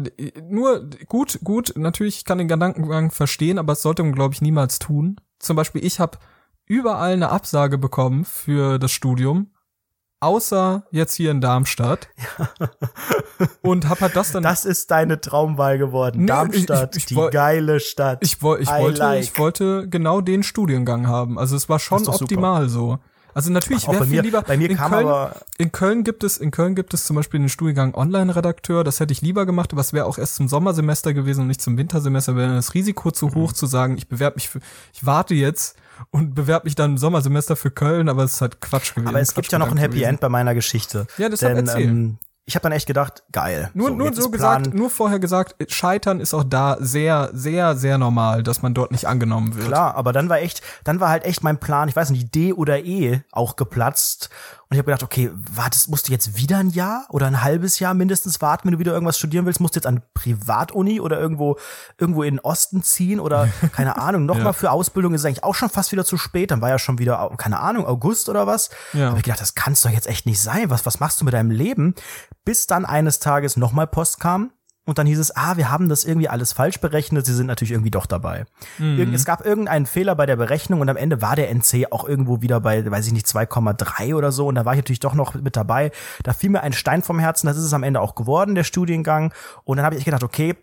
nur 0.50 0.90
gut, 1.08 1.40
gut, 1.44 1.74
natürlich 1.76 2.18
ich 2.18 2.26
kann 2.26 2.38
den 2.38 2.48
Gedankengang 2.48 3.12
verstehen, 3.12 3.58
aber 3.60 3.74
das 3.74 3.82
sollte 3.82 4.04
man, 4.04 4.14
glaube 4.14 4.34
ich, 4.34 4.42
niemals 4.42 4.80
tun. 4.80 5.18
Zum 5.40 5.56
Beispiel, 5.56 5.84
ich 5.86 6.00
habe 6.00 6.18
überall 6.66 7.14
eine 7.14 7.30
Absage 7.30 7.78
bekommen 7.78 8.26
für 8.26 8.80
das 8.80 8.92
Studium, 8.92 9.52
außer 10.20 10.84
jetzt 10.92 11.14
hier 11.16 11.32
in 11.32 11.42
Darmstadt. 11.42 12.08
Und 13.62 13.88
hab 13.88 14.02
halt 14.02 14.16
das 14.16 14.32
dann. 14.32 14.44
Das 14.44 14.66
ist 14.66 14.90
deine 14.92 15.22
Traumwahl 15.22 15.78
geworden. 15.78 16.22
Nee, 16.22 16.26
Darmstadt, 16.28 16.96
ich- 16.96 17.06
ich- 17.06 17.12
ich 17.12 17.18
die 17.18 17.30
geile 17.32 17.80
Stadt. 17.80 18.20
ich, 18.22 18.42
woll, 18.42 18.60
ich 18.62 18.70
I 18.70 18.82
wollte, 18.82 19.00
like. 19.00 19.24
ich 19.24 19.38
wollte 19.38 19.88
genau 19.90 20.22
den 20.22 20.44
Studiengang 20.44 21.08
haben. 21.08 21.38
Also 21.38 21.56
es 21.56 21.70
war 21.70 21.80
schon 21.80 22.00
doch 22.04 22.14
super. 22.14 22.24
optimal 22.24 22.70
so. 22.70 23.00
Also 23.34 23.52
natürlich 23.52 23.88
wäre 23.88 24.06
viel 24.06 24.16
mir- 24.16 24.22
lieber. 24.24 24.42
bei 24.42 24.58
mir 24.58 24.68
in 24.72 24.78
kam 24.78 24.92
Köln, 24.92 25.06
aber- 25.08 25.36
in 25.60 25.72
Köln 25.72 26.04
gibt 26.04 26.24
es 26.24 26.38
in 26.40 26.50
Köln 26.50 26.74
gibt 26.74 26.96
es 26.96 27.06
zum 27.06 27.16
Beispiel 27.16 27.40
den 27.40 27.50
Studiengang 27.50 27.94
Online-Redakteur. 27.94 28.84
Das 28.84 29.00
hätte 29.00 29.12
ich 29.14 29.22
lieber 29.22 29.46
gemacht, 29.46 29.72
aber 29.74 29.82
es 29.82 29.94
wäre 29.94 30.06
auch 30.08 30.18
erst 30.18 30.36
zum 30.38 30.48
Sommersemester 30.48 31.14
gewesen 31.14 31.42
und 31.42 31.48
nicht 31.48 31.62
zum 31.62 31.78
Wintersemester. 31.78 32.36
Wäre 32.36 32.56
das 32.56 32.74
Risiko 32.74 33.12
zu 33.12 33.28
Mhm. 33.28 33.36
hoch 33.36 33.54
zu 33.54 33.68
sagen, 33.68 33.96
ich 33.98 34.08
bewerbe 34.08 34.36
mich 34.38 34.50
für, 34.50 34.60
ich 34.92 35.06
warte 35.06 35.36
jetzt 35.36 35.78
und 36.12 36.36
bewerbe 36.36 36.66
mich 36.66 36.76
dann 36.76 36.92
im 36.92 36.98
Sommersemester 36.98 37.56
für 37.56 37.72
Köln, 37.72 38.10
aber 38.10 38.24
es 38.24 38.34
ist 38.34 38.42
halt 38.42 38.62
Quatsch 38.62 38.94
gewesen. 38.96 39.10
aber 39.10 39.20
es 39.20 39.34
gibt 39.34 39.52
ja 39.52 39.60
noch 39.60 39.72
ein 39.72 39.78
Happy 39.78 39.88
Quatschgedanke 39.98 40.10
End 40.10 40.20
bei 40.22 40.30
meiner 40.30 40.54
Geschichte. 40.56 41.08
Ja, 41.18 41.30
deshalb 41.30 41.56
Denn, 41.56 41.70
ähm, 41.78 42.18
ich 42.50 42.56
habe 42.56 42.64
dann 42.64 42.72
echt 42.72 42.88
gedacht, 42.88 43.24
geil. 43.34 43.70
Nur, 43.74 43.90
nur 43.90 44.08
jetzt 44.08 44.22
so 44.22 44.30
gesagt, 44.30 44.64
Plan- 44.64 44.78
nur 44.78 44.90
vorher 44.90 45.20
gesagt, 45.20 45.56
Scheitern 45.70 46.22
ist 46.22 46.34
auch 46.34 46.46
da 46.46 46.78
sehr, 46.80 47.30
sehr, 47.34 47.76
sehr 47.76 47.98
normal, 47.98 48.42
dass 48.42 48.62
man 48.62 48.74
dort 48.74 48.92
nicht 48.92 49.06
angenommen 49.06 49.56
wird. 49.56 49.68
Klar, 49.68 49.96
aber 49.96 50.14
dann 50.14 50.30
war 50.30 50.38
echt, 50.40 50.62
dann 50.86 51.02
war 51.02 51.10
halt 51.10 51.26
echt 51.26 51.44
mein 51.44 51.60
Plan, 51.60 51.90
ich 51.90 51.96
weiß 51.98 52.10
nicht, 52.12 52.34
D 52.34 52.54
oder 52.54 52.80
E 52.86 53.20
auch 53.34 53.58
geplatzt. 53.58 54.30
Und 54.70 54.76
ich 54.76 54.80
habe 54.80 54.88
gedacht, 54.92 55.04
okay, 55.04 55.32
wartest, 55.34 55.88
musst 55.90 56.10
du 56.10 56.12
jetzt 56.12 56.36
wieder 56.36 56.58
ein 56.58 56.70
Jahr 56.70 57.06
oder 57.10 57.26
ein 57.28 57.42
halbes 57.42 57.80
Jahr 57.80 57.94
mindestens 57.94 58.42
warten, 58.42 58.66
wenn 58.68 58.74
du 58.74 58.80
wieder 58.80 58.92
irgendwas 58.92 59.18
studieren 59.18 59.46
willst? 59.46 59.62
Musst 59.62 59.76
du 59.76 59.78
jetzt 59.80 59.88
an 59.88 60.02
Privatuni 60.14 61.00
oder 61.00 61.18
irgendwo, 61.20 61.58
irgendwo 61.98 62.24
in 62.24 62.36
den 62.36 62.40
Osten 62.42 62.84
ziehen 62.84 63.22
oder 63.22 63.48
keine 63.72 63.98
Ahnung, 63.98 64.26
nochmal 64.26 64.48
Ja. 64.48 64.54
für 64.54 64.72
Ausbildung 64.72 65.14
ist 65.14 65.24
eigentlich 65.24 65.46
auch 65.46 65.56
schon 65.56 65.70
fast 65.70 65.94
wieder 65.94 66.04
zu 66.04 66.18
spät. 66.18 66.52
Dann 66.52 66.60
war 66.62 66.70
ja 66.70 66.80
schon 66.80 67.00
wieder, 67.00 67.32
keine 67.38 67.60
Ahnung, 67.60 67.86
August 67.86 68.28
oder 68.28 68.46
was. 68.46 68.70
Ja. 68.92 69.12
Hab 69.12 69.18
ich 69.18 69.24
gedacht, 69.24 69.40
das 69.42 69.56
kann's 69.56 69.82
doch 69.84 69.90
jetzt 69.90 70.08
echt 70.08 70.26
nicht 70.26 70.42
sein. 70.42 70.70
Was, 70.70 70.86
was 70.86 71.00
machst 71.00 71.22
du 71.22 71.26
mit 71.26 71.34
deinem 71.34 71.52
Leben? 71.52 71.96
Bis 72.44 72.68
dann 72.68 72.86
eines 72.86 73.20
Tages 73.20 73.56
nochmal 73.56 73.88
Post 73.88 74.20
kam. 74.20 74.52
Und 74.88 74.98
dann 74.98 75.06
hieß 75.06 75.20
es, 75.20 75.36
ah, 75.36 75.58
wir 75.58 75.70
haben 75.70 75.90
das 75.90 76.06
irgendwie 76.06 76.30
alles 76.30 76.54
falsch 76.54 76.80
berechnet, 76.80 77.26
sie 77.26 77.34
sind 77.34 77.46
natürlich 77.46 77.74
irgendwie 77.74 77.92
doch 77.92 78.06
dabei. 78.06 78.46
Mhm. 78.78 79.14
Es 79.14 79.26
gab 79.26 79.46
irgendeinen 79.46 79.86
Fehler 79.86 80.16
bei 80.16 80.26
der 80.26 80.38
Berechnung 80.38 80.80
und 80.82 80.90
am 80.90 80.96
Ende 80.96 81.22
war 81.22 81.36
der 81.36 81.50
NC 81.54 81.92
auch 81.92 82.08
irgendwo 82.08 82.42
wieder 82.42 82.62
bei, 82.62 82.90
weiß 82.90 83.06
ich 83.06 83.12
nicht, 83.14 83.28
2,3 83.28 84.16
oder 84.16 84.32
so. 84.32 84.48
Und 84.48 84.56
da 84.56 84.64
war 84.64 84.74
ich 84.74 84.78
natürlich 84.78 85.02
doch 85.02 85.14
noch 85.14 85.36
mit 85.36 85.58
dabei. 85.58 85.92
Da 86.24 86.32
fiel 86.32 86.50
mir 86.50 86.62
ein 86.62 86.72
Stein 86.74 87.04
vom 87.04 87.20
Herzen, 87.20 87.48
das 87.48 87.58
ist 87.58 87.66
es 87.66 87.74
am 87.74 87.84
Ende 87.84 88.00
auch 88.00 88.16
geworden, 88.16 88.56
der 88.56 88.64
Studiengang. 88.64 89.34
Und 89.66 89.78
dann 89.78 89.86
habe 89.86 89.98
ich 89.98 90.06
gedacht, 90.06 90.24
okay, 90.24 90.56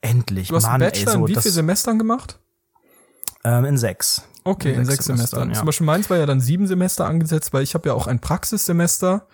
endlich, 0.00 0.48
Du 0.48 0.56
hast 0.56 0.64
Mann, 0.64 0.82
einen 0.82 0.90
Bachelor 0.90 1.12
ey, 1.12 1.18
so, 1.18 1.24
in 1.24 1.28
wie 1.28 1.34
das, 1.34 1.42
vielen 1.44 1.54
Semestern 1.54 1.98
gemacht? 1.98 2.38
ähm, 3.44 3.64
in 3.64 3.78
sechs. 3.78 4.24
Okay, 4.44 4.72
in, 4.72 4.84
sechs, 4.84 5.04
Semestern. 5.04 5.50
ja. 5.50 5.54
Zum 5.54 5.66
Beispiel 5.66 5.86
meins 5.86 6.08
war 6.10 6.16
ja 6.16 6.26
dann 6.26 6.40
sieben 6.40 6.66
Semester 6.66 7.06
angesetzt, 7.06 7.52
weil 7.52 7.62
ich 7.62 7.74
habe 7.74 7.88
ja 7.88 7.94
auch 7.94 8.06
ein 8.06 8.20
Praxissemester, 8.20 9.26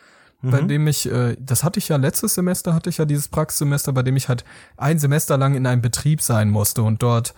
bei 0.43 0.63
Mhm. 0.63 0.69
dem 0.69 0.87
ich, 0.87 1.11
äh, 1.11 1.37
das 1.41 1.65
hatte 1.65 1.79
ich 1.79 1.89
ja 1.89 1.97
letztes 1.97 2.35
Semester, 2.35 2.75
hatte 2.75 2.91
ich 2.91 2.99
ja 2.99 3.05
dieses 3.05 3.29
Praxissemester, 3.29 3.93
bei 3.93 4.03
dem 4.03 4.17
ich 4.17 4.29
halt 4.29 4.45
ein 4.77 4.99
Semester 4.99 5.37
lang 5.39 5.55
in 5.55 5.67
einem 5.67 5.83
Betrieb 5.83 6.21
sein 6.23 6.51
musste 6.51 6.83
und 6.83 7.03
dort 7.03 7.35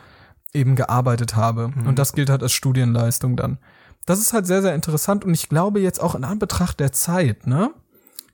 eben 0.53 0.76
gearbeitet 0.76 1.36
habe. 1.36 1.68
Mhm. 1.68 1.86
Und 1.86 1.99
das 1.99 2.12
gilt 2.12 2.30
halt 2.30 2.42
als 2.42 2.53
Studienleistung 2.53 3.36
dann. 3.36 3.59
Das 4.07 4.18
ist 4.18 4.32
halt 4.32 4.46
sehr, 4.46 4.62
sehr 4.62 4.74
interessant 4.74 5.24
und 5.24 5.34
ich 5.34 5.49
glaube 5.49 5.80
jetzt 5.80 6.01
auch 6.01 6.14
in 6.14 6.24
Anbetracht 6.24 6.80
der 6.80 6.92
Zeit, 6.92 7.46
ne? 7.46 7.70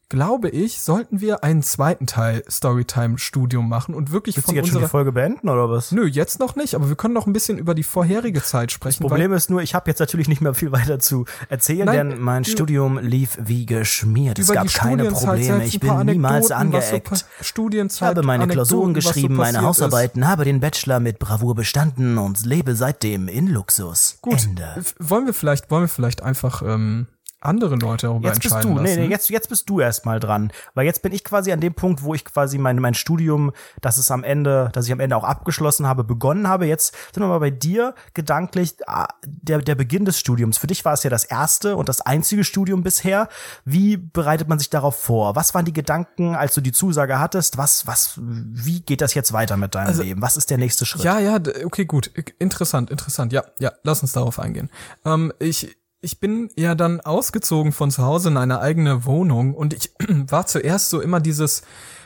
Glaube 0.09 0.49
ich, 0.51 0.81
sollten 0.83 1.21
wir 1.21 1.43
einen 1.43 1.63
zweiten 1.63 2.07
Teil 2.07 2.45
Storytime-Studium 2.49 3.69
machen 3.69 3.95
und 3.95 4.13
wirklich 4.13 4.37
Willst 4.37 4.47
von 4.47 4.55
du 4.55 4.61
jetzt 4.61 4.69
schon 4.69 4.75
die 4.75 4.77
unserer. 4.85 4.91
Folge 4.91 5.13
beenden 5.13 5.49
oder 5.49 5.71
was? 5.71 5.93
Nö, 5.93 6.07
jetzt 6.07 6.39
noch 6.41 6.57
nicht, 6.57 6.75
aber 6.75 6.89
wir 6.89 6.97
können 6.97 7.15
noch 7.15 7.27
ein 7.27 7.33
bisschen 7.33 7.59
über 7.59 7.75
die 7.75 7.83
vorherige 7.83 8.43
Zeit 8.43 8.71
sprechen. 8.71 9.03
Das 9.03 9.09
Problem 9.09 9.33
ist 9.33 9.51
nur, 9.51 9.63
ich 9.63 9.75
habe 9.75 9.91
jetzt 9.91 9.99
natürlich 10.01 10.29
nicht 10.29 10.41
mehr 10.41 10.55
viel 10.55 10.73
weiter 10.73 10.99
zu 10.99 11.25
erzählen, 11.49 11.87
Nein, 11.87 12.11
denn 12.11 12.21
mein 12.21 12.45
Studium 12.45 12.99
lief 12.99 13.39
wie 13.43 13.67
geschmiert. 13.67 14.39
Es 14.39 14.49
gab 14.53 14.67
keine 14.73 15.05
Studienzeit 15.05 15.25
Probleme, 15.29 15.65
ich 15.65 15.81
bin 15.81 16.07
niemals 16.07 16.43
was 16.45 16.49
so 16.49 16.55
angeeckt. 16.55 17.05
pa- 17.11 17.17
Ich 17.41 17.47
Studienzeit, 17.47 18.09
habe 18.17 18.23
meine 18.23 18.47
Klausuren 18.47 18.91
Anekdoten, 18.91 19.03
so 19.03 19.09
geschrieben, 19.11 19.35
meine 19.37 19.59
passiert 19.59 19.63
ist. 19.63 19.67
Hausarbeiten, 19.83 20.29
habe 20.29 20.45
den 20.45 20.61
Bachelor 20.61 21.01
mit 21.01 21.19
Bravour 21.19 21.55
bestanden 21.55 22.19
und 22.19 22.45
lebe 22.45 22.77
seitdem 22.77 23.29
in 23.29 23.49
Luxus. 23.49 24.19
Gut, 24.23 24.45
Ende. 24.45 24.83
wollen 24.99 25.27
wir 25.27 25.35
vielleicht, 25.35 25.71
wollen 25.71 25.85
wir 25.85 25.89
vielleicht 25.89 26.23
einfach 26.23 26.63
ähm, 26.63 27.07
andere 27.45 27.77
Leute 27.77 28.07
darüber 28.07 28.29
Jetzt 28.29 28.43
bist 28.43 28.55
entscheiden 28.55 28.77
du, 28.77 28.83
nee, 28.83 28.89
lassen? 28.89 29.01
nee, 29.03 29.09
jetzt, 29.09 29.31
jetzt 29.31 29.49
bist 29.49 29.69
du 29.69 29.81
erstmal 29.81 30.21
dran. 30.21 30.53
Weil 30.75 30.87
jetzt 30.87 31.03
bin 31.03 31.13
ich 31.13 31.25
quasi 31.25 31.53
an 31.53 31.61
dem 31.61 31.75
Punkt, 31.75 32.03
wo 32.03 32.15
ich 32.15 32.25
quasi 32.25 32.59
mein, 32.59 32.79
mein 32.79 32.95
Studium, 32.95 33.53
das 33.81 33.99
es 33.99 34.11
am 34.11 34.25
Ende, 34.25 34.71
dass 34.73 34.87
ich 34.87 34.93
am 34.93 35.01
Ende 35.01 35.17
auch 35.17 35.25
abgeschlossen 35.25 35.87
habe, 35.87 36.05
begonnen 36.05 36.49
habe. 36.49 36.67
Jetzt 36.67 36.95
sind 37.13 37.23
wir 37.23 37.29
mal 37.29 37.41
bei 37.41 37.51
dir 37.51 37.95
gedanklich, 38.15 38.77
ah, 38.87 39.09
der, 39.25 39.59
der 39.59 39.75
Beginn 39.75 40.05
des 40.05 40.19
Studiums. 40.19 40.59
Für 40.59 40.67
dich 40.67 40.85
war 40.85 40.93
es 40.93 41.03
ja 41.03 41.11
das 41.11 41.25
erste 41.25 41.77
und 41.77 41.89
das 41.89 42.01
einzige 42.01 42.45
Studium 42.45 42.83
bisher. 42.83 43.29
Wie 43.65 43.97
bereitet 43.97 44.49
man 44.49 44.59
sich 44.59 44.71
darauf 44.71 44.97
vor? 44.97 45.37
Was 45.37 45.55
waren 45.55 45.65
die 45.65 45.73
Gedanken, 45.73 46.35
als 46.35 46.55
du 46.55 46.61
die 46.61 46.73
Zusage 46.73 47.19
hattest? 47.19 47.59
Was, 47.59 47.87
was, 47.87 48.15
wie 48.19 48.81
geht 48.81 49.01
das 49.01 49.15
jetzt 49.15 49.33
weiter 49.33 49.57
mit 49.57 49.75
deinem 49.75 49.99
Leben? 49.99 50.23
Was 50.23 50.37
ist 50.37 50.51
der 50.51 50.59
nächste 50.59 50.87
Schritt? 50.87 51.05
Ja, 51.05 51.19
ja, 51.19 51.39
okay, 51.65 51.85
gut. 51.85 52.11
Interessant, 52.39 52.91
interessant. 52.91 53.33
Ja, 53.33 53.45
ja, 53.59 53.73
lass 53.83 54.03
uns 54.03 54.13
darauf 54.13 54.39
eingehen. 54.39 54.71
Ähm, 55.05 55.33
ich, 55.39 55.77
ich 56.05 56.21
bin 56.21 56.51
ja 56.55 56.75
dann 56.75 57.01
ausgezogen 57.01 57.73
von 57.73 57.91
zu 57.91 58.05
Hause 58.05 58.29
in 58.29 58.37
eine 58.37 58.61
eigene 58.61 59.07
Wohnung 59.07 59.55
und 59.55 59.73
ich 59.73 59.93
war 60.09 60.47
zuerst 60.47 60.91
so 60.91 61.01
immer 61.01 61.21
dieses, 61.21 61.63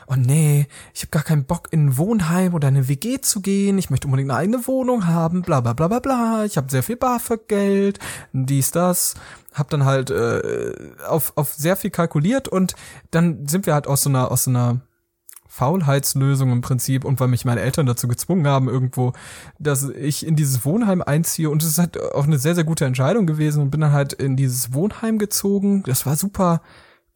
oh 0.06 0.14
nee, 0.16 0.66
ich 0.94 1.02
habe 1.02 1.10
gar 1.10 1.24
keinen 1.24 1.44
Bock 1.44 1.68
in 1.72 1.86
ein 1.86 1.96
Wohnheim 1.98 2.54
oder 2.54 2.68
eine 2.68 2.88
WG 2.88 3.20
zu 3.20 3.40
gehen, 3.40 3.76
ich 3.76 3.90
möchte 3.90 4.06
unbedingt 4.06 4.30
eine 4.30 4.38
eigene 4.38 4.66
Wohnung 4.66 5.06
haben, 5.06 5.42
bla 5.42 5.60
bla 5.60 5.72
bla 5.72 5.88
bla 5.88 5.98
bla, 5.98 6.44
ich 6.44 6.56
habe 6.56 6.70
sehr 6.70 6.82
viel 6.82 6.96
BAföG-Geld, 6.96 7.98
dies, 8.32 8.70
das, 8.70 9.14
hab 9.52 9.68
dann 9.70 9.84
halt 9.84 10.10
äh, 10.10 10.72
auf, 11.06 11.32
auf 11.36 11.52
sehr 11.54 11.76
viel 11.76 11.90
kalkuliert 11.90 12.48
und 12.48 12.74
dann 13.10 13.48
sind 13.48 13.66
wir 13.66 13.74
halt 13.74 13.86
aus 13.88 14.04
so 14.04 14.10
einer, 14.10 14.30
aus 14.30 14.44
so 14.44 14.50
einer 14.50 14.80
Faulheitslösung 15.58 16.52
im 16.52 16.60
Prinzip 16.60 17.04
und 17.04 17.18
weil 17.18 17.26
mich 17.26 17.44
meine 17.44 17.60
Eltern 17.60 17.84
dazu 17.84 18.06
gezwungen 18.06 18.46
haben 18.46 18.68
irgendwo, 18.68 19.12
dass 19.58 19.88
ich 19.88 20.24
in 20.24 20.36
dieses 20.36 20.64
Wohnheim 20.64 21.02
einziehe 21.02 21.50
und 21.50 21.64
es 21.64 21.70
ist 21.70 21.78
halt 21.78 22.00
auch 22.14 22.24
eine 22.24 22.38
sehr, 22.38 22.54
sehr 22.54 22.62
gute 22.62 22.84
Entscheidung 22.84 23.26
gewesen 23.26 23.60
und 23.62 23.70
bin 23.70 23.80
dann 23.80 23.92
halt 23.92 24.12
in 24.12 24.36
dieses 24.36 24.72
Wohnheim 24.72 25.18
gezogen. 25.18 25.82
Das 25.82 26.06
war 26.06 26.14
super 26.14 26.62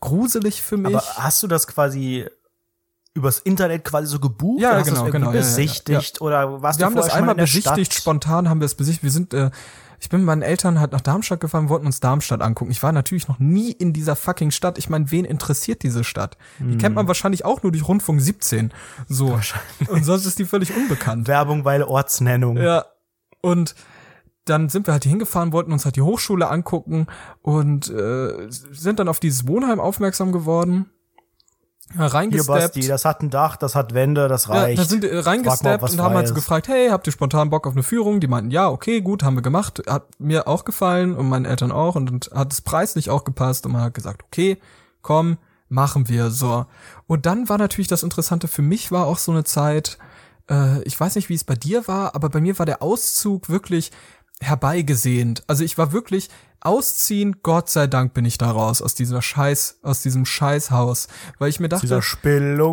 gruselig 0.00 0.60
für 0.60 0.76
mich. 0.76 0.96
Aber 0.96 1.04
hast 1.18 1.40
du 1.44 1.46
das 1.46 1.68
quasi 1.68 2.26
übers 3.14 3.38
Internet 3.38 3.84
quasi 3.84 4.08
so 4.08 4.18
gebucht? 4.18 4.60
Ja, 4.60 4.82
genau, 4.82 5.04
genau, 5.04 5.28
ja, 5.28 5.34
ja, 5.34 5.40
ja. 5.40 5.40
besichtigt 5.40 6.20
oder 6.20 6.62
warst 6.62 6.80
wir 6.80 6.86
haben 6.86 6.96
das 6.96 7.10
einmal 7.10 7.36
besichtigt, 7.36 7.92
Stadt? 7.92 8.02
spontan 8.02 8.48
haben 8.48 8.60
wir 8.60 8.66
es 8.66 8.74
besichtigt. 8.74 9.04
Wir 9.04 9.12
sind, 9.12 9.34
äh, 9.34 9.50
ich 10.02 10.08
bin 10.08 10.22
mit 10.22 10.26
meinen 10.26 10.42
Eltern 10.42 10.80
halt 10.80 10.90
nach 10.90 11.00
Darmstadt 11.00 11.38
gefahren, 11.38 11.68
wollten 11.68 11.86
uns 11.86 12.00
Darmstadt 12.00 12.42
angucken. 12.42 12.72
Ich 12.72 12.82
war 12.82 12.90
natürlich 12.90 13.28
noch 13.28 13.38
nie 13.38 13.70
in 13.70 13.92
dieser 13.92 14.16
fucking 14.16 14.50
Stadt. 14.50 14.76
Ich 14.76 14.90
meine, 14.90 15.12
wen 15.12 15.24
interessiert 15.24 15.84
diese 15.84 16.02
Stadt? 16.02 16.36
Die 16.58 16.76
kennt 16.76 16.96
man 16.96 17.06
wahrscheinlich 17.06 17.44
auch 17.44 17.62
nur 17.62 17.70
durch 17.70 17.86
Rundfunk 17.86 18.20
17. 18.20 18.72
So. 19.06 19.38
Und 19.88 20.04
sonst 20.04 20.26
ist 20.26 20.40
die 20.40 20.44
völlig 20.44 20.74
unbekannt. 20.76 21.28
Werbung, 21.28 21.64
weil 21.64 21.84
Ortsnennung. 21.84 22.56
Ja. 22.56 22.86
Und 23.42 23.76
dann 24.44 24.68
sind 24.68 24.88
wir 24.88 24.92
halt 24.92 25.04
hier 25.04 25.10
hingefahren, 25.10 25.52
wollten 25.52 25.72
uns 25.72 25.84
halt 25.84 25.94
die 25.94 26.02
Hochschule 26.02 26.50
angucken 26.50 27.06
und 27.40 27.88
äh, 27.88 28.48
sind 28.48 28.98
dann 28.98 29.06
auf 29.06 29.20
dieses 29.20 29.46
Wohnheim 29.46 29.78
aufmerksam 29.78 30.32
geworden. 30.32 30.90
Ja, 31.94 32.00
Hier, 32.00 32.14
reingesteppt. 32.14 32.48
Basti, 32.74 32.86
das 32.86 33.04
hat 33.04 33.22
ein 33.22 33.30
Dach, 33.30 33.56
das 33.56 33.74
hat 33.74 33.94
Wände, 33.94 34.28
das 34.28 34.46
Ja, 34.46 34.54
reicht. 34.54 34.78
da 34.78 34.84
sind 34.84 35.04
äh, 35.04 35.18
reingesteppt 35.18 35.90
und 35.90 36.00
haben 36.00 36.14
halt 36.14 36.28
so 36.28 36.34
gefragt, 36.34 36.68
hey, 36.68 36.88
habt 36.90 37.06
ihr 37.06 37.12
spontan 37.12 37.50
Bock 37.50 37.66
auf 37.66 37.74
eine 37.74 37.82
Führung? 37.82 38.20
Die 38.20 38.28
meinten, 38.28 38.50
ja, 38.50 38.68
okay, 38.68 39.00
gut, 39.00 39.22
haben 39.22 39.34
wir 39.36 39.42
gemacht. 39.42 39.82
Hat 39.88 40.06
mir 40.18 40.48
auch 40.48 40.64
gefallen 40.64 41.14
und 41.14 41.28
meinen 41.28 41.44
Eltern 41.44 41.72
auch 41.72 41.94
und, 41.94 42.10
und 42.10 42.30
hat 42.34 42.52
es 42.52 42.60
preislich 42.60 43.10
auch 43.10 43.24
gepasst 43.24 43.66
und 43.66 43.72
man 43.72 43.82
hat 43.82 43.94
gesagt, 43.94 44.22
okay, 44.24 44.58
komm, 45.02 45.38
machen 45.68 46.08
wir 46.08 46.30
so. 46.30 46.66
Und 47.06 47.26
dann 47.26 47.48
war 47.48 47.58
natürlich 47.58 47.88
das 47.88 48.02
Interessante 48.02 48.48
für 48.48 48.62
mich 48.62 48.92
war 48.92 49.06
auch 49.06 49.18
so 49.18 49.32
eine 49.32 49.44
Zeit, 49.44 49.98
äh, 50.50 50.82
ich 50.82 50.98
weiß 50.98 51.16
nicht, 51.16 51.28
wie 51.28 51.34
es 51.34 51.44
bei 51.44 51.54
dir 51.54 51.86
war, 51.88 52.14
aber 52.14 52.28
bei 52.28 52.40
mir 52.40 52.58
war 52.58 52.66
der 52.66 52.82
Auszug 52.82 53.48
wirklich 53.48 53.90
herbeigesehnt. 54.42 55.42
Also 55.46 55.64
ich 55.64 55.78
war 55.78 55.92
wirklich 55.92 56.28
ausziehen, 56.64 57.36
Gott 57.42 57.68
sei 57.68 57.86
Dank 57.86 58.14
bin 58.14 58.24
ich 58.24 58.38
da 58.38 58.50
raus 58.50 58.82
aus 58.82 58.94
dieser 58.94 59.20
Scheiß, 59.20 59.80
aus 59.82 60.02
diesem 60.02 60.24
Scheißhaus, 60.24 61.08
weil 61.38 61.48
ich 61.48 61.60
mir 61.60 61.68
dachte, 61.68 62.00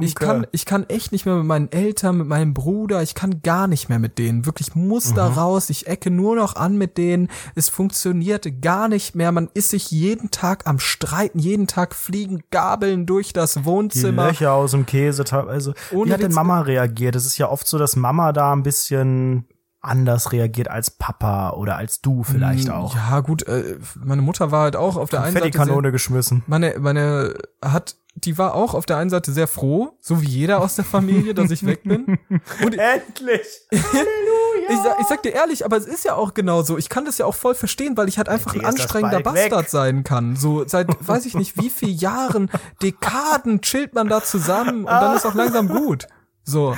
ich 0.02 0.16
kann, 0.16 0.48
ich 0.52 0.66
kann 0.66 0.88
echt 0.90 1.12
nicht 1.12 1.26
mehr 1.26 1.36
mit 1.36 1.46
meinen 1.46 1.72
Eltern, 1.72 2.18
mit 2.18 2.28
meinem 2.28 2.54
Bruder, 2.54 3.02
ich 3.02 3.16
kann 3.16 3.42
gar 3.42 3.68
nicht 3.68 3.90
mehr 3.90 4.00
mit 4.00 4.18
denen. 4.18 4.46
Wirklich 4.46 4.76
muss 4.76 5.14
da 5.14 5.28
raus. 5.28 5.70
Ich 5.70 5.88
ecke 5.88 6.12
nur 6.12 6.36
noch 6.36 6.56
an 6.56 6.78
mit 6.78 6.98
denen. 6.98 7.30
Es 7.56 7.70
funktioniert 7.70 8.62
gar 8.62 8.88
nicht 8.88 9.16
mehr. 9.16 9.32
Man 9.32 9.50
ist 9.54 9.70
sich 9.70 9.92
jeden 9.92 10.32
Tag 10.32 10.68
am 10.68 10.80
Streiten. 10.80 11.40
Jeden 11.40 11.68
Tag 11.68 11.96
fliegen 11.96 12.44
Gabeln 12.52 13.06
durch 13.06 13.34
das 13.34 13.54
die 13.54 13.66
Wohnzimmer. 13.66 14.28
Löcher 14.28 14.54
aus 14.54 14.72
dem 14.72 14.86
Käse. 14.86 15.24
Ohne 15.92 16.10
Wie 16.10 16.14
hat 16.14 16.22
denn. 16.22 16.34
Mama 16.34 16.62
reagiert? 16.62 17.16
Es 17.16 17.26
ist 17.26 17.38
ja 17.38 17.50
oft 17.50 17.68
so, 17.68 17.78
dass 17.78 17.96
Mama 17.96 18.34
da 18.34 18.54
ein 18.54 18.64
bisschen 18.64 19.46
anders 19.82 20.32
reagiert 20.32 20.68
als 20.70 20.90
Papa 20.92 21.52
oder 21.52 21.78
als 21.78 22.02
du 22.02 22.24
vielleicht 22.24 22.70
auch. 22.70 22.94
Mm, 22.94 22.98
Ja, 22.98 23.20
gut, 23.22 23.44
äh, 23.48 23.78
meine 24.04 24.22
Mutter 24.22 24.52
war 24.52 24.64
halt 24.64 24.76
auch 24.76 24.98
auf 24.98 25.10
der 25.10 25.24
einen 25.24 25.34
Seite. 25.34 25.52
Kanone 25.52 25.92
geschmissen. 25.92 26.44
meine, 26.48 26.76
meine 26.80 27.34
hat, 27.64 27.96
die 28.16 28.38
war 28.38 28.56
auch 28.56 28.74
auf 28.74 28.86
der 28.86 28.98
einen 28.98 29.10
Seite 29.10 29.32
sehr 29.32 29.48
froh, 29.48 29.94
so 30.02 30.22
wie 30.22 30.28
jeder 30.28 30.60
aus 30.62 30.76
der 30.76 30.84
Familie, 30.84 31.34
dass 31.34 31.50
ich 31.52 31.66
weg 31.66 31.84
bin. 31.84 32.20
Und 32.64 32.78
Endlich! 32.78 33.48
Ich 34.72 34.78
sag, 34.84 35.00
ich 35.00 35.08
sag 35.08 35.24
dir 35.24 35.32
ehrlich, 35.34 35.66
aber 35.66 35.78
es 35.78 35.88
ist 35.88 36.06
ja 36.06 36.14
auch 36.14 36.36
genau 36.36 36.62
so. 36.62 36.78
Ich 36.78 36.90
kann 36.90 37.04
das 37.04 37.18
ja 37.18 37.26
auch 37.26 37.34
voll 37.34 37.56
verstehen, 37.56 37.98
weil 37.98 38.08
ich 38.08 38.20
halt 38.20 38.30
einfach 38.30 38.54
ein 38.54 38.60
Endlich 38.62 38.84
anstrengender 38.84 39.22
Bike 39.22 39.34
weg. 39.34 39.50
Bastard 39.50 39.70
sein 39.72 40.04
kann. 40.04 40.36
So 40.36 40.64
seit 40.68 40.90
weiß 41.08 41.26
ich 41.26 41.34
nicht 41.34 41.58
wie 41.60 41.72
viel 41.72 41.90
Jahren, 41.90 42.52
Dekaden 42.84 43.62
chillt 43.62 43.96
man 43.96 44.10
da 44.10 44.22
zusammen 44.24 44.82
und 44.82 44.92
dann 44.92 45.16
ist 45.16 45.26
auch 45.26 45.34
langsam 45.34 45.70
gut. 45.70 46.08
So. 46.44 46.78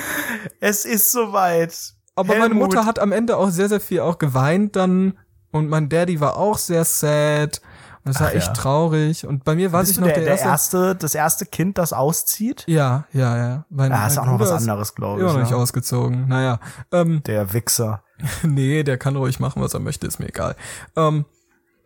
Es 0.62 0.86
ist 0.86 1.12
soweit. 1.12 1.76
Aber 2.16 2.30
meine 2.30 2.42
Helmut. 2.44 2.70
Mutter 2.70 2.86
hat 2.86 3.00
am 3.00 3.12
Ende 3.12 3.38
auch 3.38 3.50
sehr, 3.50 3.70
sehr 3.70 3.80
viel 3.80 4.02
auch 4.02 4.18
geweint 4.18 4.76
dann 4.76 5.18
und 5.52 5.70
mein 5.70 5.90
Daddy 5.90 6.20
war 6.20 6.38
auch 6.38 6.58
sehr 6.58 6.84
sad. 6.86 7.62
Und 8.04 8.16
das 8.16 8.20
war 8.22 8.30
Ach 8.30 8.34
echt 8.34 8.48
ja. 8.48 8.54
traurig. 8.54 9.28
Und 9.28 9.44
bei 9.44 9.54
mir 9.54 9.72
war 9.72 9.84
ich 9.84 9.96
noch 10.00 10.08
der, 10.08 10.16
der, 10.16 10.24
der 10.24 10.32
erste. 10.34 10.48
erste, 10.48 10.96
das 10.96 11.14
erste 11.14 11.46
Kind, 11.46 11.78
das 11.78 11.94
auszieht? 11.94 12.64
Ja, 12.68 13.06
ja, 13.14 13.38
ja. 13.38 13.66
Mein, 13.70 13.92
Ah, 13.92 14.08
ist 14.08 14.18
auch 14.18 14.26
noch 14.26 14.40
was 14.40 14.50
anderes, 14.52 14.96
glaube 14.96 15.20
Immer 15.22 15.30
ich. 15.30 15.36
noch 15.36 15.42
nicht 15.44 15.52
ne? 15.52 15.58
ausgezogen. 15.58 16.28
Naja. 16.28 16.60
Ähm, 16.92 17.22
Der 17.28 17.54
Wichser. 17.54 18.04
nee, 18.44 18.82
der 18.84 18.98
kann 18.98 19.16
ruhig 19.16 19.40
machen, 19.40 19.62
was 19.62 19.76
er 19.76 19.82
möchte, 19.82 20.08
ist 20.08 20.20
mir 20.20 20.30
egal. 20.30 20.56
Ähm, 20.96 21.26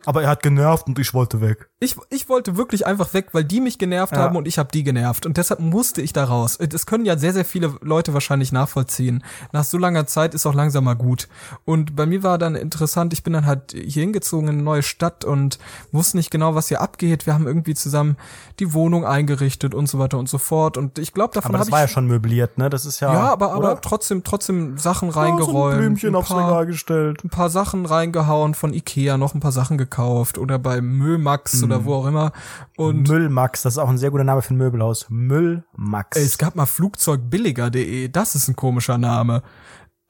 Aber 0.05 0.23
er 0.23 0.29
hat 0.29 0.41
genervt 0.41 0.87
und 0.87 0.97
ich 0.99 1.13
wollte 1.13 1.41
weg. 1.41 1.69
Ich, 1.81 1.97
ich 2.09 2.29
wollte 2.29 2.55
wirklich 2.55 2.87
einfach 2.87 3.13
weg, 3.13 3.29
weil 3.33 3.43
die 3.43 3.59
mich 3.59 3.77
genervt 3.77 4.13
Ja. 4.15 4.19
haben 4.19 4.37
und 4.37 4.47
ich 4.47 4.57
habe 4.57 4.69
die 4.71 4.83
genervt. 4.85 5.25
Und 5.25 5.35
deshalb 5.35 5.59
musste 5.59 6.01
ich 6.01 6.13
da 6.13 6.23
raus. 6.23 6.57
Das 6.69 6.85
können 6.85 7.03
ja 7.03 7.17
sehr, 7.17 7.33
sehr 7.33 7.43
viele 7.43 7.75
Leute 7.81 8.13
wahrscheinlich 8.13 8.53
nachvollziehen. 8.53 9.25
Nach 9.51 9.65
so 9.65 9.77
langer 9.77 10.07
Zeit 10.07 10.33
ist 10.33 10.45
auch 10.45 10.53
langsam 10.53 10.85
mal 10.85 10.93
gut. 10.93 11.27
Und 11.65 11.93
bei 11.97 12.05
mir 12.05 12.23
war 12.23 12.37
dann 12.37 12.55
interessant, 12.55 13.11
ich 13.11 13.23
bin 13.23 13.33
dann 13.33 13.45
halt 13.45 13.73
hier 13.73 14.03
hingezogen 14.03 14.47
in 14.47 14.53
eine 14.55 14.63
neue 14.63 14.83
Stadt 14.83 15.25
und 15.25 15.59
wusste 15.91 16.15
nicht 16.15 16.31
genau, 16.31 16.55
was 16.55 16.69
hier 16.69 16.79
abgeht. 16.79 17.25
Wir 17.25 17.33
haben 17.33 17.45
irgendwie 17.45 17.73
zusammen 17.73 18.15
die 18.61 18.71
Wohnung 18.71 19.05
eingerichtet 19.05 19.75
und 19.75 19.87
so 19.89 19.99
weiter 19.99 20.17
und 20.17 20.29
so 20.29 20.37
fort. 20.37 20.77
Und 20.77 20.97
ich 20.97 21.11
glaube, 21.11 21.33
davon 21.33 21.49
Aber 21.51 21.57
das 21.57 21.67
habe 21.67 21.71
war 21.73 21.79
ja 21.79 21.85
ich 21.87 21.91
schon 21.91 22.07
möbliert, 22.07 22.57
ne? 22.57 22.69
Das 22.69 22.85
ist 22.85 23.01
ja. 23.01 23.11
ja, 23.13 23.33
aber, 23.33 23.51
aber 23.51 23.57
oder? 23.73 23.81
trotzdem, 23.81 24.23
trotzdem 24.23 24.77
Sachen 24.77 25.09
Ja, 25.09 25.13
so 25.13 25.19
ein 25.19 25.25
reingeräumt. 25.31 25.77
Blümchen 25.77 26.09
ein 26.11 26.15
aufs 26.15 26.29
paar- 26.29 26.47
Regal 26.47 26.65
gestellt. 26.67 27.21
ein 27.25 27.29
paar 27.29 27.49
Sachen 27.49 27.85
reingehauen 27.85 28.53
von 28.53 28.73
Ikea, 28.73 29.17
noch 29.17 29.33
ein 29.35 29.41
paar 29.41 29.51
Sachen 29.51 29.77
gekauft 29.77 30.37
oder 30.37 30.57
bei 30.57 30.79
Mömax 30.79 31.64
oder 31.65 31.85
wo 31.85 31.95
auch 31.95 32.05
immer. 32.05 32.31
Und 32.77 33.07
Müllmax, 33.07 33.61
das 33.63 33.73
ist 33.73 33.77
auch 33.77 33.89
ein 33.89 33.97
sehr 33.97 34.11
guter 34.11 34.23
Name 34.23 34.41
für 34.41 34.53
ein 34.53 34.57
Möbelhaus. 34.57 35.07
Müllmax. 35.09 36.17
es 36.17 36.37
gab 36.37 36.55
mal 36.55 36.65
Flugzeugbilliger.de, 36.65 38.09
das 38.09 38.35
ist 38.35 38.47
ein 38.47 38.55
komischer 38.55 38.97
Name. 38.97 39.43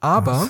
Aber 0.00 0.48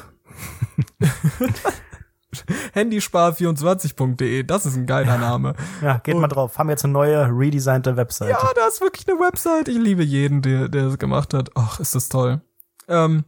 Handyspar24.de, 2.74 4.42
das 4.44 4.66
ist 4.66 4.76
ein 4.76 4.86
geiler 4.86 5.18
Name. 5.18 5.54
ja, 5.82 5.98
geht 5.98 6.16
mal 6.16 6.28
drauf. 6.28 6.59
Haben 6.59 6.70
jetzt 6.70 6.84
eine 6.84 6.92
neue 6.92 7.26
redesignte 7.26 7.96
Webseite. 7.96 8.32
Ja, 8.32 8.50
da 8.54 8.66
ist 8.66 8.80
wirklich 8.80 9.09
eine 9.09 9.18
Website. 9.18 9.68
Ich 9.68 9.78
liebe 9.78 10.02
jeden, 10.02 10.42
der, 10.42 10.68
der 10.68 10.84
das 10.84 10.98
gemacht 10.98 11.34
hat. 11.34 11.50
Ach, 11.54 11.80
ist 11.80 11.94
das 11.94 12.09
toll. 12.09 12.40
Ähm, 12.88 13.24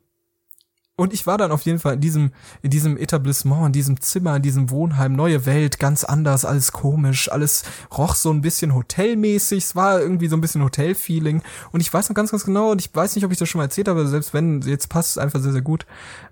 und 0.99 1.15
ich 1.15 1.29
war 1.29 1.39
dann 1.39 1.53
auf 1.53 1.63
jeden 1.63 1.79
Fall 1.79 1.95
in 1.95 2.01
diesem, 2.01 2.33
in 2.61 2.71
diesem 2.71 2.97
Etablissement, 2.97 3.67
in 3.67 3.73
diesem 3.73 4.01
Zimmer, 4.01 4.35
in 4.35 4.43
diesem 4.43 4.69
Wohnheim, 4.69 5.13
neue 5.13 5.47
Welt, 5.47 5.79
ganz 5.79 6.03
anders, 6.03 6.45
alles 6.45 6.73
komisch, 6.73 7.31
alles 7.31 7.63
roch 7.97 8.17
so 8.17 8.33
ein 8.33 8.41
bisschen 8.41 8.75
hotelmäßig, 8.75 9.63
es 9.63 9.77
war 9.77 10.01
irgendwie 10.01 10.27
so 10.27 10.37
ein 10.37 10.41
bisschen 10.41 10.65
Hotelfeeling. 10.65 11.43
Und 11.71 11.81
ich 11.83 11.95
weiß 11.95 12.09
noch 12.09 12.17
ganz, 12.17 12.33
ganz 12.33 12.45
genau, 12.45 12.73
und 12.73 12.81
ich 12.81 12.93
weiß 12.93 13.15
nicht, 13.15 13.25
ob 13.25 13.31
ich 13.31 13.39
das 13.39 13.49
schon 13.49 13.61
mal 13.61 13.67
erzählt 13.67 13.87
habe, 13.87 14.09
selbst 14.09 14.35
wenn, 14.35 14.61
jetzt 14.63 14.89
passt 14.89 15.11
es 15.11 15.19
einfach 15.19 15.39
sehr, 15.39 15.53
sehr 15.53 15.63
gut. 15.63 15.87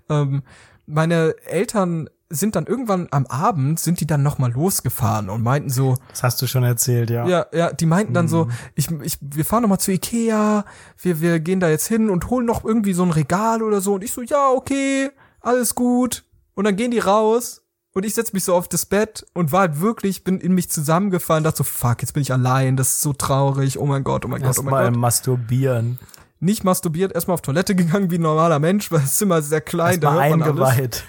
Ähm, 0.09 0.43
meine 0.85 1.35
Eltern 1.45 2.09
sind 2.29 2.55
dann 2.55 2.65
irgendwann 2.65 3.07
am 3.11 3.25
Abend, 3.27 3.79
sind 3.79 3.99
die 4.01 4.07
dann 4.07 4.23
nochmal 4.23 4.51
losgefahren 4.51 5.29
und 5.29 5.43
meinten 5.43 5.69
so, 5.69 5.97
Das 6.09 6.23
hast 6.23 6.41
du 6.41 6.47
schon 6.47 6.63
erzählt, 6.63 7.09
ja. 7.09 7.27
ja, 7.27 7.45
ja, 7.53 7.71
die 7.71 7.85
meinten 7.85 8.13
dann 8.13 8.27
so, 8.27 8.49
ich, 8.75 8.91
ich, 9.01 9.17
wir 9.21 9.45
fahren 9.45 9.61
noch 9.61 9.69
mal 9.69 9.79
zu 9.79 9.91
Ikea, 9.91 10.65
wir, 11.01 11.21
wir 11.21 11.39
gehen 11.39 11.59
da 11.59 11.69
jetzt 11.69 11.87
hin 11.87 12.09
und 12.09 12.29
holen 12.29 12.45
noch 12.45 12.65
irgendwie 12.65 12.93
so 12.93 13.03
ein 13.03 13.11
Regal 13.11 13.63
oder 13.63 13.79
so. 13.81 13.93
Und 13.93 14.03
ich 14.03 14.11
so, 14.11 14.21
ja, 14.21 14.49
okay, 14.49 15.09
alles 15.39 15.75
gut. 15.75 16.25
Und 16.55 16.65
dann 16.65 16.75
gehen 16.75 16.91
die 16.91 16.99
raus 16.99 17.61
und 17.93 18.05
ich 18.05 18.13
setz 18.13 18.33
mich 18.33 18.43
so 18.43 18.53
auf 18.53 18.67
das 18.67 18.85
Bett 18.85 19.25
und 19.33 19.51
war 19.51 19.61
halt 19.61 19.79
wirklich, 19.79 20.23
bin 20.23 20.39
in 20.39 20.53
mich 20.53 20.69
zusammengefallen, 20.69 21.43
dachte 21.43 21.59
so, 21.59 21.63
fuck, 21.63 22.01
jetzt 22.01 22.13
bin 22.13 22.21
ich 22.21 22.33
allein, 22.33 22.75
das 22.75 22.91
ist 22.91 23.01
so 23.01 23.13
traurig, 23.13 23.79
oh 23.79 23.85
mein 23.85 24.03
Gott, 24.03 24.25
oh 24.25 24.27
mein 24.27 24.41
Gott, 24.41 24.59
oh 24.59 24.63
mein 24.63 24.73
Erstmal 24.73 24.91
Gott. 24.91 24.99
masturbieren. 24.99 25.97
Nicht 26.39 26.63
masturbiert, 26.63 27.13
erstmal 27.13 27.35
auf 27.35 27.41
Toilette 27.41 27.75
gegangen 27.75 28.11
wie 28.11 28.17
ein 28.17 28.21
normaler 28.21 28.59
Mensch, 28.59 28.91
weil 28.91 29.01
das 29.01 29.17
Zimmer 29.17 29.39
ist 29.39 29.49
sehr 29.49 29.61
klein, 29.61 29.99
da 29.99 30.09
Erstmal 30.21 30.47
hört 30.47 30.55
man 30.55 30.63
alles. 30.65 30.77
eingeweiht. 30.77 31.03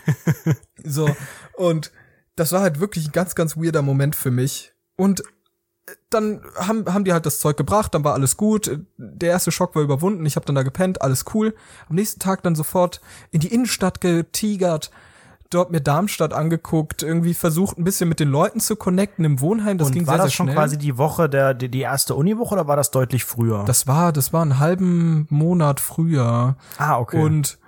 So. 0.84 1.10
Und 1.54 1.90
das 2.36 2.52
war 2.52 2.60
halt 2.60 2.78
wirklich 2.78 3.06
ein 3.08 3.12
ganz, 3.12 3.34
ganz 3.34 3.56
weirder 3.56 3.82
Moment 3.82 4.14
für 4.14 4.30
mich. 4.30 4.72
Und 4.96 5.22
dann 6.10 6.42
haben, 6.56 6.92
haben 6.92 7.04
die 7.04 7.12
halt 7.12 7.26
das 7.26 7.40
Zeug 7.40 7.56
gebracht, 7.56 7.94
dann 7.94 8.04
war 8.04 8.14
alles 8.14 8.36
gut. 8.36 8.78
Der 8.96 9.30
erste 9.30 9.50
Schock 9.50 9.74
war 9.74 9.82
überwunden, 9.82 10.24
ich 10.26 10.36
habe 10.36 10.46
dann 10.46 10.54
da 10.54 10.62
gepennt, 10.62 11.02
alles 11.02 11.24
cool. 11.34 11.54
Am 11.88 11.96
nächsten 11.96 12.20
Tag 12.20 12.42
dann 12.42 12.54
sofort 12.54 13.00
in 13.30 13.40
die 13.40 13.52
Innenstadt 13.52 14.00
getigert, 14.00 14.90
dort 15.50 15.70
mir 15.70 15.80
Darmstadt 15.80 16.32
angeguckt, 16.32 17.02
irgendwie 17.02 17.34
versucht 17.34 17.78
ein 17.78 17.84
bisschen 17.84 18.08
mit 18.08 18.20
den 18.20 18.28
Leuten 18.28 18.60
zu 18.60 18.76
connecten 18.76 19.24
im 19.24 19.40
Wohnheim. 19.40 19.78
Das 19.78 19.88
Und 19.88 19.94
ging 19.94 20.06
war 20.06 20.16
sehr, 20.16 20.24
das 20.24 20.34
schon 20.34 20.46
schnell. 20.46 20.56
quasi 20.56 20.78
die 20.78 20.98
Woche, 20.98 21.28
der, 21.28 21.54
die, 21.54 21.68
die 21.68 21.80
erste 21.80 22.14
Uniwoche 22.14 22.54
oder 22.54 22.66
war 22.66 22.76
das 22.76 22.90
deutlich 22.90 23.24
früher? 23.24 23.64
das 23.64 23.86
war, 23.86 24.12
das 24.12 24.32
war 24.32 24.42
einen 24.42 24.58
halben 24.58 25.26
Monat 25.30 25.80
früher. 25.80 26.56
ah, 26.78 26.98
okay. 26.98 27.20
Und 27.22 27.58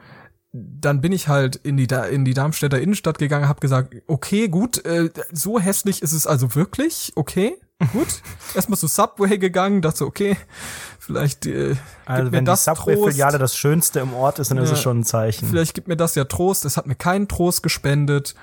dann 0.52 1.00
bin 1.00 1.12
ich 1.12 1.28
halt 1.28 1.56
in 1.56 1.76
die, 1.76 1.86
in 2.10 2.24
die 2.24 2.34
Darmstädter 2.34 2.80
Innenstadt 2.80 3.18
gegangen, 3.18 3.48
habe 3.48 3.60
gesagt, 3.60 3.94
okay, 4.08 4.48
gut, 4.48 4.84
äh, 4.84 5.10
so 5.32 5.60
hässlich 5.60 6.02
ist 6.02 6.12
es 6.12 6.26
also 6.26 6.54
wirklich, 6.54 7.12
okay, 7.14 7.56
gut. 7.92 8.22
Erstmal 8.54 8.78
zu 8.78 8.86
Subway 8.86 9.38
gegangen, 9.38 9.82
dachte 9.82 9.98
so, 9.98 10.06
okay, 10.06 10.36
vielleicht 10.98 11.46
äh, 11.46 11.76
also 12.06 12.32
wenn 12.32 12.44
die 12.44 12.56
Subway-Filiale 12.56 13.38
das 13.38 13.56
Schönste 13.56 14.00
im 14.00 14.14
Ort 14.14 14.38
ist, 14.38 14.50
dann 14.50 14.58
ist 14.58 14.68
Ja. 14.70 14.74
es 14.74 14.82
schon 14.82 15.00
ein 15.00 15.04
Zeichen. 15.04 15.48
Vielleicht 15.48 15.74
gibt 15.74 15.88
mir 15.88 15.96
das 15.96 16.14
ja 16.14 16.24
Trost. 16.24 16.64
Es 16.64 16.76
hat 16.76 16.86
mir 16.86 16.94
keinen 16.94 17.28
Trost 17.28 17.62
gespendet. 17.62 18.34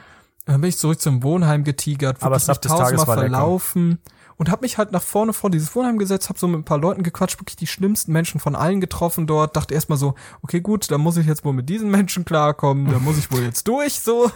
Dann 0.45 0.61
bin 0.61 0.69
ich 0.69 0.77
zurück 0.77 1.01
zum 1.01 1.23
Wohnheim 1.23 1.63
getigert, 1.63 2.17
Aber 2.21 2.35
wirklich 2.35 2.47
mich 2.47 2.57
tausendmal 2.79 3.17
verlaufen 3.17 3.99
und 4.38 4.49
habe 4.49 4.61
mich 4.61 4.77
halt 4.77 4.91
nach 4.93 5.01
vorne 5.01 5.33
vor 5.33 5.49
dieses 5.49 5.75
Wohnheim 5.75 5.97
gesetzt, 5.97 6.29
habe 6.29 6.39
so 6.39 6.47
mit 6.47 6.59
ein 6.59 6.63
paar 6.63 6.77
Leuten 6.77 7.03
gequatscht, 7.03 7.39
wirklich 7.41 7.57
die 7.57 7.67
schlimmsten 7.67 8.13
Menschen 8.13 8.39
von 8.39 8.55
allen 8.55 8.79
getroffen 8.79 9.27
dort. 9.27 9.57
Dachte 9.57 9.73
erstmal 9.73 9.97
so, 9.97 10.15
okay, 10.43 10.61
gut, 10.61 10.89
da 10.89 10.97
muss 10.97 11.17
ich 11.17 11.25
jetzt 11.25 11.43
wohl 11.43 11.53
mit 11.53 11.67
diesen 11.67 11.89
Menschen 11.91 12.23
klarkommen, 12.23 12.89
da 12.89 12.99
muss 12.99 13.17
ich 13.17 13.29
wohl 13.31 13.41
jetzt 13.41 13.67
durch, 13.67 13.99
so. 13.99 14.31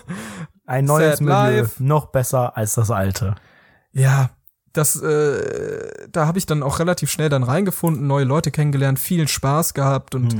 Ein 0.66 0.86
neues 0.86 1.20
Sad 1.20 1.22
Milieu, 1.22 1.62
Life. 1.62 1.84
noch 1.84 2.08
besser 2.08 2.58
als 2.58 2.74
das 2.76 2.92
alte. 2.92 3.36
Ja, 3.94 4.32
das, 4.74 5.02
äh, 5.02 6.08
da 6.12 6.28
habe 6.28 6.38
ich 6.38 6.46
dann 6.46 6.64
auch 6.64 6.80
relativ 6.80 7.12
schnell 7.12 7.30
dann 7.30 7.44
reingefunden, 7.44 8.08
neue 8.08 8.26
Leute 8.26 8.52
kennengelernt, 8.52 9.00
viel 9.00 9.28
Spaß 9.28 9.74
gehabt 9.74 10.16
und 10.16 10.36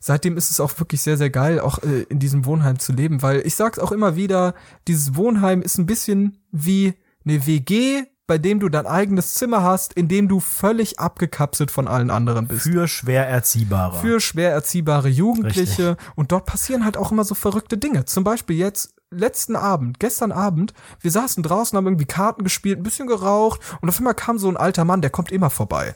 seitdem 0.00 0.36
ist 0.36 0.50
es 0.50 0.60
auch 0.60 0.78
wirklich 0.78 1.02
sehr, 1.02 1.16
sehr 1.16 1.30
geil, 1.30 1.60
auch 1.60 1.78
äh, 1.82 2.02
in 2.08 2.18
diesem 2.18 2.44
Wohnheim 2.44 2.78
zu 2.78 2.92
leben, 2.92 3.22
weil 3.22 3.46
ich 3.46 3.56
sag's 3.56 3.78
auch 3.78 3.92
immer 3.92 4.16
wieder, 4.16 4.54
dieses 4.86 5.14
Wohnheim 5.14 5.62
ist 5.62 5.78
ein 5.78 5.86
bisschen 5.86 6.38
wie 6.50 6.94
eine 7.24 7.46
WG, 7.46 8.04
bei 8.28 8.36
dem 8.36 8.60
du 8.60 8.68
dein 8.68 8.86
eigenes 8.86 9.34
Zimmer 9.34 9.62
hast, 9.62 9.94
in 9.94 10.06
dem 10.06 10.28
du 10.28 10.38
völlig 10.38 10.98
abgekapselt 10.98 11.70
von 11.70 11.88
allen 11.88 12.10
anderen 12.10 12.46
bist. 12.46 12.62
Für 12.62 12.86
schwer 12.86 13.26
Erziehbare. 13.26 13.98
Für 13.98 14.20
schwer 14.20 14.52
erziehbare 14.52 15.08
Jugendliche. 15.08 15.96
Und 16.14 16.30
dort 16.30 16.44
passieren 16.44 16.84
halt 16.84 16.98
auch 16.98 17.10
immer 17.10 17.24
so 17.24 17.34
verrückte 17.34 17.78
Dinge. 17.78 18.04
Zum 18.04 18.24
Beispiel 18.24 18.56
jetzt, 18.56 18.94
letzten 19.10 19.56
Abend, 19.56 19.98
gestern 20.00 20.32
Abend, 20.32 20.74
wir 21.00 21.10
saßen 21.10 21.42
draußen, 21.42 21.76
haben 21.76 21.86
irgendwie 21.86 22.04
Karten 22.06 22.44
gespielt, 22.44 22.78
ein 22.78 22.82
bisschen 22.82 23.08
geraucht 23.08 23.60
und 23.80 23.88
auf 23.88 23.98
einmal 23.98 24.14
kam 24.14 24.38
so 24.38 24.48
ein 24.48 24.56
alter 24.56 24.84
Mann, 24.84 25.00
der 25.00 25.10
kommt 25.10 25.32
immer 25.32 25.50
vorbei. 25.50 25.94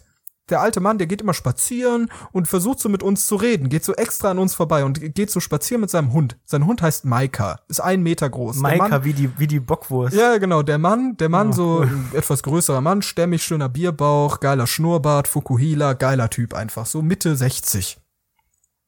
Der 0.51 0.61
alte 0.61 0.81
Mann, 0.81 0.99
der 0.99 1.07
geht 1.07 1.21
immer 1.23 1.35
spazieren 1.35 2.11
und 2.33 2.49
versucht 2.49 2.81
so 2.81 2.89
mit 2.89 3.03
uns 3.03 3.27
zu 3.27 3.37
reden, 3.37 3.69
geht 3.69 3.85
so 3.85 3.95
extra 3.95 4.33
an 4.33 4.39
uns 4.41 4.55
vorbei 4.55 4.85
und 4.85 5.15
geht 5.15 5.31
so 5.31 5.39
spazieren 5.39 5.81
mit 5.83 5.89
seinem 5.91 6.13
Hund. 6.13 6.37
Sein 6.45 6.67
Hund 6.67 6.83
heißt 6.83 7.05
Maika, 7.05 7.61
ist 7.69 7.81
ein 7.81 8.03
Meter 8.03 8.29
groß. 8.29 8.57
Mann- 8.57 8.77
Maika 8.77 9.05
wie 9.05 9.13
die, 9.13 9.31
wie 9.39 9.47
die 9.47 9.61
Bockwurst. 9.61 10.17
ja, 10.17 10.39
genau, 10.39 10.63
der 10.63 10.79
Mann, 10.79 11.17
der 11.19 11.29
Mann, 11.29 11.51
Oh, 11.51 11.53
so 11.53 11.65
cool. 11.79 11.87
ein 11.87 12.11
etwas 12.13 12.43
größerer 12.43 12.81
Mann, 12.81 13.03
stämmig, 13.03 13.45
schöner 13.45 13.69
Bierbauch, 13.69 14.41
geiler 14.41 14.67
Schnurrbart, 14.67 15.29
Fukuhila, 15.29 15.93
geiler 15.93 16.29
Typ 16.29 16.55
einfach, 16.55 16.87
so 16.87 17.03
Mitte 17.03 17.37
60. 17.37 17.99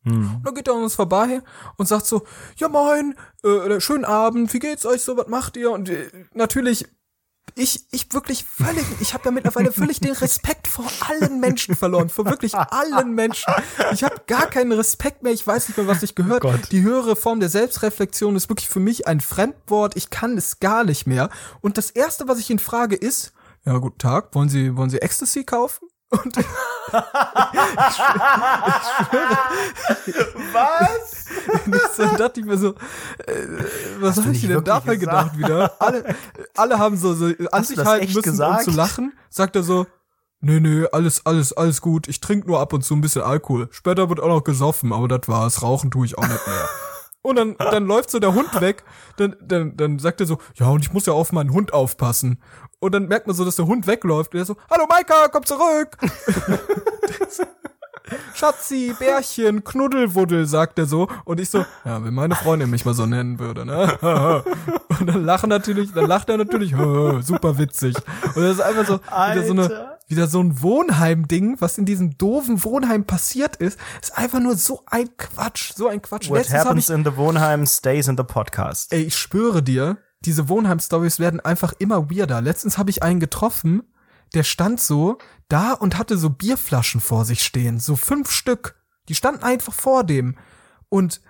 Hm. 0.05 0.37
Und 0.37 0.47
dann 0.47 0.55
geht 0.55 0.69
er 0.69 0.75
an 0.75 0.83
uns 0.83 0.95
vorbei 0.95 1.43
und 1.77 1.87
sagt 1.87 2.07
so, 2.07 2.25
ja 2.57 2.69
moin, 2.69 3.15
äh, 3.43 3.81
schönen 3.81 4.05
Abend, 4.05 4.53
wie 4.53 4.59
geht's 4.59 4.87
euch 4.87 5.03
so, 5.03 5.17
was 5.17 5.29
macht 5.29 5.57
ihr? 5.57 5.71
Und 5.71 5.89
äh, 5.89 6.11
natürlich, 6.35 6.87
ich, 7.57 7.87
ich 7.93 8.13
wirklich 8.13 8.45
völlig, 8.45 8.85
ich 9.01 9.15
habe 9.15 9.27
ja 9.27 9.31
mittlerweile 9.31 9.73
völlig 9.73 10.01
den 10.01 10.13
Respekt 10.13 10.67
vor 10.67 10.87
allen 11.09 11.41
Menschen 11.41 11.77
verloren, 11.77 12.09
vor 12.09 12.27
wirklich 12.27 12.55
allen 12.55 13.15
Menschen. 13.15 13.53
Ich 13.93 14.03
habe 14.03 14.17
gar 14.27 14.47
keinen 14.47 14.73
Respekt 14.73 15.23
mehr, 15.23 15.33
ich 15.33 15.47
weiß 15.47 15.69
nicht 15.69 15.77
mehr, 15.77 15.87
was 15.87 16.03
ich 16.03 16.15
gehört. 16.15 16.43
Gott. 16.43 16.73
Die 16.73 16.83
höhere 16.83 17.17
Form 17.17 17.41
der 17.41 17.49
Selbstreflexion 17.49 18.35
ist 18.35 18.49
wirklich 18.49 18.69
für 18.69 18.81
mich 18.81 19.07
ein 19.07 19.21
Fremdwort, 19.21 19.97
ich 19.97 20.11
kann 20.11 20.37
es 20.37 20.59
gar 20.59 20.85
nicht 20.85 21.07
mehr. 21.07 21.31
Und 21.61 21.79
das 21.79 21.91
Erste, 21.91 22.29
was 22.29 22.39
ich 22.39 22.51
ihn 22.51 22.59
frage, 22.59 22.97
ist, 22.97 23.33
ja, 23.65 23.79
guten 23.79 23.99
Tag, 23.99 24.35
wollen 24.35 24.49
Sie, 24.49 24.77
wollen 24.77 24.91
Sie 24.91 25.01
Ecstasy 25.01 25.45
kaufen? 25.45 25.89
Und 26.23 26.37
ich, 26.37 26.47
Was? 30.53 31.25
Und 31.67 31.75
dann 31.99 32.17
dachte 32.17 32.41
ich 32.41 32.47
mir 32.47 32.57
so, 32.57 32.75
äh, 33.27 33.47
was 34.01 34.17
habe 34.19 34.33
ich 34.33 34.43
denn 34.43 34.62
dabei 34.65 34.97
gesagt? 34.97 35.33
gedacht 35.33 35.39
wieder? 35.39 35.75
Alle, 35.81 36.15
alle 36.57 36.79
haben 36.79 36.97
so, 36.97 37.15
so 37.15 37.33
an 37.51 37.65
sich 37.65 37.79
halten 37.79 38.07
müssen, 38.07 38.23
gesagt? 38.23 38.67
um 38.67 38.73
zu 38.73 38.77
lachen. 38.77 39.12
Sagt 39.31 39.57
er 39.57 39.62
so, 39.62 39.87
nö, 40.41 40.61
nö, 40.61 40.87
alles, 40.93 41.27
alles, 41.27 41.53
alles 41.53 41.81
gut. 41.81 42.07
Ich 42.09 42.21
trinke 42.21 42.47
nur 42.47 42.61
ab 42.61 42.73
und 42.73 42.85
zu 42.85 42.95
ein 42.95 43.01
bisschen 43.01 43.23
Alkohol. 43.23 43.69
Später 43.73 44.09
wird 44.09 44.21
auch 44.21 44.29
noch 44.29 44.45
gesoffen, 44.45 44.93
aber 44.93 45.09
das 45.09 45.27
war's. 45.27 45.62
Rauchen 45.62 45.91
tue 45.91 46.07
ich 46.07 46.17
auch 46.17 46.29
nicht 46.29 46.47
mehr. 46.47 46.69
Und 47.25 47.37
dann, 47.37 47.57
dann 47.57 47.87
läuft 47.87 48.11
so 48.11 48.18
der 48.18 48.35
Hund 48.35 48.49
weg. 48.61 48.85
Dann, 49.16 49.35
dann, 49.41 49.77
dann 49.79 49.99
sagt 49.99 50.20
er 50.20 50.27
so, 50.27 50.39
ja, 50.57 50.68
und 50.68 50.83
ich 50.83 50.93
muss 50.93 51.07
ja 51.07 51.14
auf 51.14 51.33
meinen 51.33 51.55
Hund 51.55 51.72
aufpassen. 51.72 52.39
Und 52.81 52.93
dann 52.93 53.09
merkt 53.09 53.27
man 53.27 53.35
so, 53.35 53.47
dass 53.47 53.57
der 53.57 53.66
Hund 53.66 53.87
wegläuft. 53.87 54.35
Und 54.35 54.41
er 54.41 54.45
so, 54.45 54.57
hallo 54.70 54.85
Maika, 54.87 55.29
komm 55.29 55.45
zurück. 55.47 55.97
Schatzi, 58.35 58.95
Bärchen, 58.99 59.64
Knuddelwuddel, 59.64 60.45
sagt 60.45 60.79
er 60.79 60.85
so. 60.85 61.09
Und 61.25 61.41
ich 61.41 61.49
so, 61.49 61.64
ja, 61.87 62.05
wenn 62.05 62.12
meine 62.12 62.35
Freundin 62.35 62.68
mich 62.68 62.85
mal 62.85 62.93
so 62.93 63.07
nennen 63.07 63.39
würde, 63.39 63.64
ne? 63.64 63.97
Und 65.01 65.07
dann 65.07 65.25
lachen 65.25 65.49
natürlich, 65.49 65.95
dann 65.95 66.07
lacht 66.07 66.29
er 66.29 66.37
natürlich, 66.37 66.72
super 66.72 67.57
witzig. 67.57 67.97
Und 68.35 68.43
das 68.43 68.57
ist 68.57 68.61
einfach 68.61 68.87
so, 68.87 69.01
wieder 69.01 69.47
so 69.47 69.53
eine, 69.53 69.62
Alter. 69.62 69.94
Wieder 70.07 70.27
so 70.27 70.41
ein 70.43 70.61
Wohnheim-Ding, 70.61 71.61
was 71.61 71.79
in 71.79 71.87
diesem 71.87 72.19
doofen 72.19 72.63
Wohnheim 72.63 73.05
passiert 73.05 73.57
ist, 73.57 73.79
ist 74.03 74.17
einfach 74.17 74.41
nur 74.41 74.57
so 74.57 74.83
ein 74.87 75.17
Quatsch, 75.17 75.73
so 75.75 75.89
ein 75.89 76.03
Quatsch. 76.03 76.29
What 76.29 76.39
Letztens 76.39 76.65
happens 76.65 76.89
ich, 76.89 76.95
in 76.95 77.05
the 77.05 77.17
Wohnheim 77.17 77.67
stays 77.67 78.09
in 78.09 78.17
the 78.17 78.25
podcast. 78.25 78.93
ey, 78.93 79.03
ich 79.03 79.17
schwöre 79.17 79.63
dir, 79.63 79.99
diese 80.25 80.49
Wohnheim-Stories 80.49 81.19
werden 81.19 81.41
einfach 81.41 81.73
immer 81.79 82.11
weirder. 82.11 82.41
Letztens 82.41 82.79
habe 82.79 82.91
ich 82.91 83.03
einen 83.03 83.21
getroffen, 83.21 83.83
der 84.35 84.43
stand 84.43 84.81
so 84.81 85.19
da 85.49 85.73
und 85.73 85.99
hatte 85.99 86.17
so 86.19 86.31
Bierflaschen 86.31 87.01
vor 87.01 87.25
sich 87.25 87.43
stehen, 87.43 87.79
so 87.79 87.97
fünf 87.97 88.31
Stück. 88.31 88.77
Die 89.09 89.15
standen 89.15 89.43
einfach 89.43 89.75
vor 89.75 90.05
dem. 90.05 90.37
Und 90.89 91.21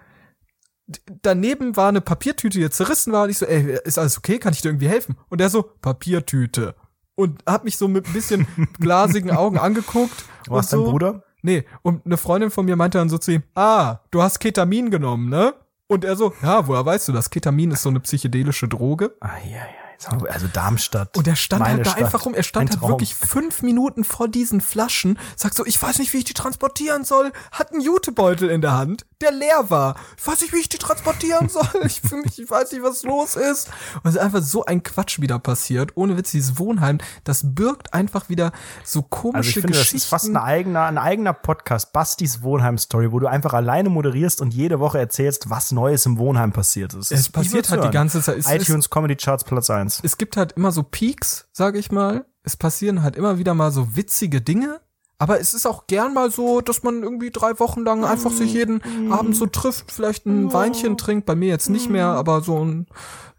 daneben 1.22 1.76
war 1.76 1.88
eine 1.88 2.00
Papiertüte, 2.00 2.58
die 2.58 2.70
zerrissen 2.70 3.12
war. 3.12 3.24
Und 3.24 3.30
ich 3.30 3.38
so, 3.38 3.46
ey, 3.46 3.78
ist 3.84 3.98
alles 3.98 4.18
okay? 4.18 4.38
Kann 4.38 4.52
ich 4.52 4.60
dir 4.60 4.68
irgendwie 4.68 4.88
helfen? 4.88 5.16
Und 5.28 5.40
der 5.40 5.50
so, 5.50 5.62
Papiertüte. 5.62 6.74
Und 7.16 7.42
hat 7.46 7.64
mich 7.64 7.76
so 7.76 7.88
mit 7.88 8.06
ein 8.06 8.12
bisschen 8.12 8.46
glasigen 8.80 9.30
Augen 9.30 9.58
angeguckt. 9.58 10.24
Du 10.46 10.56
hast 10.56 10.72
und 10.72 10.80
dein 10.80 10.86
so. 10.86 10.90
Bruder? 10.90 11.22
Nee, 11.42 11.64
und 11.82 12.06
eine 12.06 12.16
Freundin 12.16 12.50
von 12.50 12.64
mir 12.64 12.74
meinte 12.74 12.98
dann 12.98 13.10
so 13.10 13.18
zu 13.18 13.32
ihm, 13.32 13.42
ah, 13.54 13.98
du 14.10 14.22
hast 14.22 14.40
Ketamin 14.40 14.90
genommen, 14.90 15.28
ne? 15.28 15.54
Und 15.86 16.04
er 16.04 16.16
so, 16.16 16.32
ja, 16.42 16.66
woher 16.66 16.86
weißt 16.86 17.08
du 17.08 17.12
das? 17.12 17.28
Ketamin 17.28 17.70
ist 17.70 17.82
so 17.82 17.90
eine 17.90 18.00
psychedelische 18.00 18.66
Droge. 18.66 19.14
Ah, 19.20 19.36
ja, 19.44 19.58
ja. 19.58 19.84
Also 20.28 20.48
Darmstadt. 20.48 21.16
Und 21.16 21.26
er 21.26 21.36
stand 21.36 21.64
halt 21.64 21.80
da 21.80 21.90
Stadt. 21.90 22.02
einfach 22.02 22.26
rum. 22.26 22.34
Er 22.34 22.42
stand 22.42 22.70
halt 22.70 22.82
wirklich 22.82 23.14
fünf 23.14 23.62
Minuten 23.62 24.04
vor 24.04 24.28
diesen 24.28 24.60
Flaschen, 24.60 25.18
sagt 25.36 25.54
so, 25.54 25.64
ich 25.64 25.80
weiß 25.80 25.98
nicht, 25.98 26.12
wie 26.12 26.18
ich 26.18 26.24
die 26.24 26.34
transportieren 26.34 27.04
soll, 27.04 27.32
hat 27.52 27.72
einen 27.72 27.80
Jutebeutel 27.80 28.50
in 28.50 28.60
der 28.60 28.72
Hand, 28.72 29.06
der 29.24 29.32
leer 29.32 29.70
war. 29.70 29.96
Ich 30.18 30.26
weiß 30.26 30.40
nicht, 30.42 30.52
wie 30.52 30.58
ich 30.58 30.68
die 30.68 30.78
transportieren 30.78 31.48
soll. 31.48 31.66
Ich 31.84 32.00
fühle 32.00 32.22
mich, 32.22 32.38
ich 32.38 32.48
weiß 32.50 32.70
nicht, 32.72 32.82
was 32.82 33.02
los 33.02 33.36
ist. 33.36 33.68
Und 34.02 34.10
es 34.10 34.14
ist 34.16 34.20
einfach 34.20 34.42
so 34.42 34.64
ein 34.64 34.82
Quatsch 34.82 35.20
wieder 35.20 35.38
passiert. 35.38 35.92
Ohne 35.96 36.16
Witz, 36.16 36.30
dieses 36.30 36.58
Wohnheim, 36.58 36.98
das 37.24 37.42
birgt 37.54 37.92
einfach 37.94 38.28
wieder 38.28 38.52
so 38.84 39.02
komische 39.02 39.36
Also 39.38 39.48
ich 39.48 39.54
finde, 39.54 39.68
Geschichten. 39.68 39.96
das 39.96 40.02
ist 40.04 40.08
fast 40.08 40.26
ein 40.28 40.36
eigener, 40.36 40.84
ein 40.84 40.98
eigener 40.98 41.32
Podcast, 41.32 41.92
Bastis 41.92 42.42
Wohnheim-Story, 42.42 43.12
wo 43.12 43.18
du 43.18 43.26
einfach 43.26 43.52
alleine 43.54 43.88
moderierst 43.90 44.40
und 44.40 44.52
jede 44.54 44.78
Woche 44.80 44.98
erzählst, 44.98 45.50
was 45.50 45.72
Neues 45.72 46.06
im 46.06 46.18
Wohnheim 46.18 46.52
passiert 46.52 46.94
ist. 46.94 47.10
Es 47.12 47.28
passiert 47.28 47.70
halt 47.70 47.84
die 47.84 47.90
ganze 47.90 48.20
Zeit. 48.22 48.38
Es 48.38 48.46
ist- 48.46 48.68
iTunes 48.68 48.90
Comedy 48.90 49.16
Charts 49.16 49.44
Platz 49.44 49.70
1. 49.70 50.00
es 50.02 50.18
gibt 50.18 50.36
halt 50.36 50.52
immer 50.52 50.72
so 50.72 50.82
Peaks, 50.82 51.46
sage 51.52 51.78
ich 51.78 51.90
mal. 51.90 52.26
Es 52.42 52.56
passieren 52.56 53.02
halt 53.02 53.16
immer 53.16 53.38
wieder 53.38 53.54
mal 53.54 53.70
so 53.70 53.96
witzige 53.96 54.40
Dinge. 54.42 54.80
Aber 55.18 55.40
es 55.40 55.54
ist 55.54 55.66
auch 55.66 55.86
gern 55.86 56.12
mal 56.12 56.30
so, 56.30 56.60
dass 56.60 56.82
man 56.82 57.02
irgendwie 57.02 57.30
drei 57.30 57.58
Wochen 57.60 57.82
lang 57.84 58.04
einfach 58.04 58.30
sich 58.32 58.52
jeden 58.52 58.82
Abend 59.12 59.36
so 59.36 59.46
trifft, 59.46 59.92
vielleicht 59.92 60.26
ein 60.26 60.52
Weinchen 60.52 60.96
trinkt. 60.96 61.24
Bei 61.26 61.34
mir 61.36 61.48
jetzt 61.48 61.70
nicht 61.70 61.88
mehr, 61.88 62.06
aber 62.08 62.40
so 62.40 62.64
ein 62.64 62.86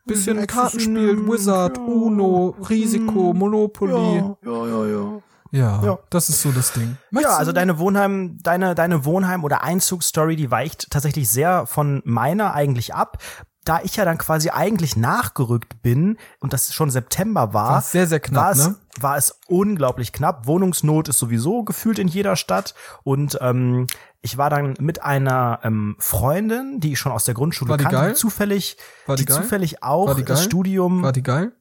bisschen 0.06 0.46
Karten 0.48 0.80
spielt, 0.80 1.28
Wizard, 1.28 1.78
Uno, 1.78 2.56
Risiko, 2.70 3.34
Monopoly. 3.34 4.24
ja, 4.44 4.68
ja, 4.68 4.86
ja. 4.86 5.22
Ja, 5.52 5.82
Ja. 5.86 6.00
das 6.10 6.28
ist 6.30 6.42
so 6.42 6.52
das 6.52 6.74
Ding. 6.74 6.84
Ja, 6.84 6.98
Möchtest 7.12 7.38
also 7.40 7.52
du- 7.52 7.56
deine 7.56 7.78
Wohnheim, 7.80 8.38
deine, 8.44 8.76
deine 8.76 9.06
Wohnheim- 9.06 9.44
oder 9.44 9.64
Einzugsstory, 9.64 10.36
die 10.36 10.52
weicht 10.52 10.90
tatsächlich 10.92 11.30
sehr 11.30 11.66
von 11.66 12.02
meiner 12.04 12.54
eigentlich 12.54 12.94
ab. 12.94 13.20
Da 13.66 13.82
ich 13.84 13.96
ja 13.98 14.06
dann 14.06 14.18
quasi 14.18 14.50
eigentlich 14.52 14.96
nachgerückt 14.96 15.82
bin 15.82 16.18
und 16.40 16.54
das 16.54 16.74
schon 16.74 16.90
September 16.92 17.54
war, 17.54 17.72
War 17.74 17.82
sehr, 17.82 18.08
sehr 18.08 18.20
knapp, 18.20 18.44
war 18.44 18.52
es, 18.52 18.68
ne? 18.68 18.76
war 19.00 19.18
es 19.18 19.40
unglaublich 19.48 20.14
knapp. 20.14 20.46
Wohnungsnot 20.48 21.10
ist 21.10 21.18
sowieso 21.18 21.64
gefühlt 21.64 22.00
in 22.00 22.08
jeder 22.08 22.36
Stadt 22.36 22.76
und 23.04 23.38
ähm, 23.42 23.88
ich 24.22 24.38
war 24.38 24.50
dann 24.50 24.76
mit 24.80 25.04
einer 25.04 25.60
ähm, 25.64 25.96
Freundin, 26.00 26.80
die 26.80 26.94
ich 26.94 27.00
schon 27.00 27.12
aus 27.12 27.26
der 27.26 27.34
Grundschule 27.34 27.70
War 27.72 27.78
die 27.78 27.84
kannte, 27.84 27.98
geil? 28.00 28.16
zufällig, 28.16 28.78
War 29.06 29.16
die 29.16 29.26
die 29.26 29.34
geil? 29.34 29.42
zufällig 29.44 29.84
auch 29.84 30.08
War 30.08 30.16
die 30.16 30.24
das 30.24 30.40
geil? 30.40 30.46
Studium 30.48 31.04
war 31.04 31.12
die 31.12 31.24
geil? 31.24 31.52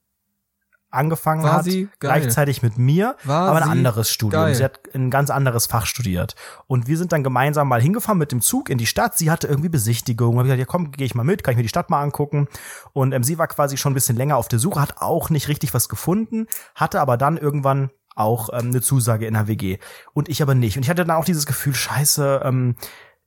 Angefangen 0.95 1.43
War 1.43 1.55
hat, 1.59 1.67
gleichzeitig 2.01 2.63
mit 2.63 2.79
mir, 2.79 3.17
War 3.25 3.49
aber 3.49 3.63
ein 3.63 3.71
anderes 3.71 4.11
Studium. 4.11 4.43
geil? 4.43 4.55
Sie 4.55 4.65
hat 4.65 4.81
ein 4.95 5.11
ganz 5.11 5.31
anderes 5.31 5.67
Fach 5.67 5.87
studiert. 5.87 6.35
Und 6.67 6.87
wir 6.87 6.97
sind 6.97 7.13
dann 7.13 7.23
gemeinsam 7.23 7.69
mal 7.69 7.81
hingefahren 7.81 8.19
mit 8.19 8.33
dem 8.33 8.41
Zug 8.41 8.71
in 8.71 8.79
die 8.79 8.87
Stadt. 8.87 9.19
Sie 9.19 9.31
hatte 9.31 9.47
irgendwie 9.47 9.69
Besichtigung. 9.69 10.37
Hab 10.39 10.45
ich 10.45 10.49
gesagt, 10.49 10.61
ja 10.61 10.67
komm, 10.67 10.93
gehe 10.93 11.07
ich 11.07 11.15
mal 11.15 11.25
mit, 11.25 11.45
kann 11.45 11.53
ich 11.53 11.57
mir 11.57 11.63
die 11.63 11.69
Stadt 11.69 11.91
mal 11.91 12.03
angucken. 12.03 12.49
Und 12.93 13.13
ähm, 13.13 13.25
sie 13.25 13.39
war 13.39 13.49
quasi 13.49 13.77
schon 13.77 13.93
ein 13.93 13.95
bisschen 13.95 14.17
länger 14.17 14.37
auf 14.37 14.49
der 14.49 14.59
Suche, 14.59 14.81
hat 14.81 15.01
auch 15.01 15.31
nicht 15.31 15.49
richtig 15.49 15.75
was 15.75 15.89
gefunden, 15.89 16.47
hatte 16.75 17.01
aber 17.01 17.17
dann 17.17 17.37
irgendwann 17.37 17.91
auch 18.17 18.51
ähm, 18.53 18.69
eine 18.69 18.81
Zusage 18.81 19.27
in 19.27 19.35
der 19.35 19.49
WG. 19.49 19.79
Und 20.13 20.29
ich 20.29 20.43
aber 20.43 20.55
nicht. 20.55 20.77
Und 20.77 20.85
ich 20.85 20.91
hatte 20.91 21.05
dann 21.05 21.17
auch 21.17 21.25
dieses 21.25 21.47
Gefühl, 21.47 21.75
scheiße, 21.75 22.43
ähm, 22.45 22.77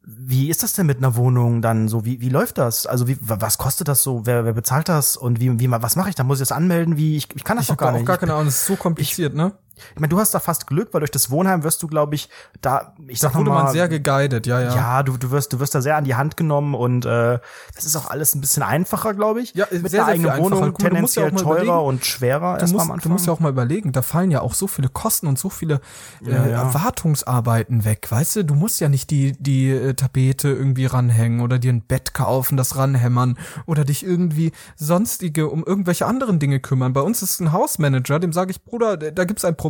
wie 0.10 0.50
ist 0.50 0.64
das 0.64 0.72
denn 0.72 0.86
mit 0.86 1.00
einer 1.00 1.16
Wohnung 1.18 1.62
dann 1.62 1.90
so? 1.90 2.06
Wie, 2.06 2.22
wie 2.22 2.30
läuft 2.30 2.58
das? 2.58 2.86
Also 2.88 3.10
wie, 3.10 3.18
wa- 3.20 3.38
was 3.42 3.58
kostet 3.58 3.90
das 3.90 4.04
so? 4.04 4.26
Wer, 4.26 4.46
wer 4.46 4.54
bezahlt 4.54 4.88
das? 4.88 5.18
Und 5.18 5.42
wie, 5.42 5.60
wie, 5.60 5.70
was 5.70 5.98
mache 5.98 6.08
ich 6.10 6.16
da? 6.16 6.24
Muss 6.24 6.38
ich 6.40 6.48
das 6.48 6.54
anmelden? 6.54 6.96
Wie, 6.96 7.18
ich, 7.18 7.28
ich 7.36 7.44
kann 7.44 7.58
das 7.58 7.64
Ich 7.66 7.68
doch 7.68 7.74
habe 7.74 7.80
gar 7.84 7.90
auch 7.90 7.98
nicht. 7.98 8.06
gar 8.06 8.16
Ich 8.16 8.20
keine 8.22 8.34
Ahnung, 8.34 8.46
das 8.46 8.56
ist 8.62 8.66
so 8.68 8.78
kompliziert, 8.78 9.34
ne? 9.36 9.52
Ich 9.94 10.00
meine, 10.00 10.10
du 10.10 10.20
hast 10.20 10.34
da 10.34 10.40
fast 10.40 10.68
Glück, 10.68 10.90
weil 10.94 11.00
durch 11.00 11.12
das 11.12 11.30
Wohnheim 11.30 11.64
wirst 11.64 11.82
du, 11.84 11.88
glaube 11.88 12.16
ich, 12.16 12.30
da, 12.62 12.94
ich 13.08 13.20
sag 13.20 13.34
Da 13.34 13.40
wurde 13.40 13.50
mal, 13.50 13.64
man 13.64 13.74
sehr 13.74 13.88
geguidet, 13.88 14.48
ja, 14.48 14.60
ja. 14.60 14.76
ja, 14.76 15.04
du, 15.04 15.18
du 15.18 15.32
wirst, 15.32 15.54
du 15.54 15.60
wirst 15.60 15.76
da 15.76 15.82
sehr 15.82 15.98
an 15.98 16.04
die 16.04 16.16
Hand 16.16 16.38
genommen 16.38 16.76
und 16.76 17.06
äh, 17.06 17.40
das 17.76 17.86
ist 17.86 17.96
auch 17.96 18.10
alles 18.10 18.36
ein 18.36 18.42
bisschen 18.42 18.64
einfacher, 18.64 19.14
glaube 19.14 19.42
ich. 19.42 19.54
Ja, 19.54 19.66
mit 19.72 19.90
sehr, 19.92 20.06
der 20.06 20.06
sehr 20.06 20.06
eigenen. 20.34 20.38
Wohnung 20.38 20.64
ja 20.66 20.72
tendenziell 20.72 21.28
auch 21.28 21.32
mal 21.34 21.42
teurer 21.42 21.62
überlegen, 21.64 21.86
und 21.88 22.06
schwerer 22.06 22.56
Du 22.56 22.62
erstmal 22.62 22.82
am 22.82 22.88
musst, 22.88 22.94
Anfang. 22.96 23.02
du 23.02 23.10
musst 23.14 23.28
ja 23.28 23.34
auch 23.34 23.40
mal 23.40 23.50
überlegen, 23.50 23.92
da 23.92 24.02
fallen 24.02 24.32
ja 24.32 24.42
auch 24.42 24.54
so 24.54 24.68
viele 24.68 24.90
Kosten 24.90 25.28
und 25.28 25.38
so 25.40 25.50
viele 25.50 25.82
äh, 26.26 26.32
Ja, 26.32 26.48
ja. 26.48 26.62
Erwartungsarbeiten 26.64 27.86
weg, 27.86 28.08
weißt 28.10 28.38
du? 28.38 28.46
Du 28.46 28.56
musst 28.56 28.80
ja 28.80 28.90
nicht 28.90 29.10
die, 29.12 29.34
die 29.40 29.70
äh, 29.70 29.94
Tapete 29.94 30.50
irgendwie 30.50 30.86
ranhängen 30.86 31.42
oder 31.42 31.60
dir 31.60 31.72
ein 31.72 31.82
Bett 31.82 32.14
kaufen, 32.14 32.58
das 32.58 32.76
ranhämmern 32.76 33.38
oder 33.66 33.86
dich 33.86 34.04
irgendwie 34.06 34.52
sonstige 34.76 35.50
um 35.50 35.64
irgendwelche 35.64 36.06
anderen 36.06 36.40
Dinge 36.40 36.60
kümmern. 36.60 36.94
Bei 36.94 37.02
uns 37.02 37.22
ist 37.22 37.40
ein 37.40 37.52
Hausmanager, 37.52 38.20
dem 38.20 38.34
sage 38.34 38.52
ich, 38.52 38.64
Bruder, 38.64 38.98
da 38.98 39.26
gibt's 39.26 39.46
ein 39.46 39.56
Problem 39.56 39.67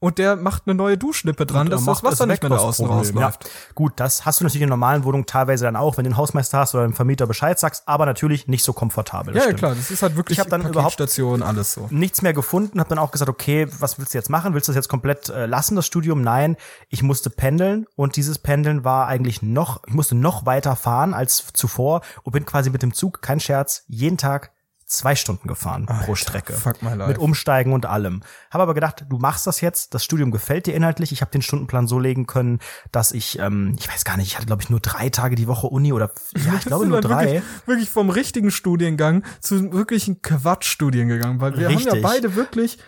und 0.00 0.18
der 0.18 0.36
macht 0.36 0.64
eine 0.66 0.76
neue 0.76 0.96
Duschlippe 0.96 1.44
dran, 1.44 1.70
dass 1.70 1.84
das 1.84 2.02
macht 2.02 2.04
Wasser 2.04 2.26
nicht 2.26 2.42
mehr 2.42 2.50
da 2.50 2.58
außen 2.58 2.86
rausläuft. 2.86 3.44
Ja. 3.44 3.50
Gut, 3.74 3.94
das 3.96 4.24
hast 4.24 4.40
du 4.40 4.44
natürlich 4.44 4.62
in 4.62 4.68
normalen 4.68 5.02
Wohnungen 5.02 5.26
teilweise 5.26 5.64
dann 5.64 5.74
auch, 5.74 5.96
wenn 5.96 6.04
du 6.04 6.10
den 6.10 6.16
Hausmeister 6.16 6.58
hast 6.58 6.74
oder 6.74 6.84
dem 6.84 6.92
Vermieter 6.92 7.26
Bescheid 7.26 7.58
sagst, 7.58 7.82
aber 7.86 8.06
natürlich 8.06 8.46
nicht 8.46 8.62
so 8.62 8.72
komfortabel. 8.72 9.34
das 9.34 9.44
Ja, 9.44 9.50
ja, 9.50 9.56
klar, 9.56 9.74
das 9.74 9.90
ist 9.90 10.02
halt 10.02 10.14
wirklich 10.14 10.38
Ich 10.38 10.40
hab 10.40 10.50
dann 10.50 10.62
Paketstation, 10.62 11.42
alles 11.42 11.72
so. 11.72 11.88
nichts 11.90 12.22
mehr 12.22 12.32
gefunden, 12.32 12.78
habe 12.78 12.88
dann 12.88 12.98
auch 12.98 13.10
gesagt, 13.10 13.28
okay, 13.28 13.66
was 13.80 13.98
willst 13.98 14.14
du 14.14 14.18
jetzt 14.18 14.30
machen? 14.30 14.54
Willst 14.54 14.68
du 14.68 14.72
das 14.72 14.76
jetzt 14.76 14.88
komplett 14.88 15.30
äh, 15.30 15.46
lassen, 15.46 15.74
das 15.74 15.86
Studium? 15.86 16.22
Nein, 16.22 16.56
ich 16.88 17.02
musste 17.02 17.28
pendeln 17.28 17.86
und 17.96 18.14
dieses 18.14 18.38
Pendeln 18.38 18.84
war 18.84 19.08
eigentlich 19.08 19.42
noch, 19.42 19.82
ich 19.86 19.94
musste 19.94 20.14
noch 20.14 20.46
weiter 20.46 20.76
fahren 20.76 21.12
als 21.12 21.44
zuvor 21.52 22.02
und 22.22 22.32
bin 22.32 22.46
quasi 22.46 22.70
mit 22.70 22.82
dem 22.82 22.94
Zug, 22.94 23.20
kein 23.20 23.40
Scherz, 23.40 23.82
jeden 23.88 24.16
Tag 24.16 24.52
zwei 24.88 25.14
Stunden 25.14 25.46
gefahren 25.46 25.86
pro 25.86 26.14
Strecke. 26.14 26.54
fuck 26.54 26.82
my 26.82 26.94
life. 26.94 27.08
Mit 27.08 27.18
Umsteigen 27.18 27.72
und 27.72 27.86
allem. 27.86 28.22
Habe 28.50 28.62
aber 28.62 28.74
gedacht, 28.74 29.04
du 29.08 29.18
machst 29.18 29.46
das 29.46 29.60
jetzt, 29.60 29.94
das 29.94 30.02
Studium 30.02 30.30
gefällt 30.30 30.66
dir 30.66 30.74
inhaltlich. 30.74 31.12
Ich 31.12 31.20
habe 31.20 31.30
den 31.30 31.42
Stundenplan 31.42 31.86
so 31.86 31.98
legen 31.98 32.26
können, 32.26 32.58
dass 32.90 33.12
ich, 33.12 33.38
ähm, 33.38 33.76
ich 33.78 33.88
weiß 33.88 34.04
gar 34.04 34.16
nicht, 34.16 34.28
ich 34.28 34.36
hatte 34.36 34.46
glaube 34.46 34.62
ich 34.62 34.70
nur 34.70 34.80
drei 34.80 35.10
Tage 35.10 35.36
die 35.36 35.46
Woche 35.46 35.66
Uni 35.66 35.92
oder 35.92 36.10
ja, 36.36 36.54
ich 36.58 36.64
glaube 36.64 36.86
nur 36.86 37.00
drei. 37.00 37.26
Wirklich, 37.26 37.66
wirklich 37.66 37.90
vom 37.90 38.10
richtigen 38.10 38.50
Studiengang 38.50 39.24
zu 39.40 39.72
wirklichen 39.72 40.22
Quatschstudien 40.22 41.08
gegangen, 41.08 41.40
weil 41.40 41.56
wir 41.56 41.66
haben 41.66 41.76
Richtig. 41.76 41.94
ja 41.94 42.00
beide 42.00 42.34
wirklich 42.34 42.78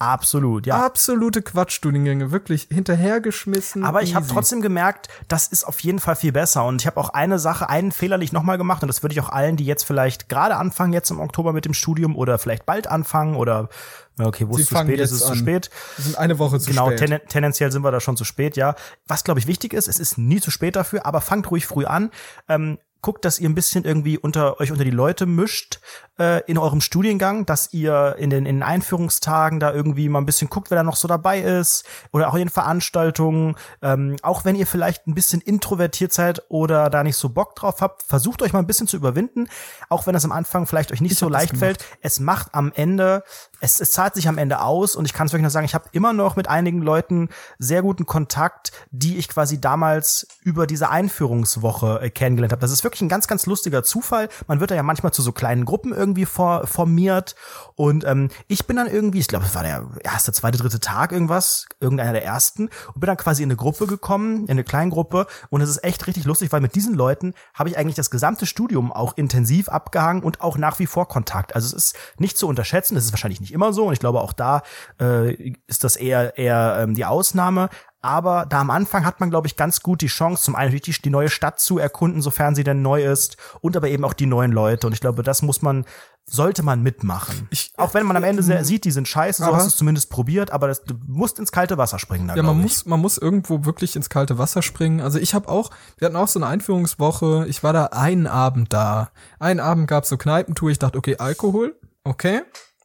Absolut, 0.00 0.66
ja. 0.66 0.82
absolute 0.82 1.42
Quatschstudiengänge, 1.42 2.32
wirklich 2.32 2.68
hinterhergeschmissen. 2.70 3.84
Aber 3.84 4.02
ich 4.02 4.14
habe 4.14 4.26
trotzdem 4.26 4.62
gemerkt, 4.62 5.08
das 5.28 5.46
ist 5.46 5.64
auf 5.64 5.78
jeden 5.80 5.98
Fall 5.98 6.16
viel 6.16 6.32
besser. 6.32 6.64
Und 6.64 6.80
ich 6.80 6.86
habe 6.86 6.98
auch 6.98 7.10
eine 7.10 7.38
Sache, 7.38 7.68
einen 7.68 7.92
Fehler 7.92 8.16
nicht 8.16 8.32
nochmal 8.32 8.56
gemacht. 8.56 8.82
Und 8.82 8.88
das 8.88 9.02
würde 9.02 9.12
ich 9.12 9.20
auch 9.20 9.28
allen, 9.28 9.58
die 9.58 9.66
jetzt 9.66 9.84
vielleicht 9.84 10.30
gerade 10.30 10.56
anfangen, 10.56 10.94
jetzt 10.94 11.10
im 11.10 11.20
Oktober 11.20 11.52
mit 11.52 11.66
dem 11.66 11.74
Studium 11.74 12.16
oder 12.16 12.38
vielleicht 12.38 12.64
bald 12.64 12.86
anfangen 12.86 13.36
oder 13.36 13.68
na 14.16 14.26
okay, 14.26 14.46
wo 14.48 14.54
Sie 14.56 14.62
es 14.62 14.68
zu 14.68 14.76
spät 14.76 15.00
ist, 15.00 15.12
ist 15.12 15.20
es 15.20 15.26
zu 15.26 15.34
spät. 15.34 15.70
Wir 15.96 16.04
sind 16.04 16.18
eine 16.18 16.38
Woche 16.38 16.58
zu 16.58 16.70
Genau, 16.70 16.86
spät. 16.90 16.98
ten, 16.98 17.20
tendenziell 17.28 17.70
sind 17.70 17.82
wir 17.84 17.90
da 17.90 18.00
schon 18.00 18.16
zu 18.16 18.24
spät, 18.24 18.56
ja. 18.56 18.76
Was, 19.06 19.22
glaube 19.22 19.38
ich, 19.40 19.46
wichtig 19.46 19.74
ist, 19.74 19.86
es 19.86 19.98
ist 19.98 20.16
nie 20.16 20.40
zu 20.40 20.50
spät 20.50 20.76
dafür, 20.76 21.04
aber 21.04 21.20
fangt 21.20 21.50
ruhig 21.50 21.66
früh 21.66 21.84
an. 21.84 22.10
Ähm, 22.48 22.78
guckt, 23.02 23.24
dass 23.24 23.38
ihr 23.38 23.48
ein 23.48 23.54
bisschen 23.54 23.84
irgendwie 23.84 24.18
unter 24.18 24.60
euch 24.60 24.70
unter 24.70 24.84
die 24.84 24.90
Leute 24.90 25.26
mischt 25.26 25.80
äh, 26.18 26.42
in 26.46 26.58
eurem 26.58 26.80
Studiengang, 26.80 27.46
dass 27.46 27.72
ihr 27.72 28.16
in 28.18 28.30
den, 28.30 28.46
in 28.46 28.56
den 28.56 28.62
Einführungstagen 28.62 29.60
da 29.60 29.72
irgendwie 29.72 30.08
mal 30.08 30.20
ein 30.20 30.26
bisschen 30.26 30.50
guckt, 30.50 30.70
wer 30.70 30.76
da 30.76 30.82
noch 30.82 30.96
so 30.96 31.08
dabei 31.08 31.40
ist 31.40 31.84
oder 32.12 32.28
auch 32.28 32.34
in 32.34 32.40
den 32.40 32.48
Veranstaltungen. 32.50 33.56
Ähm, 33.82 34.16
auch 34.22 34.44
wenn 34.44 34.56
ihr 34.56 34.66
vielleicht 34.66 35.06
ein 35.06 35.14
bisschen 35.14 35.40
introvertiert 35.40 36.12
seid 36.12 36.42
oder 36.48 36.90
da 36.90 37.02
nicht 37.02 37.16
so 37.16 37.30
Bock 37.30 37.56
drauf 37.56 37.80
habt, 37.80 38.02
versucht 38.02 38.42
euch 38.42 38.52
mal 38.52 38.58
ein 38.60 38.66
bisschen 38.66 38.86
zu 38.86 38.96
überwinden, 38.96 39.48
auch 39.88 40.06
wenn 40.06 40.14
das 40.14 40.24
am 40.24 40.32
Anfang 40.32 40.66
vielleicht 40.66 40.92
euch 40.92 41.00
nicht 41.00 41.16
so 41.16 41.26
hab 41.26 41.32
das 41.32 41.42
leicht 41.42 41.56
fällt. 41.56 41.84
Es 42.02 42.20
macht 42.20 42.54
am 42.54 42.72
Ende, 42.74 43.24
es, 43.60 43.80
es 43.80 43.92
zahlt 43.92 44.14
sich 44.14 44.26
am 44.26 44.38
Ende 44.38 44.60
aus 44.60 44.96
und 44.96 45.04
ich 45.04 45.12
kann 45.12 45.26
es 45.26 45.32
wirklich 45.32 45.42
nur 45.42 45.50
sagen, 45.50 45.66
ich 45.66 45.74
habe 45.74 45.88
immer 45.92 46.12
noch 46.12 46.36
mit 46.36 46.48
einigen 46.48 46.80
Leuten 46.80 47.28
sehr 47.58 47.82
guten 47.82 48.06
Kontakt, 48.06 48.72
die 48.90 49.18
ich 49.18 49.28
quasi 49.28 49.60
damals 49.60 50.26
über 50.42 50.66
diese 50.66 50.88
Einführungswoche 50.88 52.00
äh, 52.00 52.10
kennengelernt 52.10 52.52
habe. 52.52 52.60
Das 52.60 52.72
ist 52.72 52.84
wirklich 52.84 53.02
ein 53.02 53.08
ganz, 53.08 53.28
ganz 53.28 53.46
lustiger 53.46 53.82
Zufall. 53.82 54.28
Man 54.46 54.60
wird 54.60 54.70
da 54.70 54.74
ja 54.74 54.82
manchmal 54.82 55.12
zu 55.12 55.22
so 55.22 55.32
kleinen 55.32 55.66
Gruppen 55.66 55.92
irgendwie 55.92 56.24
for, 56.24 56.66
formiert 56.66 57.34
und 57.76 58.04
ähm, 58.04 58.30
ich 58.48 58.66
bin 58.66 58.76
dann 58.76 58.86
irgendwie, 58.86 59.18
ich 59.18 59.28
glaube, 59.28 59.44
es 59.44 59.54
war 59.54 59.62
der 59.62 59.86
erste, 60.02 60.32
zweite, 60.32 60.58
dritte 60.58 60.80
Tag 60.80 61.12
irgendwas, 61.12 61.66
irgendeiner 61.80 62.12
der 62.12 62.24
ersten 62.24 62.70
und 62.94 63.00
bin 63.00 63.06
dann 63.06 63.18
quasi 63.18 63.42
in 63.42 63.50
eine 63.50 63.56
Gruppe 63.56 63.86
gekommen, 63.86 64.44
in 64.44 64.52
eine 64.52 64.64
Kleingruppe 64.64 65.26
und 65.50 65.60
es 65.60 65.68
ist 65.68 65.84
echt 65.84 66.06
richtig 66.06 66.24
lustig, 66.24 66.50
weil 66.52 66.62
mit 66.62 66.74
diesen 66.74 66.94
Leuten 66.94 67.34
habe 67.52 67.68
ich 67.68 67.76
eigentlich 67.76 67.96
das 67.96 68.10
gesamte 68.10 68.46
Studium 68.46 68.90
auch 68.90 69.16
intensiv 69.16 69.68
abgehangen 69.68 70.22
und 70.22 70.40
auch 70.40 70.56
nach 70.56 70.78
wie 70.78 70.86
vor 70.86 71.08
Kontakt. 71.08 71.54
Also 71.54 71.66
es 71.66 71.72
ist 71.72 71.96
nicht 72.18 72.38
zu 72.38 72.48
unterschätzen, 72.48 72.94
das 72.94 73.04
ist 73.04 73.12
wahrscheinlich 73.12 73.40
nicht 73.40 73.49
immer 73.52 73.72
so 73.72 73.86
und 73.86 73.92
ich 73.92 74.00
glaube 74.00 74.20
auch 74.20 74.32
da 74.32 74.62
äh, 75.00 75.54
ist 75.66 75.84
das 75.84 75.96
eher 75.96 76.38
eher 76.38 76.78
ähm, 76.80 76.94
die 76.94 77.04
Ausnahme, 77.04 77.68
Aber 78.02 78.46
da 78.46 78.60
am 78.60 78.70
Anfang 78.70 79.04
hat 79.04 79.20
man, 79.20 79.28
glaube 79.28 79.46
ich, 79.46 79.56
ganz 79.56 79.80
gut 79.80 80.00
die 80.00 80.06
Chance, 80.06 80.44
zum 80.44 80.56
einen 80.56 80.72
die, 80.72 80.80
die 80.80 81.10
neue 81.10 81.28
Stadt 81.28 81.60
zu 81.60 81.78
erkunden, 81.78 82.22
sofern 82.22 82.54
sie 82.54 82.64
denn 82.64 82.80
neu 82.80 83.04
ist, 83.04 83.36
und 83.60 83.76
aber 83.76 83.88
eben 83.88 84.04
auch 84.04 84.14
die 84.14 84.26
neuen 84.26 84.52
Leute. 84.52 84.86
Und 84.86 84.94
ich 84.94 85.00
glaube, 85.00 85.22
das 85.22 85.42
muss 85.42 85.60
man, 85.60 85.84
sollte 86.24 86.62
man 86.62 86.82
mitmachen. 86.82 87.46
Ich, 87.50 87.72
auch 87.76 87.92
wenn 87.92 88.06
man 88.06 88.16
am 88.16 88.24
Ende 88.24 88.42
sehr, 88.42 88.64
sieht, 88.64 88.86
die 88.86 88.90
sind 88.90 89.06
scheiße, 89.06 89.44
so 89.44 89.54
hast 89.54 89.64
du 89.64 89.68
es 89.68 89.76
zumindest 89.76 90.08
probiert, 90.08 90.50
aber 90.50 90.68
das, 90.68 90.82
du 90.82 90.94
musst 91.06 91.38
ins 91.38 91.52
kalte 91.52 91.76
Wasser 91.76 91.98
springen. 91.98 92.28
Da, 92.28 92.36
ja, 92.36 92.42
man 92.42 92.58
muss, 92.58 92.86
man 92.86 93.00
muss 93.00 93.18
irgendwo 93.18 93.66
wirklich 93.66 93.94
ins 93.96 94.08
kalte 94.08 94.38
Wasser 94.38 94.62
springen. 94.62 95.02
Also 95.02 95.18
ich 95.18 95.34
habe 95.34 95.48
auch, 95.50 95.70
wir 95.98 96.06
hatten 96.06 96.16
auch 96.16 96.28
so 96.28 96.38
eine 96.38 96.46
Einführungswoche, 96.46 97.44
ich 97.48 97.62
war 97.62 97.74
da 97.74 97.86
einen 97.86 98.26
Abend 98.26 98.72
da. 98.72 99.10
Einen 99.38 99.60
Abend 99.60 99.88
gab's 99.88 100.08
so 100.08 100.16
Kneipentour, 100.16 100.70
ich 100.70 100.78
dachte, 100.78 100.96
okay, 100.96 101.16
Alkohol, 101.18 101.78
okay, 102.04 102.42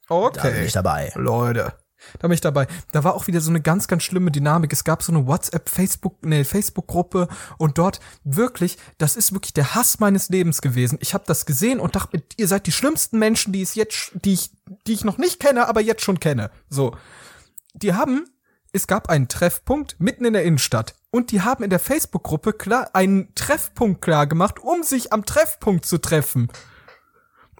okay. 0.09 0.39
Da 0.41 0.49
bin 0.49 0.63
ich 0.65 0.73
dabei. 0.73 1.11
Leute 1.15 1.73
da 2.19 2.27
bin 2.27 2.33
ich 2.33 2.41
dabei. 2.41 2.67
Da 2.91 3.03
war 3.03 3.15
auch 3.15 3.27
wieder 3.27 3.41
so 3.41 3.49
eine 3.49 3.61
ganz, 3.61 3.87
ganz 3.87 4.03
schlimme 4.03 4.31
Dynamik. 4.31 4.71
Es 4.73 4.83
gab 4.83 5.03
so 5.03 5.11
eine 5.11 5.27
WhatsApp, 5.27 5.69
Facebook, 5.69 6.25
nee, 6.25 6.43
Facebook-Gruppe 6.43 7.27
und 7.57 7.77
dort 7.77 7.99
wirklich, 8.23 8.77
das 8.97 9.15
ist 9.15 9.33
wirklich 9.33 9.53
der 9.53 9.75
Hass 9.75 9.99
meines 9.99 10.29
Lebens 10.29 10.61
gewesen. 10.61 10.97
Ich 11.01 11.13
habe 11.13 11.23
das 11.27 11.45
gesehen 11.45 11.79
und 11.79 11.95
dachte, 11.95 12.23
ihr 12.37 12.47
seid 12.47 12.67
die 12.67 12.71
schlimmsten 12.71 13.19
Menschen, 13.19 13.53
die 13.53 13.61
es 13.61 13.75
jetzt, 13.75 14.11
die 14.13 14.33
ich, 14.33 14.51
die 14.87 14.93
ich 14.93 15.03
noch 15.03 15.17
nicht 15.17 15.39
kenne, 15.39 15.67
aber 15.67 15.81
jetzt 15.81 16.03
schon 16.03 16.19
kenne. 16.19 16.51
So. 16.69 16.95
Die 17.73 17.93
haben, 17.93 18.25
es 18.71 18.87
gab 18.87 19.09
einen 19.09 19.27
Treffpunkt 19.27 19.99
mitten 19.99 20.25
in 20.25 20.33
der 20.33 20.43
Innenstadt 20.43 20.95
und 21.11 21.31
die 21.31 21.41
haben 21.41 21.63
in 21.63 21.69
der 21.69 21.79
Facebook-Gruppe 21.79 22.53
klar 22.53 22.89
einen 22.93 23.33
Treffpunkt 23.35 24.01
klar 24.01 24.27
gemacht, 24.27 24.59
um 24.59 24.83
sich 24.83 25.11
am 25.11 25.25
Treffpunkt 25.25 25.85
zu 25.85 25.97
treffen. 25.97 26.49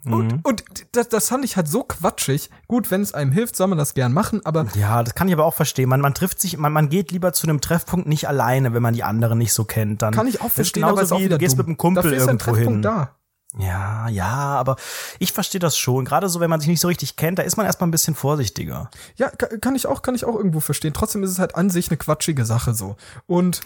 Und, 0.04 0.32
mhm. 0.32 0.40
und 0.44 0.64
das, 0.92 1.08
das 1.08 1.28
fand 1.28 1.44
ich 1.44 1.56
halt 1.56 1.68
so 1.68 1.82
quatschig. 1.82 2.50
Gut, 2.68 2.90
wenn 2.90 3.00
es 3.02 3.12
einem 3.12 3.32
hilft, 3.32 3.56
soll 3.56 3.66
man 3.66 3.78
das 3.78 3.94
gern 3.94 4.12
machen, 4.12 4.40
aber. 4.44 4.66
Ja, 4.74 5.02
das 5.02 5.14
kann 5.14 5.28
ich 5.28 5.34
aber 5.34 5.44
auch 5.44 5.54
verstehen. 5.54 5.88
Man, 5.88 6.00
man 6.00 6.14
trifft 6.14 6.40
sich, 6.40 6.56
man, 6.56 6.72
man 6.72 6.88
geht 6.88 7.10
lieber 7.10 7.32
zu 7.32 7.46
einem 7.46 7.60
Treffpunkt 7.60 8.06
nicht 8.06 8.28
alleine, 8.28 8.72
wenn 8.72 8.82
man 8.82 8.94
die 8.94 9.02
anderen 9.02 9.38
nicht 9.38 9.52
so 9.52 9.64
kennt. 9.64 10.02
Dann 10.02 10.14
kann 10.14 10.28
ich 10.28 10.40
auch 10.40 10.50
verstehen, 10.50 10.84
aber 10.84 11.02
ist 11.02 11.12
auch 11.12 11.18
wie, 11.18 11.28
du 11.28 11.38
gehst 11.38 11.56
mit 11.56 11.66
einem 11.66 11.76
Kumpel 11.76 12.04
Dafür 12.04 12.18
irgendwo 12.18 12.52
ist 12.52 12.58
hin. 12.58 12.82
Da. 12.82 13.16
Ja, 13.58 14.08
ja, 14.08 14.26
aber 14.26 14.76
ich 15.18 15.32
verstehe 15.32 15.58
das 15.60 15.78
schon. 15.78 16.04
Gerade 16.04 16.28
so, 16.28 16.40
wenn 16.40 16.50
man 16.50 16.60
sich 16.60 16.68
nicht 16.68 16.80
so 16.80 16.88
richtig 16.88 17.16
kennt, 17.16 17.38
da 17.38 17.42
ist 17.42 17.56
man 17.56 17.64
erstmal 17.64 17.88
ein 17.88 17.92
bisschen 17.92 18.14
vorsichtiger. 18.14 18.90
Ja, 19.16 19.30
kann 19.30 19.74
ich 19.74 19.86
auch, 19.86 20.02
kann 20.02 20.14
ich 20.14 20.24
auch 20.24 20.36
irgendwo 20.36 20.60
verstehen. 20.60 20.92
Trotzdem 20.92 21.22
ist 21.22 21.30
es 21.30 21.38
halt 21.38 21.54
an 21.54 21.70
sich 21.70 21.88
eine 21.88 21.96
quatschige 21.96 22.44
Sache 22.44 22.74
so. 22.74 22.96
Und 23.26 23.62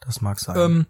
das 0.00 0.20
mag 0.20 0.38
sein. 0.38 0.56
Ähm, 0.58 0.86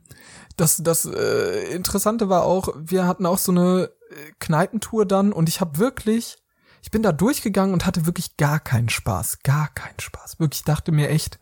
das 0.57 0.79
das 0.79 1.05
äh, 1.05 1.73
Interessante 1.75 2.29
war 2.29 2.45
auch, 2.45 2.69
wir 2.77 3.07
hatten 3.07 3.27
auch 3.27 3.39
so 3.39 3.53
eine 3.53 3.91
Kneipentour 4.39 5.07
dann 5.07 5.33
und 5.33 5.49
ich 5.49 5.61
habe 5.61 5.79
wirklich, 5.79 6.37
ich 6.83 6.91
bin 6.91 7.03
da 7.03 7.13
durchgegangen 7.13 7.73
und 7.73 7.87
hatte 7.87 8.07
wirklich 8.07 8.37
gar 8.37 8.61
keinen 8.61 8.89
Spaß, 8.89 9.41
gar 9.43 9.69
keinen 9.69 10.01
Spaß. 10.01 10.41
Wirklich 10.41 10.65
dachte 10.65 10.93
mir 10.93 11.09
echt, 11.09 11.39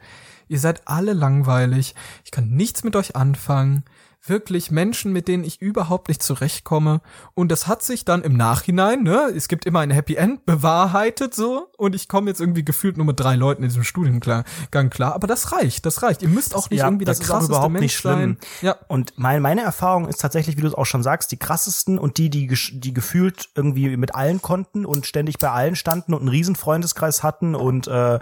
ihr 0.48 0.61
seid 0.61 0.86
alle 0.86 1.12
langweilig, 1.12 1.94
ich 2.24 2.30
kann 2.30 2.50
nichts 2.50 2.84
mit 2.84 2.96
euch 2.96 3.16
anfangen, 3.16 3.84
wirklich 4.24 4.70
Menschen, 4.70 5.12
mit 5.12 5.28
denen 5.28 5.44
ich 5.44 5.60
überhaupt 5.62 6.08
nicht 6.08 6.22
zurechtkomme. 6.22 7.00
Und 7.34 7.50
das 7.50 7.66
hat 7.66 7.82
sich 7.82 8.04
dann 8.04 8.22
im 8.22 8.36
Nachhinein, 8.36 9.02
ne, 9.02 9.32
es 9.34 9.48
gibt 9.48 9.64
immer 9.64 9.80
ein 9.80 9.90
Happy 9.90 10.14
End, 10.16 10.44
bewahrheitet 10.44 11.34
so. 11.34 11.68
Und 11.76 11.94
ich 11.94 12.08
komme 12.08 12.30
jetzt 12.30 12.40
irgendwie 12.40 12.64
gefühlt 12.64 12.96
nur 12.96 13.06
mit 13.06 13.18
drei 13.18 13.36
Leuten 13.36 13.62
in 13.62 13.68
diesem 13.68 13.84
Studiengang 13.84 14.44
klar. 14.90 15.14
Aber 15.14 15.26
das 15.26 15.52
reicht, 15.52 15.86
das 15.86 16.02
reicht. 16.02 16.22
Ihr 16.22 16.28
müsst 16.28 16.54
auch 16.54 16.68
nicht 16.70 16.80
ja, 16.80 16.86
irgendwie 16.86 17.04
der 17.04 17.14
krasseste 17.14 17.52
überhaupt 17.52 17.72
Mensch 17.72 17.82
nicht 17.82 17.96
schlimm. 17.96 18.18
sein. 18.18 18.38
Ja. 18.60 18.76
Und 18.88 19.14
mein, 19.16 19.40
meine 19.40 19.62
Erfahrung 19.62 20.08
ist 20.08 20.20
tatsächlich, 20.20 20.56
wie 20.56 20.62
du 20.62 20.68
es 20.68 20.74
auch 20.74 20.86
schon 20.86 21.02
sagst, 21.02 21.32
die 21.32 21.38
krassesten 21.38 21.98
und 21.98 22.18
die, 22.18 22.28
die, 22.28 22.46
die 22.46 22.94
gefühlt 22.94 23.48
irgendwie 23.54 23.96
mit 23.96 24.14
allen 24.14 24.42
konnten 24.42 24.84
und 24.84 25.06
ständig 25.06 25.38
bei 25.38 25.50
allen 25.50 25.76
standen 25.76 26.14
und 26.14 26.20
einen 26.20 26.28
riesen 26.28 26.56
Freundeskreis 26.56 27.22
hatten 27.22 27.54
und 27.54 27.88
äh, 27.88 28.18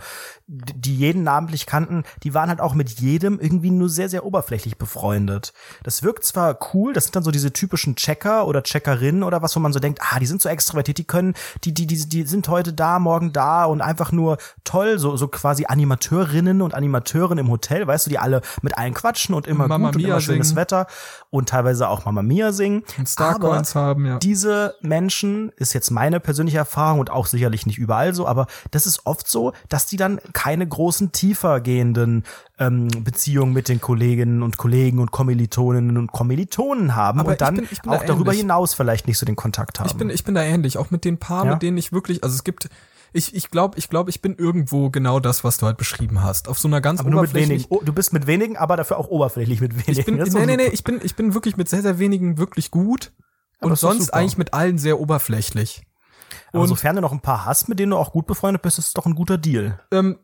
die 0.50 0.96
jeden 0.96 1.24
namentlich 1.24 1.66
kannten, 1.66 2.04
die 2.22 2.32
waren 2.32 2.48
halt 2.48 2.62
auch 2.62 2.74
mit 2.74 3.00
jedem 3.00 3.38
irgendwie 3.38 3.70
nur 3.70 3.90
sehr, 3.90 4.08
sehr 4.08 4.24
oberflächlich 4.24 4.78
befreundet. 4.78 5.52
Das 5.82 6.02
wirkt 6.02 6.24
zwar 6.24 6.58
cool, 6.72 6.94
das 6.94 7.04
sind 7.04 7.16
dann 7.16 7.22
so 7.22 7.30
diese 7.30 7.52
typischen 7.52 7.96
Checker 7.96 8.46
oder 8.46 8.62
Checkerinnen 8.62 9.22
oder 9.22 9.42
was, 9.42 9.54
wo 9.54 9.60
man 9.60 9.74
so 9.74 9.78
denkt, 9.78 10.00
ah, 10.02 10.18
die 10.18 10.26
sind 10.26 10.40
so 10.40 10.48
extrovertiert, 10.48 10.96
die 10.96 11.04
können, 11.04 11.34
die, 11.64 11.74
die, 11.74 11.86
die, 11.86 12.08
die 12.08 12.22
sind 12.22 12.48
heute 12.48 12.72
da, 12.72 12.98
morgen 12.98 13.34
da 13.34 13.66
und 13.66 13.82
einfach 13.82 14.10
nur 14.10 14.38
toll, 14.64 14.98
so, 14.98 15.18
so 15.18 15.28
quasi 15.28 15.66
Animateurinnen 15.66 16.62
und 16.62 16.72
Animateuren 16.72 17.36
im 17.36 17.50
Hotel, 17.50 17.86
weißt 17.86 18.06
du, 18.06 18.10
die 18.10 18.18
alle 18.18 18.40
mit 18.62 18.78
allen 18.78 18.94
quatschen 18.94 19.34
und 19.34 19.46
immer 19.46 19.68
Mama 19.68 19.90
gut 19.90 19.96
Mia 19.96 20.06
und 20.06 20.10
immer 20.12 20.20
schönes 20.22 20.48
singen. 20.48 20.60
Wetter 20.60 20.86
und 21.28 21.50
teilweise 21.50 21.90
auch 21.90 22.06
Mama 22.06 22.22
Mia 22.22 22.52
singen. 22.52 22.84
Und 22.96 23.06
Starcoins 23.06 23.74
haben, 23.74 24.06
ja. 24.06 24.18
Diese 24.18 24.76
Menschen, 24.80 25.52
ist 25.56 25.74
jetzt 25.74 25.90
meine 25.90 26.20
persönliche 26.20 26.58
Erfahrung 26.58 27.00
und 27.00 27.10
auch 27.10 27.26
sicherlich 27.26 27.66
nicht 27.66 27.78
überall 27.78 28.14
so, 28.14 28.26
aber 28.26 28.46
das 28.70 28.86
ist 28.86 29.04
oft 29.04 29.28
so, 29.28 29.52
dass 29.68 29.84
die 29.84 29.98
dann 29.98 30.20
keine 30.38 30.68
großen 30.68 31.10
tiefer 31.10 31.60
gehenden 31.60 32.22
ähm, 32.60 32.86
Beziehungen 33.02 33.52
mit 33.52 33.68
den 33.68 33.80
Kolleginnen 33.80 34.44
und 34.44 34.56
Kollegen 34.56 35.00
und 35.00 35.10
Kommilitoninnen 35.10 35.96
und 35.96 36.12
Kommilitonen 36.12 36.94
haben 36.94 37.18
Aber 37.18 37.32
und 37.32 37.40
dann 37.40 37.56
bin, 37.56 37.66
bin 37.66 37.90
auch 37.90 38.02
da 38.02 38.06
darüber 38.06 38.32
hinaus 38.32 38.72
vielleicht 38.72 39.08
nicht 39.08 39.18
so 39.18 39.26
den 39.26 39.34
Kontakt 39.34 39.80
haben. 39.80 39.88
Ich 39.88 39.96
bin, 39.96 40.10
ich 40.10 40.22
bin 40.22 40.36
da 40.36 40.42
ähnlich, 40.42 40.78
auch 40.78 40.92
mit 40.92 41.04
den 41.04 41.18
Paar, 41.18 41.44
ja? 41.44 41.52
mit 41.54 41.62
denen 41.62 41.76
ich 41.76 41.92
wirklich, 41.92 42.22
also 42.22 42.36
es 42.36 42.44
gibt, 42.44 42.68
ich 43.12 43.34
ich 43.34 43.50
glaube, 43.50 43.76
ich 43.78 43.90
glaube, 43.90 44.10
ich 44.10 44.22
bin 44.22 44.36
irgendwo 44.36 44.90
genau 44.90 45.18
das, 45.18 45.42
was 45.42 45.58
du 45.58 45.66
halt 45.66 45.76
beschrieben 45.76 46.22
hast. 46.22 46.46
Auf 46.46 46.60
so 46.60 46.68
einer 46.68 46.80
ganz 46.80 47.00
aber 47.00 47.08
oberflächlichen. 47.08 47.66
Oh, 47.68 47.80
du 47.84 47.92
bist 47.92 48.12
mit 48.12 48.28
wenigen, 48.28 48.56
aber 48.56 48.76
dafür 48.76 48.98
auch 48.98 49.08
oberflächlich 49.08 49.60
mit 49.60 49.74
wenigen. 49.88 50.20
Ich 50.20 50.32
bin, 50.32 50.34
nee, 50.34 50.46
nee, 50.46 50.56
nee, 50.56 50.68
ich 50.72 50.84
bin, 50.84 51.00
ich 51.02 51.16
bin 51.16 51.34
wirklich 51.34 51.56
mit 51.56 51.68
sehr, 51.68 51.82
sehr 51.82 51.98
wenigen 51.98 52.38
wirklich 52.38 52.70
gut. 52.70 53.10
Aber 53.58 53.70
und 53.70 53.76
sonst 53.76 54.14
eigentlich 54.14 54.38
mit 54.38 54.54
allen 54.54 54.78
sehr 54.78 55.00
oberflächlich. 55.00 55.82
Aber 56.52 56.62
und 56.62 56.68
sofern 56.68 56.94
du 56.94 57.02
noch 57.02 57.10
ein 57.10 57.20
paar 57.20 57.44
hast, 57.44 57.68
mit 57.68 57.80
denen 57.80 57.90
du 57.90 57.96
auch 57.96 58.12
gut 58.12 58.28
befreundet 58.28 58.62
bist, 58.62 58.78
ist 58.78 58.86
es 58.86 58.92
doch 58.92 59.06
ein 59.06 59.16
guter 59.16 59.36
Deal. 59.36 59.80
Ähm, 59.90 60.18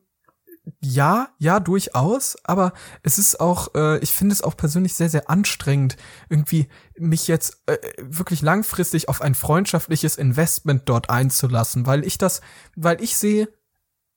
ja, 0.81 1.29
ja, 1.39 1.61
durchaus, 1.61 2.37
aber 2.45 2.73
es 3.03 3.19
ist 3.19 3.39
auch, 3.39 3.75
äh, 3.75 3.99
ich 3.99 4.13
finde 4.13 4.33
es 4.33 4.43
auch 4.43 4.57
persönlich 4.57 4.95
sehr, 4.95 5.11
sehr 5.11 5.29
anstrengend, 5.29 5.97
irgendwie 6.29 6.69
mich 6.99 7.29
jetzt 7.29 7.63
äh, 7.67 7.77
wirklich 7.99 8.41
langfristig 8.41 9.09
auf 9.09 9.21
ein 9.21 9.35
freundschaftliches 9.35 10.17
Investment 10.17 10.83
dort 10.87 11.11
einzulassen, 11.11 11.87
weil 11.87 12.05
ich 12.05 12.17
das, 12.17 12.41
weil 12.77 13.03
ich 13.03 13.17
sehe 13.17 13.49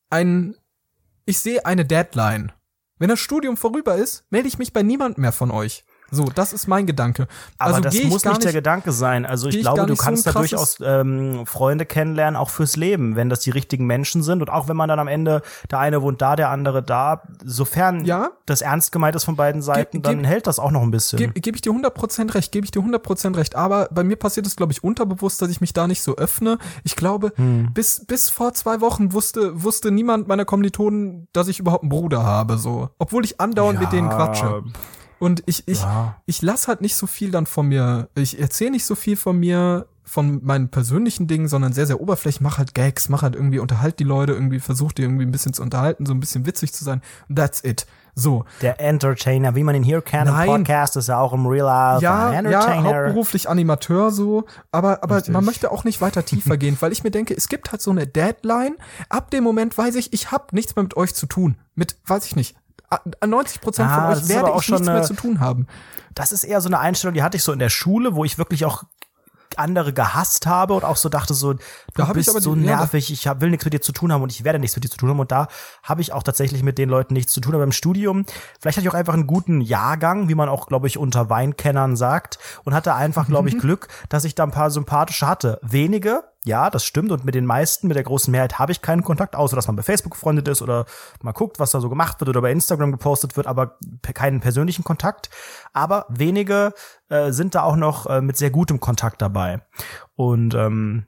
ein, 0.10 0.56
ich 1.26 1.40
sehe 1.40 1.66
eine 1.66 1.86
Deadline. 1.86 2.54
Wenn 2.98 3.10
das 3.10 3.20
Studium 3.20 3.58
vorüber 3.58 3.96
ist, 3.96 4.26
melde 4.30 4.48
ich 4.48 4.58
mich 4.58 4.74
bei 4.74 4.84
niemand 4.84 5.18
mehr 5.18 5.34
von 5.34 5.52
euch. 5.52 5.84
So, 6.10 6.26
das 6.34 6.54
ist 6.54 6.68
mein 6.68 6.86
Gedanke. 6.86 7.28
Aber 7.58 7.76
also 7.76 7.82
das 7.82 8.02
muss 8.04 8.24
nicht 8.24 8.44
der 8.44 8.54
Gedanke 8.54 8.92
sein. 8.92 9.26
Also 9.26 9.50
ich 9.50 9.60
glaube, 9.60 9.86
du 9.86 9.96
kannst 9.96 10.24
so 10.24 10.32
da 10.32 10.40
durchaus 10.40 10.78
ähm, 10.82 11.46
Freunde 11.46 11.86
kennenlernen, 11.86 12.38
auch 12.38 12.50
fürs 12.50 12.78
Leben, 12.78 13.16
wenn 13.16 13.30
das 13.30 13.42
die 13.42 13.50
richtigen 13.50 13.86
Menschen 13.86 14.24
sind. 14.24 14.42
Und 14.42 14.50
auch 14.50 14.70
wenn 14.70 14.78
man 14.78 14.88
dann 14.88 15.00
am 15.00 15.10
Ende, 15.10 15.42
der 15.70 15.80
eine 15.80 16.02
wohnt 16.02 16.22
da, 16.22 16.36
der 16.36 16.50
andere 16.50 16.82
da, 16.82 17.24
sofern 17.44 18.06
ja? 18.06 18.32
das 18.46 18.62
ernst 18.62 18.92
gemeint 18.94 19.16
ist 19.16 19.26
von 19.26 19.36
beiden 19.36 19.62
Seiten, 19.62 20.02
ge 20.02 20.14
dann 20.14 20.24
hält 20.24 20.48
das 20.48 20.60
auch 20.60 20.72
noch 20.72 20.82
ein 20.82 20.92
bisschen. 20.92 21.18
Gebe 21.18 21.34
geb 21.34 21.56
ich 21.56 21.62
dir 21.62 21.72
100% 21.72 22.34
recht, 22.36 22.52
gebe 22.54 22.64
ich 22.64 22.72
dir 22.72 22.82
100% 22.82 23.36
recht. 23.36 23.56
Aber 23.56 23.90
bei 23.92 24.04
mir 24.04 24.16
passiert 24.16 24.48
es, 24.48 24.56
glaube 24.56 24.72
ich, 24.72 24.84
unterbewusst, 24.84 25.42
dass 25.42 25.50
ich 25.50 25.60
mich 25.60 25.74
da 25.74 25.88
nicht 25.88 26.02
so 26.02 26.16
öffne. 26.16 26.58
Ich 26.86 26.96
glaube, 26.96 27.34
hm. 27.36 27.74
bis, 27.74 28.06
bis 28.06 28.30
vor 28.30 28.54
zwei 28.54 28.80
Wochen 28.80 29.12
wusste, 29.12 29.62
wusste 29.62 29.92
niemand 29.92 30.30
meiner 30.30 30.46
Kommilitonen, 30.46 31.28
dass 31.34 31.50
ich 31.50 31.60
überhaupt 31.60 31.84
einen 31.84 31.90
Bruder 31.90 32.24
habe, 32.24 32.58
so. 32.58 32.90
Obwohl 32.98 33.26
ich 33.26 33.42
andauernd 33.42 33.80
ja. 33.80 33.82
mit 33.82 33.92
denen 33.92 34.10
quatsche. 34.10 34.64
Und 35.20 35.44
ich, 35.46 35.68
ich, 35.68 35.82
ja. 35.82 36.16
ich 36.26 36.42
lass 36.42 36.68
halt 36.68 36.82
nicht 36.82 36.96
so 36.96 37.08
viel 37.08 37.32
dann 37.32 37.46
von 37.46 37.68
mir, 37.68 38.10
ich 38.16 38.40
erzähle 38.40 38.72
nicht 38.72 38.86
so 38.86 38.96
viel 38.96 39.16
von 39.18 39.40
mir, 39.40 39.88
von 40.08 40.40
meinen 40.44 40.70
persönlichen 40.70 41.28
Dingen, 41.28 41.50
sondern 41.50 41.74
sehr, 41.74 41.86
sehr 41.86 42.00
oberflächlich, 42.00 42.40
mach 42.40 42.58
halt 42.58 42.74
Gags, 42.74 43.10
mach 43.10 43.24
halt 43.24 43.36
irgendwie, 43.36 43.60
unterhalt 43.60 44.00
die 44.00 44.06
Leute 44.06 44.32
irgendwie, 44.32 44.60
versuch 44.60 44.94
die 44.94 45.02
irgendwie 45.02 45.26
ein 45.26 45.32
bisschen 45.32 45.54
zu 45.54 45.62
unterhalten, 45.62 46.06
so 46.06 46.14
ein 46.14 46.22
bisschen 46.22 46.46
witzig 46.46 46.74
zu 46.74 46.86
sein. 46.86 47.02
That's 47.34 47.64
it. 47.64 47.86
So. 48.16 48.46
Der 48.62 48.80
Entertainer, 48.80 49.56
wie 49.56 49.64
man 49.64 49.76
ihn 49.76 49.84
hier 49.84 50.02
kennt 50.02 50.28
im 50.28 50.36
Podcast, 50.36 50.96
ist 50.96 51.10
er 51.10 51.20
auch 51.20 51.34
im 51.34 51.46
Real 51.46 51.66
Life 51.66 52.04
ja. 52.04 52.42
Ja, 52.42 52.84
hauptberuflich 52.84 53.48
Animateur 53.48 54.10
so, 54.10 54.46
aber, 54.72 55.04
aber 55.04 55.22
man 55.28 55.46
möchte 55.46 55.72
auch 55.72 55.84
nicht 55.84 56.02
weiter 56.02 56.26
tiefer 56.26 56.58
gehen, 56.58 56.78
weil 56.80 56.94
ich 56.94 57.04
mir 57.04 57.12
denke, 57.12 57.36
es 57.36 57.48
gibt 57.50 57.72
halt 57.72 57.82
so 57.82 57.92
eine 57.92 58.08
Deadline. 58.08 58.76
Ab 59.10 59.30
dem 59.30 59.44
Moment 59.44 59.78
weiß 59.78 59.96
ich, 59.96 60.14
ich 60.14 60.32
habe 60.32 60.46
nichts 60.54 60.76
mehr 60.76 60.84
mit 60.84 60.98
euch 60.98 61.14
zu 61.14 61.28
tun. 61.28 61.58
Mit, 61.76 61.98
weiß 62.08 62.26
ich 62.26 62.36
nicht, 62.36 62.56
90 63.26 63.62
Prozent 63.62 63.90
ah, 63.90 63.96
von 63.96 64.18
euch 64.18 64.30
werde 64.30 64.52
ich 64.58 64.70
nichts 64.70 64.86
mehr 64.86 65.04
zu 65.04 65.14
tun 65.14 65.40
haben. 65.40 65.68
Das 66.16 66.32
ist 66.32 66.44
eher 66.44 66.62
so 66.62 66.70
eine 66.70 66.80
Einstellung, 66.80 67.14
die 67.14 67.24
hatte 67.24 67.38
ich 67.38 67.44
so 67.44 67.52
in 67.52 67.60
der 67.60 67.70
Schule, 67.70 68.16
wo 68.16 68.24
ich 68.24 68.38
wirklich 68.38 68.66
auch 68.66 68.84
andere 69.58 69.94
gehasst 69.94 70.46
habe 70.46 70.74
und 70.74 70.84
auch 70.84 70.98
so 70.98 71.10
dachte 71.10 71.34
so, 71.34 71.54
du 71.54 71.60
da 71.96 72.14
bist 72.14 72.30
so 72.42 72.56
nervig, 72.56 73.12
ich 73.12 73.28
hab, 73.28 73.42
will 73.42 73.50
nichts 73.50 73.66
mit 73.66 73.74
dir 73.74 73.82
zu 73.82 73.92
tun 73.92 74.12
haben 74.12 74.22
und 74.22 74.32
ich 74.32 74.44
werde 74.44 74.60
nichts 74.60 74.76
mit 74.76 74.84
dir 74.84 74.90
zu 74.90 74.98
tun 74.98 75.10
haben 75.10 75.20
und 75.20 75.32
da 75.32 75.48
habe 75.84 76.02
ich 76.02 76.14
auch 76.14 76.24
tatsächlich 76.24 76.64
mit 76.64 76.78
den 76.78 76.90
Leuten 76.90 77.14
nichts 77.14 77.34
zu 77.34 77.42
tun, 77.42 77.56
aber 77.56 77.64
im 77.64 77.72
Studium, 77.72 78.26
vielleicht 78.60 78.78
hatte 78.78 78.86
ich 78.86 78.92
auch 78.92 78.98
einfach 78.98 79.14
einen 79.14 79.28
guten 79.28 79.62
Jahrgang, 79.62 80.30
wie 80.30 80.36
man 80.36 80.50
auch, 80.50 80.68
glaube 80.68 80.88
ich, 80.88 80.98
unter 80.98 81.30
Weinkennern 81.30 81.96
sagt 81.96 82.40
und 82.64 82.74
hatte 82.74 82.94
einfach, 82.94 83.28
glaube 83.28 83.50
ich, 83.50 83.56
mhm. 83.56 83.60
Glück, 83.60 83.88
dass 84.10 84.26
ich 84.26 84.36
da 84.36 84.44
ein 84.44 84.52
paar 84.52 84.72
sympathische 84.72 85.28
hatte. 85.28 85.60
Wenige, 85.62 86.24
ja, 86.46 86.70
das 86.70 86.86
stimmt. 86.86 87.12
Und 87.12 87.26
mit 87.26 87.36
den 87.36 87.46
meisten, 87.46 87.88
mit 87.88 87.96
der 87.96 88.04
großen 88.04 88.32
Mehrheit 88.32 88.58
habe 88.60 88.72
ich 88.72 88.82
keinen 88.82 89.04
Kontakt, 89.04 89.36
außer 89.36 89.56
dass 89.56 89.68
man 89.68 89.76
bei 89.76 89.84
Facebook 89.84 90.14
befreundet 90.14 90.48
ist 90.48 90.62
oder 90.62 90.86
mal 91.22 91.34
guckt, 91.34 91.60
was 91.60 91.72
da 91.72 91.82
so 91.82 91.90
gemacht 91.90 92.20
wird 92.20 92.30
oder 92.30 92.42
bei 92.42 92.52
Instagram 92.52 92.92
gepostet 92.92 93.36
wird, 93.36 93.48
aber 93.48 93.78
keinen 94.14 94.40
persönlichen 94.40 94.84
Kontakt. 94.84 95.30
Aber 95.74 96.06
wenige 96.10 96.74
äh, 97.10 97.32
sind 97.32 97.56
da 97.56 97.64
auch 97.64 97.76
noch 97.76 98.06
äh, 98.08 98.22
mit 98.22 98.38
sehr 98.38 98.52
gutem 98.52 98.80
Kontakt 98.80 99.22
dabei. 99.22 99.62
Und 100.16 100.54
ähm, 100.54 101.08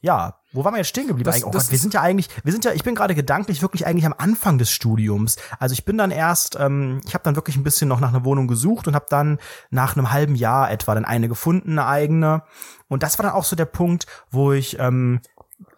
ja, 0.00 0.39
wo 0.52 0.64
waren 0.64 0.74
wir 0.74 0.78
jetzt 0.78 0.88
stehen 0.88 1.06
geblieben? 1.06 1.26
Das- 1.26 1.36
eigentlich? 1.36 1.46
Oh 1.46 1.50
Gott, 1.50 1.70
wir 1.70 1.78
sind 1.78 1.94
ja 1.94 2.00
eigentlich, 2.00 2.28
wir 2.42 2.52
sind 2.52 2.64
ja, 2.64 2.72
ich 2.72 2.82
bin 2.82 2.94
gerade 2.94 3.14
gedanklich 3.14 3.62
wirklich 3.62 3.86
eigentlich 3.86 4.06
am 4.06 4.14
Anfang 4.16 4.58
des 4.58 4.70
Studiums. 4.70 5.36
Also 5.58 5.72
ich 5.74 5.84
bin 5.84 5.96
dann 5.96 6.10
erst, 6.10 6.56
ähm, 6.58 7.00
ich 7.06 7.14
habe 7.14 7.22
dann 7.24 7.36
wirklich 7.36 7.56
ein 7.56 7.62
bisschen 7.62 7.88
noch 7.88 8.00
nach 8.00 8.08
einer 8.08 8.24
Wohnung 8.24 8.48
gesucht 8.48 8.88
und 8.88 8.94
habe 8.94 9.06
dann 9.08 9.38
nach 9.70 9.96
einem 9.96 10.10
halben 10.10 10.34
Jahr 10.34 10.70
etwa 10.70 10.94
dann 10.94 11.04
eine 11.04 11.28
gefunden, 11.28 11.72
eine 11.78 11.86
eigene. 11.86 12.42
Und 12.88 13.02
das 13.02 13.18
war 13.18 13.24
dann 13.24 13.34
auch 13.34 13.44
so 13.44 13.54
der 13.56 13.64
Punkt, 13.66 14.06
wo 14.30 14.52
ich 14.52 14.78
ähm, 14.78 15.20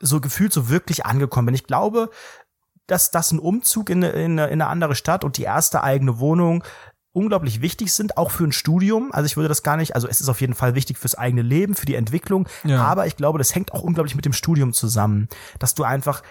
so 0.00 0.20
gefühlt 0.20 0.52
so 0.52 0.68
wirklich 0.68 1.04
angekommen 1.04 1.46
bin. 1.46 1.54
Ich 1.54 1.66
glaube, 1.66 2.08
dass 2.86 3.10
das 3.10 3.30
ein 3.32 3.38
Umzug 3.38 3.90
in, 3.90 4.02
in, 4.02 4.38
in 4.38 4.40
eine 4.40 4.66
andere 4.66 4.94
Stadt 4.94 5.24
und 5.24 5.36
die 5.36 5.44
erste 5.44 5.82
eigene 5.82 6.18
Wohnung 6.18 6.64
unglaublich 7.14 7.60
wichtig 7.60 7.92
sind, 7.92 8.16
auch 8.16 8.30
für 8.30 8.44
ein 8.44 8.52
Studium. 8.52 9.10
Also 9.12 9.26
ich 9.26 9.36
würde 9.36 9.48
das 9.48 9.62
gar 9.62 9.76
nicht, 9.76 9.94
also 9.94 10.08
es 10.08 10.20
ist 10.20 10.28
auf 10.28 10.40
jeden 10.40 10.54
Fall 10.54 10.74
wichtig 10.74 10.98
fürs 10.98 11.14
eigene 11.14 11.42
Leben, 11.42 11.74
für 11.74 11.86
die 11.86 11.94
Entwicklung, 11.94 12.48
Ja. 12.64 12.82
aber 12.84 13.06
ich 13.06 13.16
glaube, 13.16 13.38
das 13.38 13.54
hängt 13.54 13.72
auch 13.72 13.82
unglaublich 13.82 14.14
mit 14.14 14.24
dem 14.24 14.32
Studium 14.32 14.72
zusammen, 14.72 15.28
dass 15.58 15.74
du 15.74 15.84
einfach 15.84 16.22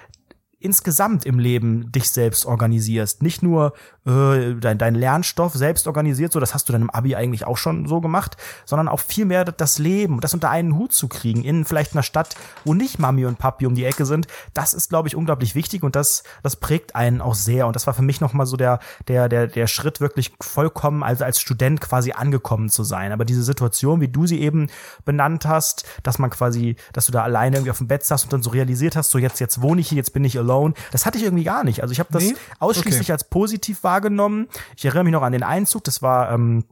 insgesamt 0.61 1.25
im 1.25 1.39
Leben 1.39 1.91
dich 1.91 2.09
selbst 2.11 2.45
organisierst. 2.45 3.23
Nicht 3.23 3.43
nur 3.43 3.73
äh, 4.05 4.55
dein, 4.55 4.77
dein 4.77 4.95
Lernstoff 4.95 5.53
selbst 5.53 5.87
organisiert, 5.87 6.31
so 6.31 6.39
das 6.39 6.53
hast 6.53 6.69
du 6.69 6.73
dann 6.73 6.83
im 6.83 6.89
Abi 6.89 7.15
eigentlich 7.15 7.45
auch 7.45 7.57
schon 7.57 7.87
so 7.87 8.01
gemacht, 8.01 8.37
sondern 8.65 8.87
auch 8.87 8.99
viel 8.99 9.25
mehr 9.25 9.43
das 9.45 9.79
Leben, 9.79 10.19
das 10.19 10.33
unter 10.33 10.49
einen 10.49 10.77
Hut 10.77 10.93
zu 10.93 11.07
kriegen, 11.07 11.43
in 11.43 11.65
vielleicht 11.65 11.93
einer 11.93 12.03
Stadt, 12.03 12.35
wo 12.63 12.73
nicht 12.73 12.99
Mami 12.99 13.25
und 13.25 13.39
Papi 13.39 13.65
um 13.65 13.75
die 13.75 13.85
Ecke 13.85 14.05
sind. 14.05 14.27
Das 14.53 14.73
ist, 14.73 14.89
glaube 14.89 15.07
ich, 15.07 15.15
unglaublich 15.15 15.55
wichtig 15.55 15.83
und 15.83 15.95
das, 15.95 16.23
das 16.43 16.55
prägt 16.55 16.95
einen 16.95 17.21
auch 17.21 17.35
sehr. 17.35 17.67
Und 17.67 17.75
das 17.75 17.87
war 17.87 17.93
für 17.93 18.01
mich 18.01 18.21
nochmal 18.21 18.45
so 18.45 18.57
der, 18.57 18.79
der, 19.07 19.29
der, 19.29 19.47
der 19.47 19.67
Schritt, 19.67 19.99
wirklich 19.99 20.31
vollkommen, 20.41 21.03
also 21.03 21.25
als 21.25 21.41
Student 21.41 21.81
quasi 21.81 22.11
angekommen 22.11 22.69
zu 22.69 22.83
sein. 22.83 23.11
Aber 23.11 23.25
diese 23.25 23.43
Situation, 23.43 24.01
wie 24.01 24.07
du 24.07 24.27
sie 24.27 24.41
eben 24.41 24.67
benannt 25.05 25.45
hast, 25.45 25.85
dass 26.03 26.19
man 26.19 26.29
quasi, 26.29 26.75
dass 26.93 27.05
du 27.05 27.11
da 27.11 27.23
alleine 27.23 27.57
irgendwie 27.57 27.71
auf 27.71 27.77
dem 27.77 27.87
Bett 27.87 28.03
saßt 28.03 28.25
und 28.25 28.33
dann 28.33 28.43
so 28.43 28.51
realisiert 28.51 28.95
hast, 28.95 29.11
so 29.11 29.17
jetzt, 29.17 29.39
jetzt 29.39 29.61
wohne 29.61 29.81
ich 29.81 29.89
hier, 29.89 29.97
jetzt 29.97 30.13
bin 30.13 30.23
ich 30.23 30.37
alone. 30.37 30.50
Das 30.91 31.05
hatte 31.05 31.17
ich 31.17 31.23
irgendwie 31.23 31.43
gar 31.43 31.63
nicht. 31.63 31.81
Also 31.81 31.91
ich 31.91 31.99
habe 31.99 32.09
das 32.11 32.23
Nee? 32.23 32.35
ausschließlich 32.59 33.07
Okay. 33.07 33.11
als 33.13 33.23
positiv 33.29 33.83
wahrgenommen. 33.83 34.47
Ich 34.75 34.85
erinnere 34.85 35.03
mich 35.05 35.13
noch 35.13 35.21
an 35.23 35.31
den 35.33 35.43
Einzug, 35.43 35.83
das 35.83 36.01
war, 36.01 36.31
ähm, 36.31 36.65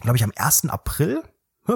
glaube 0.00 0.16
ich, 0.16 0.24
am 0.24 0.32
1. 0.36 0.68
April. 0.70 1.22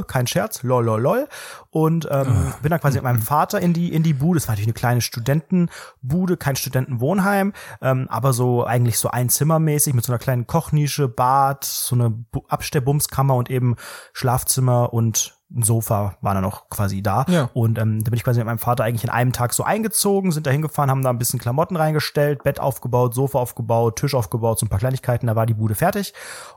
Kein 0.08 0.26
Scherz, 0.26 0.62
lol, 0.64 0.84
lol, 0.84 1.00
lol. 1.00 1.28
Und 1.70 2.08
ähm, 2.10 2.52
bin 2.62 2.70
dann 2.70 2.80
quasi 2.80 2.96
mit 2.96 3.04
meinem 3.04 3.20
Vater 3.22 3.60
in 3.60 3.72
die 3.74 3.92
in 3.92 4.02
die 4.02 4.14
Bude. 4.14 4.38
Das 4.40 4.48
war 4.48 4.54
natürlich 4.54 4.66
eine 4.68 4.72
kleine 4.74 5.00
Studentenbude, 5.02 6.36
kein 6.36 6.56
Studentenwohnheim, 6.56 7.52
ähm, 7.80 8.06
aber 8.08 8.32
so 8.32 8.64
eigentlich 8.64 8.98
so 8.98 9.08
einzimmermäßig 9.10 9.94
mit 9.94 10.04
so 10.04 10.10
einer 10.12 10.18
kleinen 10.18 10.46
Kochnische, 10.46 11.06
Bad, 11.08 11.64
so 11.64 11.94
eine 11.94 12.10
Bu- 12.10 12.44
Abstellbumskammer 12.48 13.34
und 13.36 13.50
eben 13.50 13.76
Schlafzimmer 14.12 14.92
und 14.92 15.33
ein 15.50 15.62
Sofa 15.62 16.16
waren 16.20 16.34
dann 16.36 16.42
noch 16.44 16.68
quasi 16.70 17.02
da. 17.02 17.24
Ja. 17.28 17.50
Und 17.54 17.78
ähm, 17.78 18.02
da 18.02 18.10
bin 18.10 18.16
ich 18.16 18.24
quasi 18.24 18.40
mit 18.40 18.46
meinem 18.46 18.58
Vater 18.58 18.84
eigentlich 18.84 19.04
in 19.04 19.10
einem 19.10 19.32
Tag 19.32 19.52
so 19.52 19.62
eingezogen, 19.62 20.32
sind 20.32 20.46
da 20.46 20.50
hingefahren, 20.50 20.90
haben 20.90 21.02
da 21.02 21.10
ein 21.10 21.18
bisschen 21.18 21.38
Klamotten 21.38 21.76
reingestellt, 21.76 22.42
Bett 22.42 22.58
aufgebaut, 22.60 23.14
Sofa 23.14 23.38
aufgebaut, 23.38 23.96
Tisch 23.98 24.14
aufgebaut, 24.14 24.58
so 24.58 24.66
ein 24.66 24.68
paar 24.68 24.78
Kleinigkeiten, 24.80 25.26
da 25.26 25.36
war 25.36 25.46
die 25.46 25.54
Bude 25.54 25.74
fertig. 25.74 26.14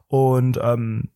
Und 0.07 0.59
ähm, 0.63 1.11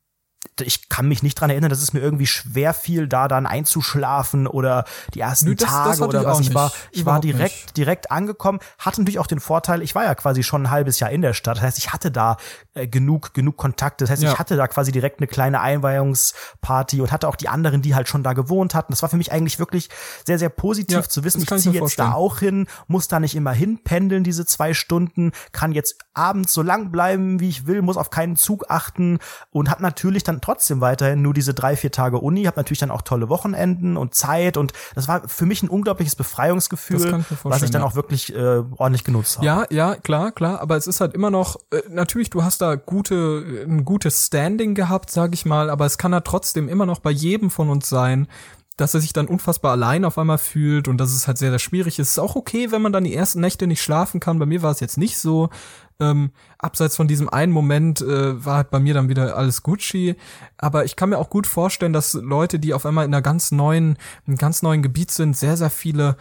ich 0.60 0.90
kann 0.90 1.08
mich 1.08 1.22
nicht 1.24 1.36
dran 1.40 1.50
erinnern, 1.52 1.70
dass 1.70 1.82
es 1.82 1.94
mir 1.94 2.00
irgendwie 2.02 2.26
schwer 2.28 2.74
fiel, 2.74 3.08
da 3.08 3.28
dann 3.28 3.46
einzuschlafen 3.46 4.48
oder 4.48 4.86
die 5.14 5.20
ersten 5.22 5.46
Nö, 5.50 5.56
das- 5.56 5.70
das 5.70 5.72
Tage 5.72 5.90
hatte 5.92 6.04
oder 6.04 6.20
ich 6.22 6.26
was. 6.26 6.38
auch 6.38 6.42
Ich 6.42 6.54
war, 6.54 6.72
ich 6.92 7.06
war 7.06 7.20
direkt, 7.22 7.42
nicht. 7.64 7.78
direkt 7.78 8.12
angekommen, 8.12 8.60
hatte 8.80 9.02
natürlich 9.02 9.20
auch 9.20 9.28
den 9.28 9.40
Vorteil, 9.40 9.82
ich 9.82 9.96
war 9.96 10.04
ja 10.04 10.14
quasi 10.16 10.44
schon 10.44 10.64
ein 10.64 10.72
halbes 10.72 11.00
Jahr 11.00 11.10
in 11.12 11.22
der 11.22 11.34
Stadt. 11.34 11.58
Das 11.58 11.64
heißt, 11.64 11.78
ich 11.78 11.94
hatte 11.94 12.12
da 12.12 12.38
äh, 12.74 12.88
genug, 12.88 13.34
genug 13.34 13.58
Kontakte. 13.58 14.04
Das 14.06 14.12
heißt, 14.12 14.24
Ja. 14.24 14.32
ich 14.34 14.40
hatte 14.40 14.56
da 14.56 14.68
quasi 14.68 14.92
direkt 14.92 15.20
eine 15.20 15.28
kleine 15.28 15.60
Einweihungsparty 15.60 17.02
und 17.02 17.12
hatte 17.12 17.28
auch 17.28 17.36
die 17.36 17.50
anderen, 17.50 17.82
die 17.82 17.96
halt 17.96 18.08
schon 18.08 18.24
da 18.24 18.34
gewohnt 18.34 18.76
hatten. 18.76 18.92
Das 18.94 19.02
war 19.02 19.10
für 19.10 19.18
mich 19.18 19.32
eigentlich 19.32 19.60
wirklich 19.60 19.90
sehr, 20.26 20.40
sehr 20.40 20.50
positiv 20.50 20.98
Ja, 20.98 21.04
zu 21.04 21.24
wissen, 21.24 21.42
ich 21.42 21.48
ziehe 21.48 21.74
jetzt 21.74 22.00
da 22.00 22.12
vorstellen. 22.12 22.12
auch 22.14 22.40
hin, 22.40 22.68
muss 22.88 23.08
da 23.08 23.20
nicht 23.20 23.36
immer 23.36 23.52
hinpendeln, 23.52 24.24
diese 24.24 24.46
zwei 24.46 24.74
Stunden, 24.74 25.32
kann 25.52 25.72
jetzt 25.72 25.98
abends 26.14 26.54
so 26.54 26.62
lang 26.62 26.92
bleiben, 26.92 27.40
wie 27.40 27.50
ich 27.50 27.68
will, 27.68 27.82
muss 27.82 27.98
auf 27.98 28.10
keinen 28.10 28.36
Zug 28.36 28.66
achten 28.70 29.20
und 29.52 29.70
habe 29.70 29.82
natürlich 29.82 30.24
dann 30.24 30.42
trotzdem 30.42 30.82
weiterhin 30.82 31.22
nur 31.22 31.34
diese 31.34 31.54
drei, 31.54 31.76
vier 31.76 31.92
Tage 31.92 32.20
Uni, 32.20 32.44
habe 32.44 32.58
natürlich 32.58 32.80
dann 32.80 32.92
auch 32.92 33.02
tolle 33.02 33.30
Wochenenden 33.30 33.98
und 33.98 34.16
Zeit 34.16 34.58
und 34.58 34.74
das 34.96 35.08
war 35.08 35.28
für 35.28 35.46
mich 35.46 35.64
ein 35.64 35.70
unglaubliches 35.70 36.16
Befreiungsgefühl, 36.16 37.24
ich 37.30 37.38
was 37.44 37.62
ich 37.64 37.72
dann 37.72 37.82
ja. 37.82 37.88
auch 37.88 37.96
wirklich 37.96 38.34
äh, 38.36 38.64
ordentlich 38.78 39.04
genutzt 39.04 39.38
habe. 39.38 39.46
Ja, 39.46 39.66
ja, 39.70 39.96
klar, 39.96 40.32
klar, 40.32 40.62
aber 40.62 40.78
es 40.78 40.88
ist 40.88 41.02
halt 41.02 41.14
immer 41.14 41.30
noch, 41.30 41.58
äh, 41.72 41.82
natürlich, 41.90 42.30
du 42.30 42.44
hast 42.44 42.61
da 42.62 42.76
gute, 42.76 43.66
ein 43.68 43.86
gutes 43.86 44.28
Standing 44.28 44.76
gehabt, 44.76 45.10
sag 45.10 45.34
ich 45.34 45.46
mal, 45.46 45.70
aber 45.70 45.86
es 45.86 45.98
kann 45.98 46.14
halt 46.14 46.26
trotzdem 46.26 46.70
immer 46.70 46.86
noch 46.86 47.00
bei 47.00 47.12
jedem 47.12 47.50
von 47.50 47.70
uns 47.70 47.90
sein, 47.90 48.28
dass 48.78 48.94
er 48.94 49.02
sich 49.02 49.14
dann 49.14 49.28
unfassbar 49.28 49.72
allein 49.74 50.06
auf 50.06 50.18
einmal 50.18 50.38
fühlt 50.38 50.88
und 50.88 50.98
dass 50.98 51.14
es 51.14 51.28
halt 51.28 51.38
sehr, 51.38 51.52
sehr 51.52 51.60
schwierig 51.60 52.00
ist. 52.00 52.08
Es 52.08 52.14
ist 52.14 52.20
auch 52.20 52.36
okay, 52.36 52.72
wenn 52.72 52.82
man 52.82 52.92
dann 52.92 53.04
die 53.04 53.14
ersten 53.14 53.42
Nächte 53.42 53.68
nicht 53.68 53.82
schlafen 53.82 54.20
kann. 54.20 54.40
Bei 54.40 54.46
mir 54.46 54.62
war 54.64 54.72
es 54.72 54.80
jetzt 54.80 54.98
nicht 54.98 55.18
so. 55.18 55.50
Ähm, 56.00 56.32
abseits 56.58 56.96
von 56.96 57.08
diesem 57.08 57.30
einen 57.30 57.52
Moment 57.52 58.02
äh, 58.02 58.44
war 58.44 58.56
halt 58.56 58.72
bei 58.72 58.80
mir 58.80 58.96
dann 58.96 59.08
wieder 59.08 59.38
alles 59.38 59.62
Gucci. 59.62 60.16
Aber 60.58 60.84
ich 60.86 60.96
kann 60.96 61.10
mir 61.10 61.20
auch 61.20 61.30
gut 61.30 61.46
vorstellen, 61.46 61.94
dass 61.94 62.14
Leute, 62.14 62.60
die 62.60 62.74
auf 62.74 62.86
einmal 62.86 63.06
in 63.06 63.14
einer 63.14 63.22
ganz 63.22 63.52
neuen, 63.52 63.98
einem 64.26 64.38
ganz 64.38 64.64
neuen 64.64 64.82
Gebiet 64.82 65.12
sind, 65.12 65.38
sehr, 65.38 65.58
sehr 65.58 65.70
viele 65.70 66.18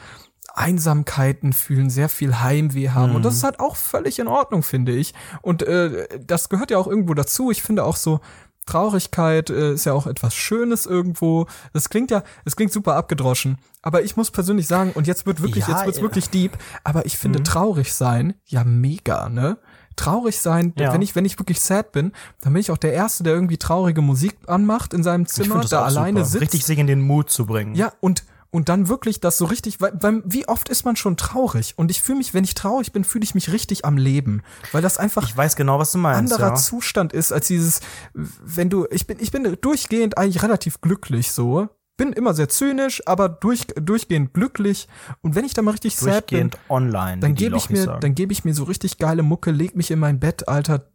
Einsamkeiten 0.60 1.52
fühlen, 1.52 1.90
sehr 1.90 2.08
viel 2.08 2.40
Heimweh 2.40 2.90
haben. 2.90 3.14
Und 3.14 3.24
das 3.24 3.34
ist 3.34 3.44
halt 3.44 3.60
auch 3.60 3.76
völlig 3.76 4.18
in 4.18 4.28
Ordnung, 4.28 4.62
finde 4.62 4.92
ich. 4.92 5.14
Und 5.42 5.62
äh, 5.62 6.06
das 6.24 6.48
gehört 6.48 6.70
ja 6.70 6.78
auch 6.78 6.86
irgendwo 6.86 7.14
dazu. 7.14 7.50
Ich 7.50 7.62
finde 7.62 7.84
auch 7.84 7.96
so, 7.96 8.20
Traurigkeit 8.66 9.50
äh, 9.50 9.72
ist 9.72 9.84
ja 9.86 9.92
auch 9.92 10.06
etwas 10.06 10.34
Schönes 10.34 10.86
irgendwo. 10.86 11.46
Das 11.72 11.88
klingt 11.88 12.10
ja, 12.10 12.22
es 12.44 12.56
klingt 12.56 12.72
super 12.72 12.94
abgedroschen. 12.94 13.58
Aber 13.82 14.02
ich 14.02 14.16
muss 14.16 14.30
persönlich 14.30 14.66
sagen, 14.66 14.92
und 14.94 15.06
jetzt 15.06 15.26
wird 15.26 15.42
wirklich, 15.42 15.66
Ja, 15.66 15.76
jetzt 15.76 15.86
wird's 15.86 15.98
äh, 15.98 16.02
wirklich 16.02 16.30
deep, 16.30 16.56
aber 16.84 17.06
ich 17.06 17.18
finde 17.18 17.42
traurig 17.42 17.92
sein 17.92 18.34
ja 18.46 18.62
mega, 18.64 19.28
ne? 19.28 19.58
Traurig 19.96 20.38
sein, 20.38 20.72
Ja. 20.78 20.92
wenn 20.92 21.02
ich, 21.02 21.16
wenn 21.16 21.24
ich 21.24 21.38
wirklich 21.38 21.60
sad 21.60 21.92
bin, 21.92 22.12
dann 22.42 22.52
bin 22.52 22.60
ich 22.60 22.70
auch 22.70 22.78
der 22.78 22.92
Erste, 22.92 23.24
der 23.24 23.34
irgendwie 23.34 23.58
traurige 23.58 24.02
Musik 24.02 24.36
anmacht 24.46 24.94
in 24.94 25.02
seinem 25.02 25.22
ich 25.22 25.28
Zimmer, 25.28 25.64
da 25.68 25.82
alleine 25.84 26.20
super. 26.20 26.30
sitzt. 26.30 26.42
richtig 26.42 26.64
sich 26.64 26.78
in 26.78 26.86
den 26.86 27.00
Mut 27.00 27.30
zu 27.30 27.44
bringen. 27.44 27.74
Ja, 27.74 27.92
und 28.00 28.24
und 28.50 28.68
dann 28.68 28.88
wirklich 28.88 29.20
das 29.20 29.38
so 29.38 29.44
richtig, 29.44 29.80
weil, 29.80 29.92
weil 30.00 30.22
wie 30.24 30.48
oft 30.48 30.68
ist 30.68 30.84
man 30.84 30.96
schon 30.96 31.16
traurig? 31.16 31.74
Und 31.76 31.90
ich 31.90 32.02
fühle 32.02 32.18
mich, 32.18 32.34
wenn 32.34 32.44
ich 32.44 32.54
traurig 32.54 32.92
bin, 32.92 33.04
fühle 33.04 33.24
ich 33.24 33.34
mich 33.34 33.52
richtig 33.52 33.84
am 33.84 33.96
Leben, 33.96 34.42
weil 34.72 34.82
das 34.82 34.98
einfach 34.98 35.24
Ich 35.24 35.36
weiß 35.36 35.56
genau, 35.56 35.78
was 35.78 35.92
du 35.92 35.98
meinst. 35.98 36.32
anderer 36.32 36.50
ja. 36.50 36.54
Zustand 36.56 37.12
ist 37.12 37.32
als 37.32 37.46
dieses, 37.46 37.80
wenn 38.12 38.68
du, 38.68 38.86
ich 38.90 39.06
bin, 39.06 39.18
ich 39.20 39.30
bin 39.30 39.56
durchgehend 39.60 40.18
eigentlich 40.18 40.42
relativ 40.42 40.80
glücklich 40.80 41.30
so, 41.32 41.68
bin 41.96 42.12
immer 42.12 42.34
sehr 42.34 42.48
zynisch, 42.48 43.02
aber 43.06 43.28
durch, 43.28 43.66
durchgehend 43.76 44.32
glücklich. 44.32 44.88
Und 45.20 45.34
wenn 45.34 45.44
ich 45.44 45.52
dann 45.52 45.66
mal 45.66 45.72
richtig 45.72 45.96
sad 45.96 46.28
bin, 46.28 46.50
online. 46.68 47.20
dann 47.20 47.34
gebe 47.34 47.56
ich 47.56 47.68
mir, 47.68 47.84
sagen. 47.84 48.00
dann 48.00 48.14
gebe 48.14 48.32
ich 48.32 48.44
mir 48.44 48.54
so 48.54 48.64
richtig 48.64 48.98
geile 48.98 49.22
Mucke, 49.22 49.50
leg 49.50 49.76
mich 49.76 49.90
in 49.90 49.98
mein 49.98 50.18
Bett, 50.18 50.48
Alter. 50.48 50.90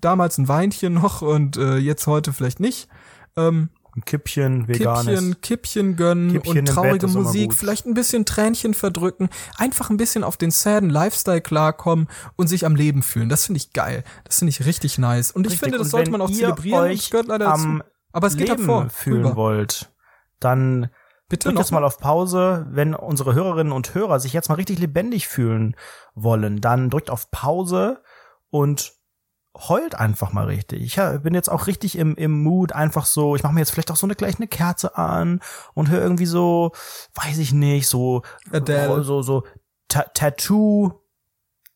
Damals 0.00 0.38
ein 0.38 0.48
Weinchen 0.48 0.94
noch 0.94 1.22
und 1.22 1.56
äh, 1.58 1.76
jetzt 1.76 2.06
heute 2.06 2.32
vielleicht 2.32 2.58
nicht. 2.58 2.88
Ähm, 3.36 3.68
ein 3.94 4.04
Kippchen, 4.04 4.68
veganes. 4.68 5.06
Kippchen, 5.06 5.40
Kippchen 5.40 5.96
gönnen 5.96 6.32
Kippchen 6.32 6.60
und 6.60 6.66
traurige 6.66 7.06
Musik, 7.08 7.52
vielleicht 7.54 7.86
ein 7.86 7.94
bisschen 7.94 8.24
Tränchen 8.24 8.72
verdrücken, 8.74 9.28
einfach 9.58 9.90
ein 9.90 9.96
bisschen 9.98 10.24
auf 10.24 10.36
den 10.36 10.50
sadden 10.50 10.88
Lifestyle 10.90 11.40
klarkommen 11.42 12.08
und 12.36 12.46
sich 12.48 12.64
am 12.64 12.74
Leben 12.74 13.02
fühlen. 13.02 13.28
Das 13.28 13.44
finde 13.46 13.58
ich 13.58 13.72
geil. 13.72 14.02
Das 14.24 14.38
finde 14.38 14.50
ich 14.50 14.64
richtig 14.64 14.98
nice. 14.98 15.30
Und 15.30 15.46
ich 15.46 15.52
Richtig. 15.52 15.60
finde, 15.64 15.78
das 15.78 15.86
Und 15.88 15.90
sollte 15.90 16.10
man 16.10 16.20
auch 16.22 16.30
zelebrieren. 16.30 16.84
euch 16.84 17.00
Das 17.00 17.10
gehört 17.10 17.28
leider 17.28 17.44
dazu. 17.46 17.62
am 17.64 17.82
Aber 18.12 18.26
es 18.26 18.36
geht 18.36 18.48
Leben 18.48 18.62
davor. 18.66 18.88
fühlen 18.90 19.24
Rüber. 19.24 19.36
wollt, 19.36 19.92
dann 20.40 20.88
Bitte 21.28 21.48
drückt 21.48 21.54
noch 21.56 21.62
jetzt 21.62 21.70
mal 21.72 21.84
auf 21.84 21.98
Pause. 21.98 22.66
Wenn 22.70 22.94
unsere 22.94 23.34
Hörerinnen 23.34 23.72
und 23.72 23.94
Hörer 23.94 24.20
sich 24.20 24.32
jetzt 24.32 24.48
mal 24.48 24.56
richtig 24.56 24.78
lebendig 24.78 25.28
fühlen 25.28 25.76
wollen, 26.14 26.60
dann 26.60 26.90
drückt 26.90 27.10
auf 27.10 27.30
Pause 27.30 28.02
und 28.50 28.92
heult 29.56 29.94
einfach 29.94 30.32
mal 30.32 30.46
richtig. 30.46 30.82
Ich 30.82 30.96
ja, 30.96 31.18
bin 31.18 31.34
jetzt 31.34 31.50
auch 31.50 31.66
richtig 31.66 31.98
im, 31.98 32.14
im 32.16 32.42
Mood, 32.42 32.72
einfach 32.72 33.04
so, 33.04 33.36
ich 33.36 33.42
mache 33.42 33.52
mir 33.52 33.60
jetzt 33.60 33.70
vielleicht 33.70 33.90
auch 33.90 33.96
so 33.96 34.06
eine 34.06 34.14
gleich 34.14 34.36
eine 34.36 34.48
Kerze 34.48 34.96
an 34.96 35.40
und 35.74 35.90
höre 35.90 36.00
irgendwie 36.00 36.26
so, 36.26 36.72
weiß 37.14 37.38
ich 37.38 37.52
nicht, 37.52 37.86
so 37.86 38.22
Adele. 38.50 39.04
so 39.04 39.22
so 39.22 39.44
Ta 39.88 40.04
Tattoo 40.14 41.01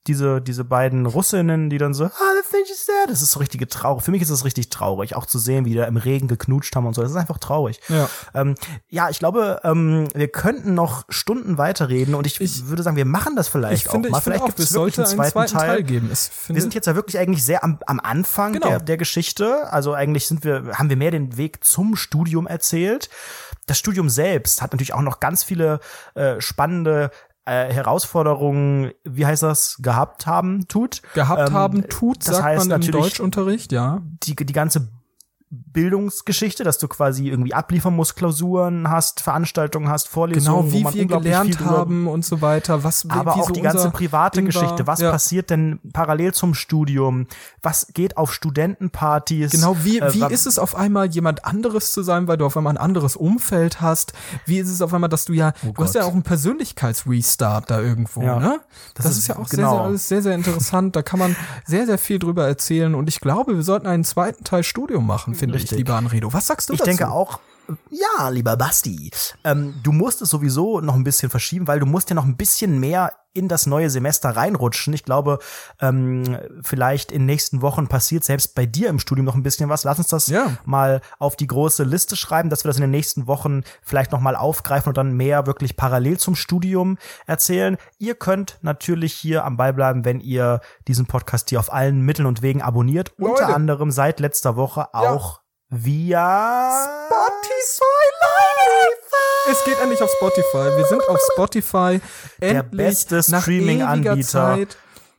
diese, 0.07 0.41
diese 0.41 0.65
beiden 0.65 1.07
Russinnen, 1.07 1.71
die 1.71 1.79
dann 1.79 1.95
so, 1.95 2.05
ah, 2.05 2.11
the 2.11 2.51
thing 2.51 2.65
is 2.71 2.87
that. 2.87 3.11
Das 3.11 3.23
ist 3.23 3.33
so 3.33 3.41
richtige 3.41 3.67
Trauer. 3.69 4.01
Für 4.01 4.11
mich 4.11 4.23
ist 4.23 4.31
es 4.31 4.45
richtig 4.45 4.71
traurig, 4.71 5.17
auch 5.17 5.27
zu 5.27 5.39
sehen, 5.39 5.65
wie 5.65 5.71
die 5.71 5.77
da 5.77 5.85
im 5.85 5.97
Regen 5.97 6.29
geknutscht 6.29 6.75
haben 6.77 6.87
und 6.87 6.95
so. 6.95 7.03
Das 7.03 7.11
ist 7.11 7.17
einfach 7.17 7.39
traurig. 7.39 7.81
Ja. 7.89 8.09
Ähm, 8.35 8.55
ja, 8.89 9.11
ich 9.11 9.19
glaube, 9.19 9.61
ähm, 9.65 10.09
wir 10.15 10.29
könnten 10.29 10.75
noch 10.75 11.05
Stunden 11.09 11.59
weiterreden 11.59 12.15
und 12.15 12.27
ich, 12.27 12.41
Ich- 12.41 12.67
würde 12.69 12.83
sagen, 12.83 12.97
wir 12.97 13.05
machen 13.05 13.37
das 13.37 13.49
vielleicht 13.49 13.85
Ich 13.87 13.91
finde, 13.91 14.09
auch 14.09 14.13
mal. 14.13 14.19
ich 14.19 14.25
vielleicht 14.25 14.45
gibt 14.47 14.59
es 14.61 14.73
wirklich 14.73 14.95
sollte 14.97 15.11
einen 15.23 15.31
zweiten, 15.31 15.53
Teil. 15.53 15.83
geben. 15.83 16.09
Es 16.13 16.29
finde, 16.29 16.57
Wir 16.59 16.63
sind 16.63 16.75
jetzt 16.75 16.87
ja 16.87 16.95
wirklich 16.95 17.19
eigentlich 17.19 17.45
sehr 17.45 17.63
am, 17.65 17.79
am 17.87 18.01
Anfang 18.01 18.53
Genau. 18.55 18.69
der, 18.69 18.81
der 18.81 18.97
Geschichte. 18.97 19.71
Also 19.73 19.93
eigentlich 19.95 20.27
sind 20.27 20.45
wir, 20.45 20.73
haben 20.75 20.89
wir 20.89 20.97
mehr 20.97 21.11
den 21.11 21.37
Weg 21.37 21.65
zum 21.65 21.97
Studium 21.97 22.47
erzählt. 22.47 23.09
Das 23.67 23.79
Studium 23.79 24.09
selbst 24.09 24.63
hat 24.63 24.73
natürlich 24.73 24.95
auch 24.95 25.01
noch 25.03 25.19
ganz 25.19 25.43
viele 25.43 25.81
äh, 26.15 26.41
spannende 26.41 27.11
äh, 27.47 27.73
Herausforderungen, 27.73 28.91
wie 29.05 29.25
heißt 29.25 29.43
das, 29.43 29.79
gehabt 29.81 30.27
haben, 30.27 30.69
tut. 30.69 31.03
gehabt 31.15 31.49
ähm, 31.49 31.55
haben 31.55 31.89
tut, 31.89 32.19
das 32.27 32.37
sagt 32.37 32.45
heißt 32.45 32.59
man 32.69 32.81
im 32.81 32.81
natürlich- 32.81 33.03
Deutschunterricht, 33.03 33.73
ja. 33.73 34.03
Die, 34.25 34.37
die 34.37 34.53
ganze 34.53 34.89
Bildungsgeschichte, 35.51 36.65
dass 36.65 36.79
du 36.79 36.89
quasi 36.89 37.29
irgendwie 37.29 37.55
abliefern 37.55 37.95
musst, 37.95 38.17
Klausuren 38.17 38.91
hast, 38.91 39.21
Veranstaltungen 39.21 39.89
hast, 39.89 40.09
Vorlesungen, 40.09 40.63
Genau, 40.63 40.73
wie 40.73 40.79
wo 40.81 40.85
man 40.85 40.95
wir 40.95 41.07
gelernt 41.07 41.61
haben 41.61 42.09
und 42.09 42.25
so 42.25 42.41
weiter. 42.41 42.83
Was, 42.83 43.09
aber 43.09 43.37
wie 43.37 43.41
auch 43.41 43.47
so 43.49 43.53
die 43.53 43.61
ganze 43.63 43.91
private 43.91 44.41
Ding 44.43 44.53
war. 44.53 44.61
Geschichte. 44.63 44.87
Was 44.89 45.01
Ja. 45.01 45.11
passiert 45.13 45.51
denn 45.51 45.79
parallel 45.93 46.35
zum 46.35 46.55
Studium? 46.55 47.27
Was 47.63 47.89
geht 47.95 48.17
auf 48.17 48.33
Studentenpartys? 48.35 49.53
Genau, 49.53 49.77
wie, 49.85 50.01
Äh, 50.01 50.13
wie 50.15 50.21
wa- 50.23 50.27
ist 50.27 50.47
es 50.47 50.59
auf 50.59 50.75
einmal 50.75 51.07
jemand 51.07 51.45
anderes 51.45 51.93
zu 51.93 52.03
sein, 52.03 52.27
weil 52.27 52.39
du 52.39 52.47
auf 52.47 52.57
einmal 52.57 52.73
ein 52.73 52.79
anderes 52.79 53.15
Umfeld 53.15 53.81
hast? 53.81 54.15
Wie 54.47 54.59
ist 54.59 54.69
es 54.69 54.83
auf 54.83 54.93
einmal, 54.93 55.09
dass 55.11 55.27
du 55.27 55.33
ja, 55.33 55.53
du 55.63 55.75
hast 55.83 55.95
ja 55.95 56.05
auch 56.05 56.13
einen 56.13 56.23
Persönlichkeitsrestart 56.25 57.71
da 57.71 57.81
irgendwo, 57.81 58.21
Oh 58.21 58.25
Ja. 58.25 58.39
ne? 58.41 58.61
Das, 58.95 59.05
Das 59.05 59.13
ist, 59.13 59.19
ist- 59.19 59.29
ja 59.29 59.37
auch 59.39 59.47
sehr, 59.47 59.59
genau. 59.59 59.71
sehr, 59.75 59.81
alles 59.83 60.09
sehr, 60.09 60.23
sehr 60.23 60.35
interessant. 60.35 60.97
Da 60.97 61.03
kann 61.03 61.19
man 61.21 61.37
sehr, 61.65 61.87
sehr 61.87 61.99
viel 61.99 62.19
drüber 62.19 62.47
erzählen 62.47 62.95
und 62.95 63.09
ich 63.09 63.21
glaube, 63.21 63.55
wir 63.55 63.63
sollten 63.63 63.87
einen 63.87 64.05
zweiten 64.05 64.43
Teil 64.45 64.65
Studium 64.65 65.07
machen, 65.07 65.35
finde 65.37 65.59
ich, 65.59 65.71
lieber 65.71 65.95
Anredo. 65.95 66.33
Was 66.33 66.47
sagst 66.47 66.69
du 66.69 66.73
Ich 66.73 66.79
dazu? 66.79 66.89
denke 66.91 67.11
auch, 67.11 67.41
ja, 67.91 68.29
lieber 68.29 68.57
Basti, 68.57 69.11
ähm, 69.45 69.75
du 69.83 69.93
musst 69.93 70.23
es 70.23 70.31
sowieso 70.31 70.81
noch 70.81 70.95
ein 70.95 71.05
bisschen 71.05 71.31
verschieben, 71.31 71.67
weil 71.67 71.81
du 71.81 71.87
musst 71.87 72.11
ja 72.11 72.15
noch 72.15 72.25
ein 72.25 72.37
bisschen 72.37 72.79
mehr 72.79 73.13
in 73.33 73.49
das 73.49 73.67
neue 73.67 73.91
Semester 73.91 74.31
reinrutschen. 74.31 74.95
Ich 74.95 75.05
glaube, 75.05 75.41
ähm, 75.83 76.39
vielleicht 76.63 77.13
in 77.13 77.21
den 77.23 77.27
nächsten 77.27 77.61
Wochen 77.61 77.87
passiert 77.87 78.25
selbst 78.25 78.55
bei 78.55 78.65
dir 78.65 78.89
im 78.89 78.99
Studium 78.99 79.27
noch 79.27 79.35
ein 79.35 79.43
bisschen 79.43 79.69
was. 79.69 79.85
Lass 79.85 79.99
uns 79.99 80.09
das 80.09 80.27
Ja. 80.29 80.57
mal 80.65 81.03
auf 81.19 81.37
die 81.37 81.47
große 81.47 81.85
Liste 81.85 82.17
schreiben, 82.17 82.49
dass 82.49 82.65
wir 82.65 82.71
das 82.71 82.79
in 82.79 82.83
den 82.83 82.91
nächsten 82.93 83.27
Wochen 83.27 83.61
vielleicht 83.83 84.13
noch 84.13 84.21
mal 84.21 84.37
aufgreifen 84.37 84.89
und 84.89 84.97
dann 84.97 85.13
mehr 85.13 85.47
wirklich 85.47 85.77
parallel 85.77 86.17
zum 86.19 86.35
Studium 86.35 86.97
erzählen. 87.27 87.77
Ihr 87.99 88.15
könnt 88.15 88.59
natürlich 88.63 89.13
hier 89.13 89.45
am 89.45 89.59
Ball 89.59 89.75
bleiben, 89.75 90.07
wenn 90.07 90.21
ihr 90.21 90.61
diesen 90.89 91.05
Podcast 91.05 91.51
hier 91.51 91.61
auf 91.61 91.71
allen 91.71 92.01
Mitteln 92.01 92.25
und 92.27 92.41
Wegen 92.41 92.63
abonniert. 92.63 93.13
Leute. 93.19 93.33
Unter 93.33 93.55
anderem 93.55 93.91
seit 93.91 94.19
letzter 94.19 94.57
Woche 94.57 94.95
auch 94.95 95.41
via 95.69 96.71
Es 99.51 99.65
geht 99.65 99.81
endlich 99.81 100.01
auf 100.01 100.11
Spotify. 100.11 100.77
Wir 100.77 100.85
sind 100.87 101.09
auf 101.09 101.19
Spotify. 101.33 102.01
Der 102.41 102.61
Endlich 102.61 102.77
beste 102.77 103.23
nach 103.29 103.43
Streaming-Anbieter. 103.43 104.59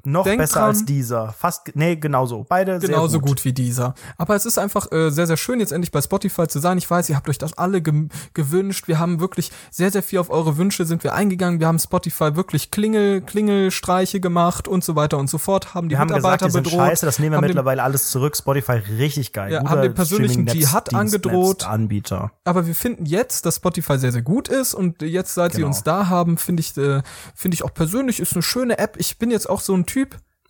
Noch 0.08 0.24
Denk 0.24 0.40
besser 0.40 0.60
dran. 0.60 0.70
als 0.70 0.86
dieser. 0.86 1.34
Fast, 1.34 1.72
nee, 1.76 1.96
genauso. 1.96 2.46
Beide 2.48 2.80
Genauso 2.80 3.20
gut. 3.20 3.28
gut. 3.30 3.46
wie 3.46 3.54
dieser. 3.54 3.94
Aber 4.18 4.36
es 4.36 4.46
ist 4.46 4.58
einfach 4.58 4.92
äh, 4.92 5.10
sehr, 5.12 5.28
sehr 5.28 5.38
schön, 5.38 5.60
jetzt 5.60 5.72
endlich 5.72 5.92
bei 5.92 6.02
Spotify 6.02 6.48
zu 6.48 6.60
sein. 6.60 6.78
Ich 6.78 6.90
weiß, 6.90 7.10
ihr 7.10 7.16
habt 7.16 7.28
euch 7.30 7.38
das 7.38 7.58
alle 7.58 7.82
gem- 7.82 8.10
gewünscht. 8.34 8.88
Wir 8.88 9.00
haben 9.00 9.20
wirklich 9.20 9.52
sehr, 9.70 9.92
sehr 9.92 10.02
viel 10.04 10.20
auf 10.20 10.30
eure 10.30 10.58
Wünsche 10.58 10.86
sind 10.86 11.04
wir 11.04 11.14
eingegangen. 11.14 11.60
Wir 11.60 11.68
haben 11.68 11.80
Spotify 11.80 12.36
wirklich 12.36 12.72
Klingel, 12.72 13.22
Klingelstreiche 13.22 14.20
gemacht 14.20 14.68
und 14.68 14.84
so 14.84 14.96
weiter 14.96 15.18
und 15.18 15.30
so 15.30 15.38
fort. 15.38 15.74
Haben 15.74 15.90
die 15.90 15.94
Wir 15.96 16.00
haben 16.00 16.08
gesagt, 16.08 16.22
Mitarbeiter 16.24 16.46
die 16.48 16.52
sind 16.52 16.64
bedroht. 16.64 16.80
scheiße, 16.88 17.06
das 17.06 17.20
nehmen 17.20 17.36
wir 17.36 17.42
mittlerweile 17.42 17.84
alles 17.84 18.10
zurück. 18.10 18.38
Spotify 18.38 18.74
richtig 18.98 19.34
geil. 19.34 19.52
Ja, 19.52 19.64
haben 19.70 19.82
den 19.82 19.94
persönlichen 19.94 20.46
Dschihad 20.46 20.94
angedroht. 20.94 21.66
Anbieter. 21.66 22.32
aber 22.46 22.66
wir 22.68 22.76
finden 22.76 23.06
jetzt, 23.06 23.46
dass 23.46 23.58
Spotify 23.58 23.98
sehr, 24.00 24.12
sehr 24.12 24.22
gut 24.22 24.48
ist 24.48 24.74
und 24.74 25.02
jetzt, 25.02 25.34
seit 25.34 25.52
sie 25.54 25.58
Genau. 25.58 25.68
uns 25.68 25.84
da 25.84 26.08
haben, 26.08 26.38
finde 26.38 26.62
ich, 26.62 26.78
äh, 26.78 27.02
finde 27.36 27.56
ich 27.56 27.64
auch 27.64 27.74
persönlich 27.74 28.20
ist 28.20 28.34
eine 28.34 28.42
schöne 28.44 28.78
App. 28.78 28.96
Ich 29.00 29.18
bin 29.18 29.32
jetzt 29.32 29.50
auch 29.50 29.60
so 29.62 29.74
ein 29.74 29.86
Typ, 29.86 29.97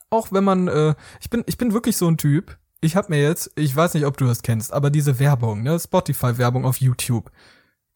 auch 0.09 0.31
wenn 0.31 0.43
man, 0.43 0.67
äh, 0.67 0.95
ich 1.21 1.29
bin, 1.29 1.43
ich 1.47 1.57
bin 1.57 1.73
wirklich 1.73 1.97
so 1.97 2.07
ein 2.07 2.17
Typ. 2.17 2.57
Ich 2.81 2.95
habe 2.95 3.09
mir 3.09 3.21
jetzt, 3.21 3.51
ich 3.55 3.75
weiß 3.75 3.93
nicht, 3.95 4.05
ob 4.05 4.17
du 4.17 4.25
das 4.25 4.41
kennst, 4.41 4.71
aber 4.71 4.89
diese 4.89 5.19
Werbung, 5.19 5.63
ne, 5.63 5.79
Spotify-Werbung 5.79 6.65
auf 6.65 6.77
YouTube. 6.77 7.31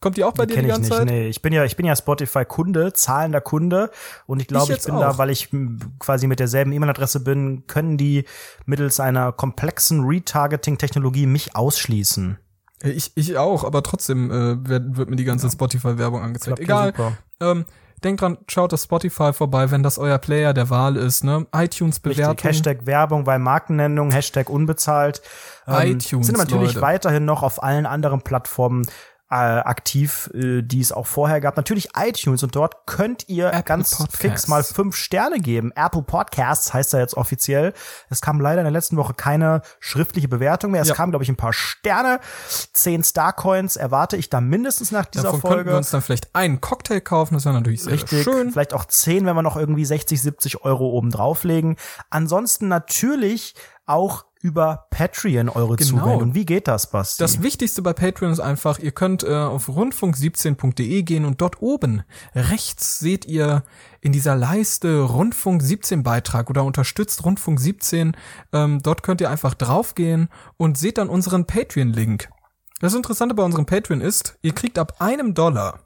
Kommt 0.02 0.18
die 0.18 0.24
auch 0.24 0.34
bei 0.34 0.48
dir 0.48 0.54
die 0.54 0.56
Kenne 0.56 0.68
ich 0.70 0.74
ganze 0.74 0.90
nicht. 0.90 0.98
Zeit? 0.98 1.08
Nee, 1.08 1.28
ich 1.28 1.44
bin 1.44 1.54
ja, 1.54 1.64
ich 1.64 1.76
bin 1.76 1.86
ja 1.86 1.96
Spotify-Kunde, 1.96 2.92
zahlender 2.94 3.40
Kunde. 3.40 3.92
Und 4.26 4.42
ich 4.42 4.48
glaube, 4.48 4.66
ich, 4.66 4.70
jetzt 4.70 4.88
bin 4.88 4.96
auch. 4.96 5.02
da, 5.02 5.18
weil 5.20 5.30
ich 5.30 5.54
m, 5.54 5.78
quasi 6.00 6.26
mit 6.26 6.40
derselben 6.40 6.72
E-Mail-Adresse 6.72 7.20
bin, 7.20 7.68
können 7.68 7.98
die 7.98 8.26
mittels 8.66 9.00
einer 9.00 9.32
komplexen 9.32 10.04
Retargeting-Technologie 10.04 11.28
mich 11.28 11.56
ausschließen. 11.56 12.40
Ich, 12.84 13.12
ich 13.14 13.38
auch, 13.38 13.64
aber 13.64 13.84
trotzdem 13.84 14.32
äh, 14.32 14.68
wird, 14.68 14.98
wird 14.98 15.12
mir 15.12 15.18
die 15.18 15.24
ganze 15.24 15.52
Spotify-Werbung 15.52 16.24
angezeigt. 16.24 16.58
Klappt 16.58 16.68
ja 16.68 16.88
Egal. 16.88 17.14
super. 17.38 17.52
Ähm, 17.52 17.66
denkt 18.04 18.22
dran, 18.22 18.38
schaut 18.48 18.72
das 18.74 18.84
Spotify 18.84 19.34
vorbei, 19.34 19.72
wenn 19.72 19.84
das 19.84 19.98
euer 19.98 20.18
Player 20.18 20.54
der 20.54 20.70
Wahl 20.70 20.96
ist, 20.98 21.24
ne? 21.24 21.46
ITunes-Bewertung. 21.54 22.38
Hashtag 22.44 22.86
Werbung 22.86 23.24
bei 23.24 23.38
Markennennung, 23.38 24.12
Hashtag 24.12 24.50
unbezahlt. 24.50 25.22
Ähm, 25.68 25.98
iTunes, 25.98 26.28
Sind 26.28 26.38
natürlich 26.38 26.74
Leute. 26.74 26.82
weiterhin 26.82 27.26
noch 27.26 27.44
auf 27.44 27.62
allen 27.62 27.86
anderen 27.86 28.22
Plattformen 28.22 28.86
äh, 29.32 29.36
aktiv, 29.36 30.30
äh, 30.34 30.62
die 30.62 30.82
es 30.82 30.92
auch 30.92 31.08
vorher 31.08 31.40
gab. 31.40 31.56
Natürlich 31.58 31.90
iTunes 31.98 32.44
und 32.44 32.54
dort 32.56 32.86
könnt 32.86 33.30
ihr 33.30 33.48
Apple 33.48 33.64
ganz 33.64 33.92
Podcasts. 33.98 34.18
fix 34.18 34.48
mal 34.50 34.64
fünf 34.64 34.96
Sterne 34.96 35.40
geben. 35.40 35.72
Apple 35.76 36.02
Podcasts 36.04 36.74
heißt 36.74 36.94
er 36.94 37.00
jetzt 37.00 37.16
offiziell. 37.16 37.74
Es 38.10 38.20
kam 38.22 38.42
leider 38.42 38.60
in 38.62 38.66
der 38.66 38.72
letzten 38.72 38.98
Woche 38.98 39.14
keine 39.14 39.62
schriftliche 39.80 40.28
Bewertung 40.28 40.72
mehr. 40.72 40.82
Es 40.82 40.90
Ja. 40.90 40.96
kam, 40.96 41.12
glaube 41.12 41.24
ich, 41.24 41.30
ein 41.30 41.38
paar 41.38 41.54
Sterne. 41.54 42.20
Zehn 42.74 43.04
Starcoins 43.04 43.78
erwarte 43.78 44.18
ich 44.18 44.30
da 44.30 44.42
mindestens 44.42 44.92
nach 44.92 45.06
dieser 45.06 45.24
Davon 45.32 45.40
könnten 45.42 45.56
Folge. 45.56 45.70
wir 45.72 45.78
uns 45.78 45.90
dann 45.92 46.02
vielleicht 46.02 46.36
einen 46.36 46.60
Cocktail 46.60 47.00
kaufen, 47.00 47.34
das 47.36 47.46
wäre 47.46 47.56
natürlich 47.56 47.84
sehr, 47.84 47.94
Richtig, 47.94 48.24
schön. 48.24 48.52
vielleicht 48.52 48.74
auch 48.74 48.84
10, 48.86 49.26
wenn 49.26 49.36
wir 49.36 49.42
noch 49.44 49.56
irgendwie 49.56 49.86
60, 49.86 50.22
70 50.22 50.66
Euro 50.66 50.90
oben 50.90 51.10
drauflegen. 51.10 51.78
Ansonsten 52.10 52.68
natürlich 52.68 53.56
auch 53.86 54.26
über 54.42 54.88
Patreon 54.90 55.50
eure 55.50 55.76
Genau. 55.76 55.90
Zuwendung. 56.04 56.36
Wie 56.36 56.46
geht 56.46 56.68
das, 56.68 56.90
Basti? 56.90 57.22
Das 57.22 57.42
Wichtigste 57.42 57.82
bei 57.82 57.94
Patreon 57.94 58.32
ist 58.32 58.40
einfach, 58.40 58.80
ihr 58.80 58.92
könnt 58.92 59.24
äh, 59.24 59.34
auf 59.34 59.70
rundfunk17.de 59.70 61.04
gehen 61.04 61.26
und 61.26 61.42
dort 61.42 61.62
oben 61.62 62.04
rechts 62.36 63.00
seht 63.00 63.26
ihr 63.26 63.64
in 64.02 64.12
dieser 64.12 64.36
Leiste 64.36 65.02
Rundfunk 65.02 65.62
17 65.62 66.04
Beitrag 66.04 66.50
oder 66.50 66.64
unterstützt 66.64 67.24
Rundfunk 67.24 67.60
17. 67.60 68.16
Ähm, 68.54 68.82
dort 68.82 69.04
könnt 69.04 69.22
ihr 69.22 69.30
einfach 69.30 69.54
draufgehen 69.54 70.30
und 70.58 70.78
seht 70.78 70.98
dann 70.98 71.10
unseren 71.10 71.46
Patreon-Link. 71.46 72.30
Das 72.80 72.96
Interessante 72.96 73.36
bei 73.36 73.44
unserem 73.44 73.68
Patreon 73.68 74.02
ist, 74.02 74.38
ihr 74.42 74.54
kriegt 74.56 74.80
ab 74.80 74.96
einem 75.00 75.36
Dollar 75.36 75.82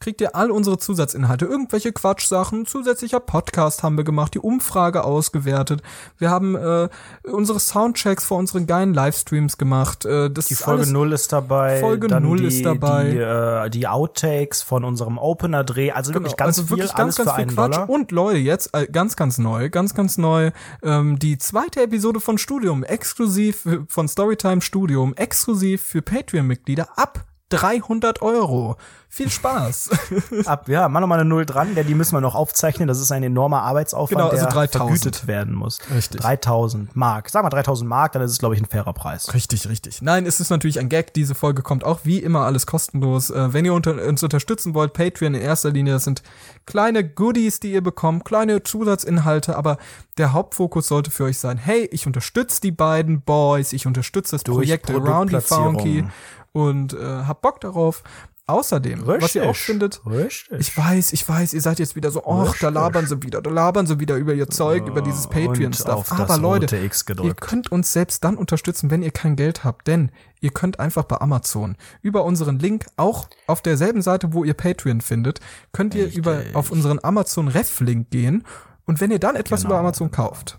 kriegt 0.00 0.20
ihr 0.20 0.34
all 0.34 0.50
unsere 0.50 0.78
Zusatzinhalte, 0.78 1.44
irgendwelche 1.44 1.92
Quatschsachen, 1.92 2.66
zusätzlicher 2.66 3.20
Podcast 3.20 3.82
haben 3.82 3.96
wir 3.96 4.04
gemacht, 4.04 4.34
die 4.34 4.40
Umfrage 4.40 5.04
ausgewertet, 5.04 5.82
wir 6.18 6.30
haben 6.30 6.56
äh, 6.56 6.88
unsere 7.24 7.60
Soundchecks 7.60 8.24
vor 8.24 8.38
unseren 8.38 8.66
geilen 8.66 8.94
Livestreams 8.94 9.58
gemacht. 9.58 10.04
Äh, 10.04 10.30
das 10.30 10.46
die 10.46 10.54
Folge 10.54 10.82
alles, 10.82 10.92
0 10.92 11.12
ist 11.12 11.32
dabei. 11.32 11.80
Folge 11.80 12.08
dann 12.08 12.22
0 12.24 12.38
die, 12.38 12.44
ist 12.46 12.64
dabei. 12.64 13.10
Die, 13.10 13.16
äh, 13.18 13.70
die 13.70 13.86
Outtakes 13.86 14.62
von 14.62 14.84
unserem 14.84 15.18
Opener-Dreh. 15.18 15.92
Also 15.92 16.14
wirklich 16.14 16.32
Genau, 16.36 16.46
ganz 16.46 16.58
also 16.58 16.68
viel, 16.68 16.78
wirklich 16.78 16.94
alles 16.94 17.16
ganz, 17.16 17.28
ganz 17.28 17.36
viel 17.36 17.54
Quatsch. 17.54 17.74
Dollar. 17.74 17.90
Und 17.90 18.10
Leute, 18.10 18.38
jetzt 18.38 18.74
äh, 18.74 18.86
ganz, 18.86 19.16
ganz 19.16 19.38
neu, 19.38 19.70
ganz, 19.70 19.94
ganz 19.94 20.18
neu, 20.18 20.50
ähm, 20.82 21.18
die 21.18 21.38
zweite 21.38 21.82
Episode 21.82 22.20
von 22.20 22.38
Studium, 22.38 22.84
exklusiv 22.84 23.66
von 23.88 24.08
Storytime 24.08 24.60
Studium, 24.60 25.14
exklusiv 25.14 25.82
für 25.82 26.02
Patreon-Mitglieder 26.02 26.98
ab 26.98 27.24
300 27.52 28.22
Euro. 28.22 28.76
Viel 29.14 29.28
Spaß. 29.28 29.90
Ab, 30.46 30.68
ja, 30.68 30.88
mach 30.88 31.02
noch 31.02 31.06
mal 31.06 31.20
eine 31.20 31.28
Null 31.28 31.44
dran, 31.44 31.74
denn 31.74 31.86
die 31.86 31.94
müssen 31.94 32.14
wir 32.14 32.22
noch 32.22 32.34
aufzeichnen. 32.34 32.88
Das 32.88 32.98
ist 32.98 33.12
ein 33.12 33.22
enormer 33.22 33.60
Arbeitsaufwand, 33.60 34.18
Genau, 34.18 34.30
also 34.30 34.46
der 34.46 34.54
3000. 34.54 34.72
vergütet 34.72 35.26
werden 35.26 35.54
muss. 35.54 35.80
Richtig. 35.94 36.22
3000 36.22 36.96
Mark. 36.96 37.28
Sag 37.28 37.42
mal 37.42 37.50
3000 37.50 37.86
Mark, 37.86 38.12
dann 38.12 38.22
ist 38.22 38.30
es, 38.30 38.38
glaube 38.38 38.54
ich, 38.54 38.62
ein 38.62 38.64
fairer 38.64 38.94
Preis. 38.94 39.34
Richtig, 39.34 39.68
richtig. 39.68 40.00
Nein, 40.00 40.24
es 40.24 40.40
ist 40.40 40.48
natürlich 40.48 40.80
ein 40.80 40.88
Gag. 40.88 41.12
Diese 41.12 41.34
Folge 41.34 41.60
kommt 41.60 41.84
auch 41.84 42.00
wie 42.04 42.20
immer 42.20 42.46
alles 42.46 42.66
kostenlos. 42.66 43.28
Äh, 43.28 43.52
wenn 43.52 43.66
ihr 43.66 43.74
unter, 43.74 44.02
uns 44.02 44.22
unterstützen 44.22 44.72
wollt, 44.72 44.94
Patreon 44.94 45.34
in 45.34 45.42
erster 45.42 45.72
Linie, 45.72 45.92
das 45.92 46.04
sind 46.04 46.22
kleine 46.64 47.06
Goodies, 47.06 47.60
die 47.60 47.72
ihr 47.72 47.82
bekommt, 47.82 48.24
kleine 48.24 48.62
Zusatzinhalte, 48.62 49.56
aber 49.58 49.76
der 50.16 50.32
Hauptfokus 50.32 50.88
sollte 50.88 51.10
für 51.10 51.24
euch 51.24 51.38
sein, 51.38 51.58
hey, 51.58 51.86
ich 51.92 52.06
unterstütze 52.06 52.62
die 52.62 52.70
beiden 52.70 53.20
Boys, 53.20 53.74
ich 53.74 53.86
unterstütze 53.86 54.32
das 54.32 54.42
Durch 54.42 54.56
Projekt 54.56 54.90
Around 54.90 55.32
the. 55.32 55.40
Funky 55.40 56.04
und 56.52 56.94
äh, 56.94 56.98
hab 56.98 57.42
Bock 57.42 57.60
darauf. 57.60 58.02
Außerdem, 58.44 59.06
was 59.06 59.36
ihr 59.36 59.48
auch 59.48 59.54
findet, 59.54 60.04
Richtig. 60.04 60.58
ich 60.58 60.76
weiß, 60.76 61.12
ich 61.12 61.26
weiß, 61.26 61.54
ihr 61.54 61.60
seid 61.60 61.78
jetzt 61.78 61.94
wieder 61.94 62.10
so, 62.10 62.24
ach, 62.26 62.26
da 62.58 62.68
Richtig. 62.68 62.70
labern 62.74 63.06
sie 63.06 63.22
wieder, 63.22 63.40
da 63.40 63.50
labern 63.50 63.86
sie 63.86 64.00
wieder 64.00 64.16
über 64.16 64.34
ihr 64.34 64.50
Zeug, 64.50 64.84
über 64.88 65.00
dieses 65.00 65.28
Patreon-Stuff. 65.28 66.10
Aber 66.10 66.38
Leute, 66.38 66.76
ihr 66.76 67.34
könnt 67.34 67.70
uns 67.70 67.92
selbst 67.92 68.24
dann 68.24 68.36
unterstützen, 68.36 68.90
wenn 68.90 69.02
ihr 69.04 69.12
kein 69.12 69.36
Geld 69.36 69.62
habt, 69.62 69.86
denn 69.86 70.10
ihr 70.40 70.50
könnt 70.50 70.80
einfach 70.80 71.04
bei 71.04 71.20
Amazon 71.20 71.76
über 72.02 72.24
unseren 72.24 72.58
Link, 72.58 72.86
auch 72.96 73.28
auf 73.46 73.62
derselben 73.62 74.02
Seite, 74.02 74.32
wo 74.32 74.42
ihr 74.42 74.54
Patreon 74.54 75.02
findet, 75.02 75.38
könnt 75.70 75.94
ihr 75.94 76.12
über 76.12 76.42
auf 76.54 76.72
unseren 76.72 76.98
Amazon 77.02 77.46
Ref-Link 77.46 78.10
gehen 78.10 78.44
und 78.86 79.00
wenn 79.00 79.12
ihr 79.12 79.20
dann 79.20 79.36
etwas 79.36 79.62
Genau, 79.62 79.74
über 79.74 79.80
Amazon 79.80 80.10
kauft, 80.10 80.58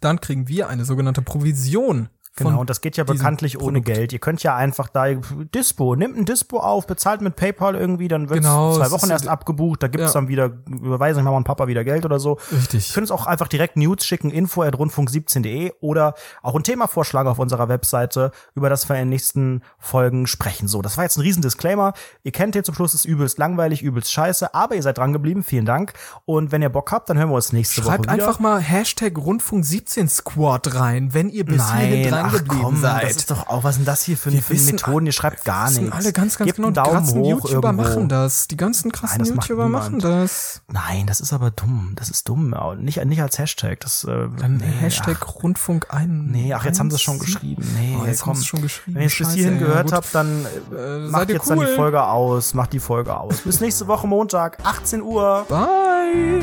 dann 0.00 0.20
kriegen 0.20 0.48
wir 0.48 0.68
eine 0.68 0.84
sogenannte 0.84 1.22
Provision. 1.22 2.08
Genau, 2.36 2.60
und 2.60 2.70
das 2.70 2.80
geht 2.80 2.96
ja 2.96 3.04
bekanntlich 3.04 3.58
ohne 3.60 3.80
Produkt. 3.80 3.86
Geld. 3.86 4.12
Ihr 4.14 4.18
könnt 4.18 4.42
ja 4.42 4.56
einfach 4.56 4.88
da 4.88 5.06
Dispo, 5.54 5.94
nimmt 5.96 6.16
ein 6.16 6.24
Dispo 6.24 6.60
auf, 6.60 6.86
bezahlt 6.86 7.20
mit 7.20 7.36
PayPal 7.36 7.74
irgendwie, 7.74 8.08
dann 8.08 8.30
wird 8.30 8.40
Genau, 8.40 8.74
zwei 8.74 8.86
es 8.86 8.90
Wochen 8.92 9.10
erst 9.10 9.28
abgebucht, 9.28 9.82
da 9.82 9.88
gibt's 9.88 10.14
Ja. 10.14 10.20
dann 10.20 10.28
wieder, 10.28 10.50
überweisen 10.66 11.24
Mama 11.24 11.36
und 11.36 11.44
Papa 11.44 11.66
wieder 11.66 11.84
Geld 11.84 12.06
oder 12.06 12.18
so. 12.18 12.38
Richtig. 12.50 12.88
Ihr 12.88 12.94
könnt 12.94 13.10
uns 13.10 13.10
auch 13.10 13.26
einfach 13.26 13.48
direkt 13.48 13.76
News 13.76 14.06
schicken, 14.06 14.30
info 14.30 14.62
at 14.62 14.74
rundfunk17.de 14.74 15.72
oder 15.80 16.14
auch 16.42 16.54
ein 16.54 16.62
Thema 16.64 16.86
vorschlagen 16.86 17.28
auf 17.28 17.38
unserer 17.38 17.68
Webseite, 17.68 18.32
über 18.54 18.70
das 18.70 18.88
wir 18.88 18.96
in 18.96 19.02
den 19.02 19.08
nächsten 19.10 19.62
Folgen 19.78 20.26
sprechen. 20.26 20.68
So, 20.68 20.80
das 20.80 20.96
war 20.96 21.04
jetzt 21.04 21.18
ein 21.18 21.22
riesen 21.22 21.42
Disclaimer. 21.42 21.92
Ihr 22.22 22.32
kennt 22.32 22.54
hier 22.54 22.64
zum 22.64 22.74
Schluss, 22.74 22.94
es 22.94 23.00
ist 23.00 23.04
übelst 23.06 23.38
langweilig, 23.38 23.82
übelst 23.82 24.10
scheiße, 24.10 24.54
aber 24.54 24.74
ihr 24.74 24.82
seid 24.82 24.96
dran 24.96 25.12
geblieben, 25.12 25.42
vielen 25.42 25.66
Dank. 25.66 25.92
Und 26.24 26.50
wenn 26.50 26.62
ihr 26.62 26.70
Bock 26.70 26.90
habt, 26.92 27.10
dann 27.10 27.18
hören 27.18 27.28
wir 27.28 27.34
uns 27.36 27.52
nächste 27.52 27.82
Schreibt 27.82 28.06
Woche 28.06 28.14
wieder. 28.14 28.26
einfach 28.26 28.40
mal 28.40 28.58
Hashtag 28.58 29.18
Rundfunk 29.18 29.64
17 29.66 30.08
Squad 30.08 30.74
rein, 30.74 31.12
wenn 31.12 31.28
ihr 31.28 31.44
bis 31.44 31.58
Nein, 31.58 31.90
dran 32.22 32.30
dran 32.30 32.40
ach, 32.40 32.44
geblieben 32.44 32.62
komm, 32.64 32.80
seid. 32.80 33.04
Das 33.04 33.16
ist 33.16 33.30
doch 33.30 33.46
auch, 33.48 33.64
was 33.64 33.74
sind 33.76 33.86
das 33.88 34.02
hier 34.02 34.16
für, 34.16 34.32
Wir 34.32 34.42
für 34.42 34.54
wissen 34.54 34.72
Methoden? 34.76 35.06
Ihr 35.06 35.12
schreibt 35.12 35.44
gar 35.44 35.70
nichts. 35.70 35.92
alle 35.92 36.12
ganz, 36.12 36.36
ganz 36.38 36.46
Gebt 36.46 36.56
genau. 36.56 36.70
Die 36.70 36.90
ganzen 36.90 37.20
hoch 37.20 37.28
YouTuber 37.30 37.68
irgendwo. 37.70 37.82
machen 37.90 38.08
das. 38.08 38.48
Die 38.48 38.56
ganzen 38.56 38.92
krassen 38.92 39.22
Nein, 39.22 39.34
YouTuber 39.34 39.68
machen 39.68 39.98
das. 39.98 40.62
Nein, 40.68 41.06
das 41.06 41.20
ist 41.20 41.32
aber 41.32 41.50
dumm. 41.50 41.92
Das 41.96 42.08
ist 42.10 42.28
dumm. 42.28 42.54
Nicht, 42.78 43.04
nicht 43.04 43.22
als 43.22 43.38
Hashtag. 43.38 43.80
Das, 43.80 44.04
äh, 44.04 44.28
Dann 44.38 44.56
nee, 44.58 44.64
Hashtag 44.80 45.18
Ach, 45.22 45.42
Rundfunk 45.42 45.86
ein. 45.90 46.26
nee, 46.30 46.52
ach, 46.54 46.64
jetzt 46.64 46.78
haben 46.78 46.90
sie 46.90 46.96
es 46.96 47.02
schon 47.02 47.18
geschrieben. 47.18 47.62
Nee, 47.78 47.98
Oh, 48.00 48.06
jetzt 48.06 48.22
komm. 48.22 48.30
haben 48.30 48.36
sie 48.36 48.42
es 48.42 48.46
schon 48.46 48.62
geschrieben. 48.62 48.94
Wenn 48.96 49.02
ihr 49.02 49.08
es 49.08 49.18
bis 49.18 49.32
hierhin 49.32 49.58
gehört 49.58 49.92
habt, 49.92 50.14
dann 50.14 50.46
Äh, 50.72 50.76
äh, 51.06 51.08
macht 51.10 51.28
jetzt 51.30 51.48
dann 51.50 51.58
die 51.58 51.64
cool? 51.66 51.76
Folge 51.76 52.02
aus. 52.04 52.54
Macht 52.54 52.72
die 52.72 52.80
Folge 52.80 53.16
aus. 53.16 53.38
Bis 53.42 53.60
nächste 53.60 53.86
Woche 53.86 54.06
Montag, 54.06 54.58
18 54.64 55.02
Uhr. 55.02 55.44
Bye. 55.48 56.42